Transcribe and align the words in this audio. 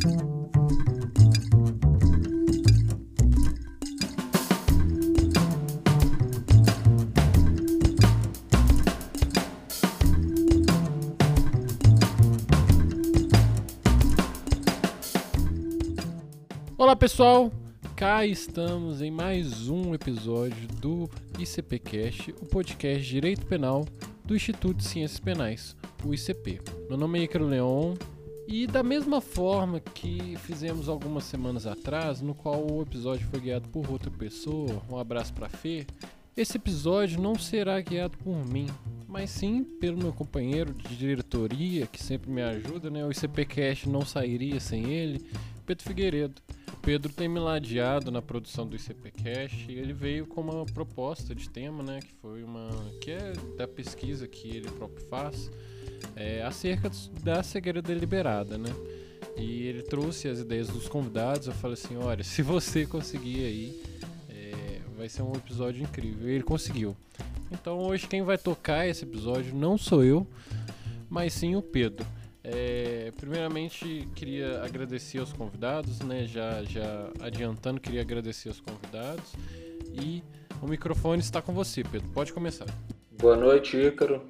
Olá 0.00 0.08
pessoal, 16.96 17.52
cá 17.94 18.24
estamos 18.24 19.02
em 19.02 19.10
mais 19.10 19.68
um 19.68 19.94
episódio 19.94 20.66
do 20.80 21.10
ICPcast, 21.38 22.34
o 22.40 22.46
podcast 22.46 23.06
Direito 23.06 23.44
Penal 23.44 23.84
do 24.24 24.34
Instituto 24.34 24.78
de 24.78 24.84
Ciências 24.84 25.20
Penais, 25.20 25.76
o 26.02 26.14
ICP. 26.14 26.58
Meu 26.88 26.96
nome 26.96 27.18
é 27.18 27.24
Icaro 27.24 27.46
Leon 27.46 27.96
e 28.50 28.66
da 28.66 28.82
mesma 28.82 29.20
forma 29.20 29.78
que 29.78 30.36
fizemos 30.38 30.88
algumas 30.88 31.22
semanas 31.22 31.68
atrás, 31.68 32.20
no 32.20 32.34
qual 32.34 32.68
o 32.68 32.82
episódio 32.82 33.24
foi 33.28 33.38
guiado 33.38 33.68
por 33.68 33.88
outra 33.88 34.10
pessoa, 34.10 34.82
um 34.90 34.98
abraço 34.98 35.32
para 35.32 35.48
Fê, 35.48 35.86
esse 36.36 36.56
episódio 36.56 37.20
não 37.20 37.36
será 37.36 37.80
guiado 37.80 38.18
por 38.18 38.44
mim, 38.44 38.66
mas 39.06 39.30
sim 39.30 39.62
pelo 39.62 39.98
meu 39.98 40.12
companheiro 40.12 40.74
de 40.74 40.96
diretoria, 40.96 41.86
que 41.86 42.02
sempre 42.02 42.28
me 42.28 42.42
ajuda, 42.42 42.90
né? 42.90 43.04
O 43.04 43.12
ICPcast 43.12 43.88
não 43.88 44.04
sairia 44.04 44.58
sem 44.58 44.90
ele, 44.90 45.24
Pedro 45.64 45.84
Figueiredo. 45.84 46.42
Pedro 46.82 47.12
tem 47.12 47.28
me 47.28 47.38
ladeado 47.38 48.10
na 48.10 48.20
produção 48.20 48.66
do 48.66 48.74
ICPcast 48.74 49.70
e 49.70 49.78
ele 49.78 49.92
veio 49.92 50.26
com 50.26 50.40
uma 50.40 50.66
proposta 50.66 51.36
de 51.36 51.48
tema, 51.48 51.84
né, 51.84 52.00
que 52.00 52.12
foi 52.14 52.42
uma 52.42 52.70
que 53.00 53.12
é 53.12 53.32
da 53.56 53.68
pesquisa 53.68 54.26
que 54.26 54.48
ele 54.48 54.68
próprio 54.70 55.06
faz, 55.06 55.50
é, 56.16 56.42
acerca 56.42 56.90
da 57.22 57.42
cegueira 57.42 57.80
deliberada, 57.80 58.58
né? 58.58 58.70
E 59.36 59.66
ele 59.66 59.82
trouxe 59.82 60.28
as 60.28 60.38
ideias 60.40 60.68
dos 60.68 60.88
convidados. 60.88 61.46
Eu 61.46 61.54
falei 61.54 61.74
assim, 61.74 61.96
olha, 61.96 62.22
se 62.22 62.42
você 62.42 62.86
conseguir 62.86 63.44
aí, 63.44 63.82
é, 64.28 64.80
vai 64.96 65.08
ser 65.08 65.22
um 65.22 65.32
episódio 65.34 65.82
incrível. 65.82 66.28
E 66.28 66.34
ele 66.34 66.44
conseguiu. 66.44 66.96
Então 67.50 67.78
hoje 67.78 68.06
quem 68.06 68.22
vai 68.22 68.38
tocar 68.38 68.86
esse 68.86 69.04
episódio 69.04 69.54
não 69.54 69.76
sou 69.76 70.04
eu, 70.04 70.26
mas 71.08 71.32
sim 71.32 71.56
o 71.56 71.62
Pedro. 71.62 72.06
É, 72.42 73.12
primeiramente, 73.16 74.08
queria 74.14 74.62
agradecer 74.62 75.18
aos 75.18 75.32
convidados, 75.32 76.00
né? 76.00 76.26
Já, 76.26 76.62
já 76.64 77.10
adiantando, 77.20 77.80
queria 77.80 78.00
agradecer 78.00 78.48
aos 78.48 78.60
convidados. 78.60 79.32
E 79.92 80.22
o 80.62 80.66
microfone 80.66 81.20
está 81.20 81.42
com 81.42 81.52
você, 81.52 81.82
Pedro. 81.82 82.08
Pode 82.10 82.32
começar. 82.32 82.66
Boa 83.18 83.36
noite, 83.36 83.76
Ícaro. 83.76 84.22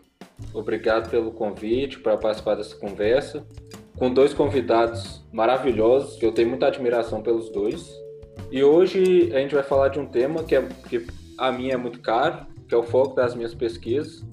Obrigado 0.53 1.11
pelo 1.11 1.33
convite 1.33 1.99
para 1.99 2.17
participar 2.17 2.57
dessa 2.57 2.77
conversa. 2.77 3.45
Com 3.97 4.13
dois 4.13 4.33
convidados 4.33 5.25
maravilhosos, 5.33 6.19
que 6.19 6.25
eu 6.25 6.33
tenho 6.33 6.49
muita 6.49 6.67
admiração 6.67 7.23
pelos 7.23 7.51
dois. 7.51 7.91
E 8.51 8.65
hoje 8.65 9.31
a 9.35 9.39
gente 9.39 9.55
vai 9.55 9.63
falar 9.63 9.89
de 9.89 9.99
um 9.99 10.07
tema 10.07 10.43
que, 10.43 10.57
é, 10.57 10.63
que 10.89 11.07
a 11.39 11.53
mim 11.53 11.71
é 11.71 11.77
muito 11.77 12.01
caro, 12.01 12.47
que 12.69 12.75
é 12.75 12.79
o 12.79 12.83
foco 12.83 13.15
das 13.15 13.35
minhas 13.35 13.55
pesquisas, 13.55 14.25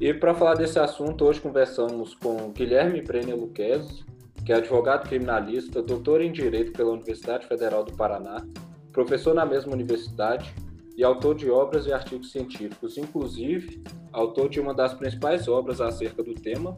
e 0.00 0.14
para 0.14 0.32
falar 0.32 0.54
desse 0.54 0.78
assunto, 0.78 1.24
hoje 1.24 1.40
conversamos 1.40 2.14
com 2.14 2.52
Guilherme 2.52 3.02
Brenner 3.02 3.36
Luquezzi, 3.36 4.04
que 4.46 4.52
é 4.52 4.56
advogado 4.56 5.08
criminalista, 5.08 5.82
doutor 5.82 6.20
em 6.20 6.30
Direito 6.30 6.72
pela 6.72 6.92
Universidade 6.92 7.48
Federal 7.48 7.82
do 7.82 7.92
Paraná, 7.94 8.46
professor 8.92 9.34
na 9.34 9.44
mesma 9.44 9.72
universidade 9.72 10.54
e 10.96 11.02
autor 11.02 11.34
de 11.34 11.50
obras 11.50 11.86
e 11.86 11.92
artigos 11.92 12.30
científicos, 12.30 12.96
inclusive 12.96 13.82
autor 14.12 14.48
de 14.48 14.60
uma 14.60 14.74
das 14.74 14.94
principais 14.94 15.48
obras 15.48 15.80
acerca 15.80 16.22
do 16.22 16.34
tema, 16.34 16.76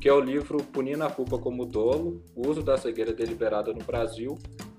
que 0.00 0.08
é 0.08 0.12
o 0.12 0.20
livro 0.20 0.62
Punindo 0.62 1.04
a 1.04 1.10
Culpa 1.10 1.38
como 1.38 1.66
Dolo, 1.66 2.22
o 2.34 2.48
uso 2.48 2.62
da 2.62 2.76
cegueira 2.76 3.12
deliberada 3.12 3.72
no 3.72 3.82
Brasil, 3.84 4.38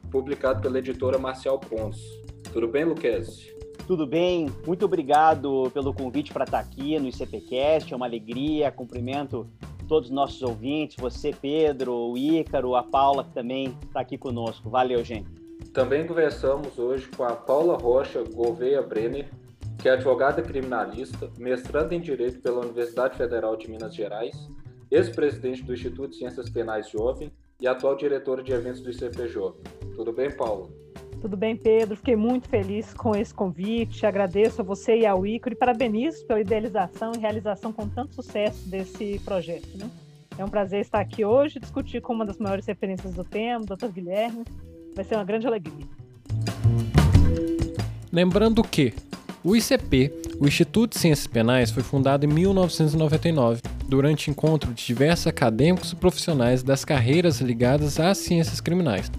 publicado 0.10 0.62
pela 0.62 0.80
editora 0.80 1.18
Marcial 1.18 1.60
Pons. 1.60 1.98
Tudo 2.52 2.68
bem, 2.68 2.86
Luquezzi? 2.86 3.56
Tudo 3.86 4.06
bem? 4.06 4.50
Muito 4.66 4.86
obrigado 4.86 5.72
pelo 5.74 5.94
convite 5.94 6.32
para 6.32 6.46
estar 6.46 6.60
aqui 6.60 7.00
no 7.00 7.08
ICPcast. 7.08 7.92
É 7.92 7.96
uma 7.96 8.06
alegria. 8.06 8.72
Cumprimento 8.72 9.48
todos 9.90 10.10
os 10.10 10.16
nossos 10.16 10.42
ouvintes, 10.44 10.96
você, 11.00 11.34
Pedro, 11.34 11.92
o 11.92 12.16
Ícaro, 12.16 12.76
a 12.76 12.84
Paula, 12.84 13.24
que 13.24 13.34
também 13.34 13.76
está 13.84 14.02
aqui 14.02 14.20
conosco. 14.20 14.70
Valeu, 14.70 15.04
gente. 15.04 15.28
Também 15.74 16.06
conversamos 16.06 16.78
hoje 16.78 17.08
com 17.18 17.24
a 17.24 17.36
Paula 17.36 17.76
Rocha 17.76 18.24
Gouveia 18.24 18.82
Brenner, 18.84 19.28
que 19.80 19.88
é 19.88 19.94
advogada 19.94 20.42
criminalista, 20.42 21.32
mestranda 21.38 21.96
em 21.96 22.02
Direito 22.02 22.42
pela 22.42 22.60
Universidade 22.60 23.18
Federal 23.18 23.56
de 23.56 23.70
Minas 23.70 23.96
Gerais, 23.96 24.36
ex-presidente 24.92 25.64
do 25.64 25.74
Instituto 25.74 26.10
de 26.10 26.18
Ciências 26.18 26.50
Penais 26.50 26.90
Jovem 26.90 27.32
e 27.62 27.68
atual 27.68 27.96
diretora 27.96 28.44
de 28.44 28.52
eventos 28.52 28.82
do 28.82 28.90
ICP 28.90 29.30
Jovem. 29.30 29.62
Tudo 29.96 30.12
bem, 30.12 30.30
Paula? 30.32 30.68
Tudo 31.22 31.38
bem, 31.38 31.56
Pedro? 31.56 31.96
Fiquei 31.96 32.16
muito 32.16 32.50
feliz 32.50 32.94
com 32.94 33.16
esse 33.16 33.34
convite. 33.34 34.06
Agradeço 34.06 34.62
a 34.62 34.64
você 34.64 35.00
e 35.00 35.06
ao 35.06 35.26
Ícaro 35.26 35.56
e 35.56 35.58
parabenizo 35.58 36.26
pela 36.26 36.42
idealização 36.42 37.14
e 37.16 37.20
realização 37.20 37.72
com 37.72 37.88
tanto 37.88 38.16
sucesso 38.16 38.68
desse 38.70 39.20
projeto. 39.24 39.78
Né? 39.78 39.90
É 40.38 40.44
um 40.44 40.50
prazer 40.50 40.82
estar 40.82 41.00
aqui 41.00 41.24
hoje 41.24 41.58
e 41.58 41.62
discutir 41.62 42.02
com 42.02 42.14
uma 42.14 42.26
das 42.26 42.38
maiores 42.38 42.66
referências 42.66 43.14
do 43.14 43.24
tema, 43.24 43.64
o 43.64 43.66
Dr. 43.66 43.88
Guilherme. 43.88 44.44
Vai 44.96 45.06
ser 45.06 45.16
uma 45.16 45.26
grande 45.26 45.48
alegria. 45.48 45.86
Lembrando 48.12 48.64
que 48.64 48.94
o 49.44 49.56
ICP, 49.56 50.12
o 50.40 50.48
Instituto 50.48 50.94
de 50.94 51.00
Ciências 51.00 51.28
Penais, 51.28 51.72
foi 51.72 51.84
fundado 51.84 52.26
em 52.26 52.30
1999, 52.30 53.62
durante 53.88 54.30
encontro 54.30 54.74
de 54.74 54.86
diversos 54.86 55.28
acadêmicos 55.28 55.92
e 55.92 55.96
profissionais 55.96 56.62
das 56.62 56.84
carreiras 56.84 57.40
ligadas 57.40 58.00
às 58.00 58.18
ciências 58.18 58.60
criminais. 58.62 59.12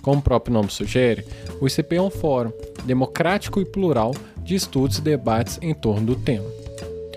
Como 0.00 0.20
o 0.20 0.22
próprio 0.22 0.52
nome 0.52 0.70
sugere, 0.70 1.24
o 1.60 1.66
ICP 1.66 1.96
é 1.96 2.02
um 2.02 2.10
fórum 2.10 2.52
democrático 2.84 3.60
e 3.60 3.64
plural 3.64 4.14
de 4.38 4.54
estudos 4.54 4.98
e 4.98 5.02
debates 5.02 5.58
em 5.62 5.72
torno 5.72 6.06
do 6.06 6.16
tema. 6.16 6.61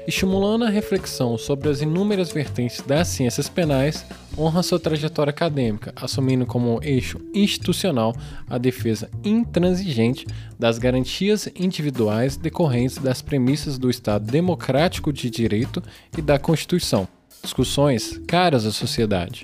Estimulando 0.08 0.66
a 0.66 0.70
reflexão 0.70 1.36
sobre 1.36 1.68
as 1.68 1.82
inúmeras 1.82 2.32
vertentes 2.32 2.80
das 2.82 3.08
ciências 3.08 3.50
penais, 3.50 4.06
honra 4.38 4.62
sua 4.62 4.80
trajetória 4.80 5.32
acadêmica, 5.32 5.92
assumindo 5.96 6.46
como 6.46 6.80
eixo 6.84 7.20
institucional 7.34 8.16
a 8.48 8.60
defesa 8.60 9.10
intransigente 9.24 10.28
das 10.60 10.78
garantias 10.78 11.50
individuais 11.56 12.38
decorrentes 12.38 13.00
das 13.00 13.24
premissas 13.24 13.80
do 13.80 13.90
Estado 13.90 14.32
democrático 14.32 15.12
de 15.12 15.28
direito 15.28 15.82
e 16.16 16.22
da 16.22 16.38
Constituição, 16.38 17.08
discussões 17.42 18.22
caras 18.28 18.64
à 18.68 18.72
sociedade. 18.72 19.44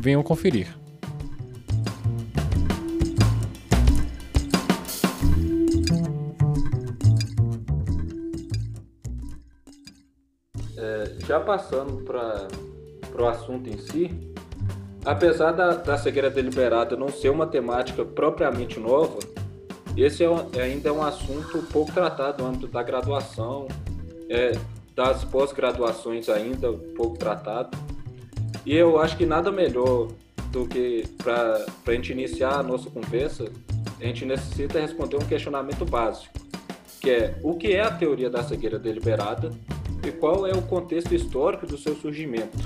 Venham 0.00 0.22
conferir. 0.22 0.66
É, 10.78 11.16
já 11.26 11.38
passando 11.38 12.02
para 12.02 12.48
o 13.22 13.26
assunto 13.28 13.68
em 13.68 13.76
si, 13.76 14.10
apesar 15.04 15.52
da, 15.52 15.74
da 15.74 15.98
cegueira 15.98 16.30
deliberada 16.30 16.96
não 16.96 17.10
ser 17.10 17.28
uma 17.28 17.46
temática 17.46 18.02
propriamente 18.02 18.80
nova, 18.80 19.18
esse 19.94 20.24
é, 20.24 20.62
ainda 20.62 20.88
é 20.88 20.92
um 20.92 21.02
assunto 21.02 21.58
pouco 21.70 21.92
tratado 21.92 22.42
no 22.42 22.48
âmbito 22.48 22.68
da 22.68 22.82
graduação, 22.82 23.68
é, 24.30 24.52
das 24.96 25.24
pós-graduações 25.24 26.30
ainda 26.30 26.72
pouco 26.96 27.18
tratado. 27.18 27.76
E 28.64 28.74
eu 28.76 29.00
acho 29.00 29.16
que 29.16 29.24
nada 29.24 29.50
melhor 29.50 30.08
do 30.50 30.66
que 30.66 31.04
para 31.16 31.64
a 31.86 31.92
gente 31.92 32.12
iniciar 32.12 32.58
a 32.58 32.62
nossa 32.62 32.90
conversa, 32.90 33.50
a 33.98 34.04
gente 34.04 34.24
necessita 34.24 34.80
responder 34.80 35.16
um 35.16 35.26
questionamento 35.26 35.84
básico, 35.84 36.34
que 37.00 37.10
é 37.10 37.40
o 37.42 37.54
que 37.54 37.72
é 37.72 37.80
a 37.80 37.90
teoria 37.90 38.28
da 38.28 38.42
cegueira 38.42 38.78
deliberada 38.78 39.50
e 40.06 40.12
qual 40.12 40.46
é 40.46 40.52
o 40.52 40.62
contexto 40.62 41.14
histórico 41.14 41.66
do 41.66 41.78
seu 41.78 41.94
surgimento. 41.94 42.58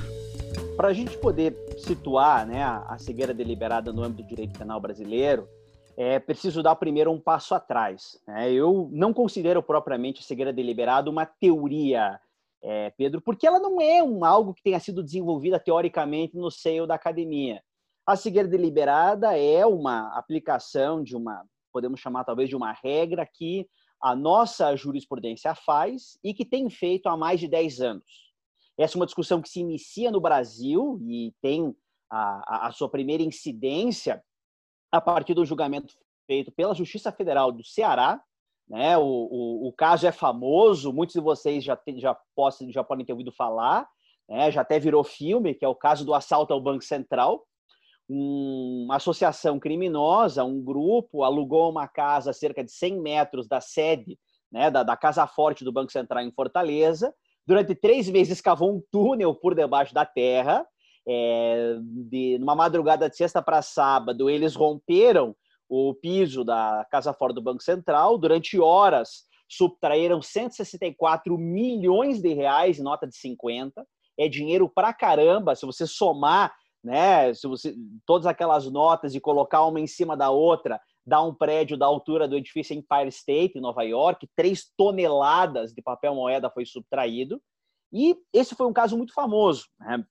Para 0.76 0.88
a 0.88 0.92
gente 0.92 1.16
poder 1.18 1.56
situar 1.78 2.46
né, 2.46 2.62
a 2.62 2.96
cegueira 2.98 3.32
deliberada 3.32 3.92
no 3.92 4.02
âmbito 4.02 4.24
do 4.24 4.28
direito 4.28 4.58
penal 4.58 4.80
brasileiro, 4.80 5.48
é 5.96 6.18
preciso 6.18 6.62
dar 6.62 6.74
primeiro 6.74 7.12
um 7.12 7.20
passo 7.20 7.54
atrás. 7.54 8.18
Né? 8.26 8.52
Eu 8.52 8.88
não 8.92 9.12
considero 9.12 9.62
propriamente 9.62 10.20
a 10.20 10.24
cegueira 10.24 10.52
deliberada 10.52 11.08
uma 11.08 11.24
teoria 11.24 12.18
é, 12.64 12.90
Pedro, 12.96 13.20
porque 13.20 13.46
ela 13.46 13.60
não 13.60 13.80
é 13.80 14.02
um 14.02 14.24
algo 14.24 14.54
que 14.54 14.62
tenha 14.62 14.80
sido 14.80 15.02
desenvolvida 15.02 15.60
teoricamente 15.60 16.34
no 16.34 16.50
seio 16.50 16.86
da 16.86 16.94
academia. 16.94 17.62
A 18.06 18.16
cegueira 18.16 18.48
deliberada 18.48 19.38
é 19.38 19.64
uma 19.66 20.16
aplicação 20.16 21.02
de 21.02 21.14
uma, 21.14 21.44
podemos 21.72 22.00
chamar 22.00 22.24
talvez 22.24 22.48
de 22.48 22.56
uma 22.56 22.72
regra 22.72 23.28
que 23.30 23.68
a 24.00 24.16
nossa 24.16 24.74
jurisprudência 24.76 25.54
faz 25.54 26.18
e 26.22 26.32
que 26.32 26.44
tem 26.44 26.68
feito 26.70 27.06
há 27.08 27.16
mais 27.16 27.38
de 27.38 27.48
10 27.48 27.80
anos. 27.80 28.32
Essa 28.78 28.96
é 28.96 28.98
uma 28.98 29.06
discussão 29.06 29.40
que 29.40 29.48
se 29.48 29.60
inicia 29.60 30.10
no 30.10 30.20
Brasil 30.20 30.98
e 31.02 31.32
tem 31.40 31.74
a, 32.10 32.68
a, 32.68 32.72
sua 32.72 32.88
primeira 32.88 33.22
incidência 33.22 34.22
a 34.90 35.00
partir 35.00 35.34
do 35.34 35.44
julgamento 35.44 35.94
feito 36.26 36.50
pela 36.52 36.74
Justiça 36.74 37.12
Federal 37.12 37.52
do 37.52 37.64
Ceará. 37.64 38.22
Né? 38.68 38.96
O, 38.96 39.02
o, 39.02 39.68
o 39.68 39.72
caso 39.72 40.06
é 40.06 40.12
famoso, 40.12 40.92
muitos 40.92 41.14
de 41.14 41.20
vocês 41.20 41.62
já, 41.62 41.76
tem, 41.76 41.98
já, 42.00 42.16
possam, 42.34 42.70
já 42.70 42.82
podem 42.82 43.04
ter 43.04 43.12
ouvido 43.12 43.32
falar, 43.32 43.86
né? 44.28 44.50
já 44.50 44.62
até 44.62 44.78
virou 44.78 45.04
filme, 45.04 45.54
que 45.54 45.64
é 45.64 45.68
o 45.68 45.74
caso 45.74 46.04
do 46.04 46.14
assalto 46.14 46.52
ao 46.52 46.60
Banco 46.60 46.84
Central 46.84 47.44
uma 48.08 48.96
associação 48.96 49.58
criminosa, 49.58 50.44
um 50.44 50.62
grupo, 50.62 51.22
alugou 51.22 51.70
uma 51.70 51.88
casa 51.88 52.30
a 52.30 52.34
cerca 52.34 52.62
de 52.62 52.70
100 52.70 53.00
metros 53.00 53.48
da 53.48 53.60
sede 53.60 54.18
né, 54.52 54.70
da, 54.70 54.82
da 54.82 54.96
Casa 54.96 55.26
Forte 55.26 55.64
do 55.64 55.72
Banco 55.72 55.90
Central 55.90 56.22
em 56.22 56.30
Fortaleza. 56.30 57.14
Durante 57.46 57.74
três 57.74 58.08
meses 58.08 58.40
cavou 58.40 58.74
um 58.74 58.82
túnel 58.90 59.34
por 59.34 59.54
debaixo 59.54 59.94
da 59.94 60.04
terra. 60.04 60.66
É, 61.06 61.76
de, 61.80 62.38
numa 62.38 62.54
madrugada 62.54 63.10
de 63.10 63.16
sexta 63.16 63.42
para 63.42 63.60
sábado, 63.60 64.30
eles 64.30 64.54
romperam 64.54 65.36
o 65.68 65.94
piso 65.94 66.44
da 66.44 66.86
Casa 66.90 67.12
Forte 67.12 67.34
do 67.34 67.42
Banco 67.42 67.62
Central. 67.62 68.18
Durante 68.18 68.58
horas, 68.58 69.24
subtraíram 69.48 70.20
164 70.20 71.36
milhões 71.38 72.20
de 72.20 72.32
reais 72.34 72.78
em 72.78 72.82
nota 72.82 73.06
de 73.06 73.16
50. 73.16 73.86
É 74.18 74.28
dinheiro 74.28 74.68
pra 74.68 74.92
caramba. 74.92 75.54
Se 75.54 75.66
você 75.66 75.86
somar 75.86 76.54
né? 76.84 77.32
Se 77.32 77.48
você 77.48 77.74
todas 78.04 78.26
aquelas 78.26 78.70
notas 78.70 79.14
e 79.14 79.20
colocar 79.20 79.64
uma 79.64 79.80
em 79.80 79.86
cima 79.86 80.14
da 80.14 80.28
outra, 80.28 80.78
dá 81.04 81.22
um 81.22 81.34
prédio 81.34 81.78
da 81.78 81.86
altura 81.86 82.28
do 82.28 82.36
edifício 82.36 82.76
Empire 82.76 83.08
State 83.08 83.56
em 83.56 83.62
Nova 83.62 83.82
York, 83.82 84.28
três 84.36 84.70
toneladas 84.76 85.72
de 85.72 85.80
papel 85.80 86.14
moeda 86.14 86.50
foi 86.50 86.66
subtraído. 86.66 87.40
E 87.90 88.14
esse 88.32 88.54
foi 88.54 88.66
um 88.66 88.72
caso 88.72 88.98
muito 88.98 89.14
famoso. 89.14 89.66
Né? 89.80 90.04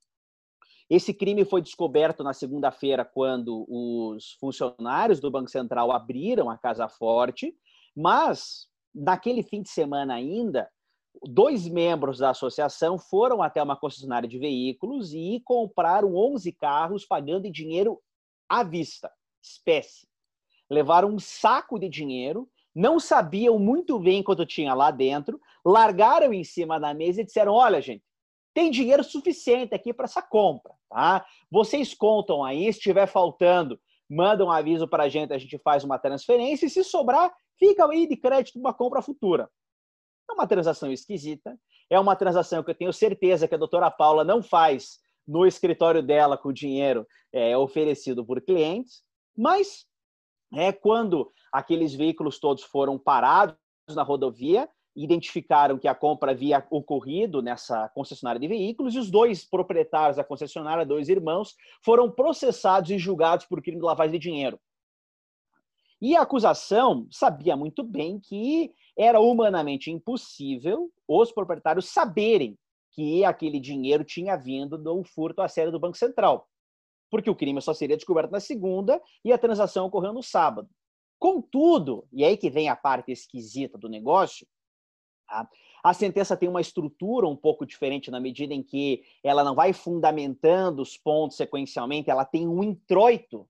Esse 0.95 1.11
crime 1.11 1.43
foi 1.43 1.59
descoberto 1.59 2.23
na 2.23 2.33
segunda-feira, 2.33 3.03
quando 3.03 3.65
os 3.67 4.33
funcionários 4.33 5.19
do 5.19 5.31
Banco 5.31 5.49
Central 5.49 5.91
abriram 5.91 6.51
a 6.51 6.57
Casa 6.57 6.87
Forte, 6.87 7.51
mas 7.97 8.67
naquele 8.93 9.41
fim 9.41 9.63
de 9.63 9.69
semana 9.69 10.13
ainda, 10.13 10.69
dois 11.23 11.67
membros 11.67 12.19
da 12.19 12.29
associação 12.29 12.99
foram 12.99 13.41
até 13.41 13.63
uma 13.63 13.75
concessionária 13.75 14.29
de 14.29 14.37
veículos 14.37 15.15
e 15.15 15.41
compraram 15.43 16.15
11 16.15 16.51
carros 16.51 17.07
pagando 17.07 17.47
em 17.47 17.51
dinheiro 17.51 17.99
à 18.47 18.63
vista, 18.63 19.11
espécie. 19.41 20.07
Levaram 20.69 21.09
um 21.09 21.17
saco 21.17 21.79
de 21.79 21.89
dinheiro, 21.89 22.47
não 22.75 22.99
sabiam 22.99 23.57
muito 23.57 23.97
bem 23.97 24.21
quanto 24.21 24.45
tinha 24.45 24.75
lá 24.75 24.91
dentro, 24.91 25.41
largaram 25.65 26.31
em 26.31 26.43
cima 26.43 26.79
da 26.79 26.93
mesa 26.93 27.21
e 27.21 27.25
disseram: 27.25 27.53
Olha, 27.53 27.81
gente, 27.81 28.03
tem 28.53 28.69
dinheiro 28.69 29.03
suficiente 29.03 29.73
aqui 29.73 29.91
para 29.91 30.05
essa 30.05 30.21
compra, 30.21 30.75
tá? 30.93 31.25
Vocês 31.49 31.93
contam 31.93 32.43
aí, 32.43 32.71
se 32.71 32.77
estiver 32.77 33.07
faltando, 33.07 33.79
mandam 34.09 34.47
um 34.47 34.51
aviso 34.51 34.87
para 34.87 35.03
a 35.03 35.09
gente, 35.09 35.33
a 35.33 35.37
gente 35.37 35.57
faz 35.57 35.83
uma 35.83 35.97
transferência 35.97 36.67
e 36.67 36.69
se 36.69 36.83
sobrar, 36.83 37.33
fica 37.57 37.85
aí 37.87 38.07
de 38.07 38.15
crédito 38.15 38.59
uma 38.59 38.73
compra 38.73 39.01
futura. 39.01 39.49
É 40.29 40.33
uma 40.33 40.47
transação 40.47 40.91
esquisita, 40.91 41.57
é 41.89 41.99
uma 41.99 42.15
transação 42.15 42.63
que 42.63 42.69
eu 42.69 42.75
tenho 42.75 42.93
certeza 42.93 43.47
que 43.47 43.55
a 43.55 43.57
doutora 43.57 43.89
Paula 43.89 44.23
não 44.23 44.41
faz 44.41 44.99
no 45.27 45.45
escritório 45.45 46.03
dela 46.03 46.37
com 46.37 46.49
o 46.49 46.53
dinheiro 46.53 47.07
é, 47.31 47.57
oferecido 47.57 48.25
por 48.25 48.41
clientes, 48.41 49.03
mas 49.35 49.85
é 50.53 50.71
quando 50.71 51.31
aqueles 51.51 51.93
veículos 51.93 52.39
todos 52.39 52.63
foram 52.63 52.99
parados 52.99 53.57
na 53.89 54.03
rodovia, 54.03 54.69
identificaram 54.95 55.77
que 55.77 55.87
a 55.87 55.95
compra 55.95 56.31
havia 56.31 56.65
ocorrido 56.69 57.41
nessa 57.41 57.89
concessionária 57.89 58.39
de 58.39 58.47
veículos 58.47 58.93
e 58.93 58.99
os 58.99 59.09
dois 59.09 59.43
proprietários 59.43 60.17
da 60.17 60.23
concessionária, 60.23 60.85
dois 60.85 61.09
irmãos, 61.09 61.55
foram 61.83 62.11
processados 62.11 62.89
e 62.91 62.97
julgados 62.97 63.45
por 63.45 63.61
crime 63.61 63.79
de 63.79 63.85
lavagem 63.85 64.13
de 64.13 64.19
dinheiro. 64.19 64.59
E 66.01 66.15
a 66.15 66.21
acusação 66.21 67.07
sabia 67.09 67.55
muito 67.55 67.81
bem 67.81 68.19
que 68.19 68.73
era 68.97 69.19
humanamente 69.19 69.89
impossível 69.89 70.91
os 71.07 71.31
proprietários 71.31 71.89
saberem 71.89 72.57
que 72.91 73.23
aquele 73.25 73.59
dinheiro 73.59 74.03
tinha 74.03 74.35
vindo 74.35 74.77
do 74.77 75.03
furto 75.03 75.41
à 75.41 75.47
série 75.47 75.71
do 75.71 75.79
Banco 75.79 75.97
Central, 75.97 76.47
porque 77.09 77.29
o 77.29 77.35
crime 77.35 77.61
só 77.61 77.73
seria 77.73 77.95
descoberto 77.95 78.31
na 78.31 78.39
segunda 78.39 79.01
e 79.23 79.31
a 79.31 79.37
transação 79.37 79.85
ocorreu 79.85 80.13
no 80.13 80.21
sábado. 80.21 80.69
Contudo, 81.17 82.05
e 82.11 82.23
aí 82.23 82.35
que 82.35 82.49
vem 82.49 82.67
a 82.67 82.75
parte 82.75 83.11
esquisita 83.11 83.77
do 83.77 83.87
negócio, 83.87 84.45
tá? 85.27 85.47
a 85.83 85.93
sentença 85.93 86.37
tem 86.37 86.47
uma 86.47 86.61
estrutura 86.61 87.27
um 87.27 87.35
pouco 87.35 87.65
diferente 87.65 88.09
na 88.09 88.19
medida 88.19 88.53
em 88.53 88.63
que 88.63 89.03
ela 89.21 89.43
não 89.43 89.53
vai 89.53 89.73
fundamentando 89.73 90.81
os 90.81 90.95
pontos 90.95 91.35
sequencialmente, 91.35 92.09
ela 92.09 92.23
tem 92.23 92.47
um 92.47 92.63
introito 92.63 93.45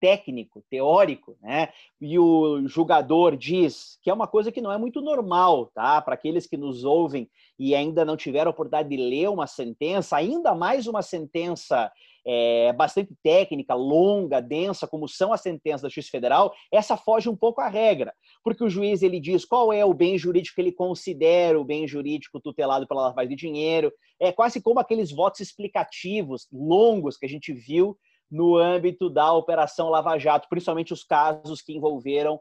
técnico, 0.00 0.62
teórico, 0.68 1.36
né? 1.40 1.70
E 2.00 2.18
o 2.18 2.66
julgador 2.66 3.36
diz 3.36 3.98
que 4.02 4.10
é 4.10 4.14
uma 4.14 4.26
coisa 4.26 4.52
que 4.52 4.60
não 4.60 4.72
é 4.72 4.76
muito 4.76 5.00
normal, 5.00 5.70
tá? 5.74 6.00
Para 6.00 6.14
aqueles 6.14 6.46
que 6.46 6.56
nos 6.56 6.84
ouvem 6.84 7.30
e 7.58 7.74
ainda 7.74 8.04
não 8.04 8.16
tiveram 8.16 8.50
a 8.50 8.52
oportunidade 8.52 8.88
de 8.88 8.96
ler 8.96 9.28
uma 9.28 9.46
sentença, 9.46 10.16
ainda 10.16 10.54
mais 10.54 10.86
uma 10.86 11.00
sentença 11.00 11.90
é, 12.26 12.72
bastante 12.72 13.14
técnica, 13.22 13.74
longa, 13.74 14.40
densa, 14.40 14.86
como 14.86 15.08
são 15.08 15.32
as 15.32 15.40
sentenças 15.40 15.82
da 15.82 15.88
Justiça 15.88 16.10
Federal, 16.10 16.54
essa 16.72 16.96
foge 16.96 17.28
um 17.28 17.36
pouco 17.36 17.60
à 17.60 17.68
regra, 17.68 18.14
porque 18.42 18.64
o 18.64 18.68
juiz 18.68 19.02
ele 19.02 19.20
diz 19.20 19.44
qual 19.44 19.72
é 19.72 19.84
o 19.84 19.94
bem 19.94 20.16
jurídico 20.16 20.54
que 20.54 20.60
ele 20.60 20.72
considera 20.72 21.60
o 21.60 21.64
bem 21.64 21.86
jurídico 21.86 22.40
tutelado 22.40 22.86
pela 22.86 23.08
lavagem 23.08 23.30
de 23.30 23.36
dinheiro, 23.36 23.92
é 24.20 24.32
quase 24.32 24.62
como 24.62 24.80
aqueles 24.80 25.10
votos 25.10 25.40
explicativos 25.40 26.46
longos 26.52 27.16
que 27.16 27.26
a 27.26 27.28
gente 27.28 27.52
viu 27.52 27.96
no 28.30 28.56
âmbito 28.56 29.10
da 29.10 29.32
Operação 29.32 29.90
Lava 29.90 30.18
Jato, 30.18 30.48
principalmente 30.48 30.92
os 30.92 31.04
casos 31.04 31.60
que 31.60 31.76
envolveram 31.76 32.40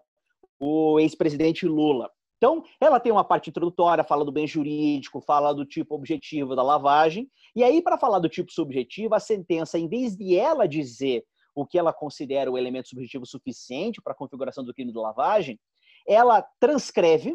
o 0.59 1.00
ex-presidente 1.00 1.68
Lula. 1.68 2.09
Então, 2.44 2.62
ela 2.78 3.00
tem 3.00 3.10
uma 3.10 3.24
parte 3.24 3.50
introdutória, 3.50 4.04
fala 4.04 4.25
do 4.25 4.31
bem 4.31 4.45
jurídico, 4.45 5.22
fala 5.22 5.54
do 5.54 5.66
tipo 5.66 5.95
objetivo 5.95 6.57
da 6.57 6.62
lavagem, 6.62 7.31
e 7.56 7.63
aí, 7.63 7.81
para 7.81 7.98
falar 7.98 8.19
do 8.19 8.28
tipo 8.28 8.51
subjetivo, 8.51 9.16
a 9.16 9.19
sentença, 9.22 9.80
em 9.80 9.88
vez 9.88 10.13
de 10.13 10.36
ela 10.36 10.68
dizer 10.68 11.24
o 11.56 11.66
que 11.66 11.80
ela 11.80 11.94
considera 11.94 12.51
o 12.51 12.57
elemento 12.57 12.90
subjetivo 12.90 13.25
suficiente 13.25 14.01
para 14.01 14.12
a 14.12 14.15
configuração 14.15 14.62
do 14.62 14.74
crime 14.74 14.91
de 14.91 14.98
lavagem, 14.98 15.58
ela 16.06 16.46
transcreve 16.60 17.34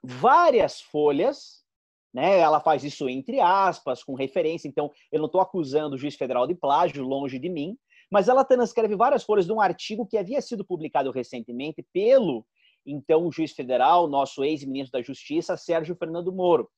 várias 0.00 0.80
folhas 0.80 1.66
né? 2.14 2.38
Ela 2.38 2.60
faz 2.60 2.82
isso 2.82 3.10
entre 3.10 3.40
aspas, 3.40 4.02
com 4.02 4.14
referência. 4.14 4.66
Então, 4.66 4.90
eu 5.12 5.18
não 5.18 5.26
estou 5.26 5.40
acusando 5.40 5.96
o 5.96 5.98
juiz 5.98 6.14
federal 6.14 6.46
de 6.46 6.54
plágio, 6.54 7.04
longe 7.04 7.38
de 7.38 7.50
mim, 7.50 7.76
mas 8.10 8.28
ela 8.28 8.42
transcreve 8.42 8.96
várias 8.96 9.22
folhas 9.22 9.44
de 9.44 9.52
um 9.52 9.60
artigo 9.60 10.06
que 10.06 10.16
havia 10.16 10.40
sido 10.40 10.64
publicado 10.64 11.10
recentemente 11.10 11.84
pelo 11.92 12.46
então 12.86 13.30
juiz 13.32 13.52
federal, 13.52 14.08
nosso 14.08 14.44
ex-ministro 14.44 14.92
da 14.98 15.04
Justiça, 15.04 15.56
Sérgio 15.56 15.96
Fernando 15.96 16.32
Moro. 16.32 16.70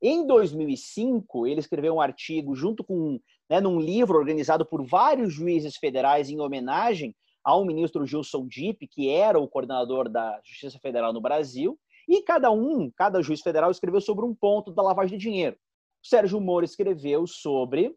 Em 0.00 0.24
2005, 0.26 1.46
ele 1.46 1.58
escreveu 1.58 1.94
um 1.94 2.00
artigo 2.00 2.54
junto 2.54 2.84
com, 2.84 3.18
né, 3.50 3.60
num 3.60 3.80
livro 3.80 4.16
organizado 4.16 4.64
por 4.64 4.86
vários 4.86 5.34
juízes 5.34 5.76
federais 5.76 6.30
em 6.30 6.38
homenagem 6.38 7.16
ao 7.42 7.64
ministro 7.64 8.06
Gilson 8.06 8.46
Dipp, 8.46 8.86
que 8.86 9.08
era 9.08 9.38
o 9.38 9.48
coordenador 9.48 10.08
da 10.08 10.40
Justiça 10.44 10.78
Federal 10.78 11.12
no 11.12 11.20
Brasil, 11.20 11.78
e 12.08 12.22
cada 12.22 12.50
um, 12.50 12.90
cada 12.90 13.20
juiz 13.20 13.40
federal 13.40 13.70
escreveu 13.70 14.00
sobre 14.00 14.24
um 14.24 14.34
ponto 14.34 14.72
da 14.72 14.82
lavagem 14.82 15.18
de 15.18 15.24
dinheiro. 15.24 15.56
O 16.02 16.06
Sérgio 16.06 16.40
Moro 16.40 16.64
escreveu 16.64 17.26
sobre 17.26 17.94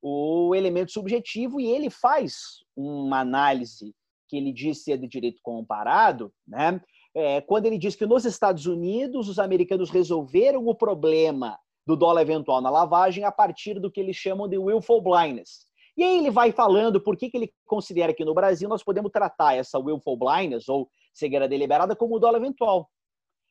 o 0.00 0.54
elemento 0.54 0.92
subjetivo 0.92 1.60
e 1.60 1.66
ele 1.66 1.90
faz 1.90 2.64
uma 2.76 3.20
análise 3.20 3.94
que 4.28 4.36
ele 4.36 4.52
diz 4.52 4.84
ser 4.84 4.96
de 4.96 5.08
direito 5.08 5.40
comparado, 5.42 6.32
né? 6.46 6.80
É, 7.14 7.40
quando 7.40 7.66
ele 7.66 7.78
diz 7.78 7.96
que 7.96 8.06
nos 8.06 8.24
Estados 8.24 8.66
Unidos 8.66 9.28
os 9.28 9.38
americanos 9.38 9.90
resolveram 9.90 10.66
o 10.66 10.74
problema 10.74 11.58
do 11.86 11.96
dólar 11.96 12.22
eventual 12.22 12.60
na 12.60 12.70
lavagem 12.70 13.24
a 13.24 13.32
partir 13.32 13.80
do 13.80 13.90
que 13.90 14.00
eles 14.00 14.16
chamam 14.16 14.48
de 14.48 14.58
willful 14.58 15.02
blindness. 15.02 15.66
E 15.96 16.04
aí 16.04 16.18
ele 16.18 16.30
vai 16.30 16.52
falando 16.52 17.00
por 17.00 17.16
que, 17.16 17.28
que 17.28 17.36
ele 17.36 17.52
considera 17.66 18.14
que 18.14 18.24
no 18.24 18.32
Brasil 18.32 18.68
nós 18.68 18.82
podemos 18.82 19.10
tratar 19.10 19.54
essa 19.54 19.78
willful 19.78 20.16
blindness 20.16 20.68
ou 20.68 20.88
cegueira 21.12 21.48
deliberada 21.48 21.96
como 21.96 22.18
dólar 22.20 22.38
eventual. 22.38 22.88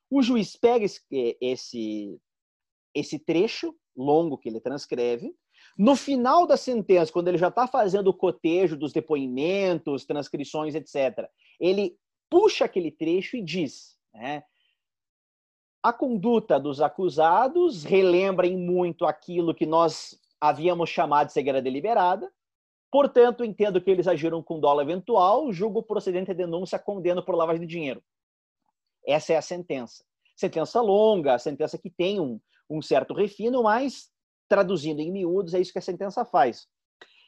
O 0.10 0.22
juiz 0.22 0.56
pega 0.56 0.86
esse, 0.86 2.20
esse 2.96 3.20
trecho 3.20 3.76
longo 3.96 4.38
que 4.38 4.50
ele 4.50 4.60
transcreve. 4.60 5.36
No 5.78 5.96
final 5.96 6.48
da 6.48 6.58
sentença, 6.58 7.12
quando 7.12 7.28
ele 7.28 7.38
já 7.38 7.50
está 7.50 7.68
fazendo 7.68 8.08
o 8.08 8.14
cotejo 8.14 8.76
dos 8.76 8.94
depoimentos, 8.94 10.06
transcrições, 10.06 10.74
etc., 10.74 11.30
ele 11.60 11.96
puxa 12.30 12.66
aquele 12.66 12.92
trecho 12.92 13.38
e 13.38 13.42
diz: 13.42 13.98
né, 14.14 14.44
a 15.82 15.94
conduta 15.94 16.60
dos 16.60 16.82
acusados 16.82 17.84
relembra 17.84 18.46
em 18.48 18.58
muito 18.58 19.06
aquilo 19.06 19.56
que 19.56 19.66
nós 19.66 20.20
havíamos 20.40 20.90
chamado 20.90 21.28
de 21.28 21.34
cegueira 21.34 21.62
deliberada, 21.62 22.32
Portanto, 22.92 23.44
entendo 23.44 23.80
que 23.80 23.90
eles 23.90 24.08
agiram 24.08 24.42
com 24.42 24.60
dólar 24.60 24.84
eventual, 24.84 25.52
julgo 25.54 25.84
procedente 25.84 26.32
a 26.32 26.34
denúncia, 26.34 26.80
condeno 26.80 27.24
por 27.24 27.36
lavagem 27.36 27.62
de 27.62 27.68
dinheiro. 27.68 28.04
Essa 29.06 29.34
é 29.34 29.38
a 29.38 29.42
sentença. 29.42 30.04
Sentença 30.36 30.82
longa, 30.82 31.38
sentença 31.38 31.78
que 31.78 31.90
tem 31.90 32.20
um, 32.20 32.40
um 32.70 32.82
certo 32.82 33.14
refino, 33.14 33.62
mas, 33.62 34.10
traduzindo 34.48 35.02
em 35.02 35.12
miúdos, 35.12 35.54
é 35.54 35.60
isso 35.60 35.72
que 35.72 35.78
a 35.78 35.84
sentença 35.84 36.26
faz. 36.26 36.68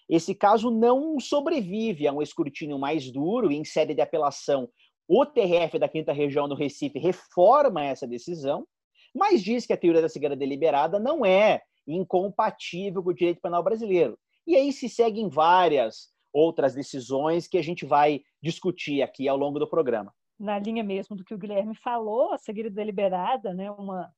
Esse 0.10 0.34
caso 0.34 0.72
não 0.72 1.20
sobrevive 1.20 2.08
a 2.08 2.12
um 2.12 2.22
escrutínio 2.22 2.79
mais 2.79 3.12
duro 3.12 3.51
em 3.51 3.63
sede 3.63 3.93
de 3.93 4.01
apelação. 4.01 4.67
O 5.08 5.25
TRF 5.25 5.77
da 5.77 5.89
Quinta 5.89 6.13
Região 6.13 6.48
do 6.48 6.55
Recife 6.55 7.00
reforma 7.00 7.84
essa 7.84 8.08
decisão, 8.08 8.65
mas 9.13 9.43
diz 9.43 9.65
que 9.65 9.74
a 9.74 9.77
teoria 9.77 10.01
da 10.01 10.10
cegueira 10.10 10.36
deliberada 10.36 11.00
não 11.00 11.25
é 11.25 11.62
incompatível 11.88 13.03
com 13.03 13.10
o 13.10 13.13
direito 13.13 13.41
penal 13.41 13.63
brasileiro. 13.63 14.17
E 14.48 14.55
aí 14.55 14.72
se 14.72 14.88
seguem 14.88 15.29
várias 15.29 16.10
outras 16.34 16.74
decisões 16.74 17.48
que 17.48 17.58
a 17.58 17.62
gente 17.62 17.86
vai 17.86 18.22
discutir 18.41 19.01
aqui 19.01 19.27
ao 19.27 19.38
longo 19.38 19.60
do 19.60 19.70
programa. 19.70 20.13
Na 20.39 20.58
linha 20.58 20.84
mesmo 20.84 21.15
do 21.15 21.24
que 21.24 21.34
o 21.34 21.38
Guilherme 21.38 21.75
falou, 21.75 22.31
a 22.31 22.38
cegueira 22.38 22.70
deliberada, 22.70 23.53
né, 23.53 23.70
uma, 23.70 24.12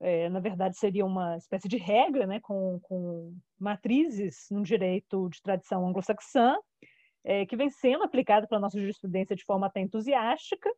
é, 0.00 0.28
na 0.28 0.38
verdade, 0.38 0.76
seria 0.76 1.04
uma 1.04 1.36
espécie 1.36 1.66
de 1.66 1.76
regra, 1.76 2.26
né, 2.26 2.38
com, 2.40 2.78
com 2.82 3.34
matrizes 3.58 4.46
no 4.50 4.62
direito 4.62 5.28
de 5.30 5.42
tradição 5.42 5.86
anglo-saxã, 5.86 6.56
é, 7.24 7.46
que 7.46 7.56
vem 7.56 7.70
sendo 7.70 8.04
aplicada 8.04 8.46
pela 8.46 8.60
nossa 8.60 8.78
jurisprudência 8.78 9.34
de 9.34 9.44
forma 9.44 9.66
até 9.66 9.80
entusiástica, 9.80 10.70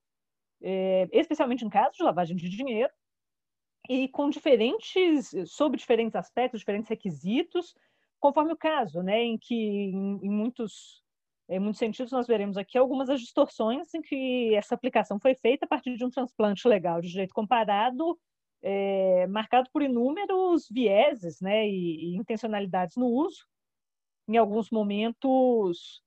é, 0.63 1.09
especialmente 1.13 1.65
em 1.65 1.69
casos 1.69 1.97
de 1.97 2.05
lavagem 2.05 2.37
de 2.37 2.49
dinheiro, 2.49 2.93
e 3.89 4.09
com 4.09 4.31
diferentes, 4.31 5.33
sob 5.47 5.77
diferentes 5.77 6.17
aspectos, 6.17 6.61
diferentes 6.61 6.89
requisitos, 6.89 7.75
conforme 8.19 8.53
o 8.53 8.57
caso, 8.57 9.03
né, 9.03 9.23
em 9.23 9.39
que 9.39 9.55
em, 9.55 10.21
em 10.23 10.31
muitos 10.31 11.05
em 11.49 11.61
muitos 11.61 11.79
sentidos 11.79 12.11
nós 12.11 12.27
veremos 12.27 12.57
aqui 12.57 12.77
algumas 12.77 13.07
das 13.07 13.21
distorções 13.21 13.95
em 13.95 14.03
que 14.03 14.53
essa 14.57 14.75
aplicação 14.75 15.21
foi 15.21 15.33
feita 15.37 15.65
a 15.65 15.69
partir 15.69 15.97
de 15.97 16.05
um 16.05 16.11
transplante 16.11 16.67
legal 16.67 17.01
de 17.01 17.09
direito 17.09 17.33
comparado 17.33 18.19
é, 18.63 19.29
marcado 19.29 19.71
por 19.73 19.81
inúmeros 19.81 20.67
vieses, 20.69 21.41
né, 21.41 21.69
e, 21.69 22.15
e 22.15 22.17
intencionalidades 22.17 22.97
no 22.97 23.07
uso, 23.07 23.47
em 24.29 24.37
alguns 24.37 24.71
momentos 24.71 26.03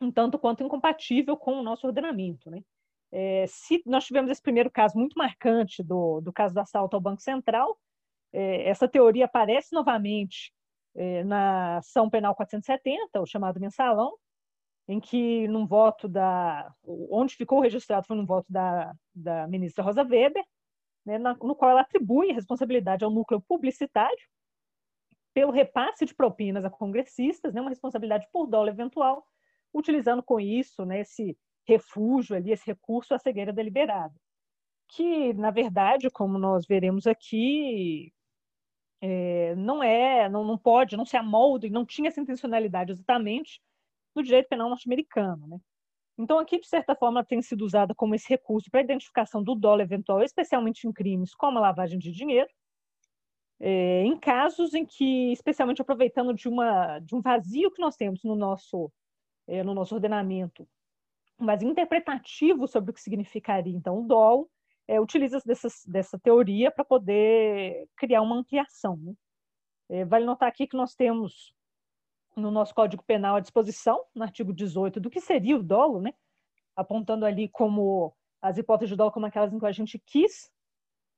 um 0.00 0.10
tanto 0.10 0.38
quanto 0.38 0.62
incompatível 0.62 1.36
com 1.36 1.60
o 1.60 1.62
nosso 1.62 1.86
ordenamento, 1.86 2.50
né? 2.50 2.62
É, 3.12 3.44
se 3.48 3.82
nós 3.86 4.04
tivemos 4.04 4.30
esse 4.30 4.40
primeiro 4.40 4.70
caso 4.70 4.96
muito 4.96 5.18
marcante 5.18 5.82
do, 5.82 6.20
do 6.20 6.32
caso 6.32 6.54
do 6.54 6.60
assalto 6.60 6.94
ao 6.96 7.02
Banco 7.02 7.20
Central, 7.20 7.76
é, 8.32 8.68
essa 8.68 8.88
teoria 8.88 9.24
aparece 9.24 9.74
novamente 9.74 10.52
é, 10.94 11.24
na 11.24 11.78
ação 11.78 12.08
penal 12.08 12.34
470, 12.34 13.20
o 13.20 13.26
chamado 13.26 13.60
mensalão, 13.60 14.16
em 14.88 15.00
que 15.00 15.46
num 15.48 15.66
voto 15.66 16.08
da, 16.08 16.72
onde 16.84 17.36
ficou 17.36 17.60
registrado 17.60 18.06
foi 18.06 18.16
num 18.16 18.26
voto 18.26 18.46
da, 18.48 18.92
da 19.14 19.46
ministra 19.48 19.84
Rosa 19.84 20.02
Weber, 20.02 20.44
né, 21.04 21.18
na, 21.18 21.34
no 21.34 21.54
qual 21.54 21.70
ela 21.70 21.80
atribui 21.80 22.32
responsabilidade 22.32 23.04
ao 23.04 23.10
núcleo 23.10 23.40
publicitário 23.40 24.18
pelo 25.32 25.52
repasse 25.52 26.04
de 26.04 26.14
propinas 26.14 26.64
a 26.64 26.70
congressistas, 26.70 27.54
né, 27.54 27.60
uma 27.60 27.70
responsabilidade 27.70 28.26
por 28.32 28.46
dólar 28.46 28.72
eventual, 28.72 29.24
utilizando 29.72 30.22
com 30.22 30.40
isso 30.40 30.84
né, 30.84 31.00
esse 31.00 31.36
refúgio 31.66 32.36
ali, 32.36 32.52
esse 32.52 32.66
recurso 32.66 33.14
à 33.14 33.18
cegueira 33.18 33.52
deliberada. 33.52 34.14
Que, 34.88 35.32
na 35.34 35.50
verdade, 35.50 36.10
como 36.10 36.38
nós 36.38 36.66
veremos 36.66 37.06
aqui, 37.06 38.12
é, 39.00 39.54
não 39.54 39.82
é, 39.82 40.28
não, 40.28 40.44
não 40.44 40.58
pode, 40.58 40.96
não 40.96 41.06
se 41.06 41.16
amolda 41.16 41.66
e 41.66 41.70
não 41.70 41.86
tinha 41.86 42.08
essa 42.08 42.20
intencionalidade 42.20 42.92
exatamente 42.92 43.60
no 44.14 44.22
direito 44.22 44.48
penal 44.48 44.68
norte-americano. 44.68 45.46
Né? 45.46 45.58
Então, 46.18 46.38
aqui, 46.38 46.58
de 46.60 46.66
certa 46.66 46.94
forma, 46.94 47.24
tem 47.24 47.40
sido 47.40 47.64
usada 47.64 47.94
como 47.94 48.14
esse 48.14 48.28
recurso 48.28 48.70
para 48.70 48.82
identificação 48.82 49.42
do 49.42 49.54
dólar 49.54 49.84
eventual, 49.84 50.22
especialmente 50.22 50.86
em 50.86 50.92
crimes 50.92 51.34
como 51.34 51.58
a 51.58 51.62
lavagem 51.62 51.98
de 51.98 52.10
dinheiro, 52.12 52.50
é, 53.58 54.02
em 54.04 54.18
casos 54.18 54.74
em 54.74 54.84
que, 54.84 55.32
especialmente 55.32 55.80
aproveitando 55.80 56.34
de, 56.34 56.48
uma, 56.48 56.98
de 56.98 57.14
um 57.14 57.20
vazio 57.20 57.70
que 57.70 57.80
nós 57.80 57.96
temos 57.96 58.22
no 58.24 58.34
nosso, 58.34 58.90
é, 59.46 59.62
no 59.62 59.74
nosso 59.74 59.94
ordenamento 59.94 60.66
mas 61.40 61.62
interpretativo 61.62 62.68
sobre 62.68 62.90
o 62.90 62.94
que 62.94 63.00
significaria, 63.00 63.74
então, 63.74 64.00
o 64.00 64.06
dolo, 64.06 64.48
é, 64.86 65.00
utiliza 65.00 65.40
dessa, 65.44 65.68
dessa 65.86 66.18
teoria 66.18 66.70
para 66.70 66.84
poder 66.84 67.88
criar 67.96 68.20
uma 68.20 68.36
ampliação. 68.36 68.96
Né? 68.98 69.14
É, 69.88 70.04
vale 70.04 70.26
notar 70.26 70.48
aqui 70.48 70.66
que 70.66 70.76
nós 70.76 70.94
temos 70.94 71.54
no 72.36 72.50
nosso 72.50 72.74
Código 72.74 73.02
Penal 73.02 73.36
à 73.36 73.40
disposição, 73.40 74.04
no 74.14 74.22
artigo 74.22 74.52
18, 74.52 75.00
do 75.00 75.08
que 75.08 75.20
seria 75.20 75.56
o 75.56 75.62
dolo, 75.62 76.00
né? 76.00 76.12
apontando 76.76 77.24
ali 77.24 77.48
como 77.48 78.14
as 78.42 78.58
hipóteses 78.58 78.90
de 78.90 78.96
dolo 78.96 79.10
como 79.10 79.26
aquelas 79.26 79.52
em 79.52 79.58
que 79.58 79.66
a 79.66 79.72
gente 79.72 79.98
quis 79.98 80.50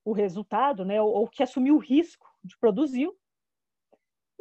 o 0.04 0.12
resultado, 0.12 0.84
né? 0.84 1.00
ou, 1.02 1.12
ou 1.12 1.28
que 1.28 1.42
assumiu 1.42 1.76
o 1.76 1.80
risco 1.80 2.28
de 2.44 2.56
produzir, 2.58 3.10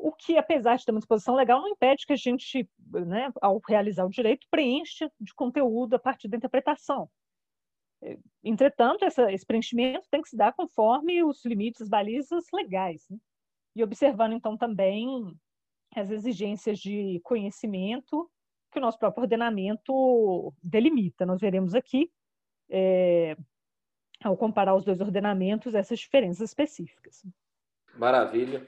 o 0.01 0.11
que, 0.11 0.37
apesar 0.37 0.75
de 0.75 0.85
ter 0.85 0.91
uma 0.91 0.99
disposição 0.99 1.35
legal, 1.35 1.61
não 1.61 1.69
impede 1.69 2.05
que 2.05 2.13
a 2.13 2.17
gente, 2.17 2.67
né, 3.05 3.31
ao 3.39 3.61
realizar 3.67 4.05
o 4.05 4.09
direito, 4.09 4.47
preencha 4.49 5.11
de 5.19 5.33
conteúdo 5.33 5.95
a 5.95 5.99
partir 5.99 6.27
da 6.27 6.37
interpretação. 6.37 7.09
Entretanto, 8.43 9.05
essa, 9.05 9.31
esse 9.31 9.45
preenchimento 9.45 10.07
tem 10.09 10.21
que 10.21 10.29
se 10.29 10.35
dar 10.35 10.53
conforme 10.53 11.23
os 11.23 11.45
limites, 11.45 11.81
as 11.81 11.89
balizas 11.89 12.45
legais, 12.51 13.05
né? 13.09 13.17
e 13.75 13.83
observando, 13.83 14.33
então, 14.33 14.57
também 14.57 15.07
as 15.95 16.09
exigências 16.09 16.79
de 16.79 17.21
conhecimento 17.23 18.29
que 18.71 18.79
o 18.79 18.81
nosso 18.81 18.97
próprio 18.97 19.23
ordenamento 19.23 20.53
delimita. 20.63 21.25
Nós 21.25 21.39
veremos 21.39 21.75
aqui, 21.75 22.09
é, 22.69 23.37
ao 24.23 24.35
comparar 24.35 24.75
os 24.75 24.83
dois 24.83 24.99
ordenamentos, 24.99 25.75
essas 25.75 25.99
diferenças 25.99 26.49
específicas. 26.49 27.23
Maravilha. 27.95 28.65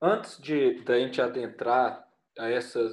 Antes 0.00 0.40
de 0.40 0.80
da 0.84 0.98
gente 0.98 1.20
adentrar 1.20 2.08
a 2.38 2.48
essas, 2.48 2.92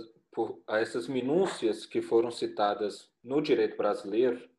a 0.67 0.79
essas 0.79 1.07
minúcias 1.07 1.85
que 1.85 2.01
foram 2.01 2.31
citadas 2.31 3.11
no 3.23 3.41
direito 3.41 3.77
brasileiro, 3.77 4.49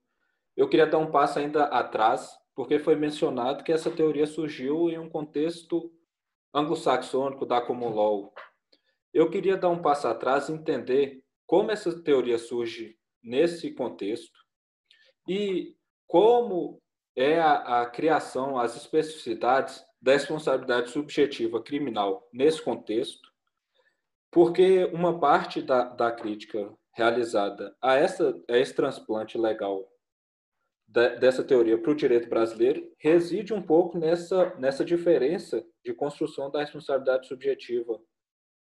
eu 0.57 0.69
queria 0.69 0.87
dar 0.87 0.99
um 0.99 1.11
passo 1.11 1.41
ainda 1.41 1.65
atrás, 1.65 2.31
porque 2.55 2.79
foi 2.79 2.95
mencionado 2.95 3.65
que 3.65 3.73
essa 3.73 3.91
teoria 3.91 4.27
surgiu 4.27 4.89
em 4.89 4.99
um 4.99 5.11
contexto 5.11 5.93
anglo-saxônico 6.55 7.45
da 7.45 7.61
common 7.61 7.91
law. 7.91 8.33
Eu 9.13 9.29
queria 9.29 9.57
dar 9.57 9.69
um 9.69 9.83
passo 9.83 10.07
atrás 10.07 10.49
e 10.49 10.53
entender 10.53 11.23
como 11.47 11.73
essa 11.73 12.01
teoria 12.03 12.39
surge 12.39 12.97
nesse 13.23 13.73
contexto 13.73 14.39
e 15.29 15.75
como 16.07 16.81
é 17.17 17.41
a, 17.41 17.83
a 17.83 17.87
criação, 17.87 18.57
as 18.57 18.77
especificidades 18.77 19.85
da 20.07 20.13
responsabilidade 20.13 20.91
subjetiva 20.91 21.61
criminal 21.61 22.29
nesse 22.33 22.63
contexto, 22.63 23.29
porque 24.31 24.85
uma 24.93 25.19
parte 25.19 25.61
da, 25.61 25.83
da 25.83 26.13
crítica 26.13 26.73
realizada 26.93 27.77
a, 27.83 27.97
essa, 27.97 28.41
a 28.49 28.57
esse 28.57 28.73
transplante 28.73 29.37
legal 29.37 29.85
de, 30.87 31.17
dessa 31.17 31.43
teoria 31.43 31.77
para 31.77 31.91
o 31.91 31.97
direito 31.97 32.29
brasileiro 32.29 32.89
reside 33.01 33.53
um 33.53 33.61
pouco 33.61 33.99
nessa, 33.99 34.55
nessa 34.61 34.85
diferença 34.85 35.67
de 35.85 35.93
construção 35.93 36.53
da 36.53 36.61
responsabilidade 36.61 37.27
subjetiva 37.27 38.01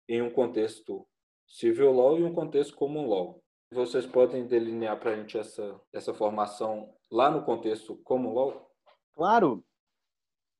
em 0.08 0.22
um 0.22 0.30
contexto 0.30 1.04
civil 1.48 1.94
law 1.94 2.16
e 2.20 2.24
um 2.24 2.32
contexto 2.32 2.76
common 2.76 3.08
law. 3.08 3.44
Vocês 3.72 4.06
podem 4.06 4.46
delinear 4.46 5.00
para 5.00 5.14
a 5.14 5.16
gente 5.16 5.36
essa, 5.36 5.82
essa 5.92 6.14
formação 6.14 6.94
lá 7.10 7.32
no 7.32 7.44
contexto 7.44 7.96
common 8.04 8.36
law? 8.36 8.72
Claro. 9.16 9.66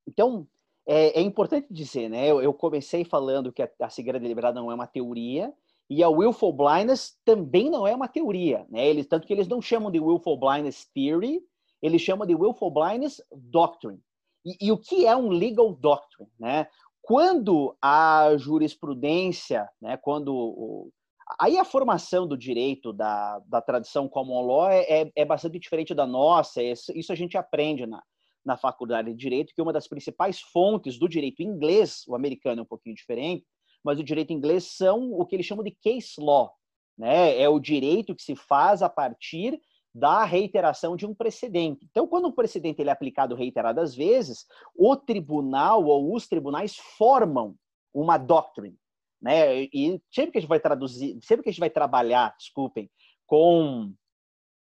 Então, 0.08 0.48
é, 0.86 1.20
é 1.20 1.22
importante 1.22 1.68
dizer, 1.70 2.10
né? 2.10 2.30
Eu, 2.30 2.42
eu, 2.42 2.54
comecei 2.54 3.06
falando 3.06 3.52
que 3.52 3.62
a, 3.62 3.70
a 3.82 3.90
cegueira 3.90 4.20
deliberada 4.20 4.60
não 4.60 4.72
é 4.72 4.76
uma 4.76 4.88
teoria, 4.88 5.54
e 5.90 6.04
a 6.04 6.10
willful 6.10 6.54
blindness 6.54 7.18
também 7.26 7.70
não 7.70 7.86
é 7.86 7.96
uma 7.96 8.08
teoria, 8.08 8.66
né? 8.70 8.88
Eles, 8.88 9.08
tanto 9.08 9.28
que 9.28 9.34
eles 9.34 9.48
não 9.48 9.62
chamam 9.62 9.92
de 9.92 10.00
willful 10.00 10.38
blindness 10.38 10.90
theory, 10.94 11.42
eles 11.82 12.02
chamam 12.02 12.26
de 12.26 12.36
willful 12.36 12.72
blindness 12.72 13.22
doctrine. 13.32 14.00
E, 14.46 14.58
e 14.60 14.72
o 14.72 14.78
que 14.78 15.06
é 15.06 15.16
um 15.16 15.30
legal 15.30 15.74
doctrine, 15.74 16.30
né? 16.40 16.68
Quando 17.02 17.76
a 17.82 18.32
jurisprudência, 18.38 19.70
né? 19.82 19.98
Quando 19.98 20.34
o, 20.34 20.92
aí 21.40 21.58
a 21.58 21.66
formação 21.66 22.28
do 22.28 22.38
direito 22.38 22.94
da, 22.94 23.40
da 23.46 23.62
tradição 23.62 24.08
common 24.08 24.42
law 24.42 24.70
é, 24.70 24.82
é, 24.84 25.12
é 25.16 25.26
bastante 25.26 25.60
diferente 25.60 25.94
da 25.94 26.06
nossa. 26.06 26.62
Isso, 26.62 26.92
isso 26.96 27.12
a 27.12 27.16
gente 27.16 27.38
aprende 27.38 27.86
na, 27.86 28.02
na 28.46 28.58
faculdade 28.58 29.12
de 29.12 29.18
direito 29.18 29.54
que 29.56 29.62
uma 29.62 29.74
das 29.74 29.88
principais 29.88 30.42
fontes 30.42 30.98
do 30.98 31.08
direito 31.08 31.42
inglês, 31.42 32.04
o 32.08 32.16
americano 32.16 32.60
é 32.60 32.64
um 32.64 32.68
pouquinho 32.68 32.96
diferente, 32.96 33.46
mas 33.84 34.00
o 34.00 34.04
direito 34.04 34.34
inglês 34.34 34.66
são 34.76 35.12
o 35.14 35.26
que 35.26 35.36
eles 35.36 35.46
chamam 35.46 35.64
de 35.64 35.72
case 35.72 36.14
law, 36.20 36.54
né? 36.98 37.40
É 37.40 37.50
o 37.50 37.60
direito 37.60 38.16
que 38.16 38.24
se 38.24 38.36
faz 38.36 38.82
a 38.82 38.90
partir 38.90 39.60
da 39.94 40.24
reiteração 40.24 40.96
de 40.96 41.06
um 41.06 41.14
precedente. 41.14 41.86
Então, 41.90 42.08
quando 42.08 42.28
um 42.28 42.32
precedente 42.32 42.82
ele 42.82 42.90
é 42.90 42.94
aplicado 42.94 43.36
reiteradas 43.36 43.96
vezes, 43.96 44.46
o 44.76 44.96
tribunal 44.96 45.86
ou 45.86 46.16
os 46.16 46.28
tribunais 46.28 46.76
formam 46.98 47.56
uma 47.94 48.18
doctrine. 48.18 48.76
né? 49.22 49.64
E 49.66 50.02
sempre 50.12 50.32
que 50.32 50.38
a 50.40 50.42
gente 50.42 50.50
vai 50.50 50.60
traduzir, 50.60 51.20
sempre 51.22 51.44
que 51.44 51.50
a 51.50 51.52
gente 51.52 51.60
vai 51.60 51.70
trabalhar, 51.70 52.36
desculpem, 52.38 52.90
com 53.28 53.94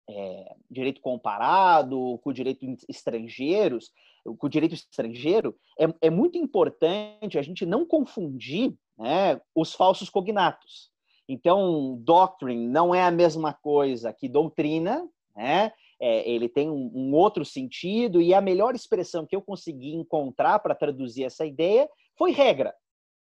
é, 0.08 0.56
direito 0.70 1.00
comparado, 1.00 2.18
com 2.22 2.32
direito 2.32 2.64
estrangeiros, 2.88 3.92
com 4.24 4.46
o 4.46 4.50
direito 4.50 4.74
estrangeiro, 4.74 5.54
é, 5.78 5.86
é 6.02 6.10
muito 6.10 6.38
importante 6.38 7.38
a 7.38 7.42
gente 7.42 7.64
não 7.66 7.84
confundir 7.84 8.74
né, 8.96 9.40
os 9.54 9.74
falsos 9.74 10.10
cognatos. 10.10 10.90
Então, 11.28 11.96
doctrine 12.00 12.66
não 12.66 12.94
é 12.94 13.02
a 13.02 13.10
mesma 13.10 13.52
coisa 13.52 14.12
que 14.12 14.28
doutrina, 14.28 15.06
né? 15.36 15.72
É, 16.00 16.30
ele 16.30 16.48
tem 16.48 16.70
um, 16.70 16.92
um, 16.94 17.12
outro 17.12 17.44
sentido, 17.44 18.22
e 18.22 18.32
a 18.32 18.40
melhor 18.40 18.72
expressão 18.74 19.26
que 19.26 19.34
eu 19.34 19.42
consegui 19.42 19.94
encontrar 19.94 20.60
para 20.60 20.74
traduzir 20.74 21.24
essa 21.24 21.44
ideia 21.44 21.88
foi 22.16 22.30
regra. 22.30 22.72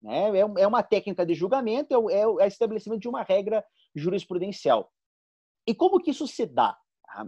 Né? 0.02 0.38
É, 0.38 0.62
é 0.62 0.68
uma 0.68 0.82
técnica 0.82 1.26
de 1.26 1.34
julgamento, 1.36 2.10
é, 2.10 2.22
é 2.22 2.26
o 2.26 2.40
estabelecimento 2.40 3.02
de 3.02 3.10
uma 3.10 3.24
regra 3.24 3.64
jurisprudencial. 3.94 4.90
E 5.66 5.74
como 5.74 6.00
que 6.00 6.12
isso 6.12 6.28
se 6.28 6.46
dá? 6.46 6.78
Tá? 7.06 7.28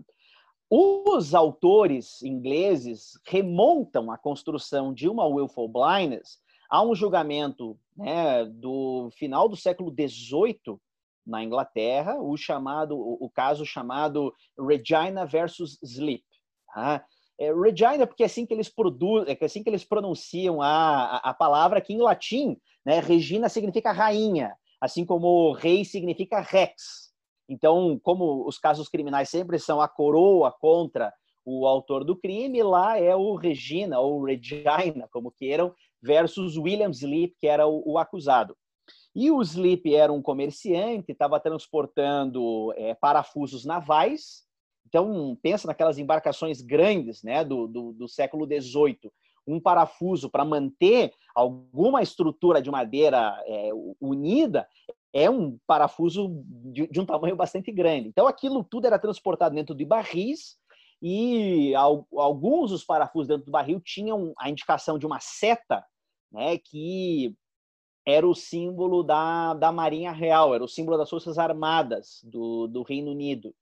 Os 0.70 1.36
autores 1.36 2.24
ingleses 2.24 3.20
remontam 3.26 4.10
a 4.12 4.18
construção 4.18 4.94
de 4.94 5.08
uma 5.08 5.26
willful 5.26 5.68
blindness 5.68 6.40
a 6.70 6.82
um 6.82 6.96
julgamento 6.96 7.78
né, 7.96 8.46
do 8.46 9.10
final 9.12 9.48
do 9.48 9.56
século 9.56 9.94
XVIII 9.94 10.80
na 11.24 11.44
Inglaterra, 11.44 12.16
o 12.20 12.36
chamado, 12.36 12.98
o, 12.98 13.30
caso 13.30 13.66
chamado 13.66 14.34
Regina 14.60 15.26
versus 15.26 15.78
Sleep. 15.84 16.26
Tá? 16.74 17.06
É, 17.40 17.54
Regina, 17.54 18.08
porque 18.08 18.24
é 18.24 18.26
assim 18.26 18.46
que 18.46 18.54
eles 18.54 18.70
produzem, 18.70 19.38
é 19.40 19.46
assim 19.46 19.62
que 19.62 19.70
eles 19.70 19.84
pronunciam 19.84 20.62
a, 20.62 21.18
a, 21.18 21.30
a 21.30 21.34
palavra 21.36 21.80
que 21.80 21.94
em 21.94 22.02
latim, 22.02 22.58
né, 22.84 23.00
Regina 23.00 23.48
significa 23.48 23.92
rainha, 23.92 24.56
assim 24.82 25.06
como 25.06 25.54
rei 25.54 25.86
significa 25.86 26.42
rex. 26.42 27.13
Então, 27.48 28.00
como 28.02 28.48
os 28.48 28.58
casos 28.58 28.88
criminais 28.88 29.30
sempre 29.30 29.60
são 29.60 29.82
a 29.82 29.88
coroa 29.88 30.52
contra 30.52 31.14
o 31.46 31.68
autor 31.68 32.04
do 32.04 32.16
crime, 32.16 32.64
lá 32.64 32.98
é 32.98 33.16
o 33.16 33.36
Regina 33.36 34.00
ou 34.00 34.24
Regina, 34.24 35.08
como 35.12 35.32
queiram, 35.32 35.74
versus 36.02 36.58
William 36.58 36.92
Sleep, 36.92 37.36
que 37.40 37.48
era 37.48 37.68
o, 37.68 37.84
o 37.86 37.98
acusado. 37.98 38.56
E 39.16 39.30
o 39.30 39.42
Sleep 39.42 39.94
era 39.94 40.12
um 40.12 40.22
comerciante, 40.22 41.12
estava 41.12 41.40
transportando 41.40 42.74
é, 42.76 42.96
parafusos 42.96 43.64
navais. 43.64 44.44
Então, 44.88 45.38
pensa 45.42 45.68
naquelas 45.68 45.98
embarcações 45.98 46.62
grandes 46.62 47.24
né, 47.24 47.44
do, 47.44 47.68
do, 47.68 47.94
do 47.94 48.08
século 48.08 48.46
XVIII. 48.46 49.12
Um 49.46 49.60
parafuso 49.60 50.30
para 50.30 50.46
manter 50.46 51.14
alguma 51.36 52.02
estrutura 52.02 52.62
de 52.62 52.72
madeira 52.72 53.38
é, 53.46 53.70
unida 54.00 54.68
é 55.14 55.30
um 55.30 55.60
parafuso 55.68 56.44
de, 56.74 56.88
de, 56.88 57.00
um 57.00 57.06
tamanho 57.06 57.36
bastante 57.36 57.72
grande. 57.72 58.10
Então, 58.10 58.26
aquilo 58.26 58.64
tudo 58.64 58.88
era 58.88 58.98
transportado 58.98 59.54
dentro 59.54 59.76
de 59.76 59.86
barris 59.86 60.58
e 61.02 61.74
alguns 61.76 62.72
dos 62.72 62.84
parafusos 62.84 63.28
dentro 63.28 63.46
do 63.46 63.52
barril 63.52 63.80
tinham 63.80 64.34
a 64.38 64.50
indicação 64.50 64.98
de 64.98 65.06
uma 65.06 65.20
seta, 65.20 65.86
né, 66.32 66.58
que 66.58 67.36
era 68.06 68.28
o 68.28 68.34
símbolo 68.34 69.04
da, 69.04 69.54
da 69.54 69.72
Marinha 69.72 70.12
Real, 70.12 70.56
era 70.56 70.64
o 70.64 70.68
símbolo 70.68 70.98
das 70.98 71.10
Forças 71.10 71.38
Armadas 71.38 72.20
do, 72.24 72.68
do 72.68 72.82
Reino 72.82 73.12
Unido. 73.12 73.54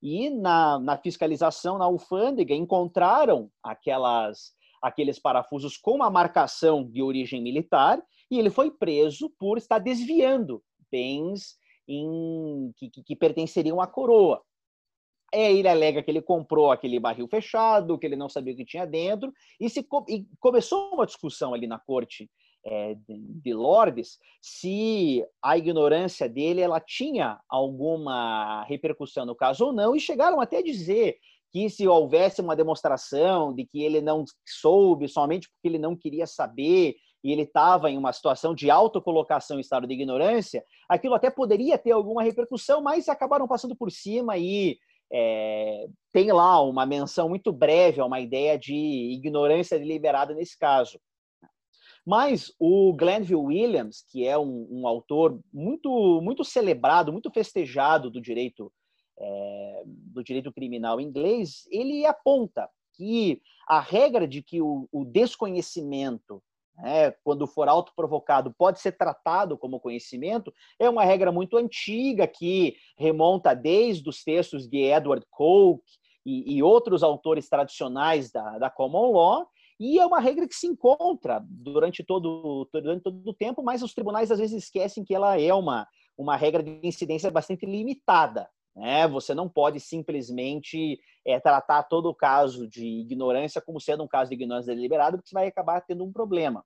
E 0.00 0.30
na, 0.30 0.78
na 0.78 0.96
fiscalização, 0.96 1.76
na 1.76 1.84
alfândega, 1.84 2.54
encontraram 2.54 3.50
aquelas, 3.62 4.52
aqueles 4.80 5.18
parafusos 5.18 5.76
com 5.76 5.96
uma 5.96 6.08
marcação 6.08 6.84
de 6.84 7.02
origem 7.02 7.42
militar 7.42 8.00
e 8.30 8.38
ele 8.38 8.48
foi 8.48 8.70
preso 8.70 9.28
por 9.38 9.58
estar 9.58 9.78
desviando 9.78 10.62
bens 10.90 11.56
em, 11.88 12.72
que, 12.76 12.90
que, 12.90 13.02
que 13.02 13.16
pertenceriam 13.16 13.80
à 13.80 13.86
coroa. 13.86 14.42
É, 15.32 15.52
ele 15.52 15.68
alega 15.68 16.02
que 16.02 16.10
ele 16.10 16.20
comprou 16.20 16.72
aquele 16.72 16.98
barril 16.98 17.28
fechado, 17.28 17.98
que 17.98 18.06
ele 18.06 18.16
não 18.16 18.28
sabia 18.28 18.52
o 18.52 18.56
que 18.56 18.64
tinha 18.64 18.84
dentro, 18.84 19.32
e, 19.60 19.70
se, 19.70 19.86
e 20.08 20.26
começou 20.40 20.92
uma 20.92 21.06
discussão 21.06 21.54
ali 21.54 21.68
na 21.68 21.78
corte 21.78 22.28
é, 22.64 22.94
de, 22.94 23.18
de 23.18 23.54
Lordes 23.54 24.18
se 24.40 25.24
a 25.42 25.56
ignorância 25.56 26.28
dele 26.28 26.60
ela 26.60 26.80
tinha 26.80 27.40
alguma 27.48 28.64
repercussão 28.64 29.24
no 29.24 29.34
caso 29.34 29.66
ou 29.66 29.72
não, 29.72 29.94
e 29.94 30.00
chegaram 30.00 30.40
até 30.40 30.58
a 30.58 30.62
dizer 30.62 31.18
que 31.52 31.68
se 31.68 31.86
houvesse 31.86 32.40
uma 32.40 32.54
demonstração 32.54 33.52
de 33.54 33.64
que 33.66 33.82
ele 33.82 34.00
não 34.00 34.24
soube 34.46 35.08
somente 35.08 35.48
porque 35.48 35.68
ele 35.68 35.78
não 35.78 35.96
queria 35.96 36.26
saber 36.26 36.96
e 37.22 37.32
ele 37.32 37.42
estava 37.42 37.90
em 37.90 37.98
uma 37.98 38.12
situação 38.12 38.54
de 38.54 38.70
autocolocação 38.70 39.58
em 39.58 39.60
estado 39.60 39.86
de 39.86 39.94
ignorância, 39.94 40.64
aquilo 40.88 41.14
até 41.14 41.30
poderia 41.30 41.76
ter 41.76 41.92
alguma 41.92 42.22
repercussão, 42.22 42.80
mas 42.80 43.08
acabaram 43.08 43.46
passando 43.46 43.76
por 43.76 43.90
cima 43.90 44.38
e 44.38 44.78
é, 45.12 45.86
tem 46.12 46.30
lá 46.32 46.62
uma 46.62 46.86
menção 46.86 47.28
muito 47.28 47.52
breve 47.52 48.00
a 48.00 48.06
uma 48.06 48.20
ideia 48.20 48.58
de 48.58 48.74
ignorância 49.12 49.78
deliberada 49.78 50.34
nesse 50.34 50.58
caso. 50.58 50.98
Mas 52.06 52.52
o 52.58 52.94
Glenville 52.94 53.36
Williams, 53.36 54.02
que 54.10 54.26
é 54.26 54.38
um, 54.38 54.66
um 54.70 54.86
autor 54.86 55.38
muito, 55.52 56.20
muito 56.22 56.44
celebrado, 56.44 57.12
muito 57.12 57.30
festejado 57.30 58.10
do 58.10 58.20
direito, 58.20 58.72
é, 59.18 59.82
do 59.84 60.24
direito 60.24 60.52
criminal 60.52 61.00
inglês, 61.00 61.66
ele 61.70 62.06
aponta 62.06 62.68
que 62.94 63.42
a 63.68 63.80
regra 63.80 64.26
de 64.26 64.42
que 64.42 64.62
o, 64.62 64.88
o 64.90 65.04
desconhecimento 65.04 66.42
né, 66.82 67.10
quando 67.22 67.46
for 67.46 67.68
autoprovocado, 67.68 68.54
pode 68.56 68.80
ser 68.80 68.92
tratado 68.92 69.56
como 69.56 69.80
conhecimento, 69.80 70.52
é 70.78 70.88
uma 70.88 71.04
regra 71.04 71.30
muito 71.30 71.56
antiga 71.56 72.26
que 72.26 72.74
remonta 72.96 73.54
desde 73.54 74.08
os 74.08 74.22
textos 74.22 74.68
de 74.68 74.78
Edward 74.78 75.24
Coke 75.30 75.84
e, 76.24 76.56
e 76.56 76.62
outros 76.62 77.02
autores 77.02 77.48
tradicionais 77.48 78.30
da, 78.30 78.58
da 78.58 78.70
common 78.70 79.12
law, 79.12 79.46
e 79.78 79.98
é 79.98 80.04
uma 80.04 80.20
regra 80.20 80.46
que 80.46 80.54
se 80.54 80.66
encontra 80.66 81.42
durante 81.48 82.04
todo, 82.04 82.68
durante 82.70 83.02
todo 83.02 83.22
o 83.24 83.32
tempo, 83.32 83.62
mas 83.62 83.82
os 83.82 83.94
tribunais 83.94 84.30
às 84.30 84.38
vezes 84.38 84.64
esquecem 84.64 85.02
que 85.02 85.14
ela 85.14 85.40
é 85.40 85.54
uma, 85.54 85.88
uma 86.18 86.36
regra 86.36 86.62
de 86.62 86.86
incidência 86.86 87.30
bastante 87.30 87.64
limitada. 87.64 88.46
Né? 88.76 89.08
Você 89.08 89.34
não 89.34 89.48
pode 89.48 89.80
simplesmente 89.80 91.00
é, 91.26 91.40
tratar 91.40 91.84
todo 91.84 92.10
o 92.10 92.14
caso 92.14 92.68
de 92.68 92.86
ignorância 92.86 93.60
como 93.60 93.80
sendo 93.80 94.04
um 94.04 94.08
caso 94.08 94.28
de 94.28 94.36
ignorância 94.36 94.74
deliberada, 94.74 95.16
porque 95.16 95.30
você 95.30 95.34
vai 95.34 95.48
acabar 95.48 95.80
tendo 95.80 96.04
um 96.04 96.12
problema. 96.12 96.62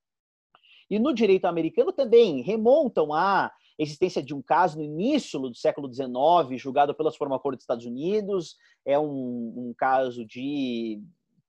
E 0.90 0.98
no 0.98 1.14
direito 1.14 1.46
americano 1.46 1.92
também 1.92 2.42
remontam 2.42 3.12
à 3.12 3.52
existência 3.78 4.22
de 4.22 4.34
um 4.34 4.42
caso 4.42 4.78
no 4.78 4.84
início 4.84 5.38
do 5.40 5.54
século 5.54 5.92
XIX, 5.92 6.60
julgado 6.60 6.94
pela 6.94 7.10
Suprema 7.10 7.38
Corte 7.38 7.56
dos 7.56 7.64
Estados 7.64 7.86
Unidos. 7.86 8.56
É 8.84 8.98
um, 8.98 9.54
um 9.56 9.74
caso 9.76 10.24
de 10.24 11.02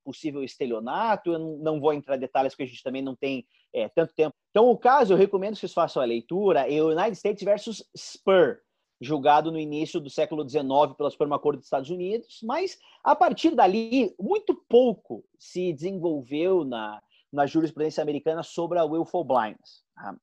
possível 0.03 0.43
estelionato. 0.43 1.31
Eu 1.31 1.39
não 1.39 1.79
vou 1.79 1.93
entrar 1.93 2.15
em 2.15 2.19
detalhes 2.19 2.53
porque 2.53 2.63
a 2.63 2.67
gente 2.67 2.83
também 2.83 3.01
não 3.01 3.15
tem 3.15 3.45
é, 3.73 3.89
tanto 3.89 4.13
tempo. 4.13 4.35
Então, 4.49 4.69
o 4.69 4.77
caso, 4.77 5.13
eu 5.13 5.17
recomendo 5.17 5.55
que 5.55 5.59
vocês 5.59 5.73
façam 5.73 6.01
a 6.01 6.05
leitura, 6.05 6.71
é 6.71 6.81
United 6.81 7.17
States 7.17 7.43
versus 7.43 7.83
Spur, 7.95 8.57
julgado 9.01 9.51
no 9.51 9.59
início 9.59 9.99
do 9.99 10.09
século 10.09 10.47
XIX 10.47 10.63
pela 10.97 11.09
Suprema 11.09 11.37
Corte 11.37 11.57
dos 11.57 11.65
Estados 11.65 11.89
Unidos, 11.89 12.39
mas 12.43 12.79
a 13.03 13.13
partir 13.15 13.53
dali, 13.53 14.15
muito 14.17 14.55
pouco 14.69 15.25
se 15.37 15.73
desenvolveu 15.73 16.63
na, 16.63 17.01
na 17.35 17.45
jurisprudência 17.45 18.01
americana 18.01 18.41
sobre 18.41 18.79
a 18.79 18.85
willful 18.85 19.23
blindness. 19.23 19.83
Tá? 19.93 20.17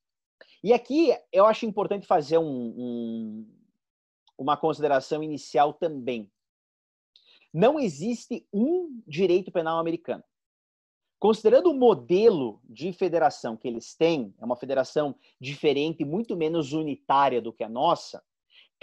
E 0.64 0.72
aqui 0.72 1.16
eu 1.32 1.46
acho 1.46 1.66
importante 1.66 2.06
fazer 2.06 2.38
um, 2.38 2.44
um, 2.44 3.58
uma 4.38 4.56
consideração 4.56 5.22
inicial 5.22 5.74
também. 5.74 6.30
Não 7.52 7.78
existe 7.78 8.46
um 8.52 9.02
direito 9.06 9.52
penal 9.52 9.78
americano. 9.78 10.24
Considerando 11.18 11.70
o 11.70 11.74
modelo 11.74 12.60
de 12.64 12.92
federação 12.92 13.56
que 13.56 13.68
eles 13.68 13.94
têm, 13.94 14.34
é 14.40 14.44
uma 14.44 14.56
federação 14.56 15.14
diferente, 15.40 16.04
muito 16.04 16.36
menos 16.36 16.72
unitária 16.72 17.40
do 17.40 17.52
que 17.52 17.62
a 17.62 17.68
nossa, 17.68 18.24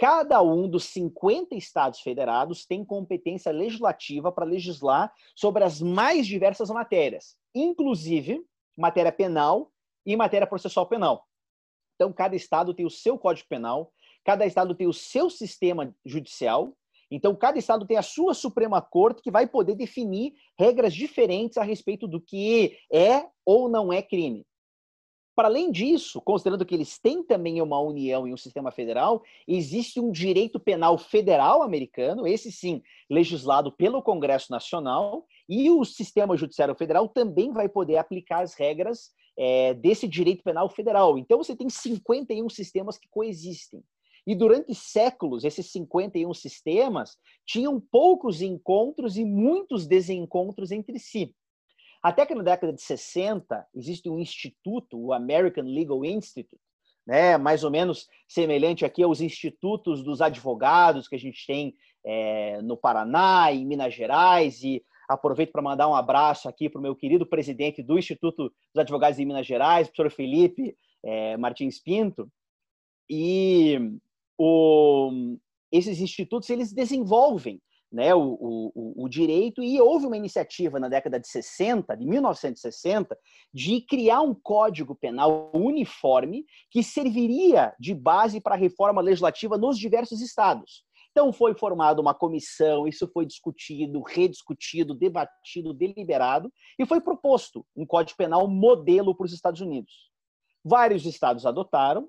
cada 0.00 0.40
um 0.40 0.66
dos 0.66 0.84
50 0.84 1.54
estados 1.54 2.00
federados 2.00 2.64
tem 2.64 2.82
competência 2.82 3.52
legislativa 3.52 4.32
para 4.32 4.46
legislar 4.46 5.12
sobre 5.36 5.62
as 5.62 5.82
mais 5.82 6.26
diversas 6.26 6.70
matérias, 6.70 7.36
inclusive 7.54 8.42
matéria 8.74 9.12
penal 9.12 9.70
e 10.06 10.16
matéria 10.16 10.46
processual 10.46 10.86
penal. 10.86 11.28
Então, 11.96 12.10
cada 12.14 12.34
estado 12.34 12.72
tem 12.72 12.86
o 12.86 12.90
seu 12.90 13.18
código 13.18 13.46
penal, 13.46 13.92
cada 14.24 14.46
estado 14.46 14.74
tem 14.74 14.86
o 14.86 14.92
seu 14.94 15.28
sistema 15.28 15.94
judicial, 16.02 16.74
então, 17.10 17.34
cada 17.34 17.58
estado 17.58 17.84
tem 17.84 17.98
a 17.98 18.02
sua 18.02 18.32
Suprema 18.32 18.80
Corte 18.80 19.20
que 19.20 19.30
vai 19.30 19.46
poder 19.46 19.74
definir 19.74 20.32
regras 20.58 20.94
diferentes 20.94 21.58
a 21.58 21.62
respeito 21.62 22.06
do 22.06 22.20
que 22.20 22.78
é 22.90 23.26
ou 23.44 23.68
não 23.68 23.92
é 23.92 24.00
crime. 24.00 24.46
Para 25.34 25.48
além 25.48 25.70
disso, 25.70 26.20
considerando 26.20 26.66
que 26.66 26.74
eles 26.74 26.98
têm 26.98 27.22
também 27.22 27.62
uma 27.62 27.80
união 27.80 28.26
e 28.26 28.32
um 28.32 28.36
sistema 28.36 28.70
federal, 28.70 29.22
existe 29.46 30.00
um 30.00 30.10
direito 30.10 30.58
penal 30.58 30.98
federal 30.98 31.62
americano, 31.62 32.26
esse 32.26 32.50
sim, 32.50 32.82
legislado 33.08 33.72
pelo 33.72 34.02
Congresso 34.02 34.50
Nacional, 34.50 35.24
e 35.48 35.70
o 35.70 35.84
sistema 35.84 36.36
judiciário 36.36 36.74
federal 36.74 37.08
também 37.08 37.52
vai 37.52 37.68
poder 37.68 37.96
aplicar 37.96 38.42
as 38.42 38.54
regras 38.54 39.10
é, 39.38 39.72
desse 39.74 40.06
direito 40.06 40.42
penal 40.42 40.68
federal. 40.68 41.16
Então, 41.16 41.38
você 41.38 41.56
tem 41.56 41.70
51 41.70 42.48
sistemas 42.50 42.98
que 42.98 43.08
coexistem. 43.08 43.82
E 44.26 44.34
durante 44.34 44.74
séculos, 44.74 45.44
esses 45.44 45.70
51 45.72 46.32
sistemas 46.34 47.16
tinham 47.46 47.80
poucos 47.80 48.42
encontros 48.42 49.16
e 49.16 49.24
muitos 49.24 49.86
desencontros 49.86 50.70
entre 50.70 50.98
si. 50.98 51.34
Até 52.02 52.24
que 52.24 52.34
na 52.34 52.42
década 52.42 52.72
de 52.72 52.80
60, 52.80 53.66
existe 53.74 54.08
um 54.08 54.18
instituto, 54.18 54.98
o 54.98 55.12
American 55.12 55.64
Legal 55.64 56.04
Institute, 56.04 56.60
né, 57.06 57.36
mais 57.36 57.64
ou 57.64 57.70
menos 57.70 58.08
semelhante 58.28 58.84
aqui 58.84 59.02
aos 59.02 59.20
institutos 59.20 60.02
dos 60.02 60.20
advogados 60.20 61.08
que 61.08 61.16
a 61.16 61.18
gente 61.18 61.46
tem 61.46 61.74
é, 62.04 62.62
no 62.62 62.76
Paraná, 62.76 63.52
em 63.52 63.66
Minas 63.66 63.94
Gerais, 63.94 64.62
e 64.62 64.82
aproveito 65.08 65.50
para 65.50 65.62
mandar 65.62 65.88
um 65.88 65.94
abraço 65.94 66.48
aqui 66.48 66.68
para 66.68 66.78
o 66.78 66.82
meu 66.82 66.94
querido 66.94 67.26
presidente 67.26 67.82
do 67.82 67.98
Instituto 67.98 68.44
dos 68.72 68.80
Advogados 68.80 69.16
de 69.16 69.24
Minas 69.24 69.46
Gerais, 69.46 69.88
professor 69.88 70.10
Felipe 70.10 70.76
é, 71.02 71.36
Martins 71.36 71.80
Pinto. 71.80 72.30
E 73.08 73.78
o, 74.38 75.36
esses 75.72 76.00
institutos 76.00 76.48
eles 76.48 76.72
desenvolvem 76.72 77.60
né, 77.90 78.14
o, 78.14 78.38
o, 78.74 79.04
o, 79.04 79.08
direito 79.08 79.62
e 79.62 79.80
houve 79.80 80.06
uma 80.06 80.16
iniciativa 80.16 80.78
na 80.78 80.88
década 80.88 81.18
de 81.18 81.26
60, 81.26 81.96
de 81.96 82.06
1960, 82.06 83.18
de 83.52 83.80
criar 83.80 84.20
um 84.20 84.34
código 84.34 84.94
penal 84.94 85.50
uniforme 85.52 86.44
que 86.70 86.82
serviria 86.82 87.74
de 87.80 87.94
base 87.94 88.40
para 88.40 88.54
a 88.54 88.58
reforma 88.58 89.00
legislativa 89.00 89.58
nos 89.58 89.78
diversos 89.78 90.20
estados. 90.20 90.84
Então 91.10 91.32
foi 91.32 91.54
formada 91.54 92.00
uma 92.00 92.14
comissão, 92.14 92.86
isso 92.86 93.08
foi 93.12 93.26
discutido, 93.26 94.00
rediscutido, 94.02 94.94
debatido, 94.94 95.74
deliberado 95.74 96.52
e 96.78 96.86
foi 96.86 97.00
proposto 97.00 97.66
um 97.76 97.84
código 97.84 98.16
penal 98.16 98.46
modelo 98.46 99.14
para 99.14 99.26
os 99.26 99.32
Estados 99.32 99.60
Unidos. 99.60 100.10
Vários 100.64 101.04
estados 101.04 101.44
adotaram, 101.44 102.08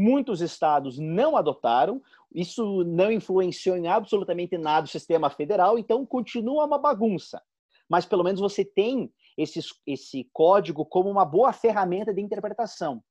Muitos 0.00 0.40
estados 0.40 0.96
não 0.96 1.36
adotaram, 1.36 2.00
isso 2.32 2.84
não 2.84 3.10
influenciou 3.10 3.76
em 3.76 3.88
absolutamente 3.88 4.56
nada 4.56 4.86
o 4.86 4.88
sistema 4.88 5.28
federal, 5.28 5.76
então 5.76 6.06
continua 6.06 6.64
uma 6.64 6.78
bagunça. 6.78 7.42
Mas 7.88 8.06
pelo 8.06 8.22
menos 8.22 8.40
você 8.40 8.64
tem 8.64 9.12
esse, 9.36 9.58
esse 9.84 10.30
código 10.32 10.86
como 10.86 11.10
uma 11.10 11.24
boa 11.24 11.52
ferramenta 11.52 12.14
de 12.14 12.20
interpretação. 12.20 13.02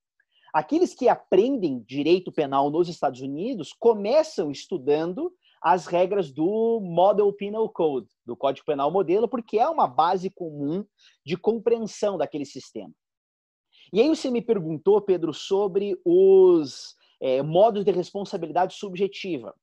Aqueles 0.53 0.95
que 0.95 1.09
aprendem 1.09 1.83
direito 1.85 2.31
penal 2.31 2.69
nos 2.69 2.87
Estados 2.87 3.19
Unidos 3.19 3.75
começam 3.77 4.49
estudando 4.49 5.29
as 5.61 5.87
regras 5.87 6.31
do 6.31 6.79
Model 6.81 7.33
Penal 7.33 7.67
Code, 7.67 8.07
do 8.25 8.37
Código 8.37 8.65
Penal 8.65 8.89
Modelo, 8.89 9.27
porque 9.27 9.59
é 9.59 9.67
uma 9.67 9.87
base 9.87 10.29
comum 10.29 10.85
de 11.25 11.35
compreensão 11.35 12.17
daquele 12.17 12.45
sistema. 12.45 12.93
E 13.91 14.01
aí 14.01 14.07
você 14.07 14.29
me 14.29 14.41
perguntou, 14.41 15.01
Pedro, 15.01 15.33
sobre 15.33 15.99
os 16.03 16.95
é, 17.19 17.41
modos 17.41 17.83
de 17.83 17.91
responsabilidade 17.91 18.75
subjetiva. 18.75 19.53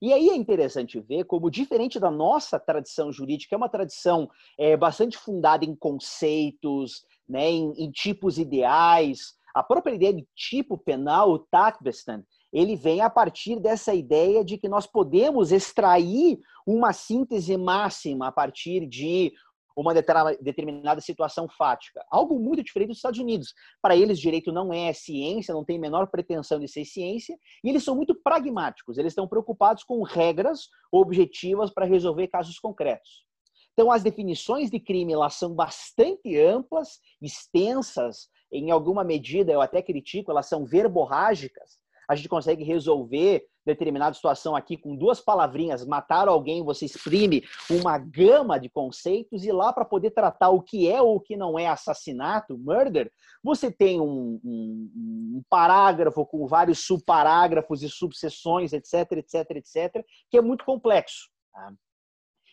E 0.00 0.12
aí 0.12 0.28
é 0.28 0.34
interessante 0.34 1.00
ver 1.00 1.24
como, 1.24 1.50
diferente 1.50 1.98
da 1.98 2.10
nossa 2.10 2.58
tradição 2.58 3.12
jurídica, 3.12 3.54
é 3.54 3.58
uma 3.58 3.68
tradição 3.68 4.28
é, 4.58 4.76
bastante 4.76 5.16
fundada 5.16 5.64
em 5.64 5.74
conceitos, 5.74 7.04
né, 7.28 7.50
em, 7.50 7.72
em, 7.78 7.90
tipos 7.90 8.38
ideais, 8.38 9.34
a 9.54 9.62
própria 9.62 9.94
ideia 9.94 10.12
de 10.12 10.26
tipo 10.34 10.76
penal, 10.76 11.30
o 11.30 11.38
Tatbestan, 11.38 12.24
ele 12.52 12.76
vem 12.76 13.00
a 13.00 13.10
partir 13.10 13.58
dessa 13.60 13.94
ideia 13.94 14.44
de 14.44 14.58
que 14.58 14.68
nós 14.68 14.86
podemos 14.86 15.52
extrair 15.52 16.38
uma 16.66 16.92
síntese 16.92 17.56
máxima 17.56 18.28
a 18.28 18.32
partir 18.32 18.86
de 18.86 19.32
uma 19.76 19.92
determinada 19.94 21.00
situação 21.00 21.48
fática. 21.48 22.04
Algo 22.10 22.38
muito 22.38 22.62
diferente 22.62 22.88
dos 22.88 22.98
Estados 22.98 23.18
Unidos. 23.18 23.54
Para 23.82 23.96
eles, 23.96 24.20
direito 24.20 24.52
não 24.52 24.72
é 24.72 24.92
ciência, 24.92 25.54
não 25.54 25.64
tem 25.64 25.78
menor 25.78 26.06
pretensão 26.06 26.60
de 26.60 26.68
ser 26.68 26.84
ciência, 26.84 27.36
e 27.62 27.68
eles 27.68 27.82
são 27.82 27.96
muito 27.96 28.14
pragmáticos. 28.14 28.98
Eles 28.98 29.12
estão 29.12 29.26
preocupados 29.26 29.82
com 29.82 30.02
regras 30.02 30.68
objetivas 30.92 31.70
para 31.70 31.86
resolver 31.86 32.28
casos 32.28 32.58
concretos. 32.58 33.24
Então, 33.72 33.90
as 33.90 34.04
definições 34.04 34.70
de 34.70 34.78
crime 34.78 35.16
lá 35.16 35.28
são 35.28 35.52
bastante 35.52 36.38
amplas, 36.38 37.00
extensas, 37.20 38.28
em 38.52 38.70
alguma 38.70 39.02
medida 39.02 39.50
eu 39.50 39.60
até 39.60 39.82
critico, 39.82 40.30
elas 40.30 40.46
são 40.46 40.64
verborrágicas. 40.64 41.76
A 42.08 42.14
gente 42.14 42.28
consegue 42.28 42.62
resolver 42.62 43.44
determinada 43.64 44.14
situação 44.14 44.54
aqui 44.54 44.76
com 44.76 44.96
duas 44.96 45.20
palavrinhas, 45.20 45.86
matar 45.86 46.28
alguém, 46.28 46.62
você 46.62 46.84
exprime 46.84 47.42
uma 47.70 47.98
gama 47.98 48.58
de 48.58 48.68
conceitos 48.68 49.44
e 49.44 49.52
lá 49.52 49.72
para 49.72 49.84
poder 49.84 50.10
tratar 50.10 50.50
o 50.50 50.62
que 50.62 50.90
é 50.90 51.00
ou 51.00 51.16
o 51.16 51.20
que 51.20 51.36
não 51.36 51.58
é 51.58 51.66
assassinato, 51.66 52.58
murder, 52.58 53.10
você 53.42 53.70
tem 53.70 54.00
um, 54.00 54.40
um, 54.44 54.92
um 55.36 55.42
parágrafo 55.48 56.24
com 56.26 56.46
vários 56.46 56.86
subparágrafos 56.86 57.82
e 57.82 57.88
subseções, 57.88 58.72
etc, 58.72 59.12
etc, 59.12 59.50
etc, 59.52 60.04
que 60.30 60.36
é 60.36 60.42
muito 60.42 60.64
complexo. 60.64 61.28
Tá? 61.52 61.72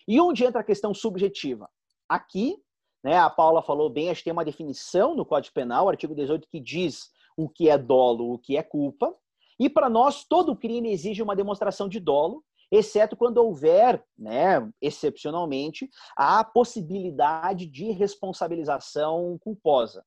E 0.07 0.19
onde 0.19 0.43
entra 0.43 0.61
a 0.61 0.65
questão 0.65 0.93
subjetiva? 0.93 1.69
Aqui, 2.07 2.57
né, 3.03 3.17
a 3.17 3.29
Paula 3.29 3.61
falou 3.61 3.89
bem, 3.89 4.09
a 4.09 4.13
gente 4.13 4.25
tem 4.25 4.33
uma 4.33 4.45
definição 4.45 5.15
no 5.15 5.25
Código 5.25 5.53
Penal, 5.53 5.89
artigo 5.89 6.15
18, 6.15 6.47
que 6.49 6.59
diz 6.59 7.09
o 7.37 7.49
que 7.49 7.69
é 7.69 7.77
dolo, 7.77 8.33
o 8.33 8.39
que 8.39 8.57
é 8.57 8.63
culpa. 8.63 9.15
E 9.61 9.69
para 9.69 9.87
nós, 9.87 10.23
todo 10.23 10.55
crime 10.55 10.91
exige 10.91 11.21
uma 11.21 11.35
demonstração 11.35 11.87
de 11.87 11.99
dolo, 11.99 12.43
exceto 12.71 13.15
quando 13.15 13.37
houver, 13.37 14.03
né, 14.17 14.67
excepcionalmente, 14.81 15.87
a 16.17 16.43
possibilidade 16.43 17.67
de 17.67 17.91
responsabilização 17.91 19.37
culposa. 19.39 20.03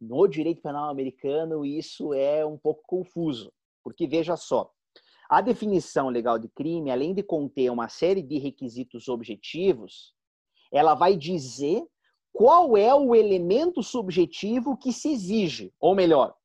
No 0.00 0.28
direito 0.28 0.62
penal 0.62 0.88
americano, 0.88 1.66
isso 1.66 2.14
é 2.14 2.46
um 2.46 2.56
pouco 2.56 2.84
confuso, 2.86 3.52
porque 3.82 4.06
veja 4.06 4.36
só, 4.36 4.70
a 5.28 5.40
definição 5.40 6.08
legal 6.08 6.38
de 6.38 6.48
crime, 6.50 6.92
além 6.92 7.12
de 7.12 7.24
conter 7.24 7.68
uma 7.68 7.88
série 7.88 8.22
de 8.22 8.38
requisitos 8.38 9.08
objetivos, 9.08 10.14
ela 10.70 10.94
vai 10.94 11.16
dizer 11.16 11.84
qual 12.32 12.76
é 12.76 12.94
o 12.94 13.12
elemento 13.12 13.82
subjetivo 13.82 14.76
que 14.76 14.92
se 14.92 15.10
exige, 15.10 15.74
ou 15.80 15.96
melhor, 15.96 16.37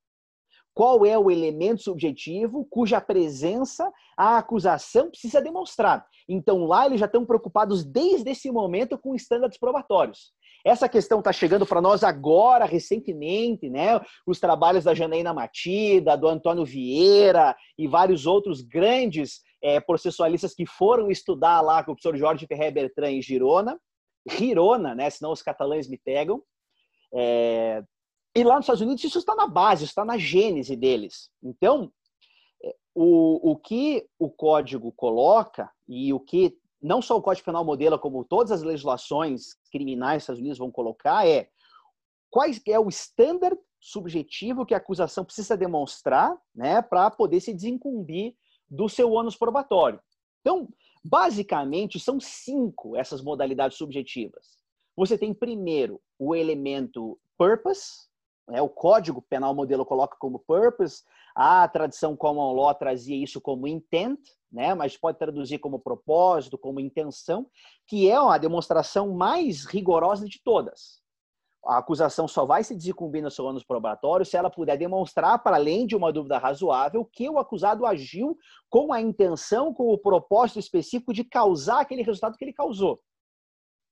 qual 0.73 1.05
é 1.05 1.17
o 1.17 1.29
elemento 1.29 1.83
subjetivo 1.83 2.65
cuja 2.69 2.99
presença 2.99 3.91
a 4.17 4.37
acusação 4.37 5.09
precisa 5.09 5.41
demonstrar. 5.41 6.05
Então, 6.27 6.65
lá 6.65 6.85
eles 6.85 6.99
já 6.99 7.05
estão 7.05 7.25
preocupados 7.25 7.83
desde 7.83 8.31
esse 8.31 8.51
momento 8.51 8.97
com 8.97 9.15
estándares 9.15 9.57
probatórios. 9.57 10.33
Essa 10.65 10.87
questão 10.87 11.19
está 11.19 11.33
chegando 11.33 11.65
para 11.65 11.81
nós 11.81 12.03
agora, 12.03 12.63
recentemente, 12.63 13.69
né? 13.69 13.99
Os 14.25 14.39
trabalhos 14.39 14.85
da 14.85 14.93
Janaína 14.93 15.33
Matida, 15.33 16.15
do 16.15 16.27
Antônio 16.27 16.63
Vieira 16.63 17.53
e 17.77 17.85
vários 17.85 18.25
outros 18.25 18.61
grandes 18.61 19.41
é, 19.61 19.81
processualistas 19.81 20.53
que 20.53 20.65
foram 20.65 21.11
estudar 21.11 21.59
lá 21.59 21.83
com 21.83 21.91
o 21.91 21.95
professor 21.95 22.15
Jorge 22.17 22.47
Ferrer 22.47 22.73
Bertrand 22.73 23.11
em 23.11 23.21
Girona. 23.21 23.77
Girona, 24.25 24.95
né? 24.95 25.09
Senão 25.09 25.33
os 25.33 25.41
catalães 25.41 25.89
me 25.89 25.97
pegam. 25.97 26.41
É, 27.13 27.83
e 28.35 28.43
lá 28.43 28.55
nos 28.55 28.65
Estados 28.65 28.81
Unidos 28.81 29.03
isso 29.03 29.19
está 29.19 29.35
na 29.35 29.47
base, 29.47 29.85
está 29.85 30.03
na 30.03 30.17
gênese 30.17 30.75
deles. 30.75 31.29
Então, 31.41 31.91
é, 32.63 32.75
o, 32.95 33.51
o 33.51 33.55
que 33.55 34.07
o 34.17 34.29
código 34.29 34.91
coloca 34.91 35.71
e 35.87 36.11
o 36.13 36.19
que 36.19 36.57
não 36.81 37.01
só 37.01 37.15
o 37.15 37.21
Código 37.21 37.45
Penal 37.45 37.63
modela, 37.63 37.97
como 37.97 38.25
todas 38.25 38.51
as 38.51 38.61
legislações 38.61 39.55
criminais 39.71 40.17
dos 40.17 40.23
Estados 40.23 40.41
Unidos 40.41 40.57
vão 40.57 40.69
colocar 40.69 41.25
é 41.25 41.49
qual 42.29 42.45
é 42.67 42.79
o 42.79 42.89
estándar 42.89 43.57
subjetivo 43.79 44.65
que 44.65 44.73
a 44.73 44.77
acusação 44.77 45.23
precisa 45.23 45.55
demonstrar 45.55 46.35
né, 46.53 46.81
para 46.81 47.09
poder 47.11 47.39
se 47.39 47.53
desincumbir 47.53 48.35
do 48.69 48.89
seu 48.89 49.11
ônus 49.11 49.35
probatório. 49.35 49.99
Então, 50.41 50.67
basicamente, 51.03 51.99
são 51.99 52.19
cinco 52.19 52.97
essas 52.97 53.21
modalidades 53.21 53.77
subjetivas. 53.77 54.57
Você 54.95 55.17
tem 55.17 55.33
primeiro 55.33 56.01
o 56.19 56.35
elemento 56.35 57.19
purpose, 57.37 58.09
né, 58.47 58.61
o 58.61 58.69
Código 58.69 59.21
Penal 59.21 59.53
Modelo 59.53 59.85
coloca 59.85 60.17
como 60.19 60.39
purpose, 60.39 61.03
a 61.35 61.67
tradição 61.67 62.15
common 62.15 62.53
law 62.53 62.73
trazia 62.73 63.15
isso 63.15 63.41
como 63.41 63.67
intent, 63.67 64.19
né, 64.51 64.73
mas 64.75 64.95
pode 64.95 65.17
traduzir 65.17 65.59
como 65.59 65.79
propósito, 65.79 66.57
como 66.57 66.79
intenção, 66.79 67.47
que 67.87 68.09
é 68.09 68.15
a 68.15 68.37
demonstração 68.37 69.13
mais 69.13 69.65
rigorosa 69.65 70.27
de 70.27 70.41
todas. 70.43 71.01
A 71.65 71.77
acusação 71.77 72.27
só 72.27 72.45
vai 72.45 72.61
se 72.61 72.75
desincumbir 72.75 73.23
no 73.23 73.31
seu 73.31 73.47
ânus 73.47 73.63
probatório 73.63 74.25
se 74.25 74.35
ela 74.35 74.49
puder 74.49 74.77
demonstrar, 74.77 75.41
para 75.41 75.55
além 75.55 75.87
de 75.87 75.95
uma 75.95 76.11
dúvida 76.11 76.37
razoável, 76.37 77.05
que 77.05 77.29
o 77.29 77.39
acusado 77.39 77.85
agiu 77.85 78.37
com 78.69 78.91
a 78.91 78.99
intenção, 78.99 79.73
com 79.73 79.87
o 79.87 79.97
propósito 79.97 80.59
específico 80.59 81.13
de 81.13 81.23
causar 81.23 81.79
aquele 81.79 82.03
resultado 82.03 82.37
que 82.37 82.43
ele 82.43 82.51
causou. 82.51 82.99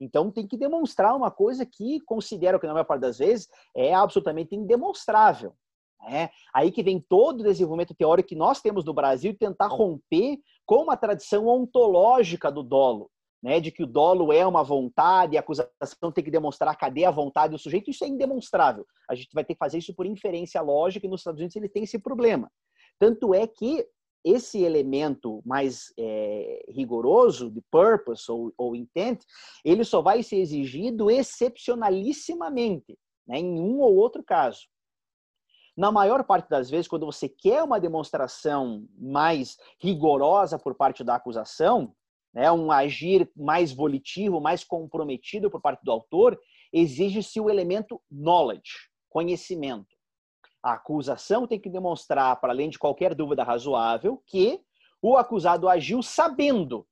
Então 0.02 0.32
tem 0.32 0.48
que 0.48 0.58
demonstrar 0.58 1.16
uma 1.16 1.30
coisa 1.30 1.64
que 1.64 2.00
considero 2.02 2.60
que 2.60 2.66
na 2.66 2.74
maior 2.74 2.86
parte 2.86 3.02
das 3.02 3.20
vezes 3.20 3.48
é 3.76 3.94
absolutamente 3.94 4.56
indemonstrável. 4.56 5.54
Né? 6.02 6.32
Aí 6.52 6.72
que 6.72 6.82
vem 6.82 7.00
todo 7.00 7.42
o 7.42 7.44
desenvolvimento 7.44 7.94
teórico 7.94 8.30
que 8.30 8.36
nós 8.36 8.60
temos 8.60 8.84
no 8.84 8.96
Brasil 8.96 9.38
tentar 9.38 9.68
romper 9.68 10.40
com 10.66 10.84
uma 10.84 10.98
tradição 10.98 11.48
ontológica 11.48 12.52
do 12.52 12.64
dolo. 12.64 13.12
né, 13.44 13.60
de 13.60 13.72
que 13.72 13.84
o 13.84 13.88
dolo 13.88 14.32
é 14.32 14.46
uma 14.46 14.64
vontade, 14.64 15.36
a 15.36 15.40
acusação 15.40 16.12
tem 16.14 16.24
que 16.24 16.30
demonstrar 16.30 16.78
cadê 16.78 17.06
a 17.06 17.12
vontade 17.12 17.52
do 17.52 17.58
sujeito, 17.60 17.90
isso 17.90 18.04
é 18.04 18.08
indemonstrável. 18.08 18.86
A 19.10 19.16
gente 19.16 19.34
vai 19.34 19.44
ter 19.44 19.56
que 19.56 19.60
fazer 19.60 19.80
isso 19.80 19.96
por 19.96 20.06
inferência 20.06 20.62
lógica 20.62 21.08
e 21.08 21.10
nos 21.10 21.22
Estados 21.22 21.40
Unidos 21.40 21.56
ele 21.56 21.68
tem 21.68 21.84
esse 21.84 21.98
problema. 21.98 22.52
Tanto 23.00 23.34
é 23.34 23.48
que 23.48 23.84
esse 24.24 24.62
elemento 24.62 25.42
mais 25.46 25.94
é, 25.98 26.66
rigoroso 26.70 27.50
de 27.50 27.62
purpose 27.72 28.32
ou, 28.32 28.54
ou, 28.58 28.76
intent, 28.76 29.24
ele 29.64 29.84
só 29.84 30.02
vai 30.02 30.24
ser 30.24 30.38
exigido 30.38 31.10
excepcionalissimamente, 31.10 32.98
né, 33.28 33.40
em 33.40 33.60
um 33.60 33.80
ou 33.80 33.96
outro 33.96 34.24
caso. 34.24 34.62
Na 35.76 35.92
maior 35.92 36.24
parte 36.24 36.50
das 36.50 36.70
vezes, 36.70 36.88
quando 36.88 37.06
você 37.06 37.30
quer 37.30 37.64
uma 37.64 37.80
demonstração 37.80 38.86
mais 38.98 39.58
rigorosa 39.80 40.60
por 40.60 40.76
parte 40.76 41.04
da 41.04 41.16
acusação, 41.16 41.96
né, 42.34 42.52
um 42.52 42.72
agir 42.72 43.30
mais 43.36 43.72
volitivo, 43.72 44.40
mais 44.40 44.64
comprometido 44.64 45.50
por 45.50 45.62
parte 45.62 45.84
do 45.84 45.92
autor, 45.92 46.40
exige-se 46.72 47.40
o 47.40 47.50
elemento 47.50 48.02
knowledge, 48.10 48.90
conhecimento. 49.10 50.01
A 50.63 50.74
acusação 50.74 51.47
tem 51.47 51.60
que 51.60 51.69
demonstrar, 51.69 52.39
para 52.39 52.54
além 52.54 52.69
de 52.69 52.78
qualquer 52.78 53.15
dúvida 53.15 53.43
razoável, 53.43 54.21
que 54.26 54.62
o 55.02 55.17
acusado 55.17 55.67
agiu 55.67 56.04
sabendo 56.04 56.88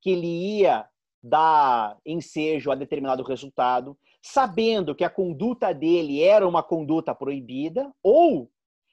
que 0.00 0.10
ele 0.10 0.58
ia 0.58 0.88
dar 1.22 1.96
ensejo 2.04 2.70
a 2.70 2.74
determinado 2.74 3.22
resultado, 3.22 3.96
sabendo 4.22 4.94
que 4.94 5.04
a 5.04 5.10
conduta 5.10 5.72
dele 5.72 6.22
era 6.22 6.46
uma 6.46 6.62
conduta 6.62 7.14
proibida, 7.14 7.92
ou, 8.02 8.50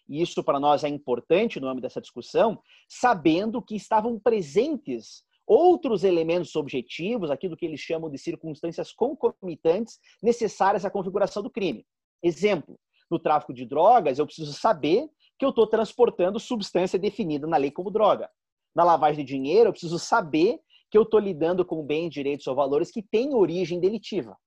e 0.07 0.21
isso 0.21 0.43
para 0.43 0.59
nós 0.59 0.83
é 0.83 0.89
importante 0.89 1.59
no 1.59 1.67
âmbito 1.67 1.83
dessa 1.83 2.01
discussão, 2.01 2.61
sabendo 2.87 3.61
que 3.61 3.75
estavam 3.75 4.19
presentes 4.19 5.23
outros 5.45 6.03
elementos 6.03 6.55
objetivos, 6.55 7.29
aquilo 7.29 7.57
que 7.57 7.65
eles 7.65 7.79
chamam 7.79 8.09
de 8.09 8.17
circunstâncias 8.17 8.91
concomitantes 8.93 9.99
necessárias 10.21 10.85
à 10.85 10.89
configuração 10.89 11.43
do 11.43 11.49
crime. 11.49 11.85
Exemplo, 12.21 12.79
no 13.09 13.19
tráfico 13.19 13.53
de 13.53 13.65
drogas, 13.65 14.19
eu 14.19 14.25
preciso 14.25 14.53
saber 14.53 15.09
que 15.37 15.45
eu 15.45 15.49
estou 15.49 15.67
transportando 15.67 16.39
substância 16.39 16.97
definida 16.97 17.47
na 17.47 17.57
lei 17.57 17.71
como 17.71 17.91
droga. 17.91 18.29
Na 18.75 18.83
lavagem 18.83 19.23
de 19.23 19.33
dinheiro, 19.33 19.69
eu 19.69 19.73
preciso 19.73 19.99
saber 19.99 20.59
que 20.89 20.97
eu 20.97 21.03
estou 21.03 21.19
lidando 21.19 21.65
com 21.65 21.83
bens, 21.83 22.11
direitos 22.11 22.45
ou 22.47 22.55
valores 22.55 22.91
que 22.91 23.01
têm 23.01 23.33
origem 23.33 23.79
delitiva. 23.79 24.37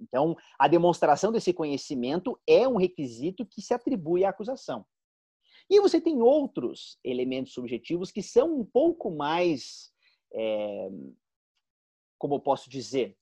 Então, 0.00 0.36
a 0.58 0.66
demonstração 0.66 1.30
desse 1.30 1.52
conhecimento 1.52 2.38
é 2.46 2.66
um 2.66 2.76
requisito 2.76 3.46
que 3.46 3.60
se 3.60 3.74
atribui 3.74 4.24
à 4.24 4.30
acusação. 4.30 4.84
E 5.68 5.80
você 5.80 6.00
tem 6.00 6.20
outros 6.22 6.98
elementos 7.04 7.52
subjetivos 7.52 8.10
que 8.10 8.22
são 8.22 8.58
um 8.58 8.64
pouco 8.64 9.10
mais 9.10 9.92
é, 10.32 10.88
como 12.20 12.34
eu 12.34 12.40
posso 12.40 12.68
dizer, 12.68 13.16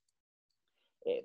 é, 1.06 1.24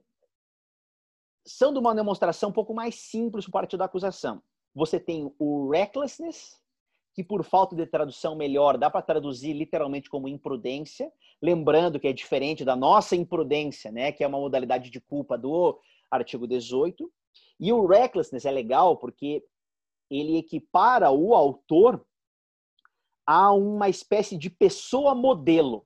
de 1.45 1.79
uma 1.79 1.93
demonstração 1.93 2.49
um 2.49 2.53
pouco 2.53 2.73
mais 2.73 2.95
simples 2.95 3.45
por 3.45 3.51
parte 3.51 3.77
da 3.77 3.85
acusação. 3.85 4.41
Você 4.73 4.99
tem 4.99 5.33
o 5.37 5.69
recklessness, 5.69 6.59
que 7.13 7.23
por 7.23 7.43
falta 7.43 7.75
de 7.75 7.85
tradução 7.85 8.35
melhor 8.35 8.77
dá 8.77 8.89
para 8.89 9.01
traduzir 9.01 9.53
literalmente 9.53 10.09
como 10.09 10.27
imprudência, 10.27 11.11
lembrando 11.41 11.99
que 11.99 12.07
é 12.07 12.13
diferente 12.13 12.65
da 12.65 12.75
nossa 12.75 13.15
imprudência, 13.15 13.91
né, 13.91 14.11
que 14.11 14.23
é 14.23 14.27
uma 14.27 14.39
modalidade 14.39 14.89
de 14.89 14.99
culpa 14.99 15.37
do 15.37 15.79
artigo 16.09 16.47
18. 16.47 17.11
E 17.59 17.71
o 17.71 17.85
recklessness 17.85 18.45
é 18.45 18.51
legal 18.51 18.97
porque 18.97 19.43
ele 20.09 20.37
equipara 20.37 21.11
o 21.11 21.33
autor 21.33 22.05
a 23.25 23.51
uma 23.51 23.89
espécie 23.89 24.37
de 24.37 24.49
pessoa 24.49 25.15
modelo. 25.15 25.85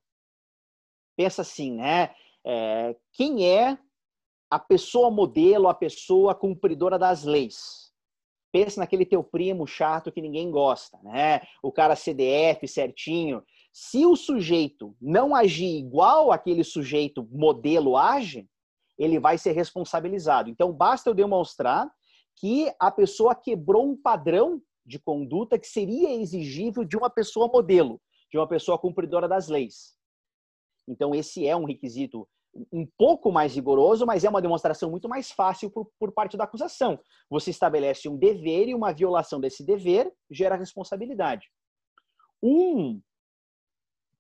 Pensa 1.16 1.42
assim, 1.42 1.74
né? 1.74 2.16
É, 2.46 2.96
quem 3.12 3.46
é 3.46 3.78
a 4.50 4.60
pessoa 4.60 5.12
modelo, 5.12 5.68
a 5.68 5.74
pessoa 5.74 6.34
cumpridora 6.34 6.98
das 6.98 7.24
leis? 7.24 7.92
Pensa 8.52 8.80
naquele 8.80 9.06
teu 9.06 9.24
primo 9.24 9.68
chato 9.68 10.12
que 10.12 10.22
ninguém 10.22 10.50
gosta, 10.50 10.98
né? 11.04 11.42
O 11.62 11.72
cara 11.72 11.96
CDF 11.96 12.68
certinho. 12.68 13.44
Se 13.74 14.06
o 14.06 14.16
sujeito 14.16 14.96
não 15.02 15.36
agir 15.36 15.78
igual 15.78 16.32
aquele 16.32 16.64
sujeito 16.64 17.28
modelo 17.32 17.98
age, 17.98 18.50
ele 18.98 19.20
vai 19.20 19.38
ser 19.38 19.52
responsabilizado. 19.52 20.50
Então, 20.50 20.72
basta 20.72 21.10
eu 21.10 21.14
demonstrar 21.14 21.92
que 22.36 22.72
a 22.80 22.90
pessoa 22.90 23.36
quebrou 23.36 23.86
um 23.86 23.96
padrão 23.96 24.62
de 24.86 24.98
conduta 24.98 25.60
que 25.60 25.68
seria 25.68 26.14
exigível 26.14 26.84
de 26.84 26.96
uma 26.98 27.10
pessoa 27.10 27.48
modelo, 27.48 28.02
de 28.32 28.38
uma 28.38 28.48
pessoa 28.48 28.80
cumpridora 28.80 29.28
das 29.28 29.50
leis. 29.50 29.96
Então, 30.88 31.14
esse 31.14 31.46
é 31.46 31.56
um 31.56 31.66
requisito 31.66 32.28
um 32.72 32.86
pouco 32.98 33.32
mais 33.32 33.54
rigoroso, 33.56 34.06
mas 34.06 34.24
é 34.24 34.30
uma 34.30 34.42
demonstração 34.42 34.90
muito 34.90 35.08
mais 35.08 35.32
fácil 35.32 35.70
por, 35.70 35.92
por, 36.00 36.12
parte 36.12 36.38
da 36.38 36.44
acusação. 36.44 37.00
Você 37.30 37.52
estabelece 37.52 38.10
um 38.10 38.18
dever 38.18 38.70
e 38.70 38.76
uma 38.76 38.94
violação 38.94 39.40
desse 39.40 39.64
dever 39.64 40.12
gera 40.30 40.56
responsabilidade. 40.56 41.50
Um 42.42 43.02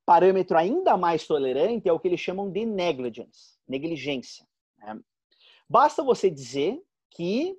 parâmetro 0.06 0.58
ainda 0.58 0.95
mais 0.97 1.28
tolerante 1.28 1.89
é 1.89 1.93
o 1.93 2.00
que 2.00 2.08
eles 2.08 2.19
chamam 2.19 2.52
de 2.52 2.65
negligence, 2.65 3.58
negligência. 3.67 4.47
Né? 4.78 5.00
Basta 5.69 6.04
você 6.04 6.30
dizer 6.30 6.82
que 7.12 7.58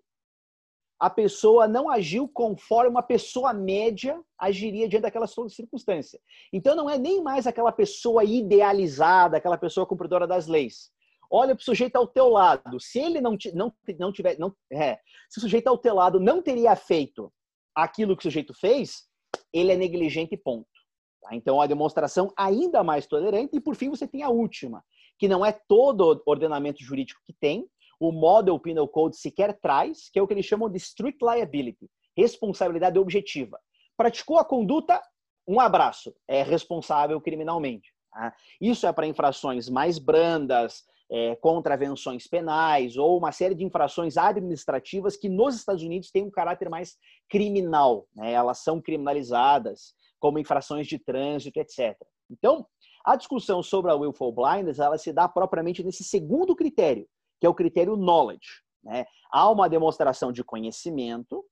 a 0.98 1.08
pessoa 1.08 1.68
não 1.68 1.88
agiu 1.88 2.28
conforme 2.28 2.90
uma 2.90 3.02
pessoa 3.02 3.52
média 3.52 4.20
agiria 4.36 4.88
diante 4.88 5.02
daquela 5.02 5.26
circunstância. 5.26 6.18
Então 6.52 6.74
não 6.74 6.90
é 6.90 6.98
nem 6.98 7.22
mais 7.22 7.46
aquela 7.46 7.70
pessoa 7.70 8.24
idealizada, 8.24 9.36
aquela 9.36 9.56
pessoa 9.56 9.86
cumpridora 9.86 10.26
das 10.26 10.46
leis. 10.48 10.90
Olha 11.30 11.54
para 11.54 11.60
o 11.60 11.64
sujeito 11.64 11.96
ao 11.96 12.06
teu 12.06 12.28
lado. 12.28 12.80
Se 12.80 12.98
ele 12.98 13.20
não, 13.20 13.36
não, 13.54 13.72
não 13.98 14.12
tiver, 14.12 14.38
não, 14.38 14.52
é, 14.72 14.98
se 15.28 15.38
o 15.38 15.40
sujeito 15.40 15.68
ao 15.68 15.78
teu 15.78 15.94
lado 15.94 16.18
não 16.18 16.42
teria 16.42 16.74
feito 16.74 17.32
aquilo 17.74 18.16
que 18.16 18.22
o 18.22 18.30
sujeito 18.30 18.52
fez, 18.54 19.04
ele 19.52 19.70
é 19.70 19.76
negligente 19.76 20.36
ponto. 20.36 20.66
Tá? 21.22 21.34
Então 21.34 21.60
a 21.60 21.66
demonstração 21.66 22.32
ainda 22.36 22.82
mais 22.82 23.06
tolerante 23.06 23.56
e 23.56 23.60
por 23.60 23.76
fim 23.76 23.88
você 23.88 24.06
tem 24.06 24.22
a 24.22 24.30
última, 24.30 24.82
que 25.18 25.28
não 25.28 25.44
é 25.44 25.52
todo 25.52 26.22
ordenamento 26.26 26.82
jurídico 26.82 27.20
que 27.24 27.32
tem, 27.32 27.68
o 28.00 28.12
Model 28.12 28.58
Penal 28.58 28.88
Code 28.88 29.16
sequer 29.16 29.58
traz, 29.58 30.08
que 30.10 30.18
é 30.18 30.22
o 30.22 30.26
que 30.26 30.34
eles 30.34 30.46
chamam 30.46 30.70
de 30.70 30.76
strict 30.76 31.18
liability, 31.22 31.88
responsabilidade 32.16 32.98
objetiva. 32.98 33.58
Praticou 33.96 34.38
a 34.38 34.44
conduta, 34.44 35.00
um 35.46 35.60
abraço, 35.60 36.14
é 36.26 36.42
responsável 36.42 37.20
criminalmente. 37.20 37.92
Tá? 38.12 38.34
Isso 38.60 38.86
é 38.86 38.92
para 38.92 39.06
infrações 39.06 39.68
mais 39.68 39.98
brandas, 39.98 40.84
é, 41.10 41.34
contravenções 41.36 42.26
penais 42.26 42.96
ou 42.96 43.16
uma 43.16 43.32
série 43.32 43.54
de 43.54 43.64
infrações 43.64 44.16
administrativas 44.16 45.16
que 45.16 45.28
nos 45.28 45.56
Estados 45.56 45.82
Unidos 45.82 46.10
têm 46.10 46.24
um 46.24 46.30
caráter 46.30 46.68
mais 46.68 46.96
criminal. 47.28 48.06
Né? 48.14 48.32
Elas 48.32 48.58
são 48.58 48.80
criminalizadas 48.80 49.94
como 50.20 50.38
infrações 50.38 50.86
de 50.86 50.98
trânsito, 50.98 51.58
etc. 51.58 51.96
Então, 52.30 52.66
a 53.04 53.16
discussão 53.16 53.62
sobre 53.62 53.90
a 53.90 53.94
willful 53.94 54.32
blindness 54.32 54.78
ela 54.78 54.98
se 54.98 55.12
dá 55.12 55.28
propriamente 55.28 55.82
nesse 55.82 56.04
segundo 56.04 56.54
critério, 56.54 57.08
que 57.40 57.46
é 57.46 57.48
o 57.48 57.54
critério 57.54 57.96
knowledge. 57.96 58.62
Né? 58.82 59.04
Há 59.30 59.50
uma 59.50 59.68
demonstração 59.68 60.32
de 60.32 60.42
conhecimento, 60.44 61.44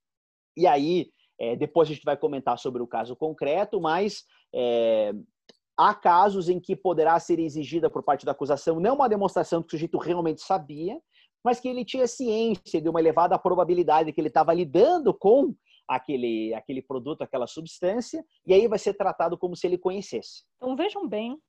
e 0.55 0.65
aí 0.65 1.09
é, 1.39 1.55
depois 1.55 1.87
a 1.87 1.93
gente 1.93 2.03
vai 2.03 2.17
comentar 2.17 2.57
sobre 2.57 2.81
o 2.81 2.87
caso 2.87 3.15
concreto, 3.15 3.79
mas 3.79 4.23
é, 4.53 5.13
há 5.77 5.93
casos 5.93 6.49
em 6.49 6.59
que 6.59 6.75
poderá 6.75 7.19
ser 7.19 7.39
exigida 7.39 7.89
por 7.89 8.03
parte 8.03 8.25
da 8.25 8.31
acusação 8.31 8.79
não 8.79 8.95
uma 8.95 9.09
demonstração 9.09 9.61
que 9.61 9.67
o 9.67 9.71
sujeito 9.71 9.97
realmente 9.97 10.41
sabia, 10.41 10.99
mas 11.43 11.59
que 11.59 11.67
ele 11.67 11.85
tinha 11.85 12.07
ciência 12.07 12.81
de 12.81 12.89
uma 12.89 12.99
elevada 12.99 13.37
probabilidade 13.37 14.11
que 14.11 14.19
ele 14.19 14.27
estava 14.27 14.53
lidando 14.53 15.13
com 15.13 15.53
aquele, 15.87 16.53
aquele 16.53 16.81
produto, 16.81 17.21
aquela 17.21 17.47
substância, 17.47 18.25
e 18.45 18.53
aí 18.53 18.67
vai 18.67 18.79
ser 18.79 18.93
tratado 18.95 19.37
como 19.37 19.55
se 19.55 19.65
ele 19.65 19.77
conhecesse. 19.77 20.43
Então 20.57 20.75
vejam 20.75 21.07
bem 21.07 21.39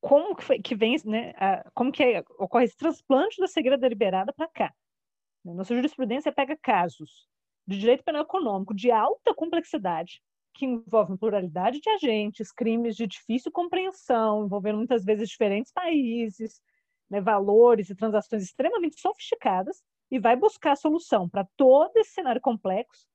como 0.00 0.36
que, 0.36 0.44
foi, 0.44 0.58
que 0.60 0.74
vem, 0.74 0.96
né, 1.04 1.32
a, 1.36 1.70
como 1.74 1.90
que 1.90 2.02
é, 2.02 2.24
ocorre 2.38 2.64
esse 2.64 2.76
transplante 2.76 3.40
da 3.40 3.46
cegueira 3.46 3.78
deliberada 3.78 4.32
para 4.32 4.48
cá. 4.48 4.74
Nossa 5.44 5.74
jurisprudência 5.74 6.32
pega 6.32 6.56
casos 6.56 7.28
de 7.66 7.78
direito 7.78 8.04
penal 8.04 8.22
econômico 8.22 8.74
de 8.74 8.90
alta 8.90 9.34
complexidade, 9.34 10.22
que 10.52 10.64
envolvem 10.64 11.16
pluralidade 11.16 11.80
de 11.80 11.90
agentes, 11.90 12.52
crimes 12.52 12.96
de 12.96 13.06
difícil 13.06 13.50
compreensão, 13.50 14.44
envolvendo 14.44 14.76
muitas 14.78 15.04
vezes 15.04 15.28
diferentes 15.28 15.72
países, 15.72 16.60
né, 17.10 17.20
valores 17.20 17.90
e 17.90 17.94
transações 17.94 18.42
extremamente 18.42 19.00
sofisticadas, 19.00 19.82
e 20.10 20.18
vai 20.18 20.36
buscar 20.36 20.76
solução 20.76 21.28
para 21.28 21.46
todo 21.56 21.96
esse 21.96 22.12
cenário 22.12 22.40
complexo 22.40 23.06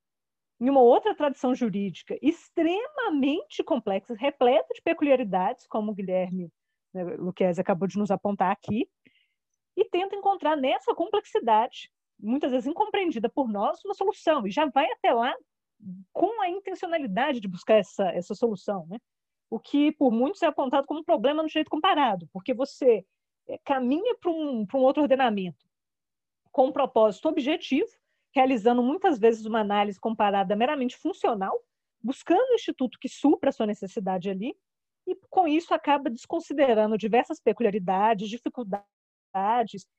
em 0.59 0.69
uma 0.69 0.81
outra 0.81 1.15
tradição 1.15 1.55
jurídica 1.55 2.17
extremamente 2.21 3.63
complexa, 3.63 4.13
repleta 4.13 4.73
de 4.73 4.81
peculiaridades, 4.81 5.65
como 5.67 5.91
o 5.91 5.95
Guilherme 5.95 6.51
né, 6.93 7.03
Luquez 7.17 7.59
acabou 7.59 7.87
de 7.87 7.97
nos 7.97 8.11
apontar 8.11 8.51
aqui, 8.51 8.89
e 9.75 9.85
tenta 9.85 10.15
encontrar 10.15 10.57
nessa 10.57 10.93
complexidade, 10.93 11.89
muitas 12.19 12.51
vezes 12.51 12.67
incompreendida 12.67 13.29
por 13.29 13.47
nós, 13.47 13.79
uma 13.85 13.93
solução, 13.93 14.45
e 14.45 14.51
já 14.51 14.65
vai 14.65 14.91
até 14.91 15.13
lá 15.13 15.33
com 16.11 16.41
a 16.41 16.49
intencionalidade 16.49 17.39
de 17.39 17.47
buscar 17.47 17.75
essa, 17.75 18.09
essa 18.09 18.35
solução. 18.35 18.85
Né? 18.89 18.97
o 19.49 19.59
que 19.59 19.91
por 19.91 20.11
muitos 20.11 20.41
é 20.43 20.45
apontado 20.45 20.85
como 20.85 20.99
um 20.99 21.03
problema 21.03 21.41
no 21.41 21.47
direito 21.47 21.71
comparado, 21.71 22.29
porque 22.31 22.53
você 22.53 23.03
é, 23.47 23.57
caminha 23.65 24.15
para 24.15 24.29
um, 24.29 24.65
um 24.73 24.77
outro 24.77 25.01
ordenamento 25.01 25.65
com 26.51 26.67
um 26.67 26.71
propósito 26.71 27.27
objetivo, 27.29 27.89
realizando 28.33 28.83
muitas 28.83 29.19
vezes 29.19 29.45
uma 29.45 29.59
análise 29.59 29.99
comparada 29.99 30.55
meramente 30.55 30.97
funcional, 30.97 31.59
buscando 32.01 32.51
um 32.51 32.55
instituto 32.55 32.97
que 32.99 33.09
supra 33.09 33.49
a 33.49 33.53
sua 33.53 33.65
necessidade 33.65 34.29
ali, 34.29 34.55
e 35.07 35.15
com 35.29 35.47
isso 35.47 35.73
acaba 35.73 36.09
desconsiderando 36.09 36.97
diversas 36.97 37.39
peculiaridades, 37.39 38.29
dificuldades, 38.29 38.85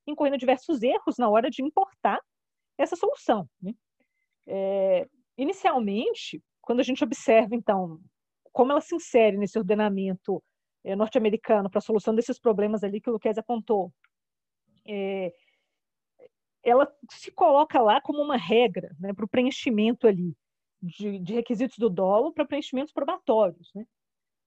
incorrendo 0.06 0.38
diversos 0.38 0.82
erros 0.82 1.18
na 1.18 1.28
hora 1.28 1.50
de 1.50 1.62
importar 1.62 2.20
essa 2.78 2.96
solução. 2.96 3.48
Né? 3.60 3.74
É, 4.46 5.08
inicialmente, 5.36 6.42
quando 6.60 6.80
a 6.80 6.84
gente 6.84 7.02
observa, 7.02 7.54
então, 7.54 8.00
como 8.52 8.72
ela 8.72 8.80
se 8.80 8.94
insere 8.94 9.36
nesse 9.36 9.58
ordenamento 9.58 10.42
é, 10.84 10.94
norte-americano 10.94 11.68
para 11.68 11.78
a 11.78 11.82
solução 11.82 12.14
desses 12.14 12.38
problemas 12.38 12.84
ali 12.84 13.00
que 13.00 13.10
o 13.10 13.12
Luquez 13.12 13.36
apontou, 13.36 13.92
é, 14.86 15.32
ela 16.62 16.90
se 17.10 17.30
coloca 17.30 17.80
lá 17.80 18.00
como 18.00 18.20
uma 18.20 18.36
regra 18.36 18.94
né, 18.98 19.12
para 19.12 19.24
o 19.24 19.28
preenchimento 19.28 20.06
ali 20.06 20.36
de, 20.82 21.18
de, 21.18 21.34
requisitos 21.34 21.78
do 21.78 21.90
dolo 21.90 22.32
para 22.32 22.44
preenchimentos 22.44 22.92
probatórios. 22.92 23.70
Né? 23.74 23.84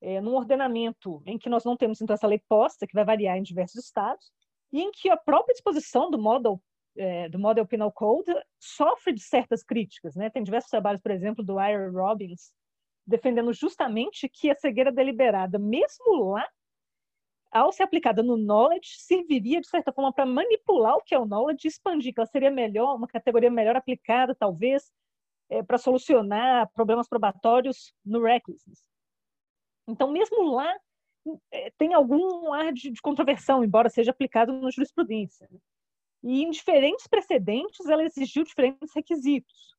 É, 0.01 0.21
num 0.21 0.35
ordenamento 0.35 1.21
em 1.25 1.37
que 1.37 1.49
nós 1.49 1.63
não 1.63 1.77
temos 1.77 2.01
então 2.01 2.13
essa 2.13 2.27
lei 2.27 2.41
posta, 2.49 2.85
que 2.85 2.93
vai 2.93 3.05
variar 3.05 3.37
em 3.37 3.43
diversos 3.43 3.85
estados, 3.85 4.31
e 4.71 4.81
em 4.81 4.91
que 4.91 5.09
a 5.09 5.17
própria 5.17 5.53
disposição 5.53 6.09
do 6.09 6.19
Model, 6.19 6.61
é, 6.97 7.29
do 7.29 7.39
Model 7.39 7.65
Penal 7.65 7.91
Code 7.91 8.33
sofre 8.59 9.13
de 9.13 9.21
certas 9.21 9.63
críticas. 9.63 10.15
Né? 10.15 10.29
Tem 10.29 10.43
diversos 10.43 10.69
trabalhos, 10.69 11.01
por 11.01 11.11
exemplo, 11.11 11.43
do 11.43 11.59
Ira 11.59 11.89
Robbins, 11.91 12.51
defendendo 13.05 13.53
justamente 13.53 14.27
que 14.27 14.49
a 14.49 14.55
cegueira 14.55 14.91
deliberada, 14.91 15.59
mesmo 15.59 16.31
lá, 16.31 16.47
ao 17.53 17.71
ser 17.71 17.83
aplicada 17.83 18.23
no 18.23 18.35
knowledge, 18.35 18.97
serviria, 18.97 19.61
de 19.61 19.67
certa 19.67 19.93
forma, 19.93 20.11
para 20.11 20.25
manipular 20.25 20.95
o 20.95 21.03
que 21.03 21.13
é 21.13 21.19
o 21.19 21.25
knowledge 21.25 21.67
expandir, 21.67 22.13
que 22.13 22.19
ela 22.19 22.27
seria 22.27 22.49
melhor, 22.49 22.95
uma 22.95 23.07
categoria 23.07 23.51
melhor 23.51 23.75
aplicada, 23.75 24.33
talvez, 24.33 24.91
é, 25.49 25.61
para 25.61 25.77
solucionar 25.77 26.71
problemas 26.73 27.07
probatórios 27.07 27.93
no 28.03 28.23
recklessness. 28.23 28.83
Então, 29.87 30.11
mesmo 30.11 30.43
lá, 30.51 30.73
é, 31.51 31.71
tem 31.77 31.93
algum 31.93 32.51
ar 32.51 32.73
de, 32.73 32.89
de, 32.89 33.01
controversão, 33.01 33.63
embora 33.63 33.89
seja 33.89 34.11
aplicado 34.11 34.51
na 34.53 34.71
jurisprudência. 34.71 35.47
Né? 35.51 35.59
E 36.23 36.43
em 36.43 36.49
diferentes 36.49 37.05
precedentes, 37.07 37.85
ela 37.85 38.03
exigiu 38.03 38.43
diferentes 38.43 38.93
requisitos. 38.95 39.75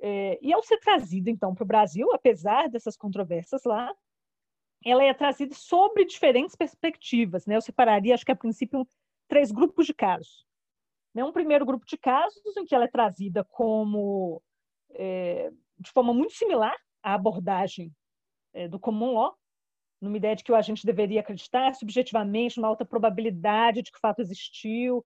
É, 0.00 0.38
e 0.42 0.52
ao 0.52 0.62
ser 0.62 0.78
trazida, 0.78 1.30
então, 1.30 1.54
para 1.54 1.64
o 1.64 1.66
Brasil, 1.66 2.12
apesar 2.12 2.68
dessas 2.68 2.96
controvérsias 2.96 3.62
lá, 3.64 3.94
ela 4.84 5.04
é 5.04 5.12
trazida 5.12 5.54
sobre 5.54 6.04
diferentes 6.04 6.54
perspectivas. 6.54 7.46
Né? 7.46 7.56
Eu 7.56 7.60
separaria, 7.60 8.14
acho 8.14 8.24
que 8.24 8.32
a 8.32 8.36
princípio, 8.36 8.86
três 9.28 9.50
grupos 9.50 9.86
de 9.86 9.94
casos. 9.94 10.46
Né? 11.14 11.24
Um 11.24 11.32
primeiro 11.32 11.66
grupo 11.66 11.84
de 11.86 11.96
casos 11.96 12.56
em 12.56 12.64
que 12.64 12.74
ela 12.74 12.84
é 12.84 12.88
trazida 12.88 13.44
como 13.44 14.42
é, 14.90 15.50
de 15.78 15.90
forma 15.90 16.14
muito 16.14 16.32
similar 16.32 16.76
à 17.02 17.14
abordagem 17.14 17.92
é, 18.52 18.68
do 18.68 18.78
common 18.78 19.12
law, 19.12 19.36
numa 20.00 20.16
ideia 20.16 20.36
de 20.36 20.44
que 20.44 20.52
o 20.52 20.56
agente 20.56 20.86
deveria 20.86 21.20
acreditar 21.20 21.74
subjetivamente 21.74 22.56
numa 22.56 22.68
alta 22.68 22.84
probabilidade 22.84 23.82
de 23.82 23.90
que 23.90 23.98
o 23.98 24.00
fato 24.00 24.20
existiu, 24.20 25.04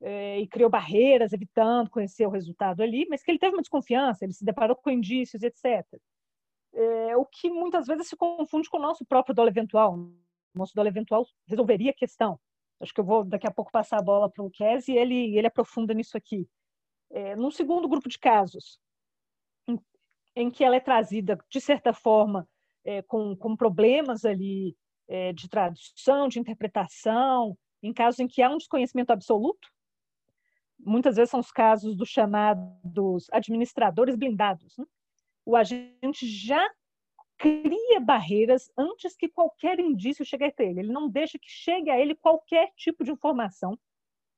é, 0.00 0.38
e 0.40 0.46
criou 0.46 0.70
barreiras, 0.70 1.32
evitando 1.32 1.90
conhecer 1.90 2.26
o 2.26 2.30
resultado 2.30 2.82
ali, 2.82 3.06
mas 3.08 3.22
que 3.22 3.30
ele 3.30 3.38
teve 3.38 3.54
uma 3.54 3.62
desconfiança, 3.62 4.24
ele 4.24 4.32
se 4.32 4.44
deparou 4.44 4.76
com 4.76 4.90
indícios, 4.90 5.42
etc. 5.42 5.84
É, 6.74 7.16
o 7.16 7.24
que 7.24 7.50
muitas 7.50 7.86
vezes 7.86 8.08
se 8.08 8.16
confunde 8.16 8.68
com 8.68 8.78
o 8.78 8.82
nosso 8.82 9.04
próprio 9.04 9.34
dolo 9.34 9.48
eventual. 9.48 9.94
O 9.94 10.12
nosso 10.54 10.74
dolo 10.74 10.88
eventual 10.88 11.26
resolveria 11.46 11.90
a 11.90 11.94
questão. 11.94 12.38
Acho 12.80 12.94
que 12.94 13.00
eu 13.00 13.04
vou 13.04 13.24
daqui 13.24 13.46
a 13.46 13.50
pouco 13.50 13.72
passar 13.72 13.98
a 13.98 14.02
bola 14.02 14.30
para 14.30 14.44
o 14.44 14.50
Kes 14.50 14.88
e 14.88 14.92
ele, 14.92 15.36
ele 15.36 15.46
aprofunda 15.46 15.92
nisso 15.92 16.16
aqui. 16.16 16.48
É, 17.10 17.34
num 17.34 17.50
segundo 17.50 17.88
grupo 17.88 18.08
de 18.08 18.18
casos, 18.18 18.78
em, 19.66 19.80
em, 20.36 20.50
que 20.50 20.62
ela 20.62 20.76
é 20.76 20.80
trazida, 20.80 21.38
de 21.50 21.60
certa 21.60 21.92
forma, 21.92 22.48
é, 22.84 23.02
com, 23.02 23.34
com 23.34 23.56
problemas 23.56 24.24
ali 24.24 24.76
é, 25.08 25.32
de 25.32 25.48
tradução, 25.48 26.28
de 26.28 26.38
interpretação, 26.38 27.56
em 27.82 27.92
casos 27.92 28.20
em 28.20 28.28
que 28.28 28.42
há 28.42 28.50
um 28.50 28.58
desconhecimento 28.58 29.10
absoluto, 29.10 29.68
muitas 30.78 31.16
vezes 31.16 31.30
são 31.30 31.40
os 31.40 31.50
casos 31.50 31.96
dos 31.96 32.08
chamados 32.08 33.26
administradores 33.32 34.14
blindados. 34.14 34.76
Né? 34.76 34.84
O 35.48 35.56
agente 35.56 36.26
já 36.26 36.70
cria 37.38 38.00
barreiras 38.00 38.70
antes 38.76 39.16
que 39.16 39.30
qualquer 39.30 39.80
indício 39.80 40.22
chegue 40.22 40.44
até 40.44 40.66
ele. 40.66 40.80
Ele 40.80 40.92
não 40.92 41.08
deixa 41.08 41.38
que 41.38 41.48
chegue 41.48 41.88
a 41.88 41.98
ele 41.98 42.14
qualquer 42.14 42.70
tipo 42.76 43.02
de 43.02 43.12
informação, 43.12 43.72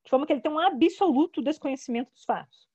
de 0.05 0.09
forma 0.09 0.25
que 0.25 0.33
ele 0.33 0.41
tem 0.41 0.53
um 0.53 0.61
absoluto 0.61 1.43
desconhecimento 1.43 2.13
dos 2.13 2.23
fatos. 2.23 2.69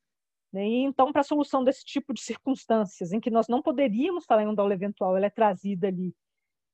Né? 0.52 0.68
E 0.68 0.84
então, 0.84 1.14
para 1.14 1.22
a 1.22 1.24
solução 1.24 1.64
desse 1.64 1.86
tipo 1.86 2.14
de 2.14 2.20
circunstâncias, 2.20 3.14
em 3.14 3.22
que 3.22 3.30
nós 3.32 3.48
não 3.48 3.62
poderíamos 3.62 4.26
falar 4.26 4.44
em 4.44 4.48
um 4.48 4.54
dolo 4.54 4.74
eventual, 4.74 5.16
ela 5.16 5.28
é 5.28 5.30
trazida 5.30 5.88
ali 5.88 6.14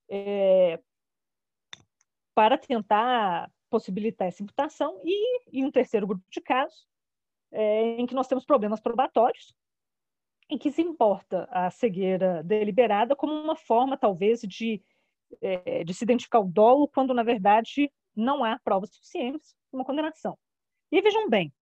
é, 0.09 0.81
para 2.33 2.57
tentar 2.57 3.51
possibilitar 3.69 4.27
essa 4.27 4.41
imputação, 4.41 4.99
e, 5.05 5.59
e 5.59 5.63
um 5.63 5.69
terceiro 5.69 6.07
grupo 6.07 6.25
de 6.27 6.41
casos, 6.41 6.87
é, 7.51 7.99
em 7.99 8.07
que 8.07 8.15
nós 8.15 8.27
temos 8.27 8.45
problemas 8.45 8.81
probatórios, 8.81 9.53
em 10.51 10.57
que 10.57 10.69
se 10.69 10.81
importa 10.81 11.47
a 11.49 11.71
cegueira 11.71 12.43
deliberada 12.43 13.15
como 13.15 13.31
uma 13.33 13.55
forma, 13.55 13.97
talvez, 13.97 14.41
de, 14.41 14.83
é, 15.41 15.81
de 15.85 15.93
se 15.93 16.03
identificar 16.03 16.41
o 16.41 16.45
dolo, 16.45 16.89
quando, 16.89 17.13
na 17.13 17.23
verdade, 17.23 17.89
não 18.13 18.43
há 18.43 18.59
provas 18.59 18.93
suficientes 18.93 19.55
para 19.71 19.77
uma 19.79 19.85
condenação. 19.85 20.37
E 20.91 21.01
vejam 21.01 21.29
bem, 21.29 21.53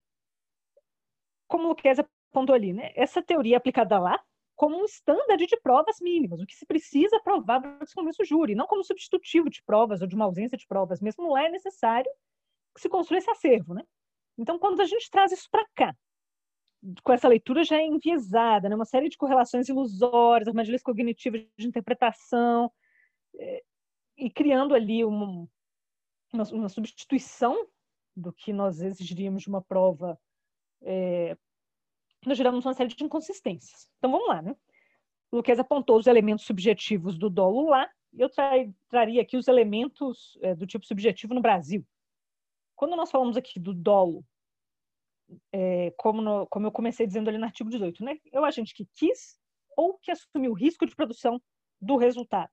como 1.46 1.64
o 1.64 1.68
Luquez 1.68 1.98
apontou 1.98 2.54
ali, 2.54 2.72
né, 2.72 2.90
essa 2.94 3.22
teoria 3.22 3.58
aplicada 3.58 3.98
lá 3.98 4.18
como 4.56 4.76
um 4.80 4.84
estándar 4.86 5.36
de 5.36 5.56
provas 5.62 6.00
mínimas, 6.00 6.40
o 6.40 6.46
que 6.46 6.56
se 6.56 6.66
precisa 6.66 7.20
provar 7.22 7.60
para 7.60 7.78
o 7.84 8.24
júri, 8.24 8.56
não 8.56 8.66
como 8.66 8.82
substitutivo 8.82 9.50
de 9.50 9.62
provas 9.62 10.00
ou 10.00 10.06
de 10.08 10.16
uma 10.16 10.24
ausência 10.24 10.58
de 10.58 10.66
provas. 10.66 11.00
Mesmo 11.00 11.30
lá 11.30 11.44
é 11.44 11.48
necessário 11.48 12.10
que 12.74 12.80
se 12.80 12.88
construa 12.88 13.18
esse 13.18 13.30
acervo. 13.30 13.74
Né? 13.74 13.84
Então, 14.36 14.58
quando 14.58 14.80
a 14.80 14.84
gente 14.84 15.08
traz 15.10 15.30
isso 15.30 15.48
para 15.48 15.64
cá, 15.76 15.94
com 17.02 17.12
essa 17.12 17.28
leitura 17.28 17.64
já 17.64 17.80
enviesada, 17.82 18.68
né? 18.68 18.74
uma 18.74 18.84
série 18.84 19.08
de 19.08 19.16
correlações 19.16 19.68
ilusórias, 19.68 20.48
armadilhas 20.48 20.82
cognitivas 20.82 21.44
de 21.56 21.66
interpretação, 21.66 22.70
é, 23.36 23.62
e 24.16 24.30
criando 24.30 24.74
ali 24.74 25.04
uma, 25.04 25.48
uma, 26.32 26.44
uma, 26.52 26.68
substituição 26.68 27.66
do 28.16 28.32
que 28.32 28.52
nós 28.52 28.80
exigiríamos 28.80 29.42
de 29.42 29.48
uma 29.48 29.62
prova 29.62 30.18
é, 30.82 31.36
nós 32.26 32.36
geramos 32.36 32.64
uma 32.64 32.74
série 32.74 32.94
de 32.94 33.04
inconsistências. 33.04 33.88
Então 33.98 34.10
vamos 34.10 34.28
lá, 34.28 34.42
né? 34.42 34.56
O 35.30 35.36
Luquez 35.36 35.58
apontou 35.58 35.98
os 35.98 36.06
elementos 36.06 36.44
subjetivos 36.44 37.18
do 37.18 37.28
dolo 37.28 37.68
lá, 37.68 37.88
e 38.12 38.20
eu 38.20 38.30
tra 38.30 38.52
traria 38.88 39.22
aqui 39.22 39.36
os 39.36 39.46
elementos 39.46 40.38
é, 40.40 40.54
do 40.54 40.66
tipo 40.66 40.86
subjetivo 40.86 41.34
no 41.34 41.42
Brasil. 41.42 41.86
Quando 42.74 42.96
nós 42.96 43.10
falamos 43.10 43.36
aqui 43.36 43.60
do 43.60 43.74
dolo, 43.74 44.24
é, 45.52 45.92
como, 45.96 46.22
no, 46.22 46.46
como 46.46 46.66
eu 46.66 46.72
comecei 46.72 47.06
dizendo 47.06 47.28
ali 47.28 47.38
no 47.38 47.44
artigo 47.44 47.70
18, 47.70 48.04
né? 48.04 48.18
É 48.32 48.40
o 48.40 48.44
agente 48.44 48.74
que 48.74 48.86
quis 48.94 49.38
ou 49.76 49.98
que 49.98 50.10
assumiu 50.10 50.52
o 50.52 50.54
risco 50.54 50.86
de 50.86 50.94
produção 50.94 51.40
do 51.80 51.96
resultado. 51.96 52.50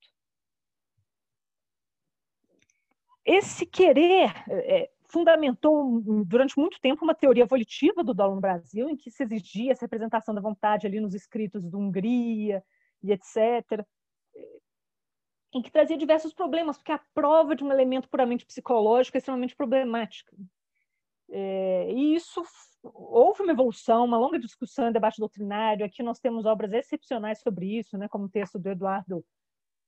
Esse 3.26 3.66
querer 3.66 4.32
é, 4.48 4.92
fundamentou 5.08 6.02
durante 6.26 6.60
muito 6.60 6.80
tempo 6.80 7.04
uma 7.04 7.16
teoria 7.16 7.46
volitiva 7.46 8.04
do 8.04 8.14
dólar 8.14 8.36
no 8.36 8.42
Brasil, 8.42 8.90
em 8.90 8.96
que 8.96 9.10
se 9.10 9.24
exigia 9.24 9.72
essa 9.72 9.86
representação 9.86 10.36
da 10.36 10.42
vontade 10.42 10.86
ali 10.86 11.00
nos 11.00 11.16
escritos 11.16 11.64
da 11.64 11.78
Hungria 11.78 12.64
e 13.02 13.12
etc., 13.12 13.84
em 15.54 15.62
que 15.62 15.72
trazia 15.72 15.98
diversos 15.98 16.34
problemas, 16.34 16.78
porque 16.78 16.92
a 16.92 17.00
prova 17.14 17.56
de 17.56 17.64
um 17.64 17.72
elemento 17.72 18.10
puramente 18.10 18.46
psicológico 18.46 19.16
é 19.16 19.20
extremamente 19.20 19.56
problemática. 19.56 20.36
É, 21.30 21.92
e 21.92 22.16
isso 22.16 22.44
houve 22.84 23.42
uma 23.42 23.52
evolução, 23.52 24.06
uma 24.06 24.18
longa 24.18 24.40
discussão, 24.40 24.92
debate 24.92 25.20
doutrinário. 25.20 25.86
Aqui 25.86 26.04
nós 26.04 26.20
temos 26.20 26.46
obras 26.46 26.72
excepcionais 26.72 27.40
sobre 27.42 27.78
isso, 27.80 27.98
né, 27.98 28.08
como 28.08 28.26
o 28.26 28.30
texto 28.30 28.60
do 28.60 28.70
Eduardo, 28.70 29.26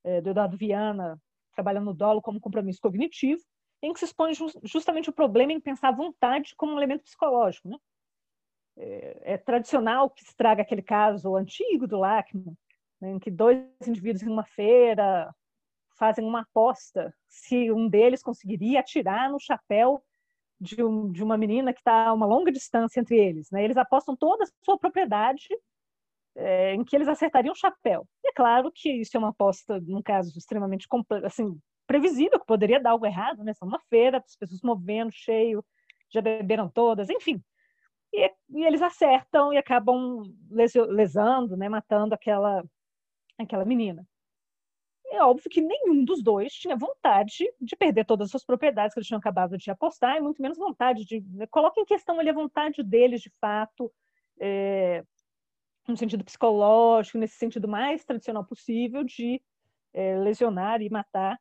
é, 0.04 0.22
do 0.22 0.32
Eduardo 0.32 0.58
Viana, 0.58 1.20
trabalhando 1.54 1.86
no 1.86 1.94
dolo 1.94 2.22
como 2.22 2.40
compromisso 2.40 2.82
cognitivo 2.82 3.42
em 3.82 3.94
que 3.94 4.00
se 4.00 4.06
expõe 4.06 4.32
justamente 4.64 5.10
o 5.10 5.14
problema 5.14 5.54
em 5.54 5.60
pensar 5.60 5.90
a 5.90 5.96
vontade 5.96 6.56
como 6.56 6.74
um 6.74 6.78
elemento 6.78 7.04
psicológico. 7.04 7.70
Né? 7.70 7.78
É, 8.78 9.34
é 9.34 9.38
tradicional 9.38 10.10
que 10.10 10.24
se 10.24 10.36
traga 10.36 10.62
aquele 10.62 10.82
caso 10.82 11.36
antigo 11.36 11.88
do 11.88 11.98
Lachman, 11.98 12.58
né, 13.00 13.12
em 13.12 13.20
que 13.20 13.30
dois 13.30 13.64
indivíduos 13.88 14.24
em 14.24 14.30
uma 14.30 14.46
feira 14.46 15.34
fazem 15.98 16.26
uma 16.26 16.42
aposta 16.42 17.14
se 17.28 17.72
um 17.72 17.90
deles 17.90 18.22
conseguiria 18.22 18.80
atirar 18.80 19.32
no 19.32 19.40
chapéu 19.40 20.04
de, 20.60 20.84
um, 20.84 21.12
de 21.12 21.24
uma 21.24 21.38
menina 21.38 21.74
que 21.74 21.80
está 21.80 22.08
a 22.08 22.14
uma 22.14 22.26
longa 22.26 22.52
distância 22.52 23.00
entre 23.00 23.18
eles. 23.18 23.50
Né? 23.52 23.64
Eles 23.64 23.78
apostam 23.78 24.16
toda 24.16 24.44
a 24.44 24.48
sua 24.64 24.78
propriedade 24.78 25.48
é, 26.36 26.74
em 26.74 26.84
que 26.84 26.96
eles 26.96 27.08
acertariam 27.08 27.54
o 27.54 27.58
chapéu. 27.58 28.08
E 28.24 28.30
é 28.30 28.34
claro 28.34 28.72
que 28.74 28.90
isso 28.90 29.16
é 29.16 29.20
uma 29.20 29.30
aposta, 29.30 29.80
num 29.82 30.02
caso 30.02 30.38
extremamente 30.38 30.88
assim, 31.24 31.60
previsível, 31.86 32.40
que 32.40 32.46
poderia 32.46 32.80
dar 32.80 32.92
algo 32.92 33.06
errado, 33.06 33.44
né? 33.44 33.54
São 33.54 33.68
uma 33.68 33.80
feira, 33.90 34.18
as 34.18 34.36
pessoas 34.36 34.62
movendo, 34.62 35.12
cheio, 35.12 35.66
já 36.12 36.22
beberam 36.22 36.70
todas, 36.70 37.10
enfim. 37.10 37.42
E, 38.14 38.32
e 38.50 38.66
eles 38.66 38.82
acertam 38.82 39.52
e 39.54 39.58
acabam 39.58 40.24
lesando, 40.50 41.58
né? 41.58 41.68
matando 41.70 42.14
aquela, 42.14 42.64
aquela 43.38 43.66
menina. 43.66 44.06
É 45.10 45.24
óbvio 45.24 45.50
que 45.50 45.62
nenhum 45.62 46.04
dos 46.04 46.22
dois 46.22 46.54
tinha 46.54 46.76
vontade 46.76 47.46
de 47.62 47.76
perder 47.76 48.06
todas 48.06 48.26
as 48.26 48.32
suas 48.32 48.46
propriedades 48.46 48.94
que 48.94 49.00
eles 49.00 49.08
tinham 49.08 49.20
acabado 49.20 49.58
de 49.58 49.72
apostar, 49.72 50.18
e 50.18 50.22
muito 50.22 50.42
menos 50.42 50.58
vontade 50.58 51.06
de. 51.06 51.22
Né, 51.22 51.48
coloca 51.48 51.80
em 51.80 51.86
questão 51.86 52.20
ali 52.20 52.30
a 52.30 52.34
vontade 52.34 52.84
deles, 52.84 53.22
de 53.22 53.30
fato, 53.40 53.92
é, 54.40 55.04
no 55.88 55.96
sentido 55.96 56.26
psicológico, 56.26 57.18
nesse 57.18 57.38
sentido 57.38 57.68
mais 57.68 58.04
tradicional 58.04 58.44
possível, 58.44 59.04
de 59.04 59.42
é, 59.94 60.18
lesionar 60.18 60.82
e 60.82 60.90
matar 60.90 61.40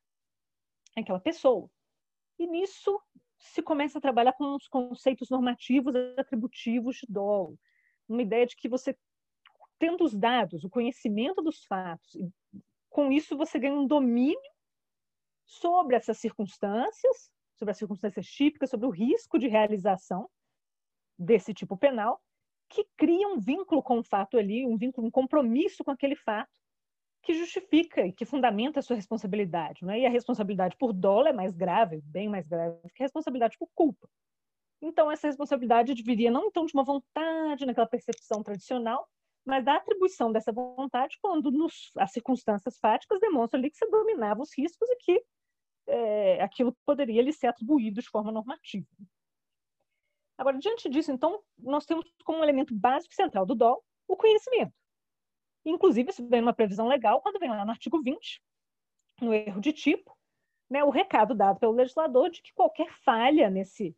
aquela 0.96 1.20
pessoa. 1.20 1.68
E 2.38 2.46
nisso 2.46 3.00
se 3.38 3.62
começa 3.62 3.98
a 3.98 4.00
trabalhar 4.00 4.32
com 4.32 4.54
os 4.54 4.68
conceitos 4.68 5.28
normativos 5.28 5.94
atributivos 6.16 6.96
de 6.96 7.06
dolo. 7.08 7.58
Uma 8.08 8.22
ideia 8.22 8.46
de 8.46 8.56
que 8.56 8.68
você, 8.68 8.96
tendo 9.78 10.04
os 10.04 10.14
dados, 10.14 10.64
o 10.64 10.70
conhecimento 10.70 11.42
dos 11.42 11.64
fatos, 11.64 12.16
com 12.96 13.12
isso 13.12 13.36
você 13.36 13.58
ganha 13.58 13.74
um 13.74 13.86
domínio 13.86 14.40
sobre 15.44 15.94
essas 15.94 16.16
circunstâncias, 16.16 17.30
sobre 17.54 17.72
as 17.72 17.76
circunstâncias 17.76 18.26
típicas, 18.26 18.70
sobre 18.70 18.86
o 18.86 18.90
risco 18.90 19.38
de 19.38 19.48
realização 19.48 20.30
desse 21.18 21.52
tipo 21.52 21.76
penal, 21.76 22.18
que 22.70 22.88
cria 22.96 23.28
um 23.28 23.38
vínculo 23.38 23.82
com 23.82 23.98
o 23.98 24.02
fato 24.02 24.38
ali, 24.38 24.64
um 24.64 24.78
vínculo, 24.78 25.06
um 25.06 25.10
compromisso 25.10 25.84
com 25.84 25.90
aquele 25.90 26.16
fato 26.16 26.58
que 27.22 27.34
justifica 27.34 28.06
e 28.06 28.14
que 28.14 28.24
fundamenta 28.24 28.80
a 28.80 28.82
sua 28.82 28.96
responsabilidade. 28.96 29.84
Né? 29.84 30.00
E 30.00 30.06
a 30.06 30.10
responsabilidade 30.10 30.74
por 30.78 30.94
dolo 30.94 31.28
é 31.28 31.34
mais 31.34 31.54
grave, 31.54 32.00
bem 32.00 32.30
mais 32.30 32.48
grave 32.48 32.78
que 32.94 33.02
a 33.02 33.04
responsabilidade 33.04 33.58
por 33.58 33.68
culpa. 33.74 34.08
Então, 34.80 35.10
essa 35.10 35.26
responsabilidade 35.26 35.92
viria 36.02 36.30
não 36.30 36.46
então 36.46 36.64
de 36.64 36.72
uma 36.72 36.84
vontade, 36.84 37.66
naquela 37.66 37.86
percepção 37.86 38.42
tradicional, 38.42 39.06
mas 39.46 39.64
da 39.64 39.76
atribuição 39.76 40.32
dessa 40.32 40.52
vontade 40.52 41.16
quando 41.22 41.50
nos, 41.52 41.92
as 41.96 42.10
circunstâncias 42.10 42.78
fáticas 42.78 43.20
demonstram 43.20 43.60
ali 43.60 43.70
que 43.70 43.76
você 43.76 43.88
dominava 43.88 44.42
os 44.42 44.50
riscos 44.56 44.88
e 44.90 44.96
que 44.96 45.24
é, 45.86 46.42
aquilo 46.42 46.76
poderia 46.84 47.22
lhe 47.22 47.32
ser 47.32 47.46
atribuído 47.46 48.00
de 48.02 48.08
forma 48.08 48.32
normativa. 48.32 48.86
Agora, 50.36 50.58
diante 50.58 50.88
disso, 50.88 51.12
então, 51.12 51.42
nós 51.56 51.86
temos 51.86 52.04
como 52.24 52.40
um 52.40 52.42
elemento 52.42 52.74
básico 52.74 53.14
central 53.14 53.46
do 53.46 53.54
dolo 53.54 53.82
o 54.08 54.16
conhecimento. 54.16 54.74
Inclusive, 55.64 56.10
isso 56.10 56.28
vem 56.28 56.40
numa 56.40 56.52
previsão 56.52 56.86
legal, 56.86 57.20
quando 57.22 57.38
vem 57.38 57.48
lá 57.48 57.64
no 57.64 57.70
artigo 57.70 58.02
20, 58.02 58.42
no 59.20 59.32
erro 59.32 59.60
de 59.60 59.72
tipo, 59.72 60.16
né, 60.68 60.84
o 60.84 60.90
recado 60.90 61.34
dado 61.34 61.58
pelo 61.58 61.72
legislador 61.72 62.30
de 62.30 62.42
que 62.42 62.52
qualquer 62.52 62.92
falha 63.04 63.48
nesse, 63.48 63.96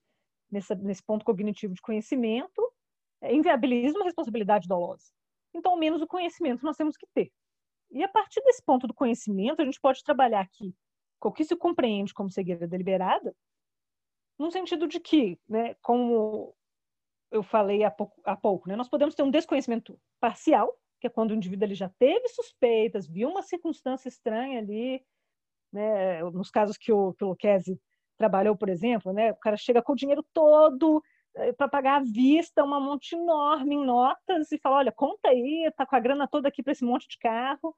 nesse, 0.51 0.74
nesse 0.76 1.03
ponto 1.03 1.24
cognitivo 1.24 1.74
de 1.74 1.80
conhecimento 1.80 2.72
é, 3.20 3.34
inviabiliza 3.34 3.99
uma 3.99 4.05
responsabilidade 4.05 4.68
dolosa. 4.68 5.11
Então, 5.59 5.77
menos 5.77 6.01
o 6.01 6.07
conhecimento 6.07 6.65
nós 6.65 6.77
temos 6.77 6.97
que 6.97 7.07
ter. 7.13 7.31
E 7.91 8.03
a 8.03 8.09
partir 8.09 8.41
desse 8.43 8.63
ponto 8.63 8.87
do 8.87 8.95
conhecimento, 8.95 9.61
a 9.61 9.65
gente 9.65 9.81
pode 9.81 10.03
trabalhar 10.05 10.41
aqui 10.41 10.75
o 11.21 11.33
que 11.33 11.45
se 11.45 11.57
compreende 11.57 12.15
como 12.15 12.31
cegueira 12.31 12.67
deliberada, 12.67 13.35
no 14.39 14.51
sentido 14.53 14.87
de 14.87 15.01
que, 15.01 15.39
né, 15.49 15.75
como 15.83 16.55
eu 17.31 17.43
falei 17.43 17.83
há 17.83 17.91
pouco, 17.91 18.21
há 18.25 18.37
pouco 18.37 18.69
né, 18.69 18.77
nós 18.77 18.89
podemos 18.89 19.15
ter 19.15 19.23
um 19.23 19.31
desconhecimento 19.31 19.99
parcial, 20.21 20.73
que 21.01 21.07
é 21.07 21.11
quando 21.11 21.33
o 21.33 21.35
indivíduo 21.35 21.67
ele 21.67 21.75
já 21.75 21.89
teve 21.99 22.29
suspeitas, 22.29 23.09
viu 23.09 23.29
uma 23.29 23.43
circunstância 23.43 24.09
estranha 24.09 24.61
ali, 24.61 25.05
né, 25.73 26.23
nos 26.23 26.51
casos 26.51 26.77
que 26.77 26.93
o, 26.93 27.13
que 27.15 27.25
o 27.25 27.29
Luquezzi 27.29 27.81
trabalhou, 28.17 28.57
por 28.57 28.69
exemplo, 28.69 29.13
né, 29.13 29.33
o 29.33 29.37
cara 29.37 29.57
chega 29.57 29.83
com 29.83 29.93
o 29.93 29.97
dinheiro 29.97 30.25
todo, 30.33 31.03
para 31.57 31.68
pagar 31.68 32.01
à 32.01 32.05
vista 32.05 32.64
uma 32.64 32.80
monte 32.80 33.14
enorme 33.14 33.74
em 33.76 33.84
notas 33.84 34.51
e 34.51 34.59
falar, 34.59 34.78
olha, 34.78 34.93
conta 34.93 35.28
aí, 35.28 35.70
tá 35.76 35.86
com 35.86 35.97
a 35.97 36.01
grana 36.01 36.26
toda 36.26 36.49
aqui 36.49 36.62
para 36.62 36.72
esse 36.72 36.84
monte 36.84 37.09
de 37.09 37.18
carro 37.18 37.74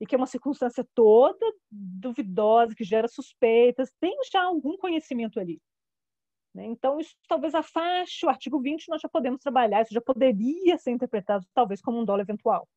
e 0.00 0.06
que 0.06 0.14
é 0.14 0.18
uma 0.18 0.26
circunstância 0.26 0.86
toda 0.94 1.46
duvidosa, 1.70 2.74
que 2.74 2.84
gera 2.84 3.06
suspeitas, 3.06 3.92
tem 4.00 4.16
já 4.30 4.42
algum 4.42 4.76
conhecimento 4.76 5.38
ali. 5.38 5.60
Né? 6.54 6.66
Então, 6.66 6.98
isso 6.98 7.14
talvez 7.28 7.54
afaste 7.54 8.26
o 8.26 8.28
artigo 8.28 8.60
20, 8.60 8.88
nós 8.88 9.00
já 9.00 9.08
podemos 9.08 9.40
trabalhar, 9.40 9.82
isso 9.82 9.94
já 9.94 10.00
poderia 10.00 10.76
ser 10.76 10.90
interpretado 10.90 11.46
talvez 11.54 11.80
como 11.80 12.00
um 12.00 12.04
dólar 12.04 12.22
eventual. 12.22 12.68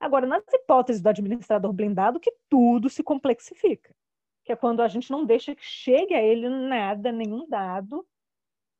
Agora, 0.00 0.26
nas 0.26 0.42
hipóteses 0.52 1.00
do 1.00 1.08
administrador 1.08 1.72
blindado, 1.72 2.20
que 2.20 2.32
tudo 2.48 2.90
se 2.90 3.02
complexifica, 3.02 3.94
que 4.44 4.52
é 4.52 4.56
quando 4.56 4.82
a 4.82 4.88
gente 4.88 5.10
não 5.10 5.24
deixa 5.24 5.54
que 5.54 5.64
chegue 5.64 6.14
a 6.14 6.22
ele 6.22 6.48
nada, 6.48 7.10
nenhum 7.10 7.48
dado, 7.48 8.06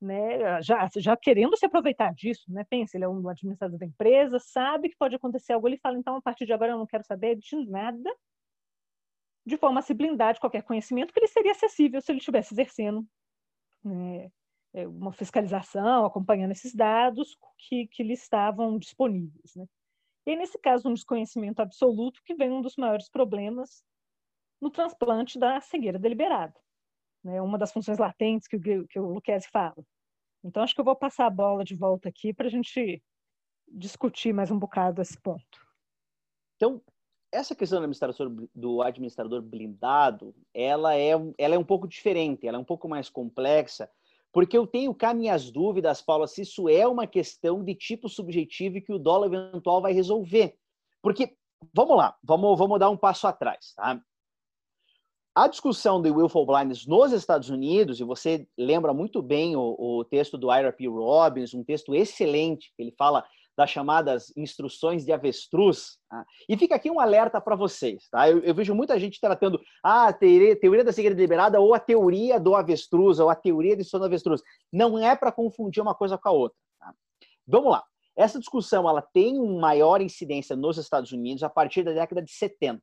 né, 0.04 0.62
já, 0.62 0.88
já 0.96 1.16
querendo 1.16 1.56
se 1.56 1.66
aproveitar 1.66 2.14
disso, 2.14 2.44
né? 2.48 2.64
Pensa, 2.68 2.96
ele 2.96 3.04
é 3.04 3.08
um 3.08 3.28
administrador 3.28 3.78
da 3.78 3.86
empresa, 3.86 4.38
sabe 4.38 4.88
que 4.90 4.96
pode 4.96 5.16
acontecer 5.16 5.52
algo, 5.52 5.66
ele 5.68 5.78
fala, 5.78 5.98
então, 5.98 6.16
a 6.16 6.22
partir 6.22 6.46
de 6.46 6.52
agora 6.52 6.72
eu 6.72 6.78
não 6.78 6.86
quero 6.86 7.04
saber 7.04 7.36
de 7.36 7.56
nada, 7.68 8.10
de 9.46 9.56
forma 9.56 9.80
a 9.80 9.82
se 9.82 9.94
blindar 9.94 10.34
de 10.34 10.40
qualquer 10.40 10.62
conhecimento 10.62 11.12
que 11.12 11.20
ele 11.20 11.28
seria 11.28 11.52
acessível 11.52 12.00
se 12.00 12.10
ele 12.12 12.18
estivesse 12.18 12.54
exercendo 12.54 13.06
né, 13.82 14.30
é, 14.72 14.86
uma 14.88 15.12
fiscalização, 15.12 16.06
acompanhando 16.06 16.52
esses 16.52 16.74
dados 16.74 17.36
que, 17.58 17.86
que 17.88 18.02
lhe 18.02 18.14
estavam 18.14 18.78
disponíveis. 18.78 19.54
Né? 19.54 19.66
E 20.26 20.30
aí, 20.30 20.36
nesse 20.36 20.58
caso, 20.58 20.88
um 20.88 20.94
desconhecimento 20.94 21.60
absoluto 21.60 22.20
que 22.24 22.34
vem 22.34 22.50
um 22.50 22.62
dos 22.62 22.76
maiores 22.76 23.08
problemas 23.08 23.84
no 24.60 24.70
transplante 24.70 25.38
da 25.38 25.60
cegueira 25.60 25.98
deliberada, 25.98 26.58
né? 27.22 27.40
uma 27.42 27.58
das 27.58 27.72
funções 27.72 27.98
latentes 27.98 28.48
que 28.48 28.56
o, 28.56 28.86
que 28.86 28.98
o 28.98 29.12
Luquezzi 29.12 29.48
fala. 29.50 29.84
Então, 30.44 30.62
acho 30.62 30.74
que 30.74 30.80
eu 30.80 30.84
vou 30.84 30.94
passar 30.94 31.26
a 31.26 31.30
bola 31.30 31.64
de 31.64 31.74
volta 31.74 32.08
aqui 32.08 32.34
para 32.34 32.46
a 32.46 32.50
gente 32.50 33.02
discutir 33.66 34.32
mais 34.32 34.50
um 34.50 34.58
bocado 34.58 35.00
esse 35.00 35.18
ponto. 35.18 35.66
Então, 36.56 36.82
essa 37.32 37.54
questão 37.54 37.78
do 37.78 37.84
administrador, 37.84 38.48
do 38.54 38.82
administrador 38.82 39.42
blindado, 39.42 40.34
ela 40.52 40.94
é, 40.94 41.12
ela 41.38 41.54
é 41.54 41.58
um 41.58 41.64
pouco 41.64 41.88
diferente, 41.88 42.46
ela 42.46 42.58
é 42.58 42.60
um 42.60 42.64
pouco 42.64 42.88
mais 42.88 43.08
complexa, 43.08 43.90
porque 44.30 44.56
eu 44.56 44.66
tenho 44.66 44.94
cá 44.94 45.14
minhas 45.14 45.50
dúvidas, 45.50 46.02
Paula, 46.02 46.28
se 46.28 46.42
isso 46.42 46.68
é 46.68 46.86
uma 46.86 47.06
questão 47.06 47.64
de 47.64 47.74
tipo 47.74 48.08
subjetivo 48.08 48.76
e 48.76 48.80
que 48.82 48.92
o 48.92 48.98
dólar 48.98 49.26
eventual 49.26 49.80
vai 49.80 49.92
resolver. 49.92 50.56
Porque, 51.00 51.36
vamos 51.72 51.96
lá, 51.96 52.16
vamos, 52.22 52.58
vamos 52.58 52.78
dar 52.78 52.90
um 52.90 52.96
passo 52.96 53.26
atrás, 53.26 53.72
tá? 53.74 54.00
A 55.34 55.48
discussão 55.48 56.00
do 56.00 56.14
willful 56.14 56.46
blindness 56.46 56.86
nos 56.86 57.10
Estados 57.10 57.50
Unidos, 57.50 57.98
e 57.98 58.04
você 58.04 58.46
lembra 58.56 58.94
muito 58.94 59.20
bem 59.20 59.56
o, 59.56 59.74
o 59.76 60.04
texto 60.04 60.38
do 60.38 60.52
Ira 60.52 60.72
P. 60.72 60.86
Robbins, 60.86 61.52
um 61.52 61.64
texto 61.64 61.92
excelente, 61.92 62.72
que 62.76 62.82
ele 62.82 62.94
fala 62.96 63.24
das 63.56 63.68
chamadas 63.68 64.32
instruções 64.36 65.04
de 65.04 65.12
avestruz. 65.12 65.98
Tá? 66.08 66.24
E 66.48 66.56
fica 66.56 66.76
aqui 66.76 66.88
um 66.88 67.00
alerta 67.00 67.40
para 67.40 67.56
vocês. 67.56 68.08
Tá? 68.10 68.30
Eu, 68.30 68.40
eu, 68.40 68.54
vejo 68.54 68.76
muita 68.76 68.96
gente 68.96 69.20
tratando 69.20 69.60
ah, 69.82 70.06
a 70.06 70.12
teoria, 70.12 70.54
teoria 70.54 70.84
da 70.84 70.92
cegueira 70.92 71.16
deliberada 71.16 71.60
ou 71.60 71.74
a 71.74 71.80
teoria 71.80 72.38
do 72.38 72.54
avestruz, 72.54 73.18
ou 73.18 73.28
a 73.28 73.34
teoria 73.34 73.76
de 73.76 73.88
do 73.90 74.04
avestruz. 74.04 74.40
Não 74.72 74.96
é 74.96 75.16
para 75.16 75.32
confundir 75.32 75.82
uma 75.82 75.96
coisa 75.96 76.16
com 76.16 76.28
a 76.28 76.32
outra. 76.32 76.58
Tá? 76.78 76.94
Vamos 77.44 77.72
lá. 77.72 77.82
Essa 78.16 78.38
discussão 78.38 78.88
ela 78.88 79.02
tem 79.02 79.36
uma 79.36 79.60
maior 79.60 80.00
incidência 80.00 80.54
nos 80.54 80.78
Estados 80.78 81.10
Unidos 81.10 81.42
a 81.42 81.50
partir 81.50 81.82
da 81.82 81.92
década 81.92 82.22
de 82.22 82.30
70. 82.30 82.80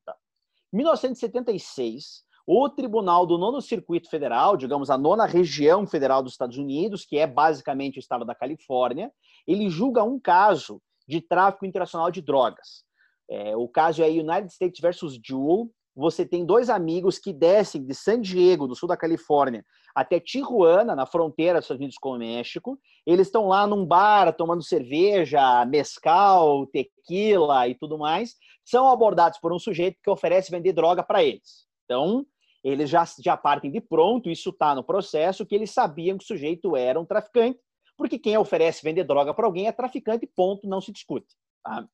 1976, 0.70 2.24
o 2.46 2.68
Tribunal 2.68 3.24
do 3.26 3.38
Nono 3.38 3.60
Circuito 3.60 4.10
Federal, 4.10 4.56
digamos 4.56 4.90
a 4.90 4.98
nona 4.98 5.26
região 5.26 5.86
federal 5.86 6.22
dos 6.22 6.32
Estados 6.32 6.58
Unidos, 6.58 7.04
que 7.04 7.18
é 7.18 7.26
basicamente 7.26 7.98
o 7.98 8.00
estado 8.00 8.24
da 8.24 8.34
Califórnia, 8.34 9.12
ele 9.46 9.70
julga 9.70 10.02
um 10.02 10.18
caso 10.18 10.80
de 11.06 11.20
tráfico 11.20 11.66
internacional 11.66 12.10
de 12.10 12.20
drogas. 12.20 12.84
É, 13.30 13.56
o 13.56 13.68
caso 13.68 14.02
é 14.02 14.08
United 14.08 14.52
States 14.52 14.80
versus 14.80 15.18
Jewel. 15.24 15.70
Você 15.94 16.24
tem 16.24 16.44
dois 16.44 16.70
amigos 16.70 17.18
que 17.18 17.32
descem 17.32 17.84
de 17.84 17.94
San 17.94 18.20
Diego, 18.20 18.66
do 18.66 18.74
sul 18.74 18.88
da 18.88 18.96
Califórnia, 18.96 19.64
até 19.94 20.18
Tijuana, 20.18 20.96
na 20.96 21.06
fronteira 21.06 21.58
dos 21.58 21.66
Estados 21.66 21.80
Unidos 21.80 21.98
com 21.98 22.10
o 22.10 22.18
México. 22.18 22.78
Eles 23.06 23.26
estão 23.26 23.48
lá 23.48 23.66
num 23.66 23.84
bar 23.84 24.32
tomando 24.34 24.62
cerveja, 24.62 25.64
mescal, 25.66 26.66
tequila 26.66 27.68
e 27.68 27.74
tudo 27.74 27.98
mais. 27.98 28.34
São 28.64 28.88
abordados 28.88 29.38
por 29.38 29.52
um 29.52 29.58
sujeito 29.58 29.98
que 30.02 30.10
oferece 30.10 30.50
vender 30.50 30.72
droga 30.72 31.02
para 31.02 31.22
eles. 31.22 31.66
Então, 31.84 32.26
eles 32.64 32.88
já, 32.88 33.04
já 33.18 33.36
partem 33.36 33.70
de 33.70 33.80
pronto, 33.80 34.30
isso 34.30 34.50
está 34.50 34.74
no 34.74 34.84
processo, 34.84 35.44
que 35.44 35.54
eles 35.54 35.70
sabiam 35.70 36.16
que 36.16 36.24
o 36.24 36.26
sujeito 36.26 36.76
era 36.76 37.00
um 37.00 37.04
traficante, 37.04 37.58
porque 37.96 38.18
quem 38.18 38.36
oferece 38.36 38.82
vender 38.82 39.04
droga 39.04 39.34
para 39.34 39.46
alguém 39.46 39.66
é 39.66 39.72
traficante, 39.72 40.26
ponto, 40.26 40.68
não 40.68 40.80
se 40.80 40.92
discute. 40.92 41.34
Tá? 41.62 41.86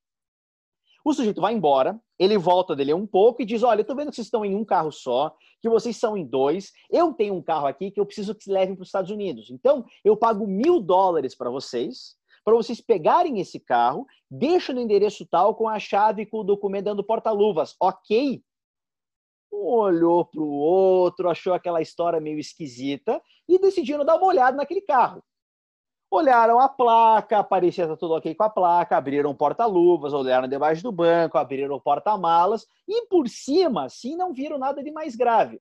O 1.05 1.15
sujeito 1.15 1.41
vai 1.41 1.55
embora, 1.55 1.99
ele 2.19 2.37
volta 2.37 2.77
dele 2.77 2.93
um 2.93 3.07
pouco 3.07 3.41
e 3.41 3.47
diz: 3.47 3.63
Olha, 3.63 3.81
eu 3.81 3.83
estou 3.83 3.97
vendo 3.97 4.11
que 4.11 4.17
vocês 4.17 4.27
estão 4.27 4.45
em 4.45 4.55
um 4.55 4.65
carro 4.65 4.93
só, 4.93 5.35
que 5.63 5.69
vocês 5.69 5.97
são 5.97 6.17
em 6.17 6.27
dois. 6.27 6.73
Eu 6.91 7.15
tenho 7.15 7.35
um 7.35 7.43
carro 7.43 7.67
aqui 7.67 7.91
que 7.91 7.99
eu 7.99 8.05
preciso 8.05 8.35
que 8.35 8.45
se 8.45 8.51
levem 8.51 8.75
para 8.75 8.83
os 8.83 8.89
Estados 8.89 9.11
Unidos. 9.11 9.49
Então, 9.51 9.87
eu 10.05 10.17
pago 10.17 10.47
mil 10.47 10.81
dólares 10.81 11.35
para 11.35 11.49
vocês, 11.49 12.17
para 12.45 12.55
vocês 12.55 12.81
pegarem 12.81 13.41
esse 13.41 13.59
carro, 13.59 14.07
deixa 14.31 14.73
no 14.73 14.81
endereço 14.81 15.25
tal 15.27 15.55
com 15.55 15.69
a 15.69 15.79
chave 15.79 16.23
e 16.23 16.27
com 16.27 16.41
o 16.41 16.45
documento 16.45 16.87
dando 16.87 17.05
porta-luvas, 17.05 17.75
ok? 17.81 18.43
Um 19.53 19.67
olhou 19.67 20.25
para 20.25 20.41
o 20.41 20.51
outro, 20.51 21.29
achou 21.29 21.55
aquela 21.55 21.81
história 21.81 22.21
meio 22.21 22.39
esquisita 22.39 23.21
e 23.49 23.59
decidiram 23.59 24.05
dar 24.05 24.17
uma 24.17 24.27
olhada 24.27 24.57
naquele 24.57 24.83
carro. 24.83 25.23
Olharam 26.11 26.59
a 26.59 26.69
placa, 26.69 27.45
parecia 27.45 27.85
estar 27.85 27.97
tudo 27.97 28.15
ok 28.15 28.35
com 28.35 28.43
a 28.43 28.49
placa, 28.49 28.97
abriram 28.97 29.35
porta-luvas, 29.35 30.15
olharam 30.15 30.49
debaixo 30.49 30.83
do 30.83 30.91
banco, 30.91 31.37
abriram 31.37 31.79
porta-malas 31.79 32.67
e 32.87 33.07
por 33.09 33.29
cima, 33.29 33.85
assim, 33.85 34.17
não 34.17 34.33
viram 34.33 34.57
nada 34.57 34.83
de 34.83 34.91
mais 34.91 35.15
grave. 35.15 35.61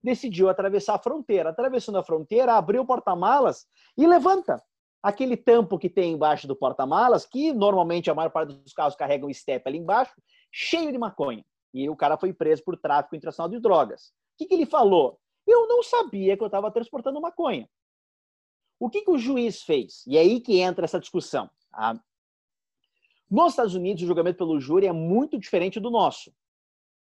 Decidiu 0.00 0.48
atravessar 0.48 0.94
a 0.94 0.98
fronteira. 0.98 1.50
Atravessando 1.50 1.98
a 1.98 2.04
fronteira, 2.04 2.54
abriu 2.54 2.82
o 2.82 2.86
porta-malas 2.86 3.66
e 3.96 4.06
levanta 4.06 4.62
aquele 5.02 5.36
tampo 5.36 5.78
que 5.78 5.88
tem 5.88 6.12
embaixo 6.12 6.46
do 6.46 6.54
porta-malas, 6.54 7.26
que 7.26 7.52
normalmente 7.52 8.10
a 8.10 8.14
maior 8.14 8.30
parte 8.30 8.54
dos 8.54 8.72
carros 8.72 8.94
carregam 8.94 9.32
step 9.32 9.68
ali 9.68 9.78
embaixo, 9.78 10.12
cheio 10.52 10.92
de 10.92 10.98
maconha. 10.98 11.44
E 11.72 11.88
o 11.88 11.96
cara 11.96 12.16
foi 12.16 12.32
preso 12.32 12.62
por 12.62 12.76
tráfico 12.76 13.16
internacional 13.16 13.48
de 13.48 13.58
drogas. 13.58 14.08
O 14.34 14.38
que, 14.38 14.46
que 14.46 14.54
ele 14.54 14.66
falou? 14.66 15.18
Eu 15.46 15.66
não 15.66 15.82
sabia 15.82 16.36
que 16.36 16.42
eu 16.42 16.46
estava 16.46 16.70
transportando 16.70 17.20
maconha. 17.20 17.68
O 18.78 18.90
que, 18.90 19.02
que 19.02 19.10
o 19.10 19.18
juiz 19.18 19.62
fez? 19.62 20.04
E 20.06 20.16
é 20.16 20.20
aí 20.20 20.40
que 20.40 20.58
entra 20.58 20.84
essa 20.84 21.00
discussão. 21.00 21.48
Tá? 21.70 22.00
Nos 23.30 23.52
Estados 23.52 23.74
Unidos, 23.74 24.02
o 24.02 24.06
julgamento 24.06 24.38
pelo 24.38 24.60
júri 24.60 24.86
é 24.86 24.92
muito 24.92 25.38
diferente 25.38 25.80
do 25.80 25.90
nosso. 25.90 26.34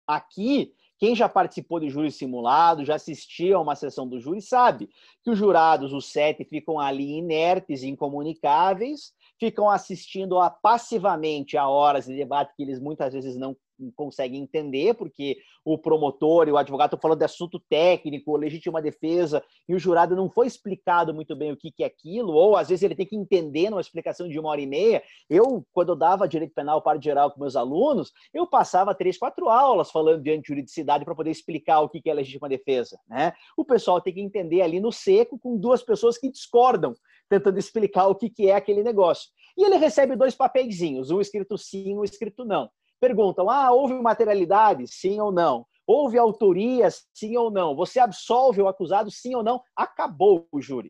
Aqui, 0.07 0.73
quem 0.97 1.15
já 1.15 1.27
participou 1.27 1.79
de 1.79 1.89
júri 1.89 2.11
simulado, 2.11 2.85
já 2.85 2.95
assistiu 2.95 3.57
a 3.57 3.61
uma 3.61 3.75
sessão 3.75 4.07
do 4.07 4.19
júri, 4.19 4.41
sabe 4.41 4.89
que 5.21 5.29
os 5.29 5.37
jurados, 5.37 5.91
os 5.91 6.11
sete, 6.11 6.45
ficam 6.45 6.79
ali 6.79 7.17
inertes, 7.17 7.83
incomunicáveis, 7.83 9.13
ficam 9.39 9.69
assistindo 9.69 10.39
a, 10.39 10.49
passivamente 10.49 11.57
a 11.57 11.67
horas 11.67 12.05
de 12.05 12.15
debate 12.15 12.53
que 12.55 12.63
eles 12.63 12.79
muitas 12.79 13.13
vezes 13.13 13.37
não 13.37 13.55
conseguem 13.95 14.41
entender, 14.41 14.93
porque 14.93 15.37
o 15.65 15.77
promotor 15.77 16.47
e 16.47 16.51
o 16.51 16.57
advogado 16.57 16.89
estão 16.89 16.99
falando 16.99 17.19
de 17.19 17.25
assunto 17.25 17.59
técnico, 17.59 18.35
legítima 18.37 18.81
defesa, 18.81 19.43
e 19.67 19.73
o 19.73 19.79
jurado 19.79 20.15
não 20.15 20.29
foi 20.29 20.47
explicado 20.47 21.13
muito 21.13 21.35
bem 21.35 21.51
o 21.51 21.57
que, 21.57 21.71
que 21.71 21.83
é 21.83 21.87
aquilo, 21.87 22.33
ou 22.33 22.55
às 22.55 22.69
vezes 22.69 22.83
ele 22.83 22.95
tem 22.95 23.05
que 23.05 23.15
entender 23.15 23.69
numa 23.69 23.81
explicação 23.81 24.27
de 24.27 24.39
uma 24.39 24.49
hora 24.49 24.61
e 24.61 24.67
meia. 24.67 25.03
Eu, 25.29 25.65
quando 25.71 25.89
eu 25.89 25.95
dava 25.95 26.27
direito 26.27 26.53
penal 26.53 26.81
para 26.81 26.99
geral 26.99 27.31
com 27.31 27.39
meus 27.39 27.55
alunos, 27.55 28.11
eu 28.33 28.45
passava 28.45 28.95
três, 28.95 29.17
quatro 29.17 29.49
aulas 29.49 29.91
falando 29.91 30.21
de 30.21 30.41
juridicidade 30.45 31.05
para 31.05 31.15
poder 31.15 31.31
explicar 31.31 31.81
o 31.81 31.89
que, 31.89 32.01
que 32.01 32.09
é 32.09 32.13
legítima 32.13 32.49
defesa. 32.49 32.99
Né? 33.07 33.33
O 33.57 33.65
pessoal 33.65 34.01
tem 34.01 34.13
que 34.13 34.21
entender 34.21 34.61
ali 34.61 34.79
no 34.79 34.91
seco 34.91 35.39
com 35.39 35.57
duas 35.57 35.81
pessoas 35.81 36.17
que 36.17 36.29
discordam, 36.29 36.93
tentando 37.29 37.57
explicar 37.57 38.07
o 38.07 38.15
que, 38.15 38.29
que 38.29 38.49
é 38.49 38.55
aquele 38.55 38.83
negócio. 38.83 39.29
E 39.57 39.63
ele 39.63 39.77
recebe 39.77 40.15
dois 40.15 40.35
papeizinhos, 40.35 41.11
um 41.11 41.21
escrito 41.21 41.57
sim, 41.57 41.97
um 41.97 42.03
escrito 42.03 42.45
não 42.45 42.69
perguntam: 43.03 43.49
ah, 43.49 43.69
houve 43.71 43.93
materialidade? 43.95 44.87
Sim 44.87 45.19
ou 45.19 45.29
não? 45.29 45.65
Houve 45.85 46.17
autoria? 46.17 46.87
Sim 47.13 47.35
ou 47.35 47.51
não? 47.51 47.75
Você 47.75 47.99
absolve 47.99 48.61
o 48.61 48.67
acusado? 48.69 49.11
Sim 49.11 49.35
ou 49.35 49.43
não? 49.43 49.61
Acabou 49.75 50.47
o 50.49 50.61
júri. 50.61 50.89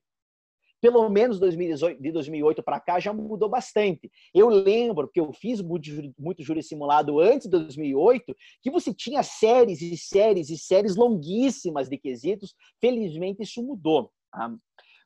Pelo 0.80 1.10
menos 1.10 1.40
2018, 1.40 2.00
de 2.00 2.12
2008 2.12 2.62
para 2.62 2.80
cá 2.80 3.00
já 3.00 3.12
mudou 3.14 3.50
bastante. 3.50 4.12
Eu 4.34 4.50
lembro 4.50 5.08
que 5.08 5.20
eu 5.20 5.32
fiz 5.32 5.62
muito, 5.62 5.90
muito 6.20 6.44
júri 6.44 6.62
simulado 6.62 7.20
antes 7.20 7.48
de 7.48 7.52
2008, 7.52 8.36
que 8.62 8.70
você 8.70 8.94
tinha 8.94 9.24
séries 9.24 9.82
e 9.82 9.98
séries 9.98 10.50
e 10.50 10.58
séries 10.58 10.96
longuíssimas 10.96 11.90
de 11.90 11.98
quesitos. 11.98 12.54
Felizmente 12.80 13.42
isso 13.42 13.64
mudou. 13.64 14.12
Tá? 14.30 14.54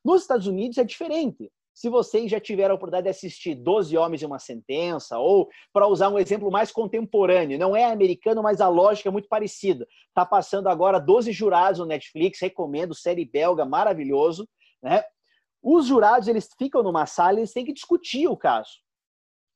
Nos 0.08 0.22
Estados 0.22 0.48
Unidos 0.48 0.78
é 0.78 0.86
diferente 0.86 1.52
se 1.74 1.90
vocês 1.90 2.32
já 2.32 2.40
tiveram 2.40 2.72
a 2.72 2.76
oportunidade 2.76 3.04
de 3.04 3.10
assistir 3.10 3.54
12 3.54 3.98
Homens 3.98 4.22
e 4.22 4.26
uma 4.26 4.40
Sentença, 4.40 5.20
ou 5.20 5.50
para 5.74 5.86
usar 5.86 6.08
um 6.08 6.18
exemplo 6.18 6.50
mais 6.50 6.72
contemporâneo, 6.72 7.60
não 7.60 7.76
é 7.76 7.84
americano, 7.84 8.42
mas 8.42 8.62
a 8.62 8.70
lógica 8.70 9.10
é 9.10 9.12
muito 9.12 9.28
parecida. 9.28 9.86
Está 10.08 10.26
passando 10.26 10.70
agora 10.70 10.98
12 10.98 11.34
jurados 11.34 11.82
no 11.82 11.86
Netflix, 11.86 12.40
recomendo, 12.40 12.96
série 12.96 13.26
belga, 13.26 13.66
maravilhoso. 13.66 14.48
Né? 14.82 15.04
Os 15.62 15.86
jurados 15.86 16.30
eles 16.30 16.50
ficam 16.58 16.82
numa 16.82 17.06
sala 17.06 17.34
e 17.34 17.40
eles 17.42 17.52
têm 17.52 17.66
que 17.66 17.74
discutir 17.74 18.30
o 18.30 18.38
caso. 18.38 18.72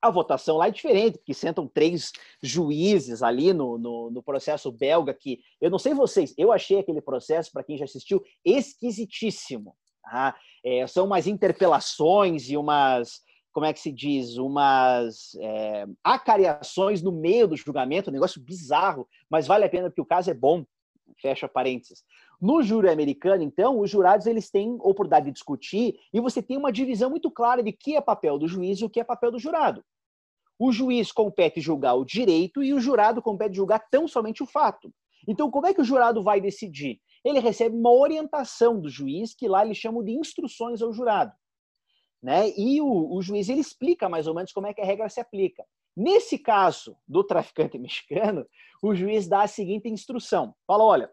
A 0.01 0.09
votação 0.09 0.57
lá 0.57 0.67
é 0.67 0.71
diferente, 0.71 1.17
porque 1.17 1.33
sentam 1.33 1.65
três 1.65 2.11
juízes 2.43 3.23
ali 3.23 3.53
no, 3.53 3.77
no, 3.77 4.11
no, 4.11 4.21
processo 4.21 4.69
belga, 4.69 5.13
que 5.13 5.39
eu 5.61 5.71
não 5.71 5.79
sei 5.79 5.93
vocês, 5.93 6.35
eu 6.37 6.51
achei 6.51 6.77
aquele 6.77 7.01
processo, 7.01 7.51
para 7.53 7.63
quem 7.63 7.77
já 7.77 7.85
assistiu, 7.85 8.21
esquisitíssimo. 8.43 9.77
É, 10.63 10.85
são 10.87 11.05
umas 11.05 11.27
interpelações 11.27 12.49
e 12.49 12.57
umas, 12.57 13.21
como 13.51 13.65
é 13.65 13.73
que 13.73 13.79
se 13.79 13.91
diz, 13.91 14.37
umas 14.37 15.35
é, 15.39 15.85
acariações 16.03 17.01
no 17.01 17.11
meio 17.11 17.47
do 17.47 17.57
julgamento, 17.57 18.09
um 18.09 18.13
negócio 18.13 18.41
bizarro, 18.41 19.07
mas 19.29 19.47
vale 19.47 19.65
a 19.65 19.69
pena 19.69 19.89
porque 19.89 20.01
o 20.01 20.05
caso 20.05 20.29
é 20.29 20.33
bom. 20.33 20.65
Fecha 21.19 21.47
parênteses. 21.47 22.03
No 22.41 22.63
júri 22.63 22.89
americano, 22.89 23.43
então, 23.43 23.79
os 23.79 23.89
jurados 23.89 24.25
eles 24.25 24.49
têm 24.49 24.73
oportunidade 24.75 25.25
de 25.25 25.31
discutir 25.33 25.99
e 26.11 26.19
você 26.19 26.41
tem 26.41 26.57
uma 26.57 26.71
divisão 26.71 27.09
muito 27.09 27.29
clara 27.29 27.61
de 27.61 27.71
que 27.71 27.95
é 27.95 28.01
papel 28.01 28.39
do 28.39 28.47
juiz 28.47 28.79
e 28.79 28.85
o 28.85 28.89
que 28.89 28.99
é 28.99 29.03
papel 29.03 29.31
do 29.31 29.37
jurado. 29.37 29.83
O 30.57 30.71
juiz 30.71 31.11
compete 31.11 31.59
julgar 31.59 31.95
o 31.95 32.05
direito 32.05 32.63
e 32.63 32.73
o 32.73 32.79
jurado 32.79 33.21
compete 33.21 33.55
julgar 33.55 33.79
tão 33.91 34.07
somente 34.07 34.41
o 34.41 34.45
fato. 34.45 34.91
Então, 35.27 35.51
como 35.51 35.67
é 35.67 35.73
que 35.73 35.81
o 35.81 35.83
jurado 35.83 36.23
vai 36.23 36.41
decidir? 36.41 36.99
Ele 37.23 37.39
recebe 37.39 37.75
uma 37.75 37.91
orientação 37.91 38.79
do 38.79 38.89
juiz, 38.89 39.33
que 39.33 39.47
lá 39.47 39.65
eles 39.65 39.77
chamam 39.77 40.03
de 40.03 40.11
instruções 40.11 40.81
ao 40.81 40.91
jurado. 40.91 41.33
Né? 42.21 42.49
E 42.57 42.81
o, 42.81 43.15
o 43.15 43.21
juiz 43.21 43.49
ele 43.49 43.61
explica 43.61 44.07
mais 44.07 44.27
ou 44.27 44.35
menos 44.35 44.51
como 44.51 44.67
é 44.67 44.73
que 44.73 44.81
a 44.81 44.85
regra 44.85 45.09
se 45.09 45.19
aplica. 45.19 45.65
Nesse 45.95 46.37
caso 46.37 46.95
do 47.07 47.23
traficante 47.23 47.77
mexicano, 47.79 48.45
o 48.81 48.95
juiz 48.95 49.27
dá 49.27 49.43
a 49.43 49.47
seguinte 49.47 49.89
instrução: 49.89 50.55
fala, 50.65 50.83
olha, 50.83 51.11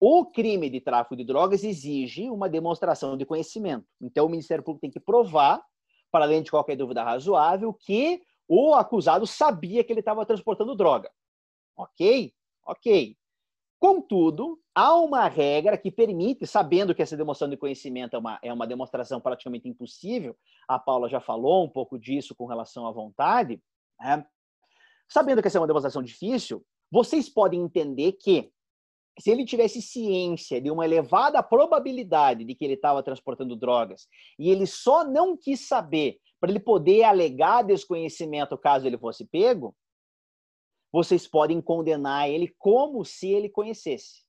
o 0.00 0.26
crime 0.26 0.70
de 0.70 0.80
tráfico 0.80 1.16
de 1.16 1.24
drogas 1.24 1.64
exige 1.64 2.30
uma 2.30 2.48
demonstração 2.48 3.16
de 3.16 3.26
conhecimento. 3.26 3.86
Então, 4.00 4.26
o 4.26 4.28
Ministério 4.28 4.62
Público 4.62 4.82
tem 4.82 4.90
que 4.90 5.00
provar, 5.00 5.62
para 6.10 6.24
além 6.24 6.42
de 6.42 6.50
qualquer 6.50 6.76
dúvida 6.76 7.02
razoável, 7.02 7.74
que 7.74 8.22
o 8.46 8.74
acusado 8.74 9.26
sabia 9.26 9.82
que 9.84 9.92
ele 9.92 10.00
estava 10.00 10.24
transportando 10.24 10.74
droga. 10.74 11.10
Ok? 11.76 12.32
Ok. 12.64 13.16
Contudo, 13.80 14.58
há 14.74 14.96
uma 14.96 15.28
regra 15.28 15.78
que 15.78 15.90
permite, 15.90 16.46
sabendo 16.46 16.92
que 16.94 17.00
essa 17.00 17.16
demonstração 17.16 17.48
de 17.48 17.56
conhecimento 17.56 18.16
é 18.16 18.18
uma, 18.18 18.38
é 18.42 18.52
uma 18.52 18.66
demonstração 18.66 19.20
praticamente 19.20 19.68
impossível, 19.68 20.36
a 20.66 20.78
Paula 20.78 21.08
já 21.08 21.20
falou 21.20 21.64
um 21.64 21.68
pouco 21.68 21.96
disso 21.96 22.34
com 22.34 22.46
relação 22.46 22.86
à 22.86 22.90
vontade, 22.90 23.62
né? 24.00 24.26
sabendo 25.08 25.40
que 25.40 25.46
essa 25.46 25.58
é 25.58 25.60
uma 25.60 25.66
demonstração 25.66 26.02
difícil, 26.02 26.64
vocês 26.90 27.28
podem 27.28 27.60
entender 27.60 28.12
que, 28.12 28.50
se 29.20 29.30
ele 29.30 29.44
tivesse 29.44 29.80
ciência 29.80 30.60
de 30.60 30.70
uma 30.70 30.84
elevada 30.84 31.40
probabilidade 31.42 32.44
de 32.44 32.54
que 32.54 32.64
ele 32.64 32.74
estava 32.74 33.02
transportando 33.02 33.54
drogas 33.54 34.08
e 34.38 34.50
ele 34.50 34.66
só 34.66 35.04
não 35.04 35.36
quis 35.36 35.66
saber 35.66 36.18
para 36.40 36.50
ele 36.50 36.60
poder 36.60 37.04
alegar 37.04 37.62
desconhecimento 37.62 38.56
caso 38.56 38.86
ele 38.86 38.98
fosse 38.98 39.24
pego, 39.24 39.74
vocês 40.92 41.26
podem 41.26 41.60
condenar 41.60 42.28
ele 42.28 42.54
como 42.58 43.04
se 43.04 43.28
ele 43.28 43.48
conhecesse. 43.48 44.22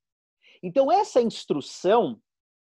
Então, 0.62 0.92
essa 0.92 1.22
instrução, 1.22 2.20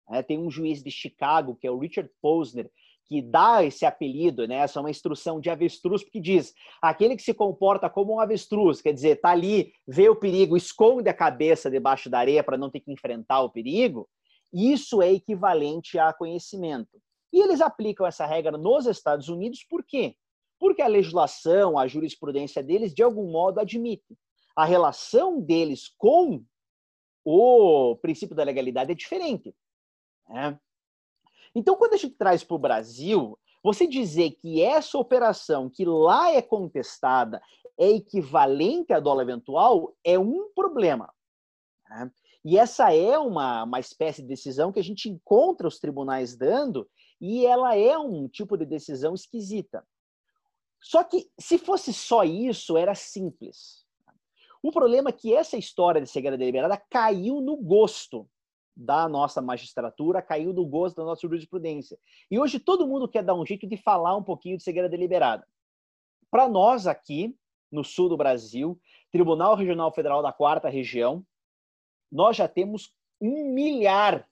né, 0.08 0.22
tem 0.22 0.38
um 0.38 0.50
juiz 0.50 0.82
de 0.82 0.90
Chicago, 0.90 1.56
que 1.56 1.66
é 1.66 1.70
o 1.70 1.78
Richard 1.78 2.10
Posner, 2.20 2.70
que 3.08 3.22
dá 3.22 3.64
esse 3.64 3.86
apelido, 3.86 4.46
né? 4.46 4.56
Essa 4.56 4.78
é 4.78 4.82
uma 4.82 4.90
instrução 4.90 5.40
de 5.40 5.48
avestruz, 5.48 6.04
porque 6.04 6.20
diz 6.20 6.52
aquele 6.80 7.16
que 7.16 7.22
se 7.22 7.32
comporta 7.32 7.88
como 7.88 8.14
um 8.14 8.20
avestruz, 8.20 8.82
quer 8.82 8.92
dizer, 8.92 9.16
tá 9.16 9.30
ali, 9.30 9.72
vê 9.86 10.10
o 10.10 10.16
perigo, 10.16 10.56
esconde 10.56 11.08
a 11.08 11.14
cabeça 11.14 11.70
debaixo 11.70 12.10
da 12.10 12.18
areia 12.18 12.44
para 12.44 12.58
não 12.58 12.70
ter 12.70 12.80
que 12.80 12.92
enfrentar 12.92 13.40
o 13.40 13.50
perigo, 13.50 14.06
isso 14.52 15.00
é 15.00 15.10
equivalente 15.10 15.98
a 15.98 16.12
conhecimento. 16.12 17.00
E 17.32 17.40
eles 17.40 17.62
aplicam 17.62 18.06
essa 18.06 18.26
regra 18.26 18.56
nos 18.58 18.86
Estados 18.86 19.28
Unidos 19.28 19.64
por 19.68 19.82
quê? 19.84 20.14
Porque 20.78 20.86
a 20.86 20.94
legislação, 20.94 21.76
a 21.76 21.88
jurisprudência 21.88 22.62
deles, 22.62 22.94
de 22.94 23.02
algum 23.02 23.32
modo, 23.32 23.58
admite. 23.58 24.16
A 24.54 24.64
relação 24.64 25.40
deles 25.40 25.92
com 25.98 26.44
o 27.24 27.96
princípio 27.96 28.36
da 28.36 28.44
legalidade 28.44 28.92
é 28.92 28.94
diferente. 28.94 29.52
Né? 30.28 30.56
Então, 31.52 31.74
quando 31.74 31.94
a 31.94 31.96
gente 31.96 32.14
traz 32.14 32.44
para 32.44 32.54
o 32.54 32.60
Brasil, 32.60 33.36
você 33.60 33.88
dizer 33.88 34.36
que 34.36 34.62
essa 34.62 34.96
operação 34.96 35.68
que 35.68 35.84
lá 35.84 36.30
é 36.30 36.40
contestada 36.40 37.42
é 37.76 37.90
equivalente 37.90 38.92
a 38.92 39.00
dólar 39.00 39.24
eventual 39.24 39.96
é 40.04 40.16
um 40.16 40.48
problema. 40.54 41.12
Né? 41.90 42.08
E 42.44 42.56
essa 42.56 42.94
é 42.94 43.18
uma, 43.18 43.64
uma 43.64 43.80
espécie 43.80 44.22
de 44.22 44.28
decisão 44.28 44.72
que 44.72 44.78
a 44.78 44.84
gente 44.84 45.10
encontra 45.10 45.66
os 45.66 45.80
tribunais 45.80 46.36
dando, 46.36 46.88
e 47.20 47.44
ela 47.44 47.74
é 47.76 47.98
um 47.98 48.28
tipo 48.28 48.56
de 48.56 48.64
decisão 48.64 49.12
esquisita. 49.12 49.84
Só 50.80 51.02
que 51.04 51.28
se 51.38 51.58
fosse 51.58 51.92
só 51.92 52.24
isso, 52.24 52.76
era 52.76 52.94
simples. 52.94 53.86
O 54.62 54.72
problema 54.72 55.10
é 55.10 55.12
que 55.12 55.34
essa 55.34 55.56
história 55.56 56.00
de 56.00 56.08
cegueira 56.08 56.36
deliberada 56.36 56.76
caiu 56.76 57.40
no 57.40 57.56
gosto 57.56 58.28
da 58.76 59.08
nossa 59.08 59.42
magistratura, 59.42 60.22
caiu 60.22 60.52
do 60.52 60.64
gosto 60.64 60.96
da 60.96 61.04
nossa 61.04 61.26
jurisprudência. 61.26 61.98
E 62.30 62.38
hoje 62.38 62.60
todo 62.60 62.86
mundo 62.86 63.08
quer 63.08 63.24
dar 63.24 63.34
um 63.34 63.44
jeito 63.44 63.66
de 63.66 63.76
falar 63.76 64.16
um 64.16 64.22
pouquinho 64.22 64.56
de 64.56 64.62
cegueira 64.62 64.88
deliberada. 64.88 65.46
Para 66.30 66.48
nós 66.48 66.86
aqui, 66.86 67.36
no 67.70 67.82
sul 67.82 68.08
do 68.08 68.16
Brasil, 68.16 68.80
Tribunal 69.10 69.56
Regional 69.56 69.92
Federal 69.92 70.22
da 70.22 70.32
Quarta 70.32 70.68
Região, 70.68 71.24
nós 72.10 72.36
já 72.36 72.46
temos 72.46 72.94
um 73.20 73.52
milhar, 73.52 74.28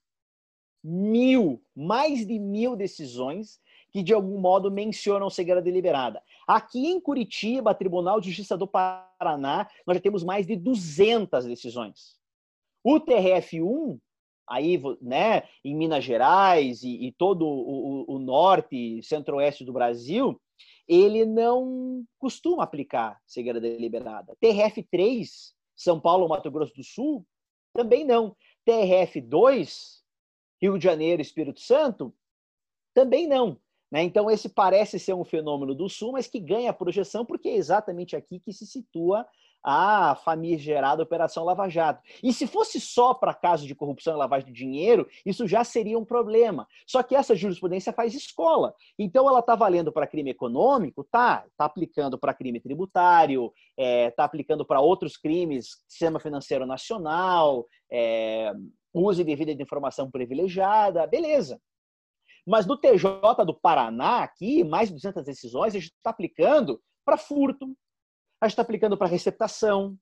mil, 0.83 1.61
mais 1.75 2.25
de 2.25 2.39
mil 2.39 2.77
decisões 2.77 3.61
que 3.97 4.03
de 4.03 4.13
algum 4.13 4.39
modo 4.39 4.71
mencionam 4.71 5.31
cegueira 5.31 5.63
deliberada. 5.63 6.23
Aqui 6.47 6.87
em 6.87 7.01
Curitiba, 7.01 7.75
Tribunal 7.75 8.21
de 8.21 8.29
Justiça 8.29 8.55
do 8.55 8.67
Paraná, 8.67 9.67
nós 9.87 9.97
já 9.97 10.03
temos 10.03 10.23
mais 10.23 10.47
de 10.47 10.55
200 10.55 11.47
decisões. 11.47 12.15
O 12.85 13.01
TRF1 13.01 13.99
aí, 14.47 14.79
né, 15.01 15.45
em 15.65 15.75
Minas 15.75 16.05
Gerais 16.05 16.83
e, 16.83 17.07
e 17.07 17.13
todo 17.13 17.47
o, 17.47 18.05
o, 18.11 18.17
o 18.17 18.19
norte 18.19 19.03
centro-oeste 19.03 19.65
do 19.65 19.73
Brasil, 19.73 20.39
ele 20.87 21.25
não 21.25 22.05
costuma 22.19 22.65
aplicar 22.65 23.19
cegueira 23.27 23.59
deliberada. 23.59 24.37
TRF3, 24.45 25.55
São 25.75 25.99
Paulo, 25.99 26.29
Mato 26.29 26.51
Grosso 26.51 26.75
do 26.75 26.85
Sul, 26.85 27.27
também 27.73 28.05
não. 28.05 28.37
TRF2, 28.69 30.03
Rio 30.61 30.77
de 30.77 30.85
Janeiro, 30.85 31.23
Espírito 31.23 31.61
Santo, 31.61 32.15
também 32.93 33.27
não. 33.27 33.59
Né? 33.97 34.03
Então, 34.03 34.31
esse 34.31 34.51
parece 34.51 34.99
ser 34.99 35.15
um 35.15 35.25
fenômeno 35.25 35.75
do 35.75 35.89
Sul, 35.89 36.13
mas 36.13 36.27
que 36.27 36.39
ganha 36.39 36.71
projeção 36.71 37.25
porque 37.25 37.49
é 37.49 37.57
exatamente 37.57 38.15
aqui 38.15 38.39
que 38.39 38.53
se 38.53 38.67
situa 38.67 39.27
a 39.65 40.15
famigerada 40.17 41.03
Operação 41.03 41.43
Lava 41.45 41.67
Jato. 41.67 42.03
E 42.23 42.31
se 42.31 42.47
fosse 42.47 42.79
só 42.79 43.15
para 43.15 43.33
casos 43.33 43.67
de 43.67 43.75
corrupção 43.75 44.15
e 44.15 44.19
lavagem 44.19 44.49
de 44.49 44.53
dinheiro, 44.53 45.09
isso 45.25 45.49
já 45.49 45.65
seria 45.65 45.99
um 45.99 46.05
problema. 46.05 46.69
Só 46.87 47.03
que 47.03 47.17
essa 47.17 47.35
jurisprudência 47.35 47.91
faz 47.91 48.13
escola. 48.13 48.75
Então 48.99 49.27
ela 49.27 49.41
está 49.41 49.55
valendo 49.55 49.91
para 49.91 50.07
crime 50.07 50.29
econômico? 50.29 51.03
Tá. 51.03 51.45
Está 51.51 51.65
aplicando 51.65 52.19
para 52.19 52.35
crime 52.35 52.61
tributário, 52.61 53.51
está 53.71 53.83
é, 53.83 54.11
tá 54.11 54.25
aplicando 54.25 54.63
para 54.67 54.79
outros 54.79 55.17
crimes, 55.17 55.83
sistema 55.89 56.21
financeiro 56.21 56.67
nacional, 56.67 57.67
é, 57.91 58.53
uso 58.93 59.23
indevido 59.23 59.55
de 59.55 59.63
informação 59.63 60.11
privilegiada, 60.11 61.07
beleza. 61.07 61.59
Mas 62.47 62.65
no 62.65 62.77
TJ 62.77 63.45
do 63.45 63.55
Paraná, 63.55 64.23
aqui, 64.23 64.63
mais 64.63 64.89
de 64.89 64.95
200 64.95 65.25
decisões, 65.25 65.75
a 65.75 65.79
gente 65.79 65.93
está 65.93 66.11
aplicando 66.11 66.81
para 67.05 67.17
furto, 67.17 67.67
a 68.41 68.47
gente 68.47 68.53
está 68.53 68.63
aplicando 68.63 68.97
para 68.97 69.09
receptação, 69.09 69.97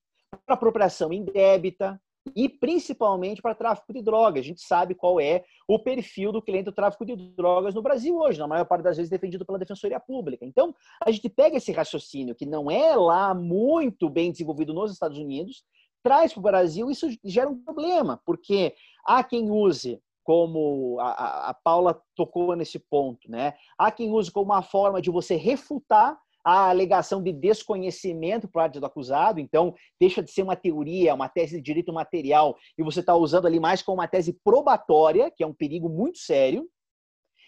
para 0.44 0.54
apropriação 0.54 1.12
indébita 1.12 2.00
e 2.34 2.48
principalmente 2.48 3.42
para 3.42 3.54
tráfico 3.54 3.92
de 3.92 4.02
drogas. 4.02 4.40
A 4.40 4.46
gente 4.46 4.62
sabe 4.62 4.94
qual 4.94 5.20
é 5.20 5.44
o 5.68 5.78
perfil 5.78 6.32
do 6.32 6.42
cliente 6.42 6.66
do 6.66 6.72
tráfico 6.72 7.04
de 7.04 7.16
drogas 7.16 7.74
no 7.74 7.82
Brasil 7.82 8.16
hoje, 8.16 8.38
na 8.38 8.46
maior 8.46 8.64
parte 8.64 8.82
das 8.82 8.96
vezes 8.96 9.10
defendido 9.10 9.44
pela 9.44 9.58
Defensoria 9.58 10.00
Pública. 10.00 10.44
Então, 10.44 10.74
a 11.04 11.10
gente 11.10 11.28
pega 11.28 11.56
esse 11.56 11.72
raciocínio 11.72 12.34
que 12.34 12.46
não 12.46 12.70
é 12.70 12.94
lá 12.96 13.34
muito 13.34 14.08
bem 14.08 14.30
desenvolvido 14.30 14.72
nos 14.72 14.92
Estados 14.92 15.18
Unidos, 15.18 15.64
traz 16.02 16.32
para 16.32 16.40
o 16.40 16.42
Brasil, 16.42 16.90
isso 16.90 17.08
gera 17.24 17.48
um 17.48 17.62
problema, 17.62 18.20
porque 18.24 18.74
há 19.06 19.24
quem 19.24 19.50
use 19.50 20.02
como 20.24 20.98
a, 20.98 21.50
a, 21.50 21.54
Paula 21.54 22.02
tocou 22.16 22.56
nesse 22.56 22.78
ponto, 22.78 23.30
né? 23.30 23.54
Há 23.78 23.92
quem 23.92 24.10
use 24.10 24.30
como 24.30 24.46
uma 24.46 24.62
forma 24.62 25.00
de 25.00 25.10
você 25.10 25.36
refutar 25.36 26.18
a 26.42 26.68
alegação 26.68 27.22
de 27.22 27.32
desconhecimento 27.32 28.48
por 28.48 28.54
parte 28.54 28.80
do 28.80 28.84
acusado, 28.84 29.40
então 29.40 29.74
deixa 29.98 30.22
de 30.22 30.30
ser 30.30 30.42
uma 30.42 30.56
teoria, 30.56 31.14
uma 31.14 31.28
tese 31.28 31.56
de 31.56 31.62
direito 31.62 31.92
material, 31.92 32.56
e 32.76 32.82
você 32.82 33.00
está 33.00 33.14
usando 33.14 33.46
ali 33.46 33.60
mais 33.60 33.82
como 33.82 33.98
uma 33.98 34.08
tese 34.08 34.38
probatória, 34.44 35.30
que 35.30 35.42
é 35.42 35.46
um 35.46 35.54
perigo 35.54 35.88
muito 35.88 36.18
sério. 36.18 36.68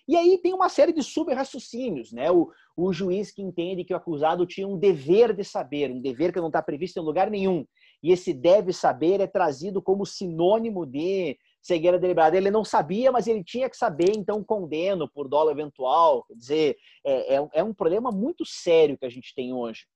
E 0.08 0.16
aí 0.16 0.38
tem 0.38 0.54
uma 0.54 0.68
série 0.68 0.92
de 0.92 1.02
sub-raciocínios, 1.02 2.12
né? 2.12 2.30
O, 2.30 2.48
o 2.76 2.92
juiz 2.92 3.32
que 3.32 3.42
entende 3.42 3.84
que 3.84 3.92
o 3.92 3.96
acusado 3.96 4.46
tinha 4.46 4.68
um 4.68 4.78
dever 4.78 5.34
de 5.34 5.42
saber, 5.42 5.90
um 5.90 6.00
dever 6.00 6.32
que 6.32 6.40
não 6.40 6.46
está 6.46 6.62
previsto 6.62 7.00
em 7.00 7.02
lugar 7.02 7.28
nenhum. 7.28 7.66
E 8.02 8.12
esse 8.12 8.32
deve 8.32 8.72
saber 8.72 9.20
é 9.20 9.26
trazido 9.26 9.82
como 9.82 10.06
sinônimo 10.06 10.86
de 10.86 11.36
cegueira 11.66 11.98
deliberada. 11.98 12.36
Ele 12.36 12.50
não 12.50 12.64
sabia, 12.64 13.10
mas 13.10 13.26
ele 13.26 13.42
tinha 13.42 13.68
que 13.68 13.76
saber, 13.76 14.12
então 14.16 14.42
condeno 14.42 15.08
por 15.08 15.28
dólar 15.28 15.52
eventual. 15.52 16.24
Quer 16.24 16.34
dizer, 16.34 16.76
é, 17.04 17.34
é, 17.36 17.48
é 17.54 17.64
um 17.64 17.74
problema 17.74 18.10
muito 18.10 18.44
sério 18.44 18.96
que 18.96 19.06
a 19.06 19.10
gente 19.10 19.34
tem 19.34 19.52
hoje. 19.52 19.86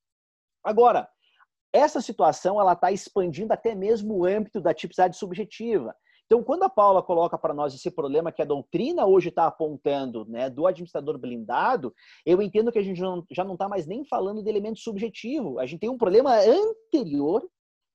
Agora, 0.62 1.09
essa 1.73 2.01
situação 2.01 2.61
ela 2.61 2.73
está 2.73 2.91
expandindo 2.91 3.53
até 3.53 3.75
mesmo 3.75 4.14
o 4.14 4.25
âmbito 4.25 4.61
da 4.61 4.75
tipicidade 4.75 5.16
subjetiva. 5.16 5.95
Então, 6.27 6.45
quando 6.45 6.62
a 6.62 6.71
Paula 6.71 7.03
coloca 7.03 7.37
para 7.37 7.53
nós 7.53 7.75
esse 7.75 7.91
problema 7.91 8.31
que 8.31 8.41
a 8.41 8.45
doutrina 8.45 9.05
hoje 9.05 9.31
está 9.31 9.47
apontando, 9.47 10.25
né, 10.27 10.49
do 10.49 10.64
administrador 10.64 11.18
blindado, 11.18 11.93
eu 12.25 12.41
entendo 12.41 12.71
que 12.71 12.79
a 12.79 12.83
gente 12.83 13.01
já 13.33 13.45
não 13.45 13.55
está 13.55 13.68
mais 13.68 13.85
nem 13.85 14.05
falando 14.05 14.41
de 14.41 14.49
elemento 14.49 14.79
subjetivo. 14.79 15.59
A 15.59 15.66
gente 15.66 15.81
tem 15.81 15.91
um 15.91 15.99
problema 15.99 16.37
anterior, 16.37 17.45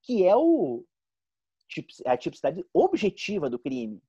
que 0.04 0.26
é 0.26 0.36
o, 0.36 0.84
a 2.06 2.18
tipicidade 2.18 2.66
objetiva 2.74 3.50
do 3.50 3.60
crime. 3.60 4.02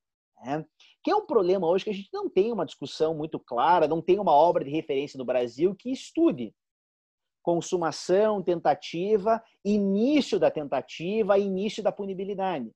Né? 0.42 0.64
Que 1.02 1.10
é 1.10 1.16
um 1.16 1.26
problema 1.26 1.66
hoje 1.66 1.84
que 1.84 1.90
a 1.90 1.94
gente 1.94 2.10
não 2.12 2.28
tem 2.28 2.52
uma 2.52 2.66
discussão 2.66 3.14
muito 3.14 3.38
clara, 3.38 3.88
não 3.88 4.02
tem 4.02 4.18
uma 4.18 4.32
obra 4.32 4.64
de 4.64 4.70
referência 4.70 5.18
no 5.18 5.24
Brasil 5.24 5.74
que 5.74 5.90
estude 5.90 6.54
consumação, 7.42 8.42
tentativa, 8.42 9.40
início 9.64 10.36
da 10.36 10.50
tentativa, 10.50 11.38
início 11.38 11.80
da 11.80 11.92
punibilidade. 11.92 12.72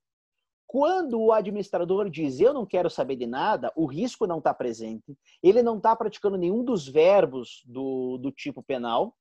Quando 0.64 1.20
o 1.20 1.32
administrador 1.32 2.08
diz 2.08 2.38
eu 2.38 2.54
não 2.54 2.64
quero 2.64 2.88
saber 2.88 3.16
de 3.16 3.26
nada, 3.26 3.72
o 3.74 3.84
risco 3.84 4.28
não 4.28 4.38
está 4.38 4.54
presente, 4.54 5.18
ele 5.42 5.60
não 5.60 5.78
está 5.78 5.96
praticando 5.96 6.38
nenhum 6.38 6.62
dos 6.62 6.86
verbos 6.86 7.62
do, 7.66 8.16
do 8.18 8.30
tipo 8.30 8.62
penal. 8.62 9.16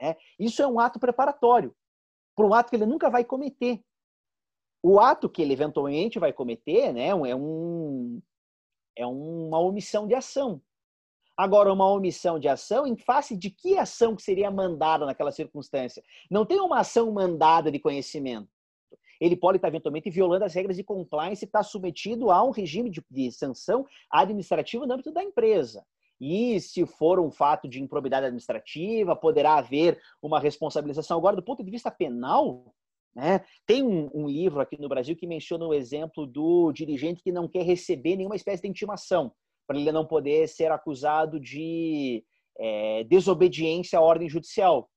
Né? 0.00 0.16
Isso 0.38 0.62
é 0.62 0.66
um 0.66 0.80
ato 0.80 0.98
preparatório 0.98 1.76
para 2.34 2.46
um 2.46 2.54
ato 2.54 2.70
que 2.70 2.76
ele 2.76 2.86
nunca 2.86 3.10
vai 3.10 3.22
cometer 3.22 3.82
o 4.88 5.00
ato 5.00 5.28
que 5.28 5.42
ele 5.42 5.52
eventualmente 5.52 6.16
vai 6.16 6.32
cometer 6.32 6.92
né, 6.92 7.08
é, 7.08 7.34
um, 7.34 8.22
é 8.96 9.04
uma 9.04 9.58
omissão 9.58 10.06
de 10.06 10.14
ação. 10.14 10.62
Agora, 11.36 11.72
uma 11.72 11.90
omissão 11.90 12.38
de 12.38 12.46
ação 12.46 12.86
em 12.86 12.96
face 12.96 13.36
de 13.36 13.50
que 13.50 13.76
ação 13.76 14.14
que 14.14 14.22
seria 14.22 14.48
mandada 14.48 15.04
naquela 15.04 15.32
circunstância? 15.32 16.00
Não 16.30 16.46
tem 16.46 16.60
uma 16.60 16.78
ação 16.78 17.10
mandada 17.10 17.68
de 17.68 17.80
conhecimento. 17.80 18.48
Ele 19.20 19.34
pode 19.34 19.56
estar 19.56 19.66
eventualmente 19.66 20.08
violando 20.08 20.44
as 20.44 20.54
regras 20.54 20.76
de 20.76 20.84
compliance 20.84 21.44
e 21.44 21.46
estar 21.46 21.64
submetido 21.64 22.30
a 22.30 22.44
um 22.44 22.50
regime 22.50 22.88
de, 22.88 23.04
de 23.10 23.32
sanção 23.32 23.84
administrativa 24.08 24.86
no 24.86 24.94
âmbito 24.94 25.10
da 25.10 25.24
empresa. 25.24 25.84
E 26.20 26.60
se 26.60 26.86
for 26.86 27.18
um 27.18 27.32
fato 27.32 27.68
de 27.68 27.82
improbidade 27.82 28.26
administrativa, 28.26 29.16
poderá 29.16 29.56
haver 29.56 30.00
uma 30.22 30.38
responsabilização. 30.38 31.18
Agora, 31.18 31.34
do 31.34 31.42
ponto 31.42 31.64
de 31.64 31.72
vista 31.72 31.90
penal, 31.90 32.72
né? 33.16 33.42
Tem 33.66 33.82
um, 33.82 34.10
um, 34.12 34.28
livro 34.28 34.60
aqui 34.60 34.78
no 34.78 34.90
Brasil 34.90 35.16
que 35.16 35.26
menciona 35.26 35.66
o 35.66 35.72
exemplo 35.72 36.26
do 36.26 36.70
dirigente 36.70 37.22
que 37.22 37.32
não 37.32 37.48
quer 37.48 37.62
receber 37.62 38.14
nenhuma 38.14 38.36
espécie 38.36 38.62
de 38.62 38.68
intimação, 38.68 39.32
para 39.66 39.78
ele 39.78 39.90
não 39.90 40.04
poder 40.04 40.46
ser 40.48 40.70
acusado 40.70 41.40
de 41.40 42.22
é, 42.58 43.04
desobediência 43.04 43.98
à 43.98 44.02
ordem 44.02 44.28
judicial. 44.28 44.90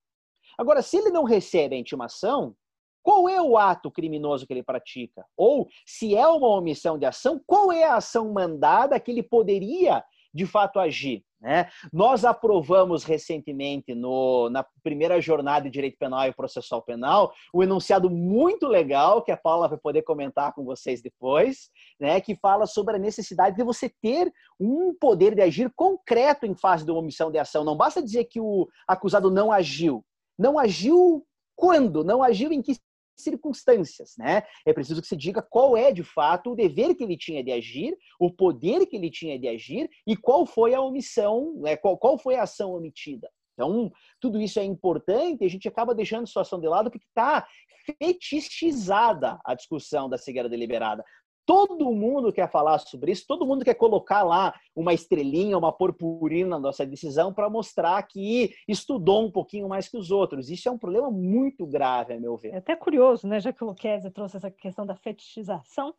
Agora, 0.58 0.82
se 0.82 0.98
ele 0.98 1.12
não 1.12 1.24
recebe 1.24 1.78
a 1.78 1.80
intimação, 1.80 2.54
qual 3.02 3.30
é 3.30 3.42
o 3.42 3.58
ato 3.58 3.90
criminoso 3.90 4.46
que 4.46 4.52
ele 4.52 4.64
pratica? 4.64 5.26
Ou, 5.38 5.70
se 5.86 6.14
é 6.14 6.28
uma 6.28 6.50
omissão 6.50 6.98
de 6.98 7.06
ação, 7.06 7.42
qual 7.48 7.72
é 7.72 7.86
a 7.86 7.96
ação 7.96 8.34
mandada 8.34 9.00
que 9.00 9.12
ele 9.12 9.24
poderia, 9.24 10.04
de 10.34 10.46
fato, 10.46 10.78
agir? 10.78 11.24
Né? 11.42 11.70
Nós 11.92 12.26
aprovamos 12.26 13.04
recentemente, 13.04 13.96
no, 13.96 14.50
na 14.50 14.66
primeira 14.84 15.22
jornada 15.22 15.66
de 15.66 15.72
Direito 15.72 15.98
Penal 15.98 16.28
e 16.28 16.34
Processual 16.34 16.82
Penal, 16.82 17.34
um 17.54 17.64
enunciado 17.64 18.10
muito 18.10 18.68
legal, 18.68 19.22
que 19.22 19.32
a 19.32 19.38
Paula 19.38 19.68
vai 19.68 19.78
poder 19.78 20.02
comentar 20.02 20.54
com 20.54 20.66
vocês 20.66 21.02
depois, 21.02 21.70
né? 22.00 22.20
que 22.20 22.36
fala 22.36 22.66
sobre 22.66 22.96
a 22.96 23.00
necessidade 23.00 23.56
de 23.56 23.64
você 23.64 23.90
ter 24.02 24.32
um 24.60 24.94
poder 24.94 25.34
de 25.34 25.42
agir 25.42 25.72
concreto 25.76 26.46
em 26.46 26.56
fase 26.56 26.84
de 26.84 26.92
uma 26.92 27.00
omissão 27.00 27.32
de 27.32 27.38
ação. 27.38 27.64
Não 27.64 27.78
basta 27.78 28.04
dizer 28.04 28.26
que 28.26 28.42
o 28.42 28.68
acusado 28.86 29.32
não 29.32 29.52
agiu. 29.52 30.04
Não 30.38 30.60
agiu 30.60 31.26
quando? 31.56 32.04
Não 32.04 32.22
agiu 32.22 32.52
em 32.52 32.62
que 32.62 32.76
circunstâncias, 33.22 34.16
né? 34.18 34.44
É 34.66 34.74
preciso 34.74 35.02
que 35.02 35.08
se 35.08 35.16
diga 35.16 35.42
qual 35.42 35.76
é 35.76 35.92
de 35.92 36.04
fato 36.04 36.52
o 36.52 36.56
dever 36.56 36.96
que 36.96 37.04
ele 37.04 37.18
tinha 37.18 37.44
de 37.44 37.52
agir, 37.52 37.96
o 38.20 38.32
poder 38.32 38.86
que 38.86 38.96
ele 38.96 39.10
tinha 39.10 39.38
de 39.38 39.48
agir 39.48 39.90
e 40.06 40.16
qual 40.16 40.46
foi 40.46 40.74
a 40.74 40.82
omissão, 40.82 41.54
né? 41.62 41.76
qual, 41.76 41.98
qual 41.98 42.18
foi 42.18 42.36
a 42.36 42.44
ação 42.44 42.74
omitida. 42.74 43.30
Então, 43.54 43.92
tudo 44.22 44.40
isso 44.40 44.58
é 44.58 44.64
importante 44.64 45.42
e 45.42 45.46
a 45.46 45.50
gente 45.50 45.68
acaba 45.68 45.94
deixando 45.94 46.24
a 46.24 46.28
situação 46.28 46.62
de 46.62 46.68
lado 46.68 46.90
porque 46.90 47.06
está 47.06 47.46
fetichizada 47.86 49.38
a 49.44 49.54
discussão 49.54 50.08
da 50.08 50.18
cegueira 50.18 50.48
deliberada. 50.48 51.04
Todo 51.50 51.92
mundo 51.92 52.32
quer 52.32 52.48
falar 52.48 52.78
sobre 52.78 53.12
isso, 53.12 53.26
todo 53.26 53.44
mundo 53.44 53.66
quer 53.66 53.74
colocar 53.74 54.22
lá 54.22 54.54
uma 54.76 54.94
estrelinha, 54.94 55.58
uma 55.58 55.74
purpurina 55.74 56.52
na 56.52 56.60
nossa 56.60 56.86
decisão 56.86 57.34
para 57.34 57.50
mostrar 57.50 58.04
que 58.04 58.54
estudou 58.68 59.26
um 59.26 59.32
pouquinho 59.32 59.68
mais 59.68 59.90
que 59.90 59.98
os 59.98 60.12
outros. 60.12 60.52
Isso 60.52 60.70
é 60.70 60.72
um 60.72 60.78
problema 60.78 61.10
muito 61.10 61.66
grave, 61.66 62.14
a 62.14 62.20
meu 62.20 62.38
ver. 62.38 62.54
É 62.54 62.58
até 62.58 62.76
curioso, 62.76 63.28
né? 63.28 63.40
Já 63.40 63.52
que 63.52 63.64
o 63.64 63.68
Luquezzi 63.68 64.12
trouxe 64.12 64.38
essa 64.38 64.52
questão 64.52 64.86
da 64.86 64.96
fetichização, 64.96 65.96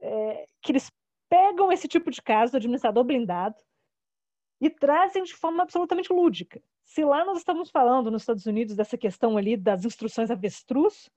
é, 0.00 0.44
que 0.60 0.72
eles 0.72 0.90
pegam 1.28 1.70
esse 1.70 1.86
tipo 1.86 2.10
de 2.10 2.20
caso 2.20 2.50
do 2.50 2.56
administrador 2.56 3.04
blindado 3.04 3.54
e 4.60 4.68
trazem 4.68 5.22
de 5.22 5.34
forma 5.34 5.62
absolutamente 5.62 6.12
lúdica. 6.12 6.60
Se 6.84 7.04
lá 7.04 7.24
nós 7.24 7.38
estamos 7.38 7.70
falando 7.70 8.10
nos 8.10 8.22
Estados 8.22 8.44
Unidos 8.44 8.74
dessa 8.74 8.98
questão 8.98 9.36
ali 9.36 9.56
das 9.56 9.84
instruções 9.84 10.32
avestruz, 10.32 11.08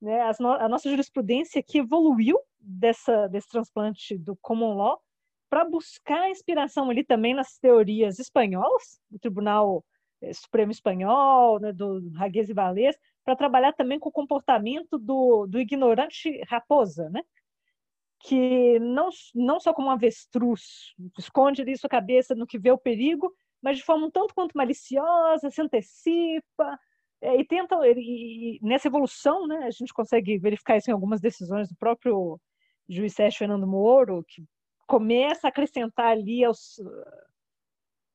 né, 0.00 0.30
no 0.40 0.48
a 0.52 0.68
nossa 0.68 0.88
jurisprudência 0.88 1.62
que 1.62 1.78
evoluiu 1.78 2.38
dessa, 2.58 3.26
desse 3.28 3.48
transplante 3.48 4.16
do 4.16 4.36
common 4.36 4.74
law 4.74 5.00
para 5.48 5.64
buscar 5.64 6.30
inspiração 6.30 6.88
ali 6.90 7.04
também 7.04 7.34
nas 7.34 7.58
teorias 7.58 8.18
espanholas, 8.18 9.00
do 9.10 9.18
Tribunal 9.18 9.84
eh, 10.22 10.32
Supremo 10.32 10.70
Espanhol, 10.70 11.58
né, 11.58 11.72
do 11.72 12.08
Raguez 12.14 12.48
e 12.48 12.54
Valês, 12.54 12.96
para 13.24 13.36
trabalhar 13.36 13.72
também 13.72 13.98
com 13.98 14.08
o 14.08 14.12
comportamento 14.12 14.98
do, 14.98 15.46
do 15.46 15.58
ignorante 15.58 16.40
raposa, 16.48 17.10
né? 17.10 17.22
que 18.20 18.78
não, 18.80 19.08
não 19.34 19.58
só 19.58 19.72
como 19.72 19.88
um 19.88 19.90
avestruz, 19.90 20.94
esconde 21.18 21.62
ali 21.62 21.76
sua 21.76 21.88
cabeça 21.88 22.34
no 22.34 22.46
que 22.46 22.58
vê 22.58 22.70
o 22.70 22.78
perigo, 22.78 23.34
mas 23.62 23.78
de 23.78 23.84
forma 23.84 24.06
um 24.06 24.10
tanto 24.10 24.34
quanto 24.34 24.56
maliciosa, 24.56 25.50
se 25.50 25.60
antecipa, 25.60 26.78
e 27.22 27.44
tenta, 27.44 27.76
e, 27.86 28.56
e, 28.56 28.60
nessa 28.62 28.88
evolução, 28.88 29.46
né, 29.46 29.64
a 29.64 29.70
gente 29.70 29.92
consegue 29.92 30.38
verificar 30.38 30.76
isso 30.76 30.90
em 30.90 30.94
algumas 30.94 31.20
decisões 31.20 31.68
do 31.68 31.76
próprio 31.76 32.40
juiz 32.88 33.14
Sérgio 33.14 33.38
Fernando 33.38 33.66
Moro, 33.66 34.24
que 34.26 34.44
começa 34.86 35.46
a 35.46 35.50
acrescentar 35.50 36.08
ali 36.08 36.44
aos, 36.44 36.80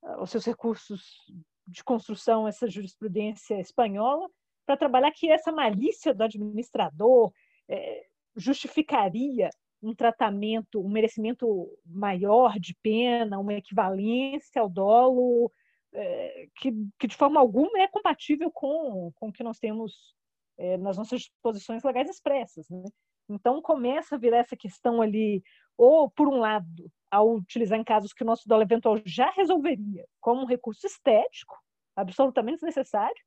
aos 0.02 0.30
seus 0.30 0.46
recursos 0.46 1.24
de 1.68 1.84
construção 1.84 2.48
essa 2.48 2.70
jurisprudência 2.70 3.60
espanhola, 3.60 4.28
para 4.66 4.78
trabalhar 4.78 5.12
que 5.12 5.30
essa 5.30 5.52
malícia 5.52 6.14
do 6.14 6.24
administrador 6.24 7.32
é, 7.70 8.06
justificaria 8.36 9.50
um 9.82 9.94
tratamento, 9.94 10.84
um 10.84 10.90
merecimento 10.90 11.70
maior 11.86 12.60
de 12.60 12.76
pena, 12.82 13.40
uma 13.40 13.54
equivalência 13.54 14.62
ao 14.62 14.70
dolo, 14.70 15.52
é, 15.96 16.48
que, 16.58 16.72
que, 17.00 17.08
de 17.08 17.16
forma 17.16 17.40
alguma 17.40 17.80
é 17.80 17.88
compatível 17.88 18.52
com, 18.52 19.12
com 19.16 19.30
o 19.30 19.32
que 19.32 19.44
nós 19.44 19.58
temos 19.60 20.16
é, 20.58 20.78
nas 20.78 20.98
nossas 20.98 21.22
disposições 21.22 21.84
legais 21.84 22.10
expressas. 22.10 22.70
Né? 22.70 22.84
Então 23.30 23.62
começa 23.62 24.16
a 24.16 24.20
virar 24.20 24.40
essa 24.40 24.56
questão 24.56 25.02
ali, 25.02 25.44
ou 25.78 26.10
por 26.10 26.28
um 26.28 26.38
lado, 26.38 26.92
ao 27.10 27.36
utilizar 27.36 27.80
em 27.80 27.84
casos 27.84 28.14
que 28.14 28.24
o 28.24 28.26
nosso 28.26 28.48
dolo 28.48 28.64
eventual 28.64 29.02
já 29.06 29.32
resolveria, 29.32 30.06
como 30.20 30.42
um 30.42 30.46
recurso 30.46 30.86
estético, 30.86 31.58
absolutamente 31.96 32.64
necessário, 32.64 33.24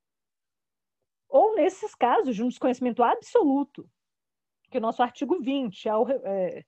ou 1.28 1.54
nesses 1.56 1.94
casos 1.94 2.34
de 2.34 2.42
um 2.42 2.48
desconhecimento 2.48 3.02
absoluto, 3.02 3.88
que 4.70 4.78
o 4.78 4.80
nosso 4.80 5.02
artigo 5.02 5.40
20, 5.40 5.88
ao, 5.88 6.08
é, 6.08 6.64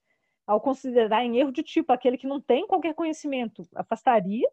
ao 0.46 0.60
considerar 0.60 1.24
em 1.24 1.38
erro 1.38 1.52
de 1.52 1.62
tipo 1.62 1.92
aquele 1.92 2.18
que 2.18 2.26
não 2.26 2.40
tem 2.40 2.66
qualquer 2.66 2.94
conhecimento, 2.94 3.62
afastaria, 3.74 4.48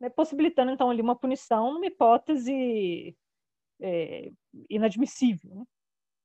né, 0.00 0.08
possibilitando 0.08 0.70
então 0.70 0.90
ali 0.90 1.02
uma 1.02 1.16
punição 1.16 1.72
numa 1.72 1.86
hipótese 1.86 3.16
é, 3.80 4.30
inadmissível, 4.68 5.54
né? 5.54 5.64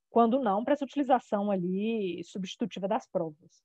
quando 0.09 0.39
não 0.39 0.63
para 0.63 0.73
essa 0.73 0.85
utilização 0.85 1.49
ali 1.49 2.23
substitutiva 2.23 2.87
das 2.87 3.07
provas. 3.07 3.63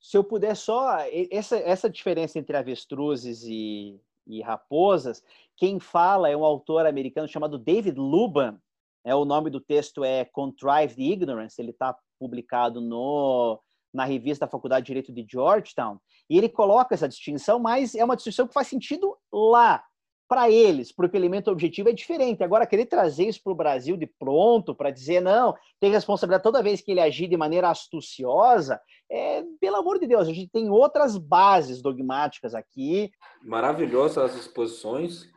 Se 0.00 0.16
eu 0.16 0.24
puder 0.24 0.54
só 0.56 0.98
essa, 1.30 1.56
essa 1.58 1.90
diferença 1.90 2.38
entre 2.38 2.56
avestruzes 2.56 3.42
e, 3.44 4.00
e 4.26 4.40
raposas, 4.40 5.22
quem 5.56 5.78
fala 5.78 6.30
é 6.30 6.36
um 6.36 6.44
autor 6.44 6.86
americano 6.86 7.28
chamado 7.28 7.58
David 7.58 7.98
Luban, 7.98 8.60
é, 9.04 9.14
o 9.14 9.24
nome 9.24 9.50
do 9.50 9.60
texto 9.60 10.04
é 10.04 10.24
Contrived 10.24 11.00
Ignorance, 11.00 11.60
ele 11.60 11.70
está 11.70 11.96
publicado 12.18 12.80
no, 12.80 13.60
na 13.92 14.04
revista 14.04 14.46
da 14.46 14.50
Faculdade 14.50 14.84
de 14.84 14.88
Direito 14.88 15.12
de 15.12 15.26
Georgetown, 15.28 15.98
e 16.28 16.36
ele 16.36 16.48
coloca 16.48 16.94
essa 16.94 17.08
distinção, 17.08 17.58
mas 17.58 17.94
é 17.94 18.04
uma 18.04 18.16
distinção 18.16 18.46
que 18.46 18.54
faz 18.54 18.66
sentido 18.66 19.16
lá. 19.38 19.82
Para 20.28 20.50
eles, 20.50 20.90
porque 20.90 21.16
o 21.16 21.20
elemento 21.20 21.52
objetivo 21.52 21.88
é 21.88 21.92
diferente. 21.92 22.42
Agora, 22.42 22.66
querer 22.66 22.86
trazer 22.86 23.28
isso 23.28 23.40
para 23.40 23.52
o 23.52 23.56
Brasil 23.56 23.96
de 23.96 24.08
pronto, 24.08 24.74
para 24.74 24.90
dizer, 24.90 25.20
não, 25.20 25.54
tem 25.78 25.88
responsabilidade 25.88 26.42
toda 26.42 26.64
vez 26.64 26.80
que 26.80 26.90
ele 26.90 27.00
agir 27.00 27.28
de 27.28 27.36
maneira 27.36 27.70
astuciosa, 27.70 28.80
é, 29.08 29.44
pelo 29.60 29.76
amor 29.76 30.00
de 30.00 30.06
Deus, 30.08 30.26
a 30.26 30.32
gente 30.32 30.50
tem 30.50 30.68
outras 30.68 31.16
bases 31.16 31.80
dogmáticas 31.80 32.56
aqui. 32.56 33.12
Maravilhosas 33.40 34.18
as 34.18 34.34
exposições. 34.34 35.28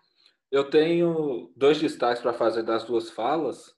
Eu 0.52 0.70
tenho 0.72 1.52
dois 1.56 1.80
destaques 1.80 2.22
para 2.22 2.34
fazer 2.34 2.64
das 2.64 2.84
duas 2.84 3.12
falas, 3.12 3.76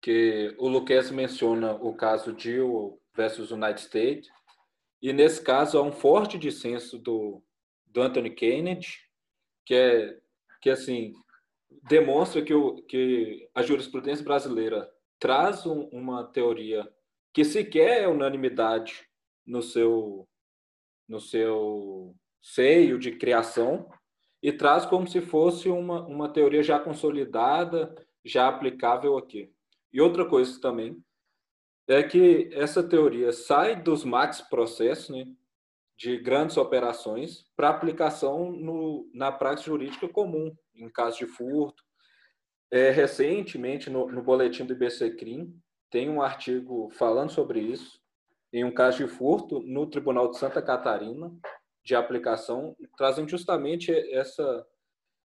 que 0.00 0.54
o 0.58 0.68
Luquez 0.68 1.10
menciona 1.10 1.74
o 1.74 1.92
caso 1.92 2.38
Jill 2.38 3.00
versus 3.16 3.50
United 3.50 3.80
States, 3.80 4.28
e 5.02 5.12
nesse 5.12 5.42
caso 5.42 5.78
há 5.78 5.82
um 5.82 5.90
forte 5.90 6.38
dissenso 6.38 6.98
do, 6.98 7.42
do 7.86 8.02
Anthony 8.02 8.30
Kennedy, 8.30 9.05
que 9.66 9.74
é 9.74 10.18
que 10.62 10.70
assim 10.70 11.12
demonstra 11.82 12.42
que, 12.42 12.54
o, 12.54 12.82
que 12.82 13.48
a 13.54 13.62
jurisprudência 13.62 14.24
brasileira 14.24 14.90
traz 15.18 15.66
um, 15.66 15.82
uma 15.88 16.24
teoria 16.24 16.90
que 17.32 17.44
sequer 17.44 18.02
é 18.02 18.08
unanimidade 18.08 19.06
no 19.44 19.60
seu 19.60 20.26
no 21.08 21.20
seu 21.20 22.16
seio 22.40 22.98
de 22.98 23.12
criação 23.12 23.88
e 24.42 24.52
traz 24.52 24.86
como 24.86 25.06
se 25.06 25.20
fosse 25.20 25.68
uma, 25.68 26.04
uma 26.06 26.28
teoria 26.28 26.62
já 26.62 26.78
consolidada, 26.78 27.94
já 28.24 28.48
aplicável 28.48 29.16
aqui. 29.16 29.52
E 29.92 30.00
outra 30.00 30.24
coisa 30.24 30.60
também 30.60 31.00
é 31.88 32.02
que 32.02 32.50
essa 32.52 32.82
teoria 32.82 33.32
sai 33.32 33.80
dos 33.80 34.04
max 34.04 34.40
processos, 34.40 35.10
né, 35.10 35.26
de 35.96 36.18
grandes 36.18 36.56
operações, 36.56 37.44
para 37.56 37.70
aplicação 37.70 38.52
no, 38.52 39.08
na 39.14 39.32
prática 39.32 39.66
jurídica 39.66 40.08
comum, 40.08 40.54
em 40.74 40.90
caso 40.90 41.18
de 41.18 41.26
furto. 41.26 41.82
É, 42.70 42.90
recentemente, 42.90 43.88
no, 43.88 44.10
no 44.10 44.22
boletim 44.22 44.64
do 44.64 44.74
IBC 44.74 45.12
Crim, 45.16 45.58
tem 45.90 46.10
um 46.10 46.20
artigo 46.20 46.90
falando 46.90 47.30
sobre 47.30 47.60
isso, 47.60 48.00
em 48.52 48.64
um 48.64 48.72
caso 48.72 48.98
de 48.98 49.08
furto 49.08 49.60
no 49.60 49.86
Tribunal 49.86 50.30
de 50.30 50.38
Santa 50.38 50.60
Catarina, 50.60 51.32
de 51.84 51.94
aplicação 51.94 52.76
trazem 52.96 53.28
justamente 53.28 53.92
essa, 54.12 54.66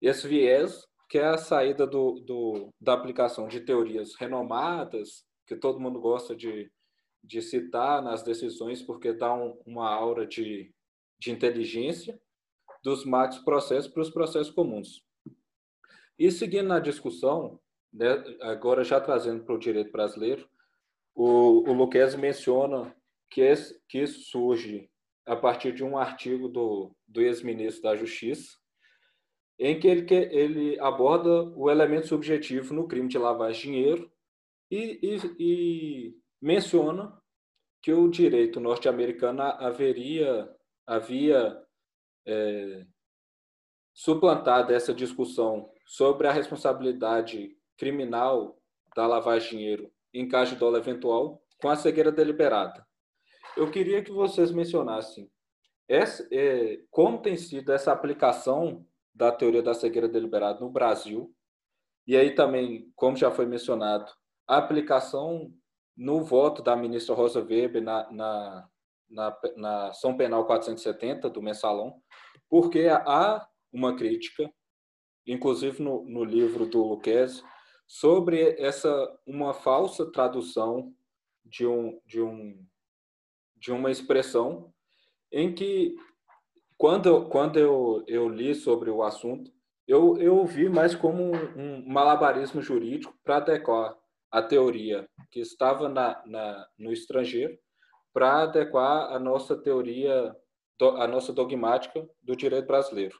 esse 0.01 0.28
viés 0.28 0.86
que 1.09 1.18
é 1.18 1.26
a 1.26 1.38
saída 1.38 1.86
do, 1.88 2.20
do, 2.22 2.70
da 2.80 2.93
aplicação 2.93 3.47
de 3.47 3.62
teorias 3.62 4.16
renomadas, 4.16 5.26
que 5.45 5.55
todo 5.55 5.80
mundo 5.80 5.99
gosta 5.99 6.36
de, 6.36 6.72
de 7.24 7.42
citar 7.42 8.02
nas 8.02 8.24
decisões, 8.24 8.82
porque 8.82 9.14
dá 9.14 9.34
um, 9.34 9.60
uma 9.66 9.90
aura 9.90 10.26
de, 10.26 10.74
de 11.20 11.32
inteligência, 11.32 12.20
dos 12.84 13.06
max 13.06 13.38
processos 13.40 13.92
para 13.92 14.02
os 14.02 14.10
processos 14.10 14.52
comuns. 14.52 15.04
E 16.18 16.32
seguindo 16.32 16.68
na 16.68 16.80
discussão, 16.80 17.60
né, 17.94 18.24
agora 18.42 18.84
já 18.84 19.00
trazendo 19.00 19.44
para 19.44 19.56
o 19.56 19.60
direito 19.60 19.92
brasileiro, 19.92 20.50
o, 21.14 21.70
o 21.70 21.74
Luquez 21.74 22.16
menciona 22.16 22.96
que, 23.30 23.42
esse, 23.42 23.80
que 23.88 24.00
isso 24.00 24.22
surge 24.22 24.90
a 25.26 25.36
partir 25.36 25.74
de 25.74 25.84
um 25.84 25.98
artigo 25.98 26.48
do, 26.48 26.96
do 27.08 27.22
ex-ministro 27.22 27.84
da 27.84 27.96
Justiça, 27.96 28.58
em 29.60 29.80
que 29.80 29.88
ele, 29.88 30.04
que 30.04 30.16
ele 30.16 30.80
aborda 30.80 31.44
o 31.56 31.70
elemento 31.70 32.08
subjetivo 32.08 32.74
no 32.74 32.88
crime 32.88 33.08
de 33.08 33.18
de 33.18 33.60
dinheiro 33.60 34.12
e, 34.72 35.00
e, 35.04 35.18
e 35.40 36.21
menciona 36.42 37.22
que 37.82 37.94
o 37.94 38.10
direito 38.10 38.60
norte-americano 38.60 39.42
haveria 39.42 40.50
havia 40.86 41.62
é, 42.26 42.86
suplantado 43.94 44.74
essa 44.74 44.94
discussão 44.94 45.72
sobre 45.86 46.28
a 46.28 46.32
responsabilidade 46.32 47.56
criminal 47.78 48.60
da 48.96 49.08
lavagem 49.08 49.50
de 49.50 49.58
dinheiro 49.58 49.92
em 50.14 50.28
caso 50.28 50.54
de 50.54 50.60
dólar 50.60 50.80
eventual 50.80 51.42
com 51.62 51.70
a 51.70 51.76
cegueira 51.76 52.12
deliberada. 52.12 52.86
Eu 53.56 53.70
queria 53.70 54.04
que 54.04 54.12
vocês 54.12 54.52
mencionassem 54.52 55.30
essa, 55.88 56.28
é, 56.32 56.82
como 56.89 57.22
tem 57.22 57.38
sido 57.38 57.72
essa 57.72 57.92
aplicação 57.92 58.86
da 59.14 59.32
teoria 59.32 59.62
da 59.62 59.74
cegueira 59.74 60.08
deliberada 60.08 60.60
no 60.60 60.70
Brasil, 60.70 61.34
e 62.08 62.16
aí 62.16 62.34
também, 62.34 62.92
como 62.96 63.16
já 63.16 63.30
foi 63.30 63.46
mencionado, 63.46 64.12
a 64.48 64.58
aplicação 64.58 65.54
no 66.02 66.24
voto 66.24 66.64
da 66.64 66.76
ministra 66.76 67.14
Rosa 67.14 67.41
Weber 67.43 67.80
na, 67.80 68.12
na, 68.12 68.70
na, 69.08 69.38
na 69.56 69.88
ação 69.89 70.18
penal 70.18 70.47
470 70.47 71.30
do 71.30 71.43
mensalão, 71.43 72.02
porque 72.49 72.88
há 72.89 73.47
uma 73.72 73.95
crítica, 73.95 74.52
inclusive 75.28 75.84
no, 75.84 76.04
no 76.06 76.24
livro 76.24 76.66
do 76.66 76.84
Luquezzi, 76.84 77.43
sobre 77.86 78.56
essa 78.60 79.16
uma 79.28 79.54
falsa 79.54 80.12
tradução 80.12 80.91
de 81.45 81.68
um, 81.68 82.02
de 82.04 82.20
um 82.20 82.66
de 83.56 83.72
uma 83.72 83.91
expressão 83.91 84.74
em 85.32 85.54
que, 85.54 85.95
quando, 86.80 87.30
quando 87.30 87.60
eu, 87.60 88.04
eu 88.08 88.28
li 88.28 88.56
sobre 88.56 88.89
o 88.89 89.04
assunto, 89.04 89.52
eu, 89.88 90.18
eu 90.18 90.43
vi 90.47 90.68
mais 90.68 90.95
como 90.95 91.22
um, 91.22 91.36
um 91.56 91.88
malabarismo 91.88 92.60
jurídico 92.60 93.14
para 93.24 93.38
adequar 93.38 94.01
a 94.32 94.42
teoria 94.42 95.08
que 95.30 95.40
estava 95.40 95.90
na, 95.90 96.22
na, 96.26 96.68
no 96.78 96.92
estrangeiro 96.92 97.58
para 98.14 98.44
adequar 98.44 99.12
a 99.12 99.20
nossa 99.20 99.56
teoria, 99.56 100.36
a 100.80 101.08
nossa 101.08 101.34
dogmática 101.34 102.08
do 102.22 102.36
direito 102.36 102.68
brasileiro. 102.68 103.20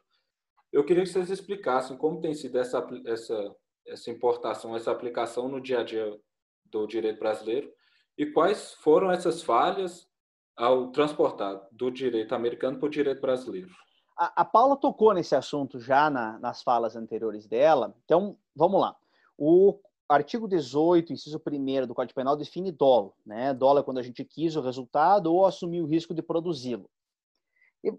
Eu 0.72 0.86
queria 0.86 1.03
que 1.03 1.09
vocês 1.09 1.30
explicassem 1.30 1.97
como 1.97 2.22
tem 2.22 2.34
sido 2.34 2.57
essa, 2.57 2.88
essa, 3.05 3.55
essa 3.86 4.09
importação, 4.09 4.76
essa 4.76 4.91
aplicação 4.91 5.49
no 5.49 5.62
dia 5.62 5.82
a 5.82 5.84
dia 5.84 6.18
do 6.66 6.88
direito 6.88 7.20
brasileiro 7.20 7.72
e 8.18 8.26
quais 8.26 8.74
foram 8.76 9.12
essas 9.12 9.41
falhas 9.41 10.09
ao 10.55 10.91
transportar 10.91 11.62
do 11.72 11.91
direito 11.91 12.34
americano 12.34 12.78
para 12.78 12.88
o 12.88 12.89
direito 12.89 13.20
brasileiro. 13.20 13.70
A, 14.18 14.41
a 14.41 14.45
Paula 14.45 14.78
tocou 14.78 15.14
nesse 15.14 15.36
assunto 15.36 15.80
já 15.80 16.09
na, 16.09 16.39
nas 16.39 16.62
falas 16.62 16.95
anteriores 16.95 17.47
dela, 17.47 17.93
então 18.05 18.38
vamos 18.55 18.80
lá. 18.80 18.95
O 19.38 19.80
artigo 20.12 20.47
18, 20.47 21.14
inciso 21.14 21.41
1 21.45 21.88
do 21.88 21.95
Código 21.95 22.16
Penal 22.16 22.36
define 22.36 22.72
dolo. 22.72 23.14
Né? 23.26 23.53
Dolo 23.53 23.80
é 23.80 23.84
quando 23.84 23.99
a 23.99 24.03
gente 24.03 24.24
quis 24.24 24.55
o 24.55 24.62
resultado 24.62 25.34
ou 25.34 25.45
assumir 25.45 25.82
o 25.82 25.88
risco 25.88 26.14
de 26.14 26.22
produzi-lo. 26.22 26.89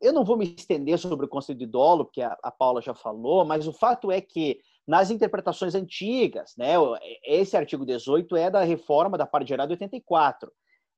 Eu 0.01 0.13
não 0.13 0.25
vou 0.25 0.37
me 0.37 0.55
estender 0.55 0.97
sobre 0.97 1.27
o 1.27 1.29
conceito 1.29 1.59
de 1.59 1.67
dolo, 1.67 2.05
porque 2.05 2.23
a, 2.23 2.51
Paula 2.57 2.81
já 2.81 2.95
falou, 2.95 3.45
mas 3.45 3.67
o 3.67 3.73
fato 3.73 4.13
é 4.13 4.21
que 4.21 4.61
nas 4.87 5.11
interpretações 5.11 5.75
antigas, 5.75 6.55
né, 6.57 6.75
esse 7.25 7.57
artigo 7.57 7.85
18 7.85 8.37
é 8.37 8.49
da 8.49 8.63
reforma 8.63 9.19
da 9.19 9.27
parte 9.27 9.49
geral 9.49 9.67
de 9.67 9.73
84. 9.73 10.53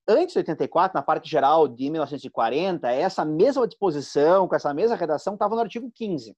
Antes 0.07 0.35
de 0.35 0.41
84, 0.41 0.95
na 0.95 1.03
parte 1.03 1.31
geral 1.31 1.67
de 1.67 1.89
1940, 1.89 2.91
essa 2.91 3.25
mesma 3.25 3.67
disposição, 3.67 4.47
com 4.47 4.55
essa 4.55 4.75
mesma 4.75 4.97
redação, 4.97 5.33
estava 5.33 5.55
no 5.55 5.62
artigo 5.62 5.91
15. 5.91 6.37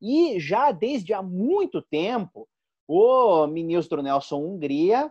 E 0.00 0.38
já 0.38 0.70
desde 0.70 1.12
há 1.12 1.20
muito 1.20 1.82
tempo, 1.82 2.48
o 2.86 3.46
ministro 3.46 4.02
Nelson 4.02 4.38
Hungria 4.38 5.10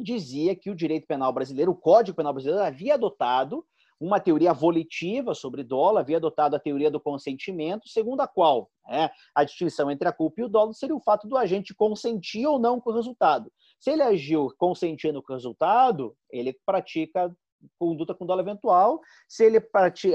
dizia 0.00 0.54
que 0.54 0.70
o 0.70 0.74
direito 0.74 1.06
penal 1.06 1.32
brasileiro, 1.32 1.72
o 1.72 1.76
Código 1.76 2.16
Penal 2.16 2.32
Brasileiro, 2.32 2.64
havia 2.64 2.94
adotado 2.94 3.64
uma 4.00 4.20
teoria 4.20 4.52
volitiva 4.52 5.34
sobre 5.34 5.64
dolo, 5.64 5.98
havia 5.98 6.18
adotado 6.18 6.54
a 6.54 6.60
teoria 6.60 6.90
do 6.90 7.00
consentimento, 7.00 7.88
segundo 7.88 8.20
a 8.20 8.28
qual 8.28 8.70
né, 8.86 9.10
a 9.34 9.42
distinção 9.42 9.90
entre 9.90 10.06
a 10.06 10.12
culpa 10.12 10.40
e 10.40 10.44
o 10.44 10.48
dolo 10.48 10.72
seria 10.72 10.94
o 10.94 11.00
fato 11.00 11.26
do 11.26 11.36
agente 11.36 11.74
consentir 11.74 12.46
ou 12.46 12.60
não 12.60 12.80
com 12.80 12.90
o 12.90 12.94
resultado. 12.94 13.52
Se 13.80 13.90
ele 13.90 14.02
agiu 14.02 14.54
consentindo 14.56 15.20
com 15.20 15.32
o 15.32 15.36
resultado, 15.36 16.16
ele 16.30 16.56
pratica 16.64 17.34
conduta 17.76 18.14
com 18.14 18.24
dolo 18.24 18.40
eventual. 18.40 19.00
Se 19.28 19.44
ele 19.44 19.60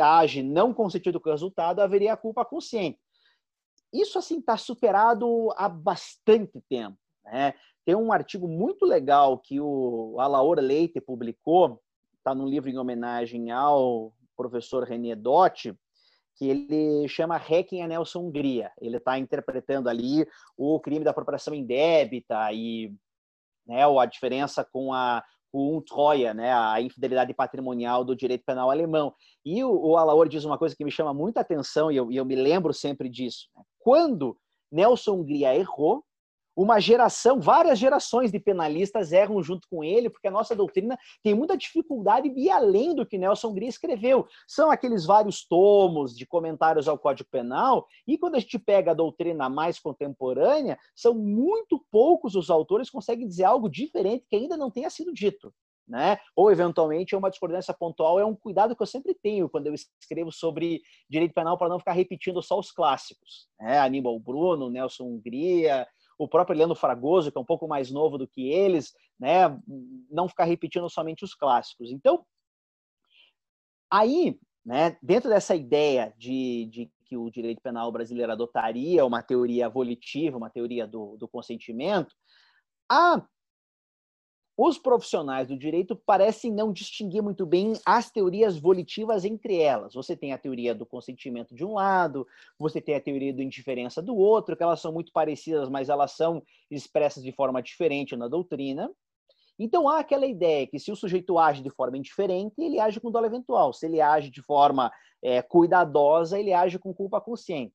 age 0.02 0.42
não 0.42 0.74
consentindo 0.74 1.20
com 1.20 1.30
o 1.30 1.32
resultado, 1.34 1.82
haveria 1.82 2.14
a 2.14 2.18
culpa 2.18 2.46
consciente. 2.46 3.00
Isso 3.94 4.18
assim 4.18 4.40
está 4.40 4.58
superado 4.58 5.54
há 5.56 5.70
bastante 5.70 6.60
tempo. 6.68 6.98
Né? 7.24 7.54
Tem 7.86 7.96
um 7.96 8.12
artigo 8.12 8.48
muito 8.48 8.86
legal 8.86 9.38
que 9.38 9.60
o 9.62 10.18
Alaor 10.20 10.60
Leite 10.60 11.00
publicou, 11.00 11.80
está 12.18 12.34
num 12.34 12.48
livro 12.48 12.70
em 12.70 12.78
homenagem 12.78 13.52
ao 13.52 14.14
professor 14.36 14.84
René 14.84 15.16
Dotti, 15.16 15.78
que 16.36 16.50
ele 16.50 17.08
chama 17.08 17.38
Hacking 17.38 17.82
a 17.82 17.88
Nelson 17.88 18.22
Hungria. 18.22 18.72
Ele 18.82 18.98
está 18.98 19.20
interpretando 19.20 19.88
ali 19.88 20.28
o 20.58 20.80
crime 20.80 21.04
da 21.04 21.12
apropriação 21.12 21.54
indébita 21.54 22.52
e 22.52 22.92
né, 23.68 23.84
a 23.84 24.06
diferença 24.06 24.64
com 24.64 24.92
a 24.92 25.24
o 25.56 25.80
Troia, 25.82 26.34
né, 26.34 26.52
a 26.52 26.82
infidelidade 26.82 27.32
patrimonial 27.32 28.04
do 28.04 28.16
direito 28.16 28.44
penal 28.44 28.72
alemão. 28.72 29.14
E 29.46 29.64
o, 29.64 29.72
o 29.72 29.98
Alaor 29.98 30.28
diz 30.28 30.44
uma 30.46 30.58
coisa 30.58 30.76
que 30.76 30.84
me 30.84 30.90
chama 30.90 31.14
muita 31.14 31.42
atenção 31.42 31.92
e 31.92 31.96
eu, 31.96 32.12
e 32.12 32.18
eu 32.18 32.26
me 32.26 32.36
lembro 32.36 32.74
sempre 32.74 33.08
disso. 33.08 33.48
Né? 33.56 33.64
Quando 33.84 34.38
Nelson 34.72 35.16
Hungria 35.16 35.54
errou, 35.54 36.06
uma 36.56 36.80
geração, 36.80 37.42
várias 37.42 37.78
gerações 37.78 38.32
de 38.32 38.40
penalistas 38.40 39.12
erram 39.12 39.44
junto 39.44 39.68
com 39.68 39.84
ele, 39.84 40.10
porque 40.10 40.28
a 40.28 40.32
nossa 40.32 40.56
doutrina 40.56 40.98
tem 41.22 41.34
muita 41.34 41.58
dificuldade 41.58 42.30
de 42.30 42.42
ir 42.42 42.50
além 42.50 42.96
do 42.96 43.06
que 43.06 43.18
Nelson 43.18 43.50
Hungria 43.50 43.68
escreveu. 43.68 44.26
São 44.48 44.72
aqueles 44.72 45.06
vários 45.06 45.46
tomos 45.46 46.16
de 46.16 46.26
comentários 46.26 46.88
ao 46.88 46.98
Código 46.98 47.28
Penal, 47.30 47.86
e 48.08 48.18
quando 48.18 48.36
a 48.36 48.40
gente 48.40 48.58
pega 48.58 48.92
a 48.92 48.96
doutrina 48.96 49.50
mais 49.50 49.80
contemporânea, 49.80 50.80
são 50.96 51.14
muito 51.14 51.84
poucos 51.92 52.36
os 52.36 52.50
autores 52.50 52.88
que 52.88 52.96
conseguem 52.96 53.28
dizer 53.28 53.44
algo 53.44 53.68
diferente 53.68 54.26
que 54.30 54.36
ainda 54.38 54.56
não 54.56 54.72
tenha 54.72 54.90
sido 54.90 55.12
dito. 55.12 55.54
Né? 55.88 56.18
Ou 56.34 56.50
eventualmente 56.50 57.14
é 57.14 57.18
uma 57.18 57.30
discordância 57.30 57.74
pontual, 57.74 58.18
é 58.18 58.26
um 58.26 58.36
cuidado 58.36 58.74
que 58.76 58.82
eu 58.82 58.88
sempre 58.88 59.14
tenho 59.14 59.50
quando 59.50 59.68
eu 59.68 59.74
escrevo 59.74 60.32
sobre 60.32 60.82
direito 61.10 61.34
penal 61.34 61.58
para 61.58 61.68
não 61.68 61.78
ficar 61.78 61.92
repetindo 61.92 62.42
só 62.42 62.58
os 62.58 62.72
clássicos, 62.72 63.50
né? 63.60 63.80
Aníbal 63.80 64.18
Bruno, 64.18 64.70
Nelson 64.70 65.04
Hungria, 65.04 65.86
o 66.18 66.28
próprio 66.28 66.58
Leandro 66.58 66.76
Fragoso, 66.76 67.32
que 67.32 67.38
é 67.38 67.42
um 67.42 67.46
pouco 67.46 67.68
mais 67.68 67.92
novo 67.92 68.18
do 68.18 68.28
que 68.28 68.50
eles, 68.50 68.94
né? 69.20 69.60
Não 70.10 70.30
ficar 70.30 70.46
repetindo 70.46 70.90
somente 70.90 71.26
os 71.26 71.36
clássicos. 71.36 71.92
Então, 71.92 72.26
aí, 73.92 74.40
né? 74.66 74.98
Dentro 75.02 75.30
dessa 75.30 75.54
ideia 75.54 76.14
de, 76.18 76.66
de 76.72 76.92
que 77.06 77.18
o 77.18 77.30
direito 77.30 77.62
penal 77.62 77.92
brasileiro 77.92 78.32
adotaria 78.32 79.06
uma 79.06 79.22
teoria 79.22 79.70
volitiva, 79.70 80.38
uma 80.38 80.50
teoria 80.50 80.88
do, 80.88 81.18
do 81.18 81.28
consentimento, 81.28 82.16
a 82.90 83.26
os 84.56 84.78
profissionais 84.78 85.48
do 85.48 85.58
direito 85.58 85.96
parecem 85.96 86.52
não 86.52 86.72
distinguir 86.72 87.24
muito 87.24 87.46
bem 87.46 87.74
as 87.86 88.12
teorias 88.12 88.58
volitivas 88.58 89.26
entre 89.26 89.58
elas. 89.60 89.94
Você 89.96 90.16
tem 90.16 90.32
a 90.32 90.38
teoria 90.38 90.76
do 90.76 90.86
consentimento 90.86 91.56
de 91.56 91.66
um 91.66 91.74
lado, 91.74 92.28
você 92.58 92.80
tem 92.80 92.96
a 92.96 93.02
teoria 93.02 93.34
da 93.34 93.44
indiferença 93.44 94.02
do 94.02 94.16
outro, 94.16 94.56
que 94.56 94.62
elas 94.62 94.80
são 94.80 94.94
muito 94.94 95.12
parecidas, 95.12 95.70
mas 95.70 95.90
elas 95.90 96.12
são 96.12 96.44
expressas 96.70 97.24
de 97.24 97.32
forma 97.32 97.64
diferente 97.64 98.16
na 98.16 98.28
doutrina. 98.28 98.92
Então 99.58 99.90
há 99.90 100.00
aquela 100.00 100.26
ideia 100.26 100.68
que 100.68 100.80
se 100.80 100.92
o 100.92 100.96
sujeito 100.96 101.38
age 101.40 101.64
de 101.64 101.70
forma 101.70 101.98
indiferente, 101.98 102.56
ele 102.60 102.80
age 102.80 103.00
com 103.00 103.12
dolo 103.12 103.26
eventual. 103.26 103.74
Se 103.74 103.88
ele 103.88 104.02
age 104.02 104.30
de 104.30 104.42
forma 104.42 104.92
é, 105.22 105.42
cuidadosa, 105.42 106.40
ele 106.40 106.54
age 106.54 106.78
com 106.78 106.94
culpa 106.94 107.20
consciente. 107.20 107.74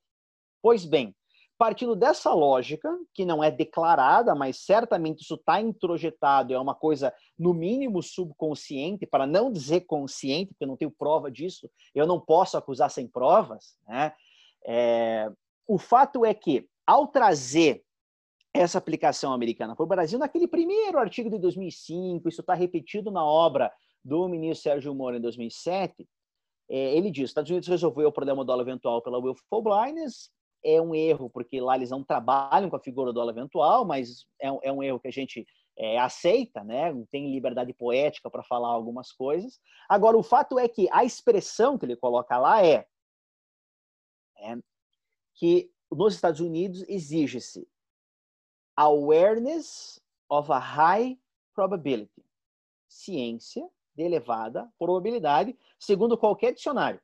Pois 0.62 0.84
bem, 0.84 1.14
partindo 1.58 1.96
dessa 1.96 2.32
lógica, 2.32 2.88
que 3.12 3.24
não 3.24 3.42
é 3.42 3.50
declarada, 3.50 4.32
mas 4.32 4.64
certamente 4.64 5.22
isso 5.22 5.34
está 5.34 5.60
introjetado, 5.60 6.54
é 6.54 6.58
uma 6.58 6.74
coisa, 6.74 7.12
no 7.36 7.52
mínimo, 7.52 8.00
subconsciente, 8.00 9.04
para 9.04 9.26
não 9.26 9.50
dizer 9.50 9.80
consciente, 9.80 10.54
porque 10.54 10.62
eu 10.62 10.68
não 10.68 10.76
tenho 10.76 10.92
prova 10.92 11.30
disso, 11.30 11.68
eu 11.92 12.06
não 12.06 12.20
posso 12.20 12.56
acusar 12.56 12.90
sem 12.90 13.08
provas. 13.08 13.76
Né? 13.88 14.12
É, 14.64 15.28
o 15.66 15.78
fato 15.78 16.24
é 16.24 16.32
que, 16.32 16.68
ao 16.86 17.08
trazer 17.08 17.82
essa 18.54 18.78
aplicação 18.78 19.32
americana 19.32 19.74
para 19.74 19.84
o 19.84 19.88
Brasil, 19.88 20.18
naquele 20.18 20.46
primeiro 20.46 20.98
artigo 20.98 21.28
de 21.28 21.38
2005, 21.38 22.28
isso 22.28 22.40
está 22.40 22.54
repetido 22.54 23.10
na 23.10 23.24
obra 23.24 23.72
do 24.04 24.28
ministro 24.28 24.62
Sérgio 24.62 24.94
Moro 24.94 25.16
em 25.16 25.20
2007, 25.20 26.08
é, 26.70 26.96
ele 26.96 27.10
diz: 27.10 27.30
Estados 27.30 27.50
Unidos 27.50 27.68
resolveu 27.68 28.08
o 28.08 28.12
problema 28.12 28.44
do 28.44 28.46
dólar 28.46 28.62
eventual 28.62 29.02
pela 29.02 29.18
willful 29.18 29.62
blindness, 29.62 30.30
é 30.64 30.80
um 30.80 30.94
erro, 30.94 31.30
porque 31.30 31.60
lá 31.60 31.76
eles 31.76 31.90
não 31.90 32.02
trabalham 32.02 32.68
com 32.68 32.76
a 32.76 32.80
figura 32.80 33.12
do 33.12 33.14
dólar 33.14 33.32
eventual, 33.32 33.84
mas 33.84 34.26
é 34.40 34.50
um, 34.50 34.58
é 34.62 34.72
um 34.72 34.82
erro 34.82 35.00
que 35.00 35.08
a 35.08 35.12
gente 35.12 35.46
é, 35.76 35.98
aceita, 35.98 36.64
né? 36.64 36.92
tem 37.10 37.30
liberdade 37.30 37.72
poética 37.72 38.28
para 38.28 38.42
falar 38.42 38.68
algumas 38.68 39.12
coisas. 39.12 39.60
Agora, 39.88 40.16
o 40.16 40.22
fato 40.22 40.58
é 40.58 40.68
que 40.68 40.88
a 40.90 41.04
expressão 41.04 41.78
que 41.78 41.86
ele 41.86 41.96
coloca 41.96 42.36
lá 42.36 42.64
é, 42.64 42.86
é 44.38 44.56
que 45.34 45.70
nos 45.90 46.14
Estados 46.14 46.40
Unidos 46.40 46.84
exige-se 46.88 47.66
awareness 48.76 50.00
of 50.28 50.52
a 50.52 50.58
high 50.58 51.18
probability, 51.54 52.24
ciência 52.88 53.68
de 53.94 54.02
elevada 54.02 54.70
probabilidade, 54.78 55.56
segundo 55.78 56.18
qualquer 56.18 56.52
dicionário. 56.52 57.00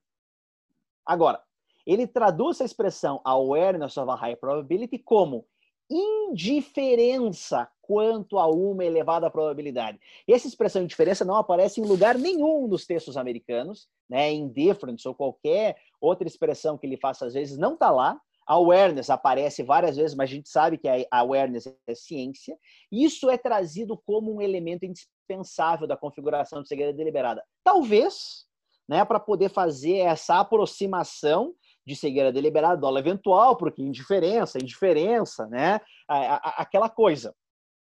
Agora, 1.06 1.42
ele 1.86 2.06
traduz 2.06 2.60
a 2.60 2.64
expressão 2.64 3.20
awareness 3.24 3.96
of 3.96 4.10
a 4.10 4.14
high 4.14 4.36
probability 4.36 4.98
como 4.98 5.46
indiferença 5.90 7.68
quanto 7.82 8.38
a 8.38 8.46
uma 8.46 8.84
elevada 8.84 9.30
probabilidade. 9.30 10.00
Essa 10.26 10.48
expressão 10.48 10.82
indiferença 10.82 11.24
não 11.24 11.36
aparece 11.36 11.80
em 11.80 11.84
lugar 11.84 12.16
nenhum 12.16 12.66
nos 12.66 12.86
textos 12.86 13.16
americanos, 13.16 13.86
né? 14.08 14.32
Indifference 14.32 15.06
ou 15.06 15.14
qualquer 15.14 15.76
outra 16.00 16.26
expressão 16.26 16.78
que 16.78 16.86
ele 16.86 16.96
faça 16.96 17.26
às 17.26 17.34
vezes 17.34 17.58
não 17.58 17.74
está 17.74 17.90
lá. 17.90 18.18
Awareness 18.46 19.08
aparece 19.08 19.62
várias 19.62 19.96
vezes, 19.96 20.14
mas 20.14 20.30
a 20.30 20.34
gente 20.34 20.48
sabe 20.48 20.76
que 20.76 20.88
a 20.88 21.06
awareness 21.10 21.66
é 21.86 21.94
ciência. 21.94 22.56
Isso 22.92 23.30
é 23.30 23.38
trazido 23.38 23.96
como 24.06 24.34
um 24.34 24.40
elemento 24.40 24.84
indispensável 24.84 25.86
da 25.86 25.96
configuração 25.96 26.62
de 26.62 26.68
segredo 26.68 26.96
deliberada. 26.96 27.42
Talvez, 27.62 28.46
né, 28.86 29.02
para 29.04 29.18
poder 29.18 29.48
fazer 29.48 29.96
essa 29.96 30.40
aproximação 30.40 31.54
de 31.86 31.94
cegueira 31.94 32.32
deliberada, 32.32 32.80
dólar 32.80 33.00
eventual, 33.00 33.56
porque 33.56 33.82
indiferença, 33.82 34.58
indiferença, 34.58 35.46
né? 35.46 35.80
Aquela 36.08 36.88
coisa. 36.88 37.34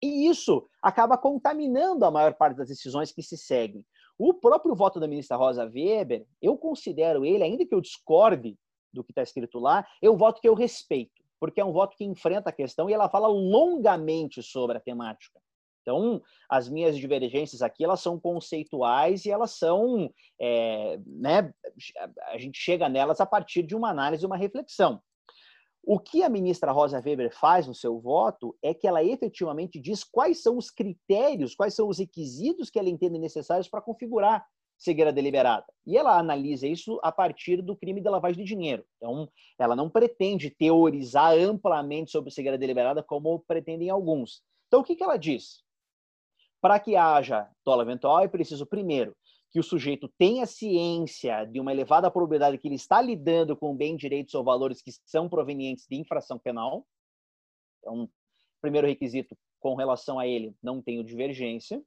E 0.03 0.29
isso 0.29 0.69
acaba 0.83 1.19
contaminando 1.19 2.05
a 2.05 2.11
maior 2.11 2.35
parte 2.35 2.57
das 2.57 2.69
decisões 2.69 3.11
que 3.11 3.23
se 3.23 3.37
seguem. 3.37 3.85
O 4.17 4.35
próprio 4.35 4.75
voto 4.75 5.01
da 5.01 5.09
ministra 5.09 5.37
Rosa 5.37 5.65
Weber, 5.65 6.27
eu 6.43 6.57
considero 6.57 7.25
ele, 7.25 7.43
ainda 7.43 7.65
que 7.65 7.75
eu 7.75 7.81
discorde 7.81 8.57
do 8.93 9.03
que 9.03 9.13
está 9.13 9.23
escrito 9.23 9.59
lá, 9.59 9.87
é 10.03 10.11
um 10.11 10.17
voto 10.17 10.41
que 10.41 10.49
eu 10.49 10.55
respeito, 10.55 11.23
porque 11.39 11.61
é 11.61 11.65
um 11.65 11.73
voto 11.73 11.97
que 11.97 12.05
enfrenta 12.05 12.51
a 12.51 12.53
questão 12.53 12.89
e 12.89 12.93
ela 12.93 13.09
fala 13.09 13.29
longamente 13.29 14.43
sobre 14.43 14.77
a 14.77 14.81
temática. 14.81 15.41
Então, 15.89 16.21
as 16.51 16.69
minhas 16.69 16.99
divergências 16.99 17.63
aqui, 17.63 17.83
elas 17.83 18.01
são 18.01 18.21
conceituais 18.21 19.25
e 19.25 19.31
elas 19.31 19.53
são, 19.53 20.13
é, 20.39 21.01
né, 21.07 21.51
a 22.27 22.37
gente 22.37 22.59
chega 22.59 22.91
nelas 22.91 23.23
a 23.23 23.27
partir 23.27 23.63
de 23.63 23.75
uma 23.75 23.89
análise, 23.89 24.27
uma 24.27 24.37
reflexão. 24.37 25.01
O 25.83 25.99
que 25.99 26.23
a 26.23 26.29
ministra 26.29 26.73
Rosa 26.73 27.01
Weber 27.03 27.35
faz 27.35 27.67
no 27.67 27.75
seu 27.75 27.99
voto 27.99 28.55
é 28.63 28.75
que 28.75 28.87
ela 28.87 29.03
efetivamente 29.03 29.81
diz 29.81 30.05
quais 30.05 30.43
são 30.43 30.59
os 30.59 30.71
critérios, 30.71 31.55
quais 31.55 31.73
são 31.73 31.89
os 31.89 31.99
requisitos 31.99 32.69
que 32.69 32.79
ela 32.79 32.91
entende 32.91 33.19
necessários 33.19 33.67
para 33.67 33.81
configurar 33.81 34.45
cegueira 34.77 35.11
deliberada. 35.11 35.65
E 35.87 35.97
ela 35.97 36.19
analisa 36.19 36.67
isso 36.67 37.01
a 37.03 37.11
partir 37.11 37.63
do 37.63 37.75
crime 37.75 38.03
de 38.03 38.11
lavagem 38.11 38.45
de 38.45 38.55
dinheiro. 38.55 38.85
Então, 38.99 39.27
ela 39.59 39.75
não 39.75 39.89
pretende 39.89 40.51
teorizar 40.51 41.33
amplamente 41.33 42.11
sobre 42.11 42.31
cegueira 42.31 42.59
deliberada 42.59 43.03
como 43.03 43.43
pretendem 43.49 43.89
alguns. 43.89 44.43
Então, 44.67 44.81
o 44.81 44.85
que, 44.85 44.95
que 44.95 45.03
ela 45.03 45.17
diz? 45.17 45.67
Para 46.61 46.81
que 46.81 46.97
haja 46.97 47.49
dolo 47.65 47.83
eventual, 47.83 48.21
é 48.21 48.29
preciso, 48.29 48.67
primeiro, 48.67 49.17
que 49.51 49.61
o 49.61 49.63
sujeito 49.63 50.09
tenha 50.19 50.45
ciência 50.47 51.45
de 51.45 51.61
uma 51.61 51.73
elevada 51.73 52.11
probabilidade 52.11 52.59
que 52.59 52.69
ele 52.69 52.75
está 52.75 53.01
lidando 53.01 53.57
com 53.57 53.77
bem 53.77 53.97
direitos 53.97 54.35
ou 54.35 54.45
valores 54.45 54.83
que 54.83 54.91
são 55.07 55.29
provenientes 55.29 55.87
de 55.89 55.97
infração 55.97 56.39
penal. 56.39 56.87
Então, 57.79 58.09
primeiro 58.61 58.87
requisito, 58.87 59.37
com 59.61 59.75
relação 59.75 60.19
a 60.19 60.27
ele, 60.27 60.55
não 60.63 60.83
tenho 60.83 61.05
divergência. 61.05 61.83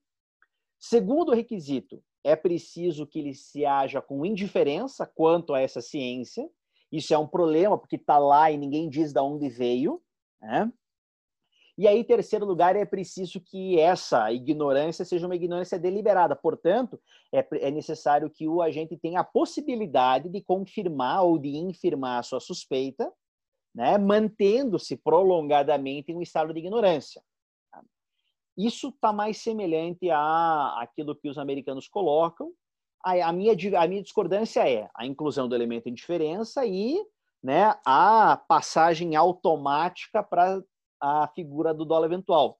Segundo 0.79 1.33
requisito, 1.33 2.03
é 2.23 2.35
preciso 2.35 3.05
que 3.05 3.19
ele 3.19 3.33
se 3.33 3.65
haja 3.65 4.01
com 4.01 4.25
indiferença 4.25 5.05
quanto 5.05 5.53
a 5.53 5.61
essa 5.61 5.81
ciência. 5.81 6.49
Isso 6.91 7.13
é 7.13 7.17
um 7.17 7.27
problema, 7.27 7.77
porque 7.77 7.95
está 7.95 8.17
lá 8.17 8.51
e 8.51 8.57
ninguém 8.57 8.89
diz 8.89 9.13
de 9.13 9.19
onde 9.19 9.49
veio. 9.49 10.01
Né? 10.41 10.71
E 11.77 11.87
aí, 11.87 12.03
terceiro 12.03 12.45
lugar, 12.45 12.75
é 12.75 12.85
preciso 12.85 13.39
que 13.39 13.79
essa 13.79 14.31
ignorância 14.31 15.05
seja 15.05 15.25
uma 15.25 15.35
ignorância 15.35 15.79
deliberada. 15.79 16.35
Portanto, 16.35 16.99
é, 17.33 17.45
é 17.67 17.71
necessário 17.71 18.29
que 18.29 18.47
o 18.47 18.61
agente 18.61 18.97
tenha 18.97 19.21
a 19.21 19.23
possibilidade 19.23 20.29
de 20.29 20.41
confirmar 20.41 21.23
ou 21.23 21.37
de 21.37 21.49
infirmar 21.49 22.19
a 22.19 22.23
sua 22.23 22.39
suspeita, 22.39 23.11
né, 23.73 23.97
mantendo-se 23.97 24.97
prolongadamente 24.97 26.11
em 26.11 26.15
um 26.15 26.21
estado 26.21 26.53
de 26.53 26.59
ignorância. 26.59 27.21
Isso 28.57 28.89
está 28.89 29.13
mais 29.13 29.37
semelhante 29.37 30.09
a 30.09 30.77
aquilo 30.81 31.15
que 31.15 31.29
os 31.29 31.37
americanos 31.37 31.87
colocam. 31.87 32.51
A, 33.03 33.29
a, 33.29 33.33
minha, 33.33 33.53
a 33.79 33.87
minha 33.87 34.03
discordância 34.03 34.69
é 34.69 34.89
a 34.93 35.05
inclusão 35.05 35.47
do 35.47 35.55
elemento 35.55 35.89
indiferença 35.89 36.65
e 36.65 37.01
né, 37.41 37.73
a 37.85 38.37
passagem 38.47 39.15
automática 39.15 40.21
para 40.21 40.61
a 41.01 41.27
figura 41.27 41.73
do 41.73 41.83
dólar 41.83 42.05
eventual. 42.05 42.59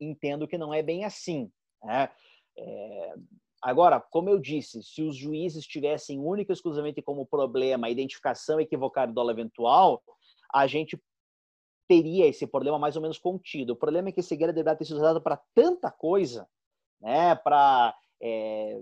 Entendo 0.00 0.46
que 0.46 0.56
não 0.56 0.72
é 0.72 0.82
bem 0.82 1.04
assim. 1.04 1.50
Né? 1.82 2.08
É... 2.56 3.14
Agora, 3.60 4.00
como 4.00 4.30
eu 4.30 4.38
disse, 4.38 4.82
se 4.82 5.02
os 5.02 5.16
juízes 5.16 5.66
tivessem 5.66 6.20
única 6.20 6.52
e 6.52 6.54
exclusivamente 6.54 7.02
como 7.02 7.26
problema 7.26 7.88
a 7.88 7.90
identificação 7.90 8.60
equivocada 8.60 9.10
do 9.10 9.14
dólar 9.14 9.32
eventual, 9.32 10.00
a 10.54 10.66
gente 10.66 11.00
teria 11.88 12.26
esse 12.26 12.46
problema 12.46 12.78
mais 12.78 12.94
ou 12.94 13.02
menos 13.02 13.18
contido. 13.18 13.70
O 13.70 13.76
problema 13.76 14.10
é 14.10 14.12
que 14.12 14.20
esse 14.20 14.36
guerra 14.36 14.52
deverá 14.52 14.76
ter 14.76 14.84
sido 14.84 14.98
usado 14.98 15.20
para 15.20 15.42
tanta 15.54 15.90
coisa, 15.90 16.48
né? 17.00 17.34
para 17.34 17.96
é, 18.22 18.80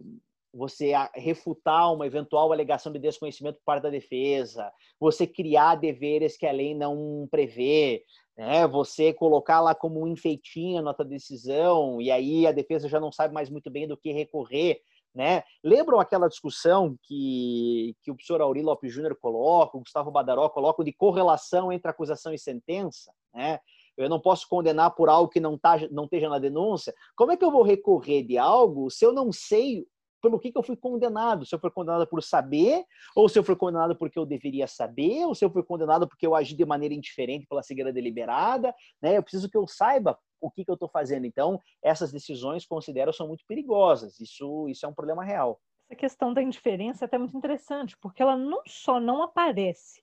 você 0.53 0.93
refutar 1.15 1.93
uma 1.93 2.07
eventual 2.07 2.53
alegação 2.53 2.93
de 2.93 2.99
desconhecimento 2.99 3.57
por 3.57 3.65
parte 3.65 3.83
da 3.83 3.91
defesa, 3.91 4.73
você 4.99 5.27
criar 5.27 5.75
deveres 5.75 6.37
que 6.37 6.47
a 6.47 6.53
lei 6.53 6.75
não 6.75 7.29
prevê, 7.31 8.03
né? 8.37 8.67
Você 8.67 9.13
colocar 9.13 9.61
lá 9.61 9.75
como 9.75 10.01
um 10.01 10.07
enfeitinho 10.07 10.83
na 10.83 10.95
tua 10.95 11.05
decisão 11.05 12.01
e 12.01 12.11
aí 12.11 12.47
a 12.47 12.53
defesa 12.53 12.89
já 12.89 13.01
não 13.01 13.13
sabe 13.13 13.33
mais 13.33 13.51
muito 13.51 13.71
bem 13.71 13.87
do 13.87 13.97
que 13.97 14.13
recorrer, 14.13 14.81
né? 15.15 15.43
Lembram 15.65 15.99
aquela 15.99 16.29
discussão 16.29 16.97
que, 17.03 17.97
que 18.03 18.11
o 18.11 18.15
professor 18.15 18.41
Auri 18.43 18.63
Lopes 18.63 18.93
Júnior 18.93 19.17
coloca, 19.17 19.77
o 19.77 19.81
Gustavo 19.81 20.11
Badaró 20.11 20.49
coloca 20.49 20.85
de 20.85 20.93
correlação 20.93 21.73
entre 21.73 21.91
acusação 21.91 22.35
e 22.35 22.39
sentença, 22.39 23.13
né? 23.35 23.59
Eu 23.97 24.11
não 24.11 24.21
posso 24.21 24.47
condenar 24.47 24.95
por 24.95 25.09
algo 25.09 25.31
que 25.31 25.41
não, 25.41 25.57
tá, 25.57 25.79
não 25.91 26.05
esteja 26.05 26.29
na 26.29 26.39
denúncia. 26.39 26.95
Como 27.17 27.33
é 27.33 27.37
que 27.37 27.45
eu 27.45 27.51
vou 27.51 27.63
recorrer 27.63 28.23
de 28.23 28.37
algo 28.37 28.91
se 28.91 29.07
eu 29.07 29.11
não 29.11 29.33
sei 29.33 29.87
pelo 30.21 30.39
que, 30.39 30.53
que 30.53 30.59
eu 30.59 30.62
fui 30.62 30.77
condenado. 30.77 31.45
Se 31.45 31.55
eu 31.55 31.59
fui 31.59 31.71
condenado 31.71 32.07
por 32.07 32.23
saber, 32.23 32.85
ou 33.14 33.29
se 33.29 33.39
eu 33.39 33.45
fui 33.45 33.57
condenado 33.57 33.97
porque 33.97 34.19
eu 34.19 34.27
deveria 34.27 34.67
saber, 34.67 35.25
ou 35.25 35.35
se 35.35 35.45
eu 35.45 35.51
fui 35.51 35.62
condenado 35.62 36.09
porque 36.09 36.27
eu 36.27 36.35
agi 36.35 36.55
de 36.55 36.64
maneira 36.64 36.95
indiferente 36.95 37.47
pela 37.47 37.62
cegueira 37.62 37.93
deliberada. 37.93 38.75
Né? 39.01 39.17
Eu 39.17 39.23
preciso 39.23 39.49
que 39.51 39.57
eu 39.57 39.67
saiba 39.67 40.19
o 40.41 40.51
que, 40.51 40.64
que 40.64 40.71
eu 40.71 40.75
estou 40.75 40.89
fazendo. 40.89 41.27
Então, 41.27 41.61
essas 41.83 42.12
decisões, 42.12 42.67
considero, 42.67 43.12
são 43.12 43.29
muito 43.29 43.45
perigosas. 43.47 44.21
Isso, 44.21 44.69
isso 44.69 44.85
é 44.85 44.89
um 44.89 44.95
problema 44.95 45.25
real. 45.25 45.61
Essa 45.89 45.97
questão 45.97 46.35
da 46.35 46.43
indiferença 46.43 47.05
é 47.05 47.07
até 47.07 47.19
muito 47.19 47.37
interessante, 47.37 47.97
porque 47.99 48.23
ela 48.23 48.37
não 48.37 48.62
só 48.67 48.99
não 48.99 49.23
aparece 49.23 50.03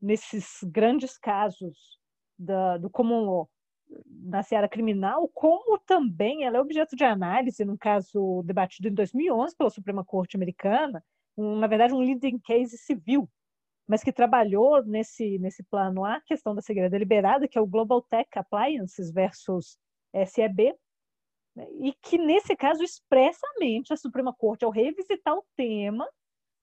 nesses 0.00 0.58
grandes 0.62 1.18
casos 1.18 1.98
da, 2.38 2.76
do 2.76 2.90
common 2.90 3.24
law, 3.24 3.50
na 4.06 4.42
seara 4.42 4.68
criminal, 4.68 5.28
como 5.34 5.78
também 5.78 6.44
ela 6.44 6.58
é 6.58 6.60
objeto 6.60 6.96
de 6.96 7.04
análise 7.04 7.64
num 7.64 7.76
caso 7.76 8.42
debatido 8.44 8.88
em 8.88 8.94
2011 8.94 9.56
pela 9.56 9.70
Suprema 9.70 10.04
Corte 10.04 10.36
Americana, 10.36 11.04
um, 11.36 11.56
na 11.56 11.66
verdade 11.66 11.94
um 11.94 12.00
leading 12.00 12.38
case 12.38 12.76
civil, 12.78 13.28
mas 13.86 14.02
que 14.02 14.12
trabalhou 14.12 14.84
nesse 14.84 15.38
nesse 15.38 15.62
plano 15.64 16.04
a 16.04 16.20
questão 16.20 16.54
da 16.54 16.62
cegueira 16.62 16.90
deliberada, 16.90 17.46
que 17.46 17.58
é 17.58 17.60
o 17.60 17.66
Global 17.66 18.02
Tech 18.02 18.28
Appliances 18.34 19.12
versus 19.12 19.78
SEB, 20.26 20.74
né, 21.54 21.66
e 21.80 21.92
que 22.02 22.18
nesse 22.18 22.56
caso 22.56 22.82
expressamente 22.82 23.92
a 23.92 23.96
Suprema 23.96 24.34
Corte 24.34 24.64
ao 24.64 24.70
revisitar 24.70 25.34
o 25.34 25.44
tema 25.56 26.08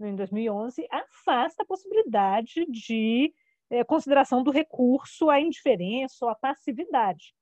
em 0.01 0.15
2011 0.15 0.85
afasta 0.91 1.63
a 1.63 1.65
possibilidade 1.65 2.65
de 2.69 3.33
é, 3.73 3.83
consideração 3.83 4.43
do 4.43 4.51
recurso 4.51 5.31
à 5.31 5.39
indiferença 5.39 6.23
ou 6.25 6.29
à 6.29 6.35
passividade. 6.35 7.33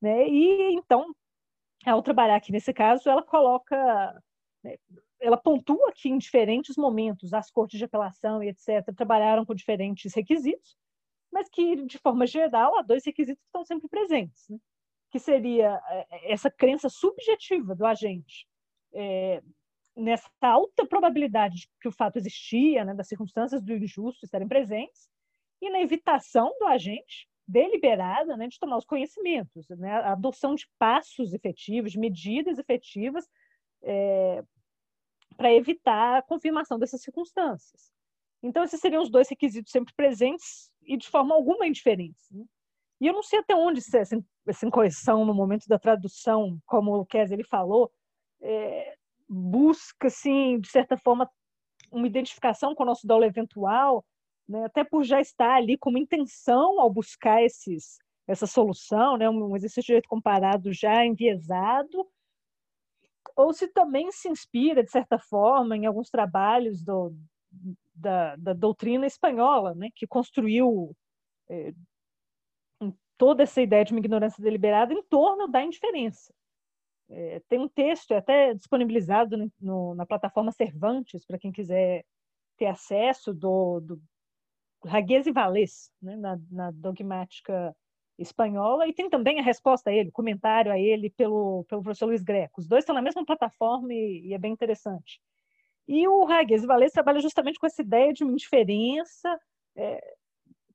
Né? 0.00 0.28
E, 0.28 0.74
então, 0.74 1.12
ao 1.84 2.02
trabalhar 2.02 2.36
aqui 2.36 2.52
nesse 2.52 2.72
caso, 2.72 3.08
ela 3.08 3.22
coloca, 3.22 4.22
né, 4.62 4.76
ela 5.20 5.36
pontua 5.36 5.92
que 5.92 6.08
em 6.08 6.18
diferentes 6.18 6.76
momentos 6.76 7.34
as 7.34 7.50
cortes 7.50 7.78
de 7.78 7.84
apelação 7.84 8.42
e 8.42 8.48
etc. 8.48 8.94
trabalharam 8.96 9.44
com 9.44 9.54
diferentes 9.54 10.14
requisitos, 10.14 10.76
mas 11.32 11.48
que, 11.48 11.84
de 11.84 11.98
forma 11.98 12.26
geral, 12.26 12.76
há 12.78 12.82
dois 12.82 13.04
requisitos 13.04 13.42
que 13.42 13.48
estão 13.48 13.64
sempre 13.64 13.88
presentes, 13.88 14.48
né? 14.48 14.58
que 15.10 15.18
seria 15.18 15.80
é, 15.88 16.32
essa 16.32 16.50
crença 16.50 16.88
subjetiva 16.88 17.74
do 17.74 17.84
agente 17.84 18.46
é, 18.94 19.42
nessa 19.96 20.30
alta 20.40 20.86
probabilidade 20.86 21.56
de 21.56 21.68
que 21.80 21.88
o 21.88 21.92
fato 21.92 22.16
existia, 22.16 22.84
né, 22.84 22.94
das 22.94 23.08
circunstâncias 23.08 23.60
do 23.60 23.74
injusto 23.74 24.24
estarem 24.24 24.48
presentes, 24.48 25.11
e 25.62 25.70
na 25.70 25.80
evitação 25.80 26.52
do 26.58 26.66
agente 26.66 27.28
deliberada 27.46 28.36
né, 28.36 28.48
de 28.48 28.58
tomar 28.58 28.76
os 28.76 28.84
conhecimentos, 28.84 29.68
né, 29.70 29.92
a 29.92 30.12
adoção 30.12 30.54
de 30.54 30.66
passos 30.78 31.32
efetivos, 31.32 31.94
medidas 31.94 32.58
efetivas 32.58 33.28
é, 33.82 34.42
para 35.36 35.52
evitar 35.52 36.18
a 36.18 36.22
confirmação 36.22 36.78
dessas 36.78 37.02
circunstâncias. 37.02 37.92
Então, 38.42 38.64
esses 38.64 38.80
seriam 38.80 39.02
os 39.02 39.10
dois 39.10 39.28
requisitos 39.28 39.70
sempre 39.70 39.94
presentes 39.94 40.70
e 40.82 40.96
de 40.96 41.08
forma 41.08 41.34
alguma 41.34 41.66
indiferentes. 41.66 42.28
Né? 42.30 42.44
E 43.00 43.06
eu 43.06 43.12
não 43.12 43.22
sei 43.22 43.38
até 43.38 43.54
onde 43.54 43.80
essa, 43.80 44.16
essa 44.46 45.14
no 45.14 45.34
momento 45.34 45.66
da 45.68 45.78
tradução, 45.78 46.58
como 46.66 46.96
o 46.96 47.06
Kes 47.06 47.30
ele 47.30 47.44
falou, 47.44 47.92
é, 48.40 48.96
busca, 49.28 50.08
assim, 50.08 50.58
de 50.58 50.68
certa 50.68 50.96
forma, 50.96 51.30
uma 51.90 52.06
identificação 52.06 52.74
com 52.74 52.82
o 52.82 52.86
nosso 52.86 53.06
dolo 53.06 53.24
eventual, 53.24 54.04
né, 54.52 54.64
até 54.66 54.84
por 54.84 55.02
já 55.02 55.20
estar 55.20 55.54
ali 55.54 55.78
como 55.78 55.96
intenção 55.96 56.78
ao 56.78 56.92
buscar 56.92 57.42
esses, 57.42 57.98
essa 58.26 58.46
solução, 58.46 59.16
né, 59.16 59.28
um 59.28 59.56
exercício 59.56 59.82
de 59.82 59.86
direito 59.86 60.08
comparado 60.08 60.72
já 60.72 61.04
enviesado, 61.04 62.06
ou 63.34 63.52
se 63.54 63.66
também 63.68 64.12
se 64.12 64.28
inspira, 64.28 64.84
de 64.84 64.90
certa 64.90 65.18
forma, 65.18 65.74
em 65.74 65.86
alguns 65.86 66.10
trabalhos 66.10 66.82
do, 66.84 67.16
da, 67.94 68.36
da 68.36 68.52
doutrina 68.52 69.06
espanhola, 69.06 69.74
né, 69.74 69.88
que 69.94 70.06
construiu 70.06 70.94
é, 71.48 71.72
toda 73.16 73.44
essa 73.44 73.62
ideia 73.62 73.86
de 73.86 73.92
uma 73.92 74.00
ignorância 74.00 74.42
deliberada 74.42 74.92
em 74.92 75.02
torno 75.04 75.48
da 75.48 75.64
indiferença. 75.64 76.32
É, 77.08 77.40
tem 77.48 77.58
um 77.58 77.68
texto 77.68 78.12
é 78.12 78.18
até 78.18 78.52
disponibilizado 78.52 79.36
no, 79.36 79.52
no, 79.60 79.94
na 79.94 80.04
plataforma 80.04 80.52
Cervantes, 80.52 81.24
para 81.24 81.38
quem 81.38 81.52
quiser 81.52 82.04
ter 82.58 82.66
acesso, 82.66 83.32
do, 83.32 83.80
do 83.80 84.02
Raguez 84.84 85.26
e 85.26 85.32
Valês, 85.32 85.92
né, 86.00 86.16
na, 86.16 86.38
na, 86.50 86.70
dogmática 86.70 87.74
espanhola, 88.18 88.86
e 88.86 88.92
tem 88.92 89.08
também 89.08 89.40
a 89.40 89.42
resposta 89.42 89.90
a 89.90 89.92
ele, 89.92 90.10
o 90.10 90.12
comentário 90.12 90.70
a 90.70 90.78
ele 90.78 91.10
pelo, 91.10 91.64
pelo 91.64 91.82
professor 91.82 92.06
Luiz 92.06 92.22
Greco. 92.22 92.60
Os 92.60 92.66
dois 92.66 92.82
estão 92.82 92.94
na 92.94 93.02
mesma 93.02 93.24
plataforma 93.24 93.92
e, 93.92 94.28
e 94.28 94.34
é 94.34 94.38
bem 94.38 94.52
interessante. 94.52 95.20
E 95.88 96.06
o 96.06 96.24
Raguez 96.24 96.62
e 96.62 96.66
Valês 96.66 96.92
trabalha 96.92 97.20
justamente 97.20 97.58
com 97.58 97.66
essa 97.66 97.82
ideia 97.82 98.12
de 98.12 98.22
uma 98.22 98.32
indiferença, 98.32 99.38
é, 99.76 100.14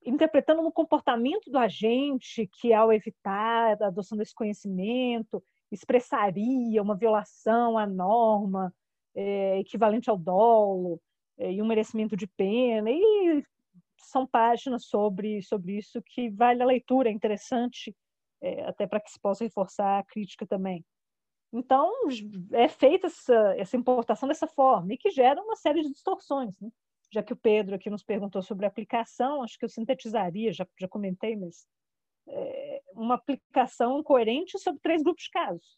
interpretando 0.06 0.62
no 0.62 0.72
comportamento 0.72 1.50
do 1.50 1.58
agente, 1.58 2.48
que 2.48 2.74
ao 2.74 2.92
evitar 2.92 3.82
a 3.82 3.88
adoção 3.88 4.18
desse 4.18 4.34
conhecimento, 4.34 5.44
expressaria 5.72 6.82
uma 6.82 6.96
violação 6.96 7.78
à 7.78 7.86
norma 7.86 8.74
é, 9.16 9.60
equivalente 9.60 10.10
ao 10.10 10.18
dolo 10.18 11.00
é, 11.38 11.52
e 11.52 11.62
um 11.62 11.66
merecimento 11.66 12.16
de 12.16 12.28
pena. 12.28 12.90
E 12.90 13.44
são 14.06 14.26
páginas 14.28 14.86
sobre, 14.86 15.42
sobre 15.42 15.78
isso 15.78 16.02
que 16.02 16.30
vale 16.30 16.62
a 16.62 16.66
leitura, 16.66 17.10
é 17.10 17.12
interessante, 17.12 17.96
é, 18.42 18.64
até 18.66 18.86
para 18.88 19.00
que 19.00 19.12
se 19.12 19.20
possa 19.20 19.44
reforçar 19.44 20.00
a 20.00 20.04
crítica 20.04 20.46
também. 20.46 20.86
Então, 21.52 21.92
é 22.52 22.68
feita 22.68 23.08
essa, 23.08 23.56
essa 23.58 23.78
importação 23.78 24.28
dessa 24.28 24.48
forma, 24.48 24.94
e 24.94 24.98
que 24.98 25.10
gera 25.10 25.42
uma 25.42 25.56
série 25.56 25.82
de 25.82 25.90
distorções. 25.90 26.60
Né? 26.60 26.70
Já 27.12 27.24
que 27.24 27.34
o 27.34 27.38
Pedro 27.38 27.76
aqui 27.76 27.90
nos 27.90 28.04
perguntou 28.04 28.42
sobre 28.42 28.66
aplicação, 28.66 29.42
acho 29.42 29.58
que 29.58 29.66
eu 29.66 29.70
sintetizaria, 29.70 30.52
já, 30.52 30.68
já 30.80 30.88
comentei, 30.88 31.36
mas 31.36 31.66
é, 32.28 32.82
uma 32.94 33.16
aplicação 33.16 34.04
coerente 34.04 34.60
sobre 34.60 34.82
três 34.82 35.02
grupos 35.02 35.24
de 35.24 35.32
casos. 35.32 35.78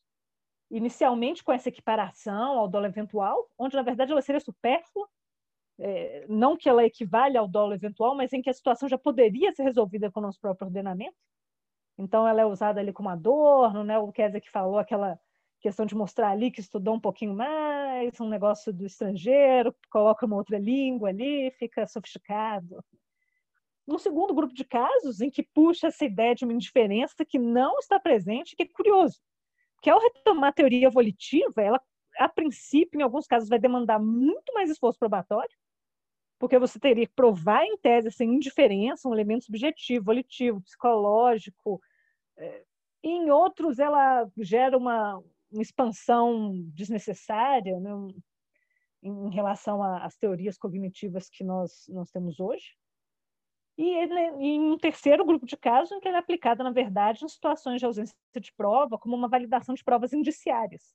Inicialmente 0.72 1.44
com 1.44 1.52
essa 1.52 1.70
equiparação 1.70 2.58
ao 2.58 2.68
dólar 2.68 2.90
eventual, 2.90 3.48
onde 3.58 3.76
na 3.76 3.84
verdade 3.84 4.12
ela 4.12 4.22
seria 4.22 4.40
supérflua, 4.40 5.08
é, 5.80 6.26
não 6.28 6.58
que 6.58 6.68
ela 6.68 6.84
equivale 6.84 7.38
ao 7.38 7.48
dólar 7.48 7.76
eventual, 7.76 8.16
mas 8.16 8.34
em 8.34 8.42
que 8.42 8.50
a 8.50 8.54
situação 8.54 8.90
já 8.90 8.98
poderia 8.98 9.52
ser 9.54 9.64
resolvida 9.64 10.12
com 10.12 10.20
o 10.20 10.24
nosso 10.24 10.40
próprio 10.40 10.68
ordenamento. 10.68 11.16
Então 11.98 12.28
ela 12.28 12.42
é 12.42 12.46
usada 12.46 12.80
ali 12.80 12.94
como 12.94 13.10
adorno, 13.10 13.84
né? 13.84 13.98
O 13.98 14.12
Kézia 14.12 14.40
que 14.42 14.50
falou 14.50 14.78
aquela 14.78 15.20
questão 15.60 15.86
de 15.86 15.96
mostrar 15.96 16.30
ali 16.30 16.52
que 16.52 16.62
estudou 16.62 16.96
um 16.96 17.00
pouquinho 17.00 17.34
mais, 17.34 18.20
um 18.20 18.30
negócio 18.30 18.74
do 18.74 18.86
estrangeiro, 18.86 19.76
coloca 19.92 20.26
uma 20.26 20.38
outra 20.38 20.58
língua 20.58 21.10
ali, 21.10 21.52
fica 21.52 21.86
sofisticado. 21.86 22.84
Um 23.88 23.98
segundo 23.98 24.34
grupo 24.34 24.54
de 24.54 24.64
casos 24.64 25.20
em 25.20 25.30
que 25.30 25.44
puxa 25.44 25.88
essa 25.88 26.06
ideia 26.06 26.36
de 26.36 26.46
uma 26.46 26.54
indiferença 26.54 27.26
que 27.26 27.40
não 27.40 27.80
está 27.80 28.00
presente, 28.00 28.56
que 28.56 28.64
é 28.64 28.68
curioso, 28.68 29.20
que 29.82 29.90
ao 29.90 30.00
retomar 30.00 30.50
a 30.50 30.54
teoria 30.54 30.90
volitiva, 30.90 31.62
ela, 31.62 31.82
a 32.18 32.30
princípio, 32.30 33.00
em 33.00 33.04
alguns 33.04 33.26
casos, 33.26 33.50
vai 33.50 33.60
demandar 33.60 34.00
muito 34.00 34.54
mais 34.54 34.70
esforço 34.70 35.00
probatório, 35.00 35.50
porque 36.40 36.58
você 36.58 36.80
teria 36.80 37.06
que 37.06 37.14
provar 37.14 37.64
em 37.66 37.78
tese 37.78 38.08
essa 38.08 38.24
indiferença, 38.24 39.08
um 39.08 39.14
elemento 39.14 39.46
subjetivo, 39.46 40.06
volitivo, 40.06 40.62
psicológico, 40.62 41.82
é, 42.38 42.64
em 43.04 43.30
outros 43.30 43.78
ela 43.78 44.28
gera 44.38 44.78
uma, 44.78 45.22
uma 45.52 45.62
expansão 45.62 46.54
desnecessária 46.74 47.80
né, 47.80 47.92
em 49.04 49.30
relação 49.30 49.84
às 49.84 50.18
teorias 50.18 50.58
cognitivas 50.58 51.30
que 51.30 51.44
nós, 51.44 51.86
nós 51.90 52.10
temos 52.10 52.40
hoje. 52.40 52.76
E, 53.78 53.96
em 54.40 54.60
um 54.60 54.78
terceiro 54.78 55.26
grupo 55.26 55.46
de 55.46 55.56
casos, 55.56 55.92
em 55.94 56.00
que 56.02 56.08
ele 56.08 56.18
é 56.18 56.20
aplicado, 56.20 56.64
na 56.64 56.72
verdade, 56.72 57.24
em 57.24 57.30
situações 57.30 57.80
de 57.80 57.86
ausência 57.86 58.16
de 58.36 58.54
prova, 58.54 58.98
como 58.98 59.16
uma 59.16 59.30
validação 59.30 59.74
de 59.74 59.84
provas 59.84 60.12
indiciárias. 60.12 60.94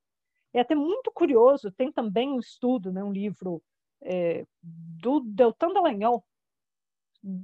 É 0.53 0.61
até 0.61 0.74
muito 0.74 1.11
curioso, 1.11 1.72
tem 1.72 1.90
também 1.90 2.30
um 2.30 2.38
estudo, 2.38 2.92
né, 2.92 3.03
um 3.03 3.11
livro 3.11 3.62
é, 4.05 4.46
do 4.62 5.20
Deltan 5.20 5.72
Dallagnol, 5.72 6.24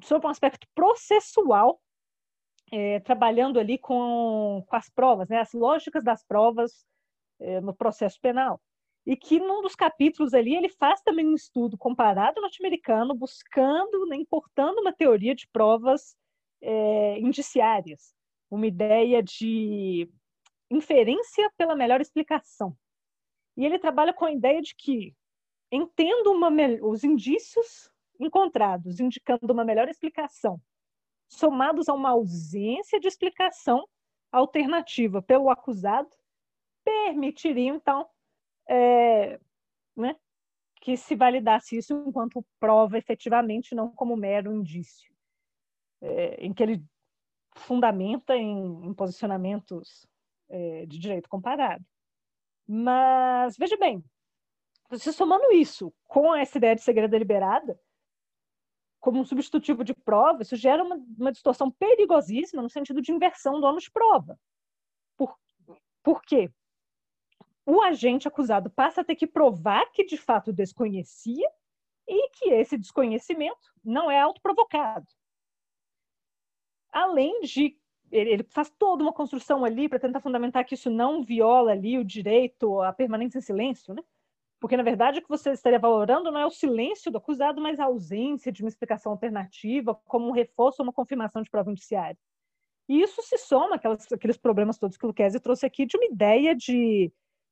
sobre 0.04 0.26
um 0.26 0.30
aspecto 0.30 0.66
processual, 0.74 1.80
é, 2.70 3.00
trabalhando 3.00 3.58
ali 3.58 3.78
com, 3.78 4.64
com 4.66 4.76
as 4.76 4.88
provas, 4.88 5.28
né, 5.28 5.40
as 5.40 5.52
lógicas 5.52 6.04
das 6.04 6.22
provas 6.22 6.84
é, 7.40 7.60
no 7.60 7.74
processo 7.74 8.20
penal. 8.20 8.60
E 9.06 9.16
que 9.16 9.40
num 9.40 9.62
dos 9.62 9.74
capítulos 9.74 10.34
ali 10.34 10.54
ele 10.54 10.68
faz 10.68 11.00
também 11.00 11.26
um 11.26 11.34
estudo 11.34 11.76
comparado 11.76 12.40
norte-americano, 12.40 13.14
buscando, 13.14 14.06
né, 14.06 14.16
importando 14.16 14.80
uma 14.80 14.92
teoria 14.92 15.34
de 15.34 15.48
provas 15.48 16.14
é, 16.62 17.18
indiciárias, 17.18 18.14
uma 18.50 18.66
ideia 18.66 19.22
de 19.22 20.08
inferência 20.70 21.50
pela 21.56 21.74
melhor 21.74 22.00
explicação. 22.00 22.76
E 23.56 23.64
ele 23.64 23.78
trabalha 23.78 24.12
com 24.12 24.26
a 24.26 24.32
ideia 24.32 24.60
de 24.60 24.74
que, 24.76 25.14
entendo 25.70 26.32
uma, 26.32 26.50
os 26.82 27.04
indícios 27.04 27.90
encontrados 28.18 29.00
indicando 29.00 29.52
uma 29.52 29.64
melhor 29.64 29.88
explicação, 29.88 30.60
somados 31.28 31.88
a 31.88 31.94
uma 31.94 32.10
ausência 32.10 33.00
de 33.00 33.08
explicação 33.08 33.86
alternativa 34.30 35.22
pelo 35.22 35.48
acusado, 35.48 36.10
permitiriam, 36.84 37.76
então, 37.76 38.08
é, 38.68 39.40
né, 39.96 40.16
que 40.80 40.96
se 40.96 41.14
validasse 41.14 41.76
isso 41.76 41.94
enquanto 42.06 42.44
prova 42.58 42.98
efetivamente, 42.98 43.74
não 43.74 43.90
como 43.90 44.16
mero 44.16 44.52
indício, 44.52 45.12
é, 46.00 46.44
em 46.44 46.52
que 46.52 46.62
ele 46.62 46.84
fundamenta 47.56 48.36
em, 48.36 48.86
em 48.86 48.94
posicionamentos 48.94 50.06
é, 50.48 50.86
de 50.86 50.98
direito 50.98 51.28
comparado. 51.28 51.84
Mas, 52.66 53.56
veja 53.56 53.76
bem, 53.76 54.04
você 54.90 55.12
somando 55.12 55.52
isso 55.52 55.92
com 56.06 56.34
essa 56.34 56.58
ideia 56.58 56.74
de 56.74 56.82
segredo 56.82 57.10
deliberada, 57.10 57.80
como 58.98 59.20
um 59.20 59.24
substitutivo 59.24 59.82
de 59.82 59.94
prova, 59.94 60.42
isso 60.42 60.56
gera 60.56 60.84
uma, 60.84 60.96
uma 61.18 61.32
distorção 61.32 61.70
perigosíssima 61.70 62.62
no 62.62 62.68
sentido 62.68 63.00
de 63.00 63.12
inversão 63.12 63.58
do 63.60 63.66
ônus 63.66 63.84
de 63.84 63.90
prova. 63.90 64.38
Por, 65.16 65.34
por 66.02 66.20
quê? 66.22 66.52
o 67.70 67.82
agente 67.82 68.26
acusado 68.26 68.68
passa 68.68 69.00
a 69.00 69.04
ter 69.04 69.14
que 69.14 69.26
provar 69.26 69.90
que 69.92 70.04
de 70.04 70.16
fato 70.16 70.52
desconhecia 70.52 71.48
e 72.06 72.28
que 72.30 72.50
esse 72.50 72.76
desconhecimento 72.76 73.72
não 73.84 74.10
é 74.10 74.20
autoprovocado. 74.20 75.06
Além 76.90 77.40
de 77.42 77.78
ele 78.10 78.42
faz 78.42 78.68
toda 78.70 79.04
uma 79.04 79.12
construção 79.12 79.64
ali 79.64 79.88
para 79.88 80.00
tentar 80.00 80.18
fundamentar 80.18 80.64
que 80.64 80.74
isso 80.74 80.90
não 80.90 81.22
viola 81.22 81.70
ali 81.70 81.96
o 81.96 82.04
direito 82.04 82.82
à 82.82 82.92
permanência 82.92 83.38
em 83.38 83.42
silêncio, 83.42 83.94
né? 83.94 84.02
Porque, 84.60 84.76
na 84.76 84.82
verdade, 84.82 85.18
o 85.18 85.22
que 85.22 85.28
você 85.28 85.50
estaria 85.52 85.78
valorando 85.78 86.30
não 86.30 86.38
é 86.38 86.46
o 86.46 86.50
silêncio 86.50 87.10
do 87.10 87.18
acusado, 87.18 87.60
mas 87.60 87.80
a 87.80 87.84
ausência 87.84 88.52
de 88.52 88.62
uma 88.62 88.68
explicação 88.68 89.12
alternativa, 89.12 89.94
como 90.06 90.28
um 90.28 90.32
reforço 90.32 90.82
ou 90.82 90.86
uma 90.86 90.92
confirmação 90.92 91.42
de 91.42 91.50
prova 91.50 91.70
indiciária. 91.70 92.18
E 92.88 93.00
isso 93.00 93.22
se 93.22 93.38
soma 93.38 93.76
àquelas, 93.76 94.10
àqueles 94.12 94.36
problemas 94.36 94.78
todos 94.78 94.96
que 94.96 95.04
o 95.04 95.08
Luquezzi 95.08 95.40
trouxe 95.40 95.64
aqui 95.64 95.86
de 95.86 95.96
uma 95.96 96.06
ideia 96.06 96.54
de 96.54 97.10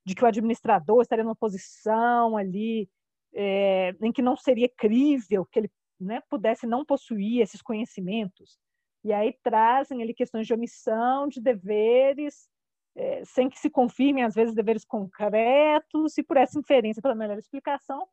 de 0.09 0.15
que 0.15 0.25
o 0.25 0.27
administrador 0.27 1.03
estaria 1.03 1.23
numa 1.23 1.37
posição 1.37 2.35
ali 2.35 2.89
é, 3.35 3.95
em 4.01 4.11
que 4.11 4.23
não 4.23 4.37
seria 4.37 4.69
crível 4.69 5.45
que 5.45 5.59
ele 5.59 5.71
né, 6.01 6.23
pudesse 6.31 6.67
não 6.67 6.83
possuir 6.83 7.43
esses 7.43 7.61
conhecimentos. 7.61 8.59
E 9.05 9.13
aí 9.13 9.37
trazem 9.43 10.03
ali 10.03 10.15
questões 10.15 10.47
de 10.47 10.55
omissão 10.55 11.29
de 11.29 11.43
deveres, 11.43 12.49
é, 12.97 13.25
sem 13.25 13.49
que 13.49 13.59
se 13.59 13.71
confirmem, 13.71 14.25
às 14.25 14.35
vezes, 14.35 14.55
deveres 14.55 14.85
concretos, 14.85 16.19
e 16.19 16.23
por 16.23 16.37
essa 16.37 16.59
inferência, 16.59 17.03
pela 17.03 17.15
melhor 17.15 17.39
explicação, 17.39 18.07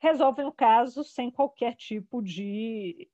resolvem 0.00 0.46
o 0.46 0.52
caso 0.52 1.04
sem 1.04 1.30
qualquer 1.30 1.74
tipo 1.76 2.22
de, 2.22 3.08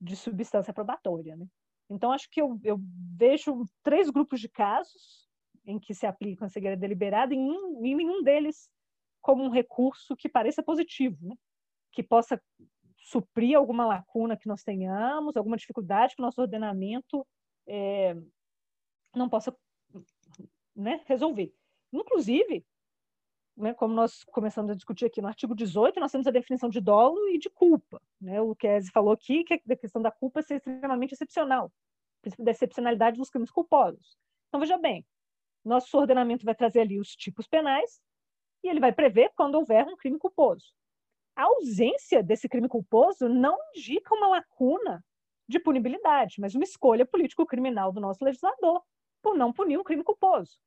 de 0.00 0.16
substância 0.16 0.72
probatória. 0.72 1.36
Né? 1.36 1.46
Então, 1.88 2.12
acho 2.12 2.28
que 2.30 2.40
eu, 2.40 2.58
eu 2.62 2.78
vejo 3.16 3.64
três 3.82 4.10
grupos 4.10 4.40
de 4.40 4.48
casos 4.48 5.28
em 5.66 5.78
que 5.78 5.94
se 5.94 6.06
aplica 6.06 6.44
a 6.44 6.48
cegueira 6.48 6.76
deliberada, 6.76 7.34
e 7.34 7.38
em 7.38 7.94
nenhum 7.94 8.22
deles 8.22 8.68
como 9.22 9.42
um 9.42 9.50
recurso 9.50 10.14
que 10.14 10.28
pareça 10.28 10.62
positivo, 10.62 11.16
né? 11.26 11.34
que 11.90 12.02
possa 12.02 12.40
suprir 12.98 13.56
alguma 13.56 13.86
lacuna 13.86 14.36
que 14.36 14.48
nós 14.48 14.62
tenhamos, 14.62 15.36
alguma 15.36 15.56
dificuldade 15.56 16.14
que 16.14 16.22
o 16.22 16.24
nosso 16.24 16.40
ordenamento 16.40 17.26
é, 17.66 18.14
não 19.14 19.28
possa 19.28 19.54
né, 20.74 21.02
resolver. 21.06 21.52
Inclusive, 21.92 22.64
né, 23.56 23.72
como 23.74 23.94
nós 23.94 24.24
começamos 24.24 24.70
a 24.70 24.74
discutir 24.74 25.04
aqui 25.04 25.22
no 25.22 25.28
artigo 25.28 25.54
18, 25.54 26.00
nós 26.00 26.10
temos 26.10 26.26
a 26.26 26.30
definição 26.30 26.68
de 26.68 26.80
dolo 26.80 27.28
e 27.28 27.38
de 27.38 27.48
culpa. 27.48 28.00
Né? 28.20 28.40
O 28.40 28.54
Kese 28.54 28.90
falou 28.90 29.12
aqui 29.12 29.44
que 29.44 29.54
a 29.54 29.76
questão 29.76 30.02
da 30.02 30.10
culpa 30.10 30.40
é 30.40 30.54
extremamente 30.54 31.12
excepcional, 31.12 31.66
o 31.66 32.22
princípio 32.22 32.44
da 32.44 32.50
excepcionalidade 32.50 33.16
dos 33.16 33.30
crimes 33.30 33.50
culposos. 33.50 34.18
Então, 34.48 34.60
veja 34.60 34.76
bem, 34.76 35.06
nosso 35.64 35.96
ordenamento 35.96 36.44
vai 36.44 36.54
trazer 36.54 36.80
ali 36.80 36.98
os 36.98 37.14
tipos 37.14 37.46
penais 37.46 38.00
e 38.62 38.68
ele 38.68 38.80
vai 38.80 38.92
prever 38.92 39.30
quando 39.36 39.54
houver 39.54 39.86
um 39.86 39.96
crime 39.96 40.18
culposo. 40.18 40.74
A 41.36 41.44
ausência 41.44 42.22
desse 42.22 42.48
crime 42.48 42.68
culposo 42.68 43.28
não 43.28 43.56
indica 43.74 44.14
uma 44.14 44.28
lacuna 44.28 45.04
de 45.48 45.58
punibilidade, 45.58 46.40
mas 46.40 46.54
uma 46.54 46.64
escolha 46.64 47.04
político-criminal 47.04 47.92
do 47.92 48.00
nosso 48.00 48.24
legislador 48.24 48.82
por 49.24 49.34
não 49.34 49.54
punir 49.54 49.78
um 49.78 49.82
crime 49.82 50.04
culposo. 50.04 50.58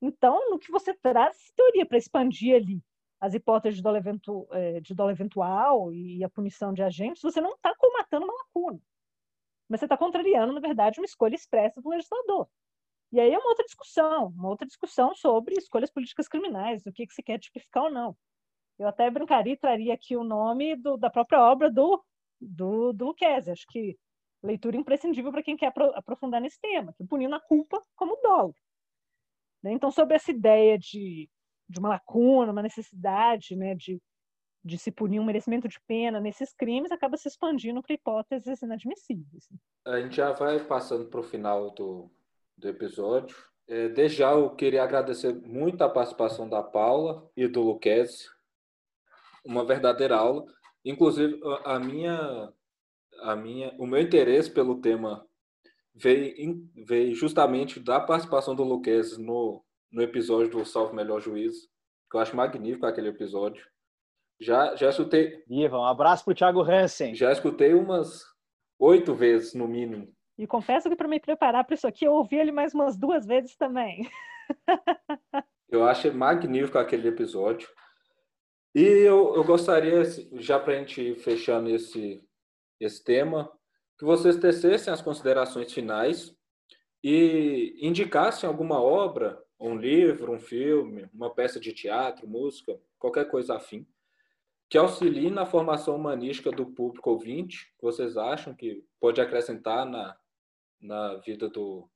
Então, 0.00 0.50
no 0.50 0.58
que 0.58 0.72
você 0.72 0.94
traz 0.94 1.52
teoria 1.54 1.84
para 1.84 1.98
expandir 1.98 2.56
ali 2.56 2.82
as 3.20 3.34
hipóteses 3.34 3.76
de 3.76 3.82
dolo, 3.82 3.98
eventu 3.98 4.48
eh, 4.50 4.80
de 4.80 4.94
dolo 4.94 5.10
eventual 5.10 5.92
e 5.92 6.24
a 6.24 6.28
punição 6.30 6.72
de 6.72 6.82
agentes, 6.82 7.22
você 7.22 7.40
não 7.40 7.52
está 7.52 7.74
comatando 7.76 8.24
uma 8.24 8.34
lacuna. 8.34 8.80
Mas 9.68 9.80
você 9.80 9.84
está 9.84 9.96
contrariando, 9.96 10.54
na 10.54 10.60
verdade, 10.60 10.98
uma 10.98 11.04
escolha 11.04 11.34
expressa 11.34 11.82
do 11.82 11.90
legislador. 11.90 12.48
E 13.12 13.20
aí 13.20 13.32
é 13.32 13.38
uma 13.38 13.50
outra 13.50 13.64
discussão, 13.64 14.28
uma 14.28 14.48
outra 14.48 14.66
discussão 14.66 15.14
sobre 15.14 15.54
escolhas 15.56 15.90
políticas 15.90 16.26
criminais, 16.26 16.84
o 16.86 16.92
que, 16.92 17.06
que 17.06 17.14
se 17.14 17.22
quer 17.22 17.38
tipificar 17.38 17.84
ou 17.84 17.90
não. 17.90 18.16
Eu 18.78 18.88
até 18.88 19.08
brincaria 19.10 19.52
e 19.52 19.56
traria 19.56 19.94
aqui 19.94 20.16
o 20.16 20.24
nome 20.24 20.74
do, 20.76 20.96
da 20.96 21.10
própria 21.10 21.40
obra 21.42 21.70
do, 21.70 22.02
do, 22.40 22.92
do. 22.92 23.14
Acho 23.52 23.66
que 23.68 23.98
leitura 24.42 24.76
imprescindível 24.76 25.30
para 25.30 25.42
quem 25.42 25.56
quer 25.56 25.72
aprofundar 25.94 26.40
nesse 26.40 26.60
tema, 26.60 26.92
que 26.94 27.04
punindo 27.04 27.34
a 27.34 27.40
culpa 27.40 27.82
como 27.94 28.20
dolo. 28.22 28.54
Né? 29.62 29.72
Então, 29.72 29.90
sobre 29.90 30.16
essa 30.16 30.30
ideia 30.30 30.78
de, 30.78 31.30
de 31.68 31.78
uma 31.78 31.90
lacuna, 31.90 32.52
uma 32.52 32.62
necessidade 32.62 33.54
né, 33.54 33.74
de, 33.74 34.00
de 34.64 34.78
se 34.78 34.90
punir 34.90 35.20
um 35.20 35.24
merecimento 35.24 35.68
de 35.68 35.80
pena 35.86 36.20
nesses 36.20 36.52
crimes, 36.52 36.90
acaba 36.90 37.16
se 37.16 37.28
expandindo 37.28 37.82
para 37.82 37.94
hipóteses 37.94 38.60
inadmissíveis. 38.62 39.48
A 39.84 40.00
gente 40.00 40.16
já 40.16 40.32
vai 40.32 40.58
passando 40.64 41.08
para 41.08 41.20
o 41.20 41.24
final 41.24 41.70
do, 41.70 42.10
do 42.56 42.68
episódio. 42.68 43.36
É, 43.68 43.88
desde 43.88 44.18
já 44.18 44.32
eu 44.32 44.50
queria 44.50 44.82
agradecer 44.82 45.32
muito 45.46 45.82
a 45.82 45.88
participação 45.88 46.48
da 46.48 46.62
Paula 46.62 47.30
e 47.36 47.46
do 47.46 47.62
Luquezzi. 47.62 48.28
Uma 49.44 49.64
verdadeira 49.64 50.16
aula. 50.16 50.44
Inclusive, 50.84 51.40
a 51.64 51.78
minha, 51.78 52.52
a 53.22 53.36
minha, 53.36 53.74
o 53.78 53.86
meu 53.86 54.00
interesse 54.00 54.50
pelo 54.50 54.80
tema 54.80 55.26
veio, 55.94 56.68
veio 56.86 57.14
justamente 57.14 57.80
da 57.80 58.00
participação 58.00 58.54
do 58.54 58.64
Luquezzi 58.64 59.20
no, 59.20 59.62
no 59.90 60.02
episódio 60.02 60.50
do 60.50 60.64
Salve 60.64 60.94
Melhor 60.94 61.20
Juízo, 61.20 61.68
que 62.10 62.16
eu 62.16 62.20
acho 62.20 62.36
magnífico 62.36 62.86
aquele 62.86 63.08
episódio. 63.08 63.66
Já, 64.40 64.74
já 64.74 64.90
escutei. 64.90 65.44
Iva, 65.48 65.78
um 65.78 65.84
abraço 65.84 66.24
para 66.24 66.32
o 66.32 66.34
Thiago 66.34 66.62
Hansen. 66.62 67.14
Já 67.14 67.30
escutei 67.30 67.74
umas 67.74 68.24
oito 68.78 69.14
vezes, 69.14 69.54
no 69.54 69.68
mínimo. 69.68 70.12
E 70.36 70.46
confesso 70.46 70.88
que 70.88 70.96
para 70.96 71.06
me 71.06 71.20
preparar 71.20 71.64
para 71.64 71.74
isso 71.74 71.86
aqui, 71.86 72.04
eu 72.04 72.12
ouvi 72.12 72.36
ele 72.36 72.50
mais 72.50 72.74
umas 72.74 72.96
duas 72.96 73.24
vezes 73.24 73.54
também. 73.56 74.08
eu 75.70 75.84
achei 75.84 76.10
magnífico 76.10 76.78
aquele 76.78 77.08
episódio. 77.08 77.68
E 78.74 78.80
eu, 78.80 79.34
eu 79.36 79.44
gostaria, 79.44 80.02
já 80.40 80.58
para 80.58 80.72
a 80.72 80.76
gente 80.78 81.00
ir 81.00 81.16
fechando 81.16 81.68
esse, 81.70 82.24
esse 82.84 83.02
tema, 83.02 83.50
que 83.98 84.04
vocês 84.04 84.36
tecessem 84.36 84.92
as 84.92 85.00
considerações 85.00 85.72
finais 85.72 86.34
e 87.02 87.78
indicassem 87.80 88.48
alguma 88.48 88.80
obra, 88.80 89.42
um 89.58 89.76
livro, 89.76 90.32
um 90.32 90.40
filme, 90.40 91.08
uma 91.12 91.32
peça 91.32 91.60
de 91.60 91.72
teatro, 91.72 92.28
música, 92.28 92.78
qualquer 92.98 93.28
coisa 93.30 93.56
afim, 93.56 93.86
que 94.68 94.78
auxilie 94.78 95.30
na 95.30 95.44
formação 95.44 95.94
humanística 95.94 96.50
do 96.50 96.66
público 96.66 97.10
ouvinte, 97.10 97.72
que 97.78 97.82
vocês 97.82 98.16
acham 98.16 98.54
que 98.54 98.84
pode 98.98 99.20
acrescentar 99.20 99.84
na, 99.84 100.16
na 100.80 101.16
vida 101.16 101.48
do, 101.48 101.88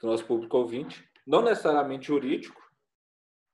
do 0.00 0.06
nosso 0.06 0.24
público 0.26 0.58
ouvinte, 0.58 1.08
não 1.26 1.42
necessariamente 1.42 2.06
jurídico, 2.06 2.60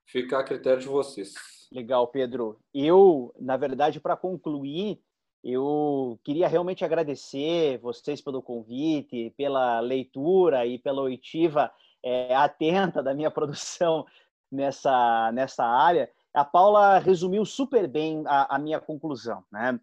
fica 0.05 0.39
a 0.39 0.45
critério 0.45 0.81
de 0.81 0.89
vocês. 0.89 1.35
Legal, 1.73 2.09
Pedro. 2.09 2.59
Eu, 2.73 3.35
na 3.39 3.57
verdade, 3.57 4.01
para 4.01 4.17
concluir, 4.17 5.01
eu 5.49 6.19
queria 6.25 6.49
realmente 6.49 6.85
agradecer 6.85 7.79
vocês 7.79 8.21
pelo 8.21 8.43
convite, 8.43 9.33
pela 9.37 9.79
leitura 9.79 10.67
e 10.67 10.77
pela 10.77 11.03
oitiva 11.03 11.71
é, 12.03 12.35
atenta 12.35 13.01
da 13.01 13.15
minha 13.15 13.31
produção 13.31 14.05
nessa, 14.51 15.31
nessa 15.33 15.65
área. 15.65 16.11
A 16.35 16.45
Paula 16.45 16.99
resumiu 16.99 17.45
super 17.45 17.87
bem 17.87 18.25
a, 18.27 18.57
a 18.57 18.59
minha 18.59 18.81
conclusão. 18.81 19.45
Né? 19.53 19.79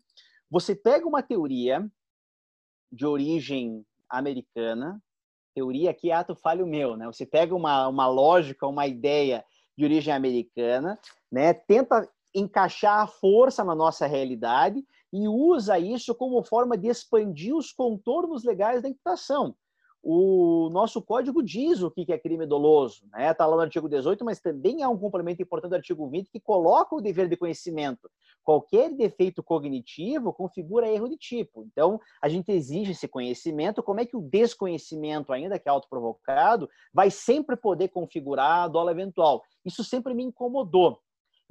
Você 0.52 0.76
pega 0.76 1.08
uma 1.08 1.24
teoria 1.24 1.90
de 2.92 3.06
origem 3.06 3.86
americana, 4.10 5.02
teoria 5.56 5.92
aqui 5.92 6.12
é 6.12 6.14
ato 6.14 6.36
falho 6.36 6.68
meu, 6.68 6.98
né? 6.98 7.06
Você 7.08 7.26
pega 7.26 7.56
uma, 7.56 7.88
uma 7.88 8.08
lógica, 8.08 8.68
uma 8.68 8.86
ideia 8.86 9.46
de 9.78 9.86
origem 9.86 10.14
americana, 10.14 11.00
né? 11.32 11.54
Tenta 11.54 12.08
encaixar 12.36 13.00
a 13.00 13.08
força 13.08 13.64
na 13.64 13.74
nossa 13.74 14.06
realidade 14.06 14.84
e 15.14 15.28
usa 15.28 15.80
isso 15.80 16.14
como 16.16 16.44
forma 16.44 16.76
de 16.76 16.88
expandir 16.88 17.56
os 17.56 17.72
contornos 17.72 18.44
legais 18.44 18.82
da 18.82 18.90
imputação 18.90 19.56
o 20.06 20.70
nosso 20.70 21.02
código 21.02 21.42
diz 21.42 21.82
o 21.82 21.90
que 21.90 22.12
é 22.12 22.20
crime 22.20 22.46
doloso, 22.46 23.06
né? 23.10 23.32
Está 23.32 23.48
lá 23.48 23.56
no 23.56 23.62
artigo 23.62 23.88
18, 23.88 24.26
mas 24.26 24.42
também 24.42 24.84
há 24.84 24.90
um 24.90 24.98
complemento 24.98 25.42
importante 25.42 25.70
do 25.70 25.76
artigo 25.78 26.10
20 26.10 26.30
que 26.30 26.42
coloca 26.42 26.94
o 26.94 27.00
dever 27.00 27.30
de 27.30 27.38
conhecimento. 27.38 28.12
Qualquer 28.44 28.94
defeito 28.94 29.42
cognitivo 29.42 30.34
configura 30.34 30.92
erro 30.92 31.08
de 31.08 31.16
tipo. 31.16 31.64
Então, 31.64 32.02
a 32.22 32.28
gente 32.28 32.52
exige 32.52 32.92
esse 32.92 33.08
conhecimento. 33.08 33.82
Como 33.82 34.02
é 34.02 34.06
que 34.06 34.18
o 34.18 34.22
desconhecimento, 34.22 35.32
ainda 35.32 35.58
que 35.58 35.70
autoprovocado, 35.70 36.70
vai 36.94 37.10
sempre 37.10 37.56
poder 37.56 37.88
configurar 37.88 38.66
a 38.66 38.68
dolo 38.68 38.90
eventual? 38.90 39.42
Isso 39.64 39.86
sempre 39.86 40.14
me 40.14 40.24
incomodou. 40.24 41.00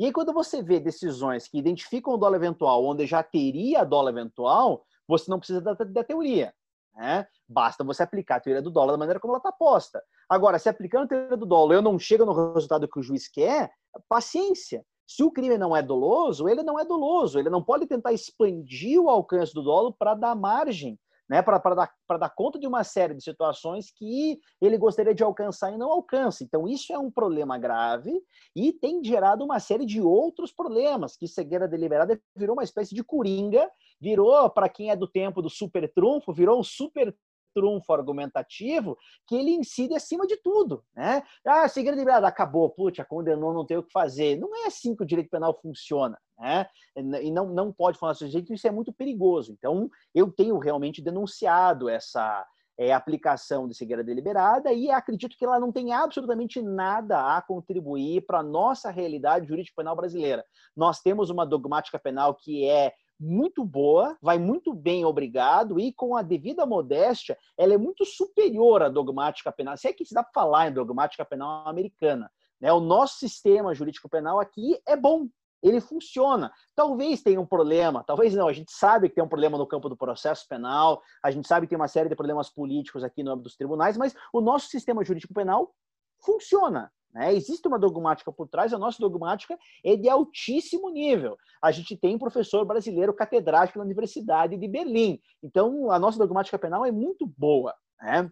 E 0.02 0.06
aí, 0.06 0.12
quando 0.12 0.32
você 0.32 0.60
vê 0.60 0.80
decisões 0.80 1.46
que 1.46 1.56
identificam 1.56 2.14
o 2.14 2.16
dolo 2.16 2.34
eventual 2.34 2.84
onde 2.84 3.06
já 3.06 3.22
teria 3.22 3.84
dolo 3.84 4.08
eventual, 4.08 4.84
você 5.06 5.30
não 5.30 5.38
precisa 5.38 5.60
da, 5.60 5.74
da 5.74 6.02
teoria. 6.02 6.52
Né? 6.92 7.24
Basta 7.48 7.84
você 7.84 8.02
aplicar 8.02 8.34
a 8.34 8.40
teoria 8.40 8.60
do 8.60 8.68
dólar 8.68 8.90
da 8.90 8.98
maneira 8.98 9.20
como 9.20 9.32
ela 9.32 9.38
está 9.38 9.52
posta. 9.52 10.02
Agora, 10.28 10.58
se 10.58 10.68
aplicando 10.68 11.04
a 11.04 11.06
teoria 11.06 11.36
do 11.36 11.46
dólar 11.46 11.76
eu 11.76 11.82
não 11.82 12.00
chego 12.00 12.24
no 12.24 12.52
resultado 12.52 12.88
que 12.88 12.98
o 12.98 13.02
juiz 13.02 13.28
quer, 13.28 13.70
paciência. 14.08 14.84
Se 15.06 15.22
o 15.22 15.30
crime 15.30 15.56
não 15.56 15.76
é 15.76 15.80
doloso, 15.80 16.48
ele 16.48 16.64
não 16.64 16.80
é 16.80 16.84
doloso. 16.84 17.38
Ele 17.38 17.48
não 17.48 17.62
pode 17.62 17.86
tentar 17.86 18.12
expandir 18.12 19.00
o 19.00 19.08
alcance 19.08 19.54
do 19.54 19.62
dolo 19.62 19.94
para 19.96 20.14
dar 20.14 20.34
margem 20.34 20.98
né, 21.28 21.42
para 21.42 21.58
dar, 21.74 21.90
dar 22.18 22.30
conta 22.30 22.58
de 22.58 22.66
uma 22.66 22.84
série 22.84 23.14
de 23.14 23.22
situações 23.22 23.90
que 23.94 24.38
ele 24.60 24.76
gostaria 24.76 25.14
de 25.14 25.22
alcançar 25.22 25.72
e 25.72 25.78
não 25.78 25.90
alcança. 25.90 26.44
Então, 26.44 26.68
isso 26.68 26.92
é 26.92 26.98
um 26.98 27.10
problema 27.10 27.58
grave 27.58 28.22
e 28.54 28.72
tem 28.72 29.02
gerado 29.02 29.44
uma 29.44 29.60
série 29.60 29.86
de 29.86 30.00
outros 30.00 30.52
problemas, 30.52 31.16
que 31.16 31.26
cegueira 31.26 31.68
deliberada 31.68 32.20
virou 32.36 32.54
uma 32.54 32.64
espécie 32.64 32.94
de 32.94 33.02
coringa, 33.02 33.70
virou, 34.00 34.50
para 34.50 34.68
quem 34.68 34.90
é 34.90 34.96
do 34.96 35.06
tempo 35.06 35.40
do 35.40 35.48
super 35.48 35.90
trunfo, 35.92 36.32
virou 36.32 36.58
um 36.58 36.64
super 36.64 37.14
trunfo 37.54 37.92
argumentativo 37.92 38.96
que 39.26 39.34
ele 39.34 39.50
incide 39.50 39.94
acima 39.94 40.26
de 40.26 40.36
tudo, 40.36 40.84
né? 40.94 41.22
Ah, 41.46 41.68
segredo 41.68 41.98
de 41.98 42.04
verdade, 42.04 42.26
acabou, 42.26 42.70
putz, 42.70 43.04
condenou, 43.08 43.52
não 43.52 43.66
tem 43.66 43.76
o 43.76 43.82
que 43.82 43.92
fazer. 43.92 44.38
Não 44.38 44.64
é 44.64 44.66
assim 44.66 44.94
que 44.94 45.02
o 45.02 45.06
direito 45.06 45.30
penal 45.30 45.58
funciona, 45.60 46.18
né? 46.38 46.66
E 46.96 47.30
não, 47.30 47.46
não 47.46 47.72
pode 47.72 47.98
falar 47.98 48.12
desse 48.12 48.28
jeito, 48.28 48.52
isso 48.52 48.66
é 48.66 48.70
muito 48.70 48.92
perigoso. 48.92 49.52
Então, 49.52 49.90
eu 50.14 50.30
tenho 50.30 50.58
realmente 50.58 51.02
denunciado 51.02 51.88
essa 51.88 52.46
é, 52.78 52.92
aplicação 52.92 53.68
de 53.68 53.74
cegueira 53.74 54.02
deliberada 54.02 54.72
e 54.72 54.90
acredito 54.90 55.36
que 55.36 55.44
ela 55.44 55.60
não 55.60 55.70
tem 55.70 55.92
absolutamente 55.92 56.60
nada 56.60 57.36
a 57.36 57.42
contribuir 57.42 58.24
para 58.26 58.40
a 58.40 58.42
nossa 58.42 58.90
realidade 58.90 59.46
jurídica 59.46 59.76
penal 59.76 59.94
brasileira. 59.94 60.44
Nós 60.76 61.00
temos 61.00 61.30
uma 61.30 61.46
dogmática 61.46 61.98
penal 61.98 62.34
que 62.34 62.68
é 62.68 62.92
muito 63.22 63.64
boa, 63.64 64.18
vai 64.20 64.38
muito 64.38 64.74
bem, 64.74 65.04
obrigado, 65.04 65.78
e 65.78 65.92
com 65.92 66.16
a 66.16 66.22
devida 66.22 66.66
modéstia, 66.66 67.38
ela 67.56 67.72
é 67.72 67.78
muito 67.78 68.04
superior 68.04 68.82
à 68.82 68.88
dogmática 68.88 69.52
penal. 69.52 69.76
Se 69.76 69.88
é 69.88 69.92
que 69.92 70.04
se 70.04 70.12
dá 70.12 70.22
para 70.22 70.32
falar 70.32 70.68
em 70.68 70.72
dogmática 70.72 71.24
penal 71.24 71.66
americana. 71.68 72.30
Né? 72.60 72.72
O 72.72 72.80
nosso 72.80 73.18
sistema 73.18 73.74
jurídico 73.74 74.08
penal 74.08 74.40
aqui 74.40 74.80
é 74.86 74.96
bom, 74.96 75.28
ele 75.62 75.80
funciona. 75.80 76.52
Talvez 76.74 77.22
tenha 77.22 77.40
um 77.40 77.46
problema, 77.46 78.02
talvez 78.04 78.34
não. 78.34 78.48
A 78.48 78.52
gente 78.52 78.72
sabe 78.72 79.08
que 79.08 79.14
tem 79.14 79.24
um 79.24 79.28
problema 79.28 79.56
no 79.56 79.66
campo 79.66 79.88
do 79.88 79.96
processo 79.96 80.46
penal, 80.48 81.00
a 81.22 81.30
gente 81.30 81.46
sabe 81.46 81.66
que 81.66 81.70
tem 81.70 81.78
uma 81.78 81.88
série 81.88 82.08
de 82.08 82.16
problemas 82.16 82.50
políticos 82.50 83.04
aqui 83.04 83.22
no 83.22 83.30
âmbito 83.30 83.44
dos 83.44 83.56
tribunais, 83.56 83.96
mas 83.96 84.14
o 84.32 84.40
nosso 84.40 84.66
sistema 84.66 85.04
jurídico 85.04 85.32
penal 85.32 85.72
funciona. 86.18 86.90
Né? 87.12 87.34
Existe 87.34 87.68
uma 87.68 87.78
dogmática 87.78 88.32
por 88.32 88.48
trás, 88.48 88.72
a 88.72 88.78
nossa 88.78 88.98
dogmática 88.98 89.58
é 89.84 89.96
de 89.96 90.08
altíssimo 90.08 90.90
nível. 90.90 91.36
A 91.60 91.70
gente 91.70 91.96
tem 91.96 92.14
um 92.14 92.18
professor 92.18 92.64
brasileiro 92.64 93.12
catedrático 93.12 93.78
na 93.78 93.84
Universidade 93.84 94.56
de 94.56 94.68
Berlim. 94.68 95.20
Então, 95.42 95.90
a 95.90 95.98
nossa 95.98 96.18
dogmática 96.18 96.58
penal 96.58 96.86
é 96.86 96.90
muito 96.90 97.26
boa. 97.26 97.74
Né? 98.00 98.30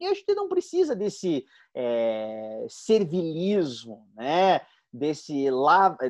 E 0.00 0.06
a 0.06 0.14
gente 0.14 0.34
não 0.34 0.48
precisa 0.48 0.94
desse 0.94 1.44
é, 1.74 2.66
servilismo, 2.68 4.08
né? 4.14 4.60
desse, 4.92 5.46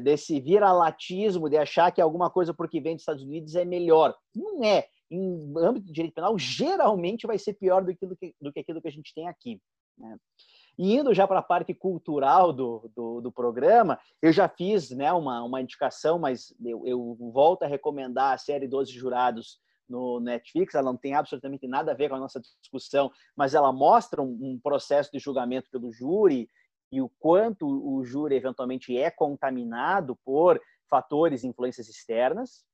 desse 0.02 0.40
viralatismo 0.40 1.48
de 1.48 1.56
achar 1.56 1.90
que 1.90 2.02
alguma 2.02 2.28
coisa 2.31 2.52
porque 2.52 2.81
vem 2.81 2.94
dos 2.94 3.02
Estados 3.02 3.22
Unidos 3.22 3.55
é 3.55 3.64
melhor. 3.64 4.14
Não 4.35 4.62
é. 4.62 4.86
Em 5.10 5.52
âmbito 5.59 5.86
de 5.86 5.93
direito 5.93 6.14
penal, 6.14 6.39
geralmente 6.39 7.26
vai 7.26 7.39
ser 7.39 7.55
pior 7.55 7.82
do 7.82 7.94
que, 7.97 8.06
do 8.06 8.16
que, 8.16 8.35
do 8.40 8.52
que 8.52 8.60
aquilo 8.60 8.82
que 8.82 8.89
a 8.89 8.93
gente 8.93 9.14
tem 9.14 9.26
aqui. 9.26 9.60
Né? 9.97 10.16
Indo 10.78 11.14
já 11.14 11.26
para 11.26 11.38
a 11.38 11.42
parte 11.42 11.72
cultural 11.72 12.52
do, 12.52 12.90
do, 12.94 13.20
do, 13.20 13.32
programa, 13.32 13.98
eu 14.20 14.32
já 14.32 14.48
fiz 14.48 14.90
né, 14.90 15.12
uma, 15.12 15.42
uma 15.42 15.60
indicação, 15.60 16.18
mas 16.18 16.55
eu, 16.64 16.86
eu 16.86 17.16
volto 17.32 17.62
a 17.62 17.68
recomendar 17.68 18.34
a 18.34 18.38
série 18.38 18.66
12 18.66 18.92
Jurados 18.92 19.60
no 19.88 20.18
Netflix, 20.18 20.74
ela 20.74 20.90
não 20.90 20.96
tem 20.96 21.14
absolutamente 21.14 21.68
nada 21.68 21.92
a 21.92 21.94
ver 21.94 22.09
com 22.09 22.16
a 22.16 22.20
nossa 22.20 22.40
discussão, 22.40 23.12
mas 23.36 23.55
ela 23.55 23.72
mostra 23.72 24.22
um, 24.22 24.38
um 24.40 24.59
processo 24.59 25.12
de 25.12 25.18
julgamento 25.18 25.70
pelo 25.70 25.92
júri 25.92 26.48
e 26.90 27.01
o 27.01 27.10
quanto 27.18 27.66
o 27.66 28.05
júri 28.05 28.34
eventualmente 28.34 28.96
é 28.96 29.10
contaminado 29.10 30.16
por 30.24 30.60
fatores 30.88 31.42
e 31.44 31.48
influências 31.48 31.88
externas. 31.88 32.64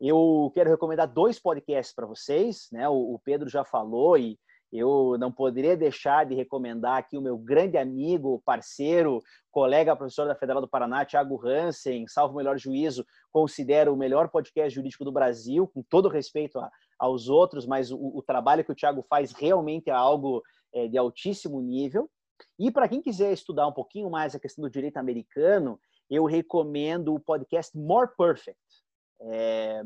Eu 0.00 0.50
quero 0.54 0.70
recomendar 0.70 1.06
dois 1.06 1.38
podcasts 1.38 1.94
para 1.94 2.06
vocês, 2.06 2.68
né? 2.72 2.88
O, 2.88 3.14
o 3.14 3.18
Pedro 3.18 3.48
já 3.48 3.64
falou 3.64 4.16
e 4.16 4.38
eu 4.72 5.16
não 5.18 5.32
poderia 5.32 5.76
deixar 5.76 6.24
de 6.24 6.34
recomendar 6.34 6.98
aqui 6.98 7.16
o 7.16 7.20
meu 7.20 7.36
grande 7.36 7.76
amigo, 7.76 8.40
parceiro, 8.44 9.20
colega, 9.50 9.96
professor 9.96 10.26
da 10.26 10.34
Federal 10.34 10.60
do 10.60 10.68
Paraná, 10.68 11.04
Thiago 11.04 11.44
Hansen, 11.44 12.06
salvo 12.06 12.34
o 12.34 12.36
melhor 12.36 12.56
juízo, 12.56 13.04
considero 13.32 13.92
o 13.92 13.96
melhor 13.96 14.28
podcast 14.28 14.72
jurídico 14.72 15.04
do 15.04 15.10
Brasil, 15.10 15.66
com 15.66 15.82
todo 15.82 16.08
respeito 16.08 16.58
a, 16.60 16.70
aos 16.98 17.28
outros, 17.28 17.66
mas 17.66 17.90
o, 17.90 17.98
o, 17.98 18.22
trabalho 18.22 18.64
que 18.64 18.70
o 18.70 18.74
Thiago 18.74 19.04
faz 19.08 19.32
realmente 19.32 19.90
é 19.90 19.92
algo 19.92 20.40
é, 20.72 20.86
de 20.86 20.96
altíssimo 20.96 21.60
nível. 21.60 22.08
E 22.58 22.70
para 22.70 22.88
quem 22.88 23.02
quiser 23.02 23.32
estudar 23.32 23.66
um 23.66 23.72
pouquinho 23.72 24.08
mais 24.08 24.34
a 24.34 24.40
questão 24.40 24.62
do 24.62 24.70
direito 24.70 24.98
americano, 24.98 25.80
eu 26.08 26.24
recomendo 26.24 27.14
o 27.14 27.20
podcast 27.20 27.76
More 27.76 28.10
Perfect. 28.16 28.60
É, 29.22 29.82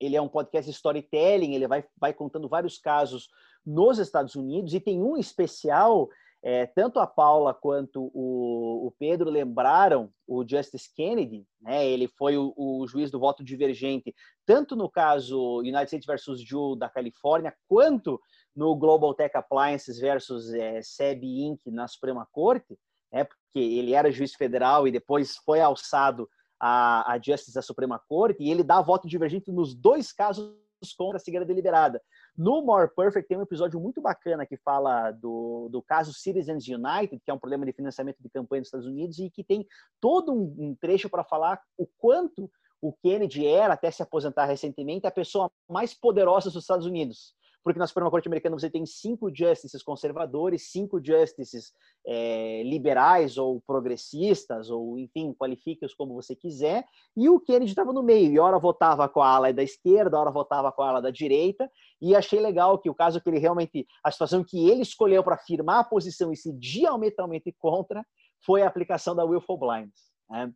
ele 0.00 0.16
é 0.16 0.22
um 0.22 0.28
podcast 0.28 0.70
storytelling, 0.70 1.54
ele 1.54 1.66
vai, 1.66 1.84
vai 2.00 2.14
contando 2.14 2.48
vários 2.48 2.78
casos 2.78 3.28
nos 3.68 3.98
Estados 3.98 4.34
Unidos 4.34 4.72
e 4.72 4.80
tem 4.80 5.02
um 5.02 5.16
especial 5.16 6.08
é, 6.42 6.66
tanto 6.66 7.00
a 7.00 7.06
Paula 7.06 7.52
quanto 7.52 8.10
o, 8.14 8.86
o, 8.86 8.94
Pedro 8.98 9.28
lembraram 9.28 10.10
o 10.26 10.46
Justice 10.48 10.88
Kennedy, 10.94 11.44
né? 11.60 11.86
ele 11.86 12.06
foi 12.06 12.36
o, 12.38 12.54
o, 12.56 12.86
juiz 12.86 13.10
do 13.10 13.18
voto 13.18 13.44
divergente, 13.44 14.14
tanto 14.46 14.76
no 14.76 14.88
caso 14.88 15.58
United 15.58 15.86
States 15.86 16.06
versus 16.06 16.40
Joe 16.40 16.78
da 16.78 16.88
Califórnia, 16.88 17.52
quanto 17.68 18.20
no 18.54 18.74
Global 18.76 19.12
Tech 19.14 19.36
Appliances 19.36 19.98
versus 19.98 20.54
é, 20.54 20.80
SEB 20.80 21.24
Inc. 21.24 21.60
na 21.66 21.88
Suprema 21.88 22.26
Corte, 22.32 22.78
né? 23.12 23.24
porque 23.24 23.58
ele 23.58 23.92
era 23.92 24.12
juiz 24.12 24.32
federal 24.34 24.86
e 24.86 24.92
depois 24.92 25.36
foi 25.44 25.60
alçado 25.60 26.28
a, 26.58 27.12
a 27.12 27.20
Justice 27.20 27.54
da 27.54 27.62
Suprema 27.62 28.00
Corte, 28.08 28.42
e 28.42 28.50
ele 28.50 28.62
dá 28.62 28.80
voto 28.80 29.08
divergente 29.08 29.50
nos 29.50 29.74
dois 29.74 30.12
casos 30.12 30.54
contra 30.96 31.16
a 31.16 31.20
cegueira 31.20 31.44
deliberada. 31.44 32.00
No 32.38 32.62
More 32.62 32.88
Perfect 32.94 33.26
tem 33.26 33.36
um 33.36 33.42
episódio 33.42 33.80
muito 33.80 34.00
bacana 34.00 34.46
que 34.46 34.56
fala 34.56 35.10
do, 35.10 35.68
do 35.72 35.82
caso 35.82 36.12
Citizens 36.12 36.68
United, 36.68 37.20
que 37.24 37.30
é 37.32 37.34
um 37.34 37.38
problema 37.38 37.66
de 37.66 37.72
financiamento 37.72 38.22
de 38.22 38.30
campanha 38.30 38.60
nos 38.60 38.68
Estados 38.68 38.86
Unidos, 38.86 39.18
e 39.18 39.28
que 39.28 39.42
tem 39.42 39.66
todo 40.00 40.32
um, 40.32 40.54
um 40.56 40.76
trecho 40.80 41.10
para 41.10 41.24
falar 41.24 41.60
o 41.76 41.84
quanto 41.98 42.48
o 42.80 42.92
Kennedy 42.92 43.44
era, 43.44 43.74
até 43.74 43.90
se 43.90 44.04
aposentar 44.04 44.44
recentemente, 44.44 45.04
a 45.04 45.10
pessoa 45.10 45.50
mais 45.68 45.92
poderosa 45.92 46.48
dos 46.48 46.62
Estados 46.62 46.86
Unidos 46.86 47.34
porque 47.68 47.78
na 47.78 47.86
Suprema 47.86 48.10
Corte 48.10 48.26
Americana 48.26 48.58
você 48.58 48.70
tem 48.70 48.86
cinco 48.86 49.28
justices 49.28 49.82
conservadores, 49.82 50.72
cinco 50.72 51.04
justices 51.04 51.74
é, 52.06 52.62
liberais 52.62 53.36
ou 53.36 53.60
progressistas, 53.60 54.70
ou 54.70 54.98
enfim, 54.98 55.34
qualifique-os 55.34 55.92
como 55.92 56.14
você 56.14 56.34
quiser, 56.34 56.86
e 57.14 57.28
o 57.28 57.38
Kennedy 57.38 57.72
estava 57.72 57.92
no 57.92 58.02
meio, 58.02 58.32
e 58.32 58.38
hora 58.38 58.58
votava 58.58 59.06
com 59.06 59.20
a 59.20 59.28
ala 59.28 59.52
da 59.52 59.62
esquerda, 59.62 60.18
hora 60.18 60.30
votava 60.30 60.72
com 60.72 60.80
a 60.80 60.88
ala 60.88 61.02
da 61.02 61.10
direita, 61.10 61.70
e 62.00 62.16
achei 62.16 62.40
legal 62.40 62.78
que 62.78 62.88
o 62.88 62.94
caso 62.94 63.20
que 63.20 63.28
ele 63.28 63.38
realmente, 63.38 63.86
a 64.02 64.10
situação 64.10 64.42
que 64.42 64.66
ele 64.66 64.80
escolheu 64.80 65.22
para 65.22 65.34
afirmar 65.34 65.80
a 65.80 65.84
posição 65.84 66.32
e 66.32 66.36
se 66.38 66.50
diametralmente 66.54 67.54
contra, 67.58 68.02
foi 68.46 68.62
a 68.62 68.66
aplicação 68.66 69.14
da 69.14 69.26
willful 69.26 69.58
blindness. 69.58 70.10
Né? 70.30 70.50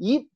E 0.00 0.26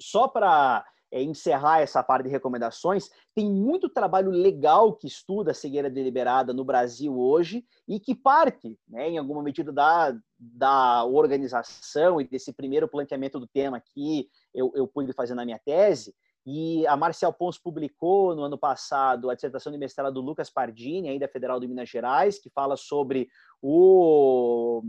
só 0.00 0.28
para 0.28 0.82
é, 1.10 1.22
encerrar 1.22 1.80
essa 1.80 2.02
parte 2.02 2.24
de 2.24 2.30
recomendações, 2.30 3.10
tem 3.34 3.50
muito 3.50 3.88
trabalho 3.88 4.30
legal 4.30 4.94
que 4.94 5.06
estuda 5.06 5.52
a 5.52 5.54
cegueira 5.54 5.88
deliberada 5.88 6.52
no 6.52 6.64
Brasil 6.64 7.18
hoje 7.18 7.64
e 7.86 7.98
que 7.98 8.14
parte, 8.14 8.78
né, 8.88 9.08
em 9.10 9.18
alguma 9.18 9.42
medida, 9.42 9.72
da, 9.72 10.14
da 10.38 11.04
organização 11.04 12.20
e 12.20 12.28
desse 12.28 12.52
primeiro 12.52 12.88
planteamento 12.88 13.40
do 13.40 13.46
tema 13.46 13.80
que 13.80 14.28
eu, 14.54 14.72
eu 14.74 14.86
pude 14.86 15.12
fazer 15.12 15.34
na 15.34 15.44
minha 15.44 15.58
tese. 15.58 16.14
E 16.46 16.86
a 16.86 16.96
Marcial 16.96 17.32
Pons 17.32 17.58
publicou 17.58 18.34
no 18.34 18.42
ano 18.42 18.56
passado 18.56 19.28
a 19.28 19.34
dissertação 19.34 19.70
de 19.70 19.78
mestrado 19.78 20.14
do 20.14 20.20
Lucas 20.20 20.48
Pardini, 20.48 21.10
aí 21.10 21.18
da 21.18 21.28
Federal 21.28 21.60
de 21.60 21.68
Minas 21.68 21.90
Gerais, 21.90 22.38
que 22.38 22.48
fala 22.48 22.74
sobre 22.76 23.28
o 23.60 24.82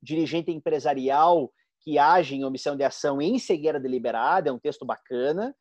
dirigente 0.00 0.52
empresarial 0.52 1.52
que 1.86 1.98
age 1.98 2.34
em 2.34 2.44
omissão 2.44 2.76
de 2.76 2.82
ação 2.82 3.22
em 3.22 3.38
cegueira 3.38 3.78
deliberada, 3.78 4.50
é 4.50 4.52
um 4.52 4.58
texto 4.58 4.84
bacana. 4.84 5.54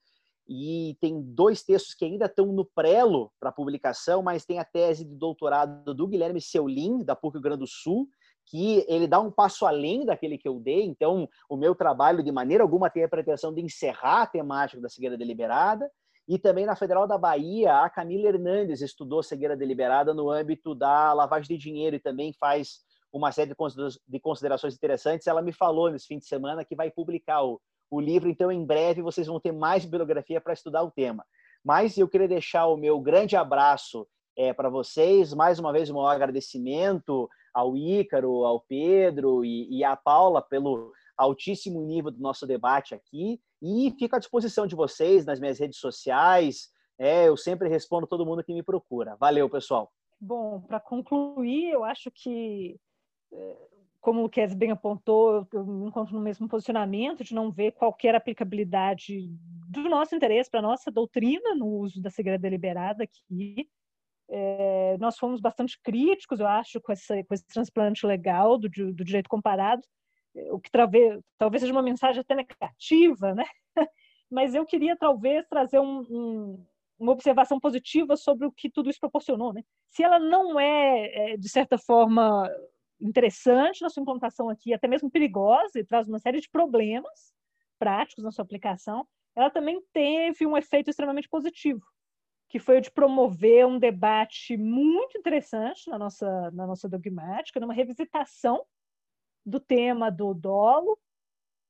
E 0.48 0.98
tem 1.00 1.22
dois 1.22 1.62
textos 1.62 1.94
que 1.94 2.04
ainda 2.04 2.26
estão 2.26 2.48
no 2.48 2.66
prelo 2.66 3.32
para 3.40 3.52
publicação, 3.52 4.24
mas 4.24 4.44
tem 4.44 4.58
a 4.58 4.66
tese 4.66 5.06
de 5.06 5.16
doutorado 5.16 5.94
do 5.94 6.08
Guilherme 6.08 6.42
Seulin, 6.42 7.04
da 7.04 7.16
PUC 7.16 7.36
Rio 7.36 7.44
Grande 7.44 7.60
do 7.60 7.68
Sul, 7.68 8.08
que 8.48 8.84
ele 8.88 9.06
dá 9.06 9.20
um 9.20 9.32
passo 9.32 9.68
além 9.68 10.04
daquele 10.04 10.38
que 10.38 10.48
eu 10.48 10.60
dei. 10.60 10.84
Então, 10.84 11.30
o 11.48 11.56
meu 11.56 11.76
trabalho, 11.76 12.24
de 12.24 12.32
maneira 12.32 12.64
alguma, 12.64 12.90
tem 12.90 13.04
a 13.04 13.10
pretensão 13.10 13.54
de 13.54 13.62
encerrar 13.62 14.24
a 14.24 14.28
temática 14.28 14.82
da 14.82 14.90
cegueira 14.90 15.16
deliberada. 15.16 15.88
E 16.28 16.40
também 16.40 16.66
na 16.66 16.76
Federal 16.76 17.08
da 17.08 17.20
Bahia, 17.20 17.84
a 17.84 17.90
Camila 17.90 18.30
Hernandes 18.30 18.82
estudou 18.82 19.22
cegueira 19.22 19.56
deliberada 19.56 20.12
no 20.12 20.32
âmbito 20.32 20.74
da 20.74 21.14
lavagem 21.14 21.56
de 21.56 21.64
dinheiro 21.64 21.96
e 21.96 22.00
também 22.00 22.34
faz 22.40 22.80
uma 23.18 23.32
série 23.32 23.56
de 24.08 24.20
considerações 24.20 24.74
interessantes. 24.74 25.28
Ela 25.28 25.42
me 25.42 25.54
falou 25.54 25.90
nesse 25.90 26.08
fim 26.08 26.18
de 26.18 26.26
semana 26.26 26.66
que 26.66 26.76
vai 26.76 26.92
publicar 26.92 27.44
o, 27.44 27.62
o 27.90 28.02
livro, 28.02 28.30
então 28.30 28.52
em 28.52 28.66
breve 28.66 29.02
vocês 29.02 29.28
vão 29.28 29.40
ter 29.40 29.54
mais 29.54 29.86
bibliografia 29.86 30.42
para 30.42 30.54
estudar 30.54 30.84
o 30.84 30.92
tema. 30.92 31.26
Mas 31.64 31.98
eu 31.98 32.08
queria 32.08 32.28
deixar 32.28 32.68
o 32.68 32.78
meu 32.78 33.00
grande 33.00 33.36
abraço 33.36 34.06
é, 34.38 34.54
para 34.54 34.70
vocês, 34.70 35.34
mais 35.34 35.60
uma 35.60 35.72
vez, 35.72 35.90
um 35.90 36.06
agradecimento 36.06 37.30
ao 37.54 37.78
Ícaro, 37.78 38.44
ao 38.44 38.60
Pedro 38.60 39.46
e, 39.46 39.78
e 39.78 39.84
à 39.84 39.96
Paula 39.96 40.42
pelo 40.42 40.92
altíssimo 41.18 41.82
nível 41.82 42.12
do 42.12 42.22
nosso 42.22 42.46
debate 42.46 42.94
aqui. 42.94 43.40
E 43.62 43.96
fico 43.98 44.18
à 44.18 44.20
disposição 44.20 44.68
de 44.68 44.76
vocês 44.76 45.26
nas 45.26 45.40
minhas 45.40 45.58
redes 45.58 45.80
sociais. 45.80 46.70
É, 47.00 47.30
eu 47.30 47.38
sempre 47.38 47.70
respondo 47.70 48.06
todo 48.06 48.26
mundo 48.26 48.44
que 48.44 48.54
me 48.54 48.62
procura. 48.62 49.16
Valeu, 49.16 49.50
pessoal. 49.50 49.90
Bom, 50.20 50.62
para 50.62 50.80
concluir, 50.80 51.72
eu 51.72 51.84
acho 51.84 52.12
que 52.12 52.78
como 54.02 54.24
o 54.24 54.30
Kes 54.30 54.54
bem 54.54 54.70
apontou, 54.70 55.48
eu 55.52 55.66
me 55.66 55.88
encontro 55.88 56.14
no 56.14 56.22
mesmo 56.22 56.48
posicionamento 56.48 57.24
de 57.24 57.34
não 57.34 57.52
ver 57.52 57.72
qualquer 57.72 58.14
aplicabilidade 58.14 59.28
do 59.68 59.90
nosso 59.90 60.16
interesse 60.16 60.50
para 60.50 60.60
a 60.60 60.64
nossa 60.64 60.92
doutrina 60.92 61.56
no 61.56 61.66
uso 61.66 62.00
da 62.02 62.12
segredo 62.12 62.42
deliberada 62.42 63.04
aqui. 63.04 63.68
É, 64.30 64.98
nós 65.00 65.18
fomos 65.18 65.42
bastante 65.42 65.80
críticos, 65.82 66.40
eu 66.40 66.48
acho, 66.48 66.80
com 66.82 66.92
esse, 66.92 67.24
com 67.24 67.34
esse 67.34 67.46
transplante 67.48 68.06
legal 68.06 68.58
do, 68.58 68.70
do 68.70 69.04
direito 69.04 69.30
comparado, 69.30 69.82
o 70.52 70.60
que 70.60 70.70
talvez 70.70 71.62
seja 71.62 71.72
uma 71.72 71.82
mensagem 71.82 72.22
até 72.22 72.36
negativa, 72.36 73.34
né? 73.34 73.46
mas 74.30 74.54
eu 74.54 74.66
queria 74.66 74.96
talvez 74.96 75.46
trazer 75.48 75.80
um, 75.80 76.00
um, 76.10 76.66
uma 77.00 77.12
observação 77.12 77.60
positiva 77.60 78.16
sobre 78.16 78.46
o 78.46 78.52
que 78.52 78.70
tudo 78.70 78.90
isso 78.90 79.00
proporcionou. 79.00 79.54
Né? 79.54 79.64
Se 79.90 80.04
ela 80.04 80.20
não 80.20 80.60
é, 80.60 81.34
é 81.34 81.38
de 81.38 81.50
certa 81.50 81.78
forma, 81.78 82.50
interessante 83.00 83.82
na 83.82 83.90
sua 83.90 84.02
implantação 84.02 84.50
aqui, 84.50 84.74
até 84.74 84.88
mesmo 84.88 85.10
perigosa, 85.10 85.80
e 85.80 85.86
traz 85.86 86.08
uma 86.08 86.20
série 86.20 86.40
de 86.40 86.50
problemas 86.50 87.34
práticos 87.78 88.24
na 88.24 88.32
sua 88.32 88.44
aplicação, 88.44 89.08
ela 89.36 89.50
também 89.50 89.82
teve 89.92 90.46
um 90.46 90.56
efeito 90.56 90.90
extremamente 90.90 91.28
positivo, 91.28 91.86
que 92.50 92.58
foi 92.58 92.78
o 92.78 92.82
de 92.82 92.90
promover 92.92 93.66
um 93.66 93.78
debate 93.78 94.56
muito 94.56 95.18
interessante 95.18 95.90
na 95.90 96.00
nossa, 96.00 96.52
na 96.52 96.66
nossa 96.66 96.88
dogmática, 96.88 97.60
numa 97.60 97.74
revisitação 97.74 98.66
do 99.46 99.60
tema 99.60 100.10
do 100.10 100.34
dolo, 100.34 100.98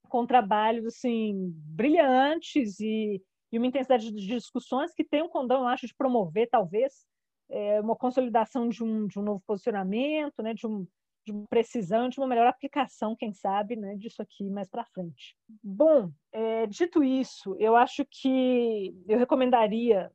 com 0.07 0.25
trabalhos 0.25 0.85
assim, 0.85 1.51
brilhantes 1.55 2.79
e, 2.79 3.21
e 3.51 3.57
uma 3.57 3.67
intensidade 3.67 4.11
de 4.11 4.27
discussões 4.27 4.93
que 4.93 5.03
tem 5.03 5.23
um 5.23 5.29
condão, 5.29 5.61
eu 5.61 5.67
acho, 5.67 5.87
de 5.87 5.95
promover, 5.95 6.47
talvez, 6.49 7.05
é, 7.49 7.81
uma 7.81 7.95
consolidação 7.95 8.69
de 8.69 8.83
um, 8.83 9.07
de 9.07 9.19
um 9.19 9.23
novo 9.23 9.43
posicionamento, 9.45 10.41
né, 10.41 10.53
de 10.53 10.65
um, 10.67 10.87
de 11.25 11.31
uma 11.31 11.47
precisão, 11.47 12.07
de 12.07 12.19
uma 12.19 12.27
melhor 12.27 12.47
aplicação, 12.47 13.15
quem 13.15 13.33
sabe, 13.33 13.75
né, 13.75 13.95
disso 13.95 14.21
aqui 14.21 14.49
mais 14.49 14.69
para 14.69 14.85
frente. 14.85 15.35
Bom, 15.63 16.11
é, 16.31 16.67
dito 16.67 17.03
isso, 17.03 17.55
eu 17.59 17.75
acho 17.75 18.05
que 18.05 18.95
eu 19.07 19.17
recomendaria 19.17 20.11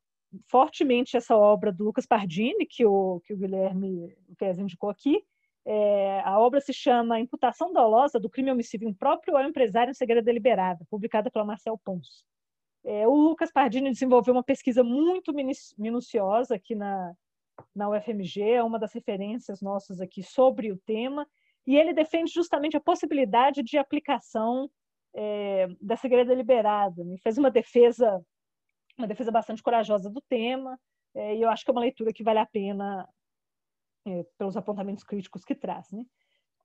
fortemente 0.49 1.17
essa 1.17 1.37
obra 1.37 1.73
do 1.73 1.85
Lucas 1.85 2.07
Pardini, 2.07 2.65
que 2.65 2.87
o, 2.87 3.21
que 3.25 3.35
o 3.35 3.37
Guilherme 3.37 4.15
Kess 4.39 4.59
indicou 4.59 4.89
aqui. 4.89 5.23
É, 5.67 6.21
a 6.25 6.39
obra 6.39 6.61
se 6.61 6.73
chama 6.73 7.21
Imputação 7.21 7.73
Dolosa 7.73 8.19
do 8.19 8.31
Crime 8.31 8.51
Homicídio 8.51 8.89
Impróprio 8.89 9.37
ao 9.37 9.45
Empresário 9.45 9.91
em 9.91 9.95
Segredo 9.95 10.25
Deliberada, 10.25 10.87
publicada 10.89 11.31
pela 11.31 11.45
Marcel 11.45 11.79
Pons. 11.85 12.25
É, 12.85 13.07
o 13.07 13.15
Lucas 13.15 13.53
Pardini 13.53 13.91
desenvolveu 13.91 14.33
uma 14.33 14.43
pesquisa 14.43 14.83
muito 14.83 15.35
minuciosa 15.77 16.55
aqui 16.55 16.75
na, 16.75 17.13
na 17.75 17.89
UFMG, 17.89 18.43
é 18.43 18.63
uma 18.63 18.79
das 18.79 18.93
referências 18.93 19.61
nossas 19.61 20.01
aqui 20.01 20.23
sobre 20.23 20.73
o 20.73 20.79
tema, 20.79 21.27
e 21.67 21.77
ele 21.77 21.93
defende 21.93 22.33
justamente 22.33 22.77
a 22.77 22.81
possibilidade 22.81 23.63
de 23.63 23.79
aplicação 23.79 24.71
é, 25.15 25.69
da 25.81 25.97
segredo 25.97 26.29
deliberada. 26.29 27.03
Ele 27.03 27.19
fez 27.19 27.39
uma 27.39 27.51
defesa, 27.51 28.25
uma 28.97 29.07
defesa 29.07 29.31
bastante 29.31 29.63
corajosa 29.63 30.11
do 30.11 30.21
tema, 30.23 30.79
é, 31.15 31.37
e 31.37 31.43
eu 31.43 31.49
acho 31.49 31.65
que 31.65 31.71
é 31.71 31.73
uma 31.73 31.81
leitura 31.81 32.13
que 32.13 32.23
vale 32.23 32.39
a 32.39 32.47
pena 32.47 33.09
é, 34.07 34.25
pelos 34.39 34.57
apontamentos 34.57 35.05
críticos 35.05 35.45
que 35.45 35.55
traz. 35.55 35.91
Né? 35.91 36.05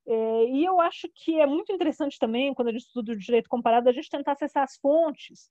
E 0.08 0.64
eu 0.64 0.80
acho 0.80 1.10
que 1.16 1.40
é 1.40 1.48
muito 1.48 1.72
interessante 1.72 2.20
também, 2.20 2.54
quando 2.54 2.68
a 2.68 2.72
gente 2.72 2.86
estuda 2.86 3.12
o 3.12 3.18
direito 3.18 3.50
comparado, 3.50 3.90
a 3.90 3.92
gente 3.92 4.10
tentar 4.10 4.34
acessar 4.34 4.64
as 4.64 4.78
fontes 4.78 5.50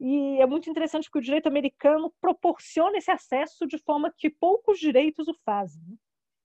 e 0.00 0.40
é 0.40 0.46
muito 0.46 0.68
interessante 0.68 1.10
que 1.10 1.18
o 1.18 1.22
direito 1.22 1.46
americano 1.46 2.12
proporciona 2.20 2.98
esse 2.98 3.10
acesso 3.10 3.66
de 3.66 3.78
forma 3.78 4.12
que 4.16 4.28
poucos 4.28 4.78
direitos 4.78 5.28
o 5.28 5.34
fazem. 5.44 5.82
Né? 5.86 5.96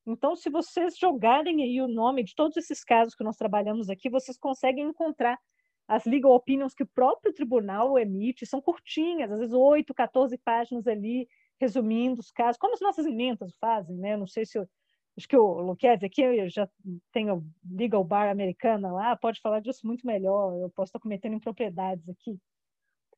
Então, 0.05 0.35
se 0.35 0.49
vocês 0.49 0.97
jogarem 0.97 1.63
aí 1.63 1.81
o 1.81 1.87
nome 1.87 2.23
de 2.23 2.33
todos 2.35 2.57
esses 2.57 2.83
casos 2.83 3.15
que 3.15 3.23
nós 3.23 3.37
trabalhamos 3.37 3.89
aqui, 3.89 4.09
vocês 4.09 4.37
conseguem 4.37 4.85
encontrar 4.85 5.37
as 5.87 6.05
legal 6.05 6.33
opinions 6.33 6.75
que 6.75 6.83
o 6.83 6.87
próprio 6.87 7.33
tribunal 7.33 7.97
emite, 7.97 8.45
são 8.45 8.61
curtinhas, 8.61 9.31
às 9.31 9.39
vezes 9.39 9.53
8, 9.53 9.91
14 9.93 10.37
páginas 10.37 10.87
ali, 10.87 11.27
resumindo 11.59 12.19
os 12.19 12.31
casos, 12.31 12.57
como 12.57 12.73
as 12.73 12.79
nossas 12.79 13.05
emendas 13.05 13.55
fazem, 13.59 13.97
né? 13.97 14.15
Não 14.15 14.27
sei 14.27 14.45
se, 14.45 14.59
acho 14.59 15.27
que 15.27 15.35
o 15.35 15.59
Luquez 15.61 16.03
aqui 16.03 16.47
já 16.47 16.69
tem 17.11 17.31
o 17.31 17.43
Legal 17.69 18.03
Bar 18.03 18.29
americana 18.29 18.91
lá, 18.91 19.15
pode 19.15 19.41
falar 19.41 19.59
disso 19.59 19.85
muito 19.85 20.05
melhor, 20.05 20.55
eu 20.61 20.69
posso 20.69 20.89
estar 20.89 20.99
cometendo 20.99 21.35
impropriedades 21.35 22.07
aqui. 22.07 22.39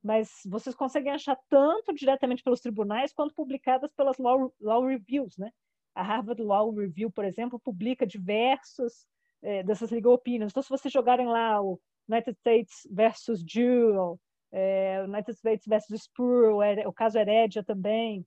Mas 0.04 0.42
vocês 0.46 0.76
conseguem 0.76 1.12
achar 1.12 1.38
tanto 1.50 1.94
diretamente 1.94 2.44
pelos 2.44 2.60
tribunais 2.60 3.14
quanto 3.14 3.36
publicadas 3.36 3.94
pelas 3.94 4.18
law, 4.18 4.52
law 4.60 4.86
reviews, 4.86 5.38
né? 5.38 5.52
A 5.94 6.02
Harvard 6.02 6.42
Law 6.42 6.74
Review, 6.74 7.12
por 7.12 7.26
exemplo, 7.26 7.60
publica 7.60 8.08
diversos 8.08 9.06
é, 9.42 9.62
dessas 9.64 9.92
legal 9.92 10.14
opinions. 10.14 10.52
Então, 10.52 10.64
se 10.64 10.70
vocês 10.70 10.92
jogarem 10.92 11.28
lá 11.28 11.62
o 11.62 11.80
United 12.10 12.38
States 12.38 12.88
versus 12.90 13.44
Jewel, 13.48 14.20
é, 14.52 15.04
United 15.04 15.32
States 15.38 15.66
versus 15.68 16.04
Spur, 16.04 16.56
o 16.86 16.94
caso 16.94 17.18
Heredia 17.18 17.64
também, 17.64 18.26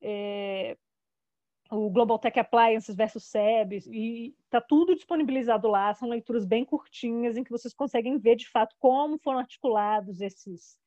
é, 0.00 0.76
o 1.70 1.88
Global 1.90 2.18
Tech 2.18 2.38
Appliances 2.38 2.94
versus 2.94 3.24
SEB, 3.24 3.78
e 3.86 4.34
está 4.44 4.60
tudo 4.60 4.94
disponibilizado 4.94 5.68
lá, 5.68 5.94
são 5.94 6.08
leituras 6.08 6.44
bem 6.44 6.64
curtinhas, 6.64 7.36
em 7.36 7.44
que 7.44 7.50
vocês 7.50 7.72
conseguem 7.72 8.18
ver, 8.18 8.36
de 8.36 8.48
fato, 8.48 8.76
como 8.78 9.18
foram 9.18 9.38
articulados 9.38 10.20
esses, 10.20 10.78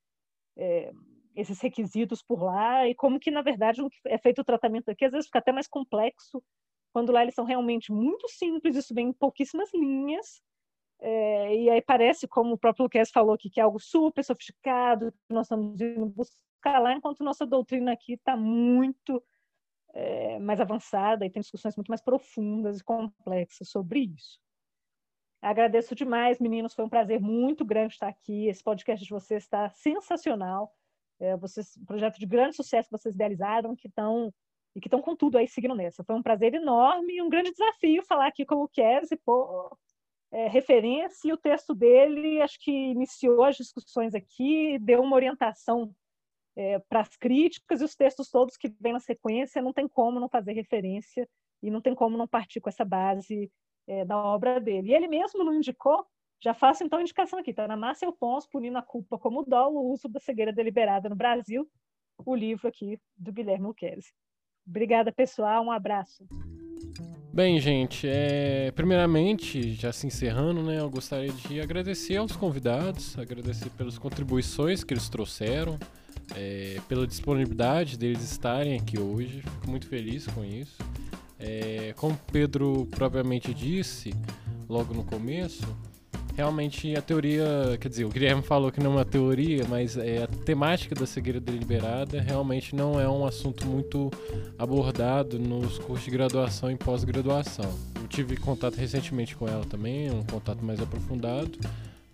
é, 0.58 0.92
esses 1.36 1.60
requisitos 1.62 2.22
por 2.22 2.42
lá, 2.42 2.88
e 2.88 2.96
como 2.96 3.20
que, 3.20 3.30
na 3.32 3.42
verdade, 3.42 3.82
é 4.08 4.18
feito 4.18 4.42
o 4.42 4.46
tratamento 4.46 4.90
aqui, 4.90 5.06
às 5.06 5.12
vezes 5.12 5.28
fica 5.28 5.40
até 5.40 5.52
mais 5.52 5.68
complexo, 5.68 6.42
quando 6.94 7.12
lá 7.12 7.22
eles 7.22 7.36
são 7.36 7.46
realmente 7.46 7.92
muito 7.92 8.28
simples, 8.30 8.76
isso 8.76 8.94
vem 8.94 9.10
em 9.10 9.14
pouquíssimas 9.14 9.70
linhas, 9.74 10.42
é, 11.00 11.56
e 11.56 11.70
aí 11.70 11.82
parece, 11.82 12.28
como 12.28 12.54
o 12.54 12.58
próprio 12.58 12.84
Lucas 12.84 13.12
falou 13.12 13.36
aqui, 13.36 13.50
que 13.50 13.60
é 13.60 13.64
algo 13.64 13.80
super 13.80 14.24
sofisticado, 14.24 15.12
que 15.12 15.34
nós 15.34 15.46
estamos 15.48 15.80
indo 15.80 16.06
buscar 16.06 16.80
lá, 16.80 16.94
enquanto 16.94 17.24
nossa 17.24 17.46
doutrina 17.46 17.92
aqui 17.92 18.14
está 18.14 18.38
muito 18.38 19.22
é, 19.94 20.40
mais 20.40 20.60
avançada 20.60 21.26
e 21.26 21.30
tem 21.30 21.42
discussões 21.42 21.76
muito 21.76 21.90
mais 21.90 22.02
profundas 22.02 22.80
e 22.80 22.84
complexas 22.84 23.70
sobre 23.70 24.02
isso. 24.02 24.40
Agradeço 25.42 25.94
demais, 25.94 26.40
meninos, 26.40 26.74
foi 26.74 26.86
um 26.86 26.90
prazer 26.90 27.20
muito 27.20 27.64
grande 27.64 27.94
estar 27.94 28.08
aqui. 28.08 28.48
Esse 28.48 28.64
podcast 28.64 29.04
de 29.04 29.12
vocês 29.12 29.44
está 29.44 29.70
sensacional. 29.70 30.74
É, 31.20 31.38
vocês, 31.38 31.78
um 31.78 31.86
projeto 31.86 32.20
de 32.20 32.26
grande 32.26 32.56
sucesso 32.56 32.90
que 32.90 32.98
vocês 32.98 33.14
idealizaram, 33.16 33.76
que 33.76 33.88
estão 33.88 34.34
e 34.76 34.82
que 34.82 34.88
estão 34.88 35.02
com 35.02 35.16
tudo 35.16 35.38
aí 35.38 35.48
seguindo 35.48 35.74
nessa. 35.74 36.04
Foi 36.04 36.16
um 36.16 36.22
prazer 36.22 36.54
enorme 36.54 37.14
e 37.16 37.22
um 37.22 37.30
grande 37.30 37.52
desafio 37.52 38.04
falar 38.04 38.28
aqui 38.28 38.46
com 38.46 38.56
o 38.56 38.68
Kes 38.68 39.10
e 39.12 39.16
pôr 39.16 39.78
é, 40.32 40.48
referência, 40.50 41.30
e 41.30 41.32
o 41.32 41.38
texto 41.38 41.74
dele 41.74 42.42
acho 42.42 42.60
que 42.60 42.72
iniciou 42.72 43.44
as 43.44 43.56
discussões 43.56 44.14
aqui, 44.14 44.78
deu 44.80 45.02
uma 45.02 45.16
orientação 45.16 45.96
é, 46.58 46.78
para 46.80 47.00
as 47.00 47.16
críticas, 47.16 47.80
e 47.80 47.86
os 47.86 47.96
textos 47.96 48.30
todos 48.30 48.58
que 48.58 48.74
vêm 48.82 48.92
na 48.92 49.00
sequência 49.00 49.62
não 49.62 49.72
tem 49.72 49.88
como 49.88 50.20
não 50.20 50.28
fazer 50.28 50.52
referência 50.52 51.26
e 51.64 51.72
não 51.72 51.80
tem 51.80 51.96
como 51.96 52.18
não 52.18 52.28
partir 52.28 52.60
com 52.60 52.68
essa 52.68 52.84
base 52.84 53.50
é, 53.88 54.06
da 54.06 54.18
obra 54.18 54.60
dele. 54.60 54.90
E 54.90 54.94
ele 54.94 55.08
mesmo 55.08 55.44
não 55.44 55.54
indicou, 55.54 56.06
já 56.42 56.54
faço 56.54 56.84
então 56.84 57.00
a 57.00 57.02
indicação 57.02 57.40
aqui, 57.40 57.52
está 57.52 57.68
na 57.68 57.78
Márcia 57.78 58.08
Alfonso, 58.08 58.50
Punindo 58.50 58.78
a 58.78 58.82
Culpa 58.82 59.18
como 59.18 59.44
Dolo, 59.44 59.80
o 59.80 59.92
uso 59.92 60.08
da 60.08 60.20
cegueira 60.20 60.54
deliberada 60.54 61.10
no 61.10 61.16
Brasil, 61.16 61.68
o 62.26 62.36
livro 62.36 62.68
aqui 62.68 63.00
do 63.18 63.32
Guilherme 63.32 63.68
Luquezzi. 63.68 64.14
Obrigada, 64.68 65.12
pessoal, 65.12 65.64
um 65.64 65.72
abraço. 65.72 66.26
Bem, 67.34 67.60
gente, 67.60 68.08
é... 68.08 68.72
primeiramente, 68.72 69.74
já 69.74 69.92
se 69.92 70.08
encerrando, 70.08 70.64
né, 70.64 70.80
eu 70.80 70.90
gostaria 70.90 71.32
de 71.34 71.60
agradecer 71.60 72.16
aos 72.16 72.36
convidados, 72.36 73.18
agradecer 73.20 73.70
pelas 73.72 73.98
contribuições 73.98 74.84
que 74.84 74.94
eles 74.94 75.10
trouxeram, 75.10 75.78
é... 76.36 76.80
pela 76.88 77.06
disponibilidade 77.06 77.98
deles 77.98 78.24
estarem 78.24 78.80
aqui 78.80 78.98
hoje, 78.98 79.42
fico 79.42 79.70
muito 79.70 79.88
feliz 79.88 80.26
com 80.28 80.46
isso. 80.46 80.78
É... 81.40 81.94
Como 81.98 82.18
Pedro 82.32 82.88
propriamente 82.92 83.54
disse 83.54 84.14
logo 84.68 84.94
no 84.94 85.04
começo, 85.04 85.66
realmente 86.36 86.96
a 86.96 87.02
teoria, 87.02 87.78
quer 87.80 87.88
dizer, 87.88 88.06
o 88.06 88.10
Guilherme 88.10 88.42
falou 88.42 88.72
que 88.72 88.80
não 88.80 88.92
é 88.92 88.96
uma 88.96 89.06
teoria, 89.06 89.66
mas 89.70 89.98
é, 89.98 90.24
a 90.24 90.28
temática 90.28 90.94
da 90.94 91.06
cegueira 91.06 91.40
deliberada 91.40 92.22
realmente 92.22 92.76
não 92.76 93.00
é 93.00 93.10
um 93.10 93.26
assunto 93.26 93.66
muito 93.66 94.12
abordado 94.58 95.40
nos 95.40 95.80
cursos 95.80 96.06
de 96.06 96.12
graduação 96.12 96.70
e 96.70 96.76
pós-graduação. 96.76 97.74
Eu 98.02 98.08
tive 98.08 98.36
contato 98.36 98.76
recentemente 98.76 99.36
com 99.36 99.48
ela 99.48 99.66
também, 99.66 100.12
um 100.12 100.24
contato 100.24 100.64
mais 100.64 100.82
aprofundado, 100.82 101.58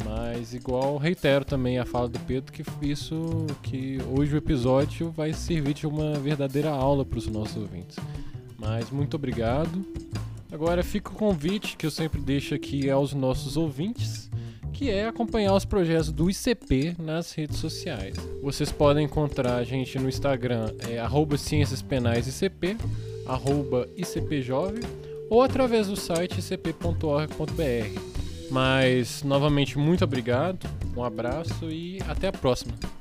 mas 0.06 0.54
igual 0.54 0.98
reitero 0.98 1.44
também 1.44 1.80
a 1.80 1.86
fala 1.86 2.08
do 2.08 2.20
Pedro 2.20 2.52
que 2.52 2.64
isso 2.82 3.48
que 3.64 4.00
hoje 4.16 4.34
o 4.34 4.38
episódio 4.38 5.12
vai 5.12 5.34
servir 5.34 5.74
de 5.74 5.88
uma 5.88 6.14
verdadeira 6.14 6.70
aula 6.70 7.04
para 7.04 7.18
os 7.18 7.28
nossos 7.28 7.58
ouvintes. 7.58 7.98
Mas 8.62 8.92
muito 8.92 9.16
obrigado. 9.16 9.84
Agora 10.52 10.84
fica 10.84 11.10
o 11.10 11.16
convite 11.16 11.76
que 11.76 11.86
eu 11.86 11.92
sempre 11.92 12.22
deixo 12.22 12.54
aqui 12.54 12.90
aos 12.90 13.14
nossos 13.14 13.58
ouvintes, 13.58 14.30
que 14.72 14.90
é 14.90 15.08
acompanhar 15.08 15.56
os 15.56 15.66
projetos 15.66 16.12
do 16.12 16.30
ICP 16.30 16.96
nas 17.00 17.34
redes 17.34 17.58
sociais. 17.58 18.16
Vocês 18.44 18.72
podem 18.72 19.06
encontrar 19.06 19.56
a 19.56 19.64
gente 19.64 19.98
no 19.98 20.08
Instagram, 20.08 20.72
é 20.88 21.00
arroba 21.00 21.38
Ciências 21.38 21.82
Penais 21.82 22.28
ICP, 22.28 22.78
arroba 23.26 23.88
ICPjovem, 23.98 24.84
ou 25.30 25.42
através 25.42 25.88
do 25.88 25.96
site 25.96 26.40
icp.org.br. 26.40 28.00
Mas, 28.52 29.24
novamente, 29.24 29.78
muito 29.80 30.04
obrigado, 30.04 30.70
um 30.96 31.04
abraço 31.04 31.72
e 31.72 32.00
até 32.08 32.28
a 32.28 32.32
próxima. 32.32 33.01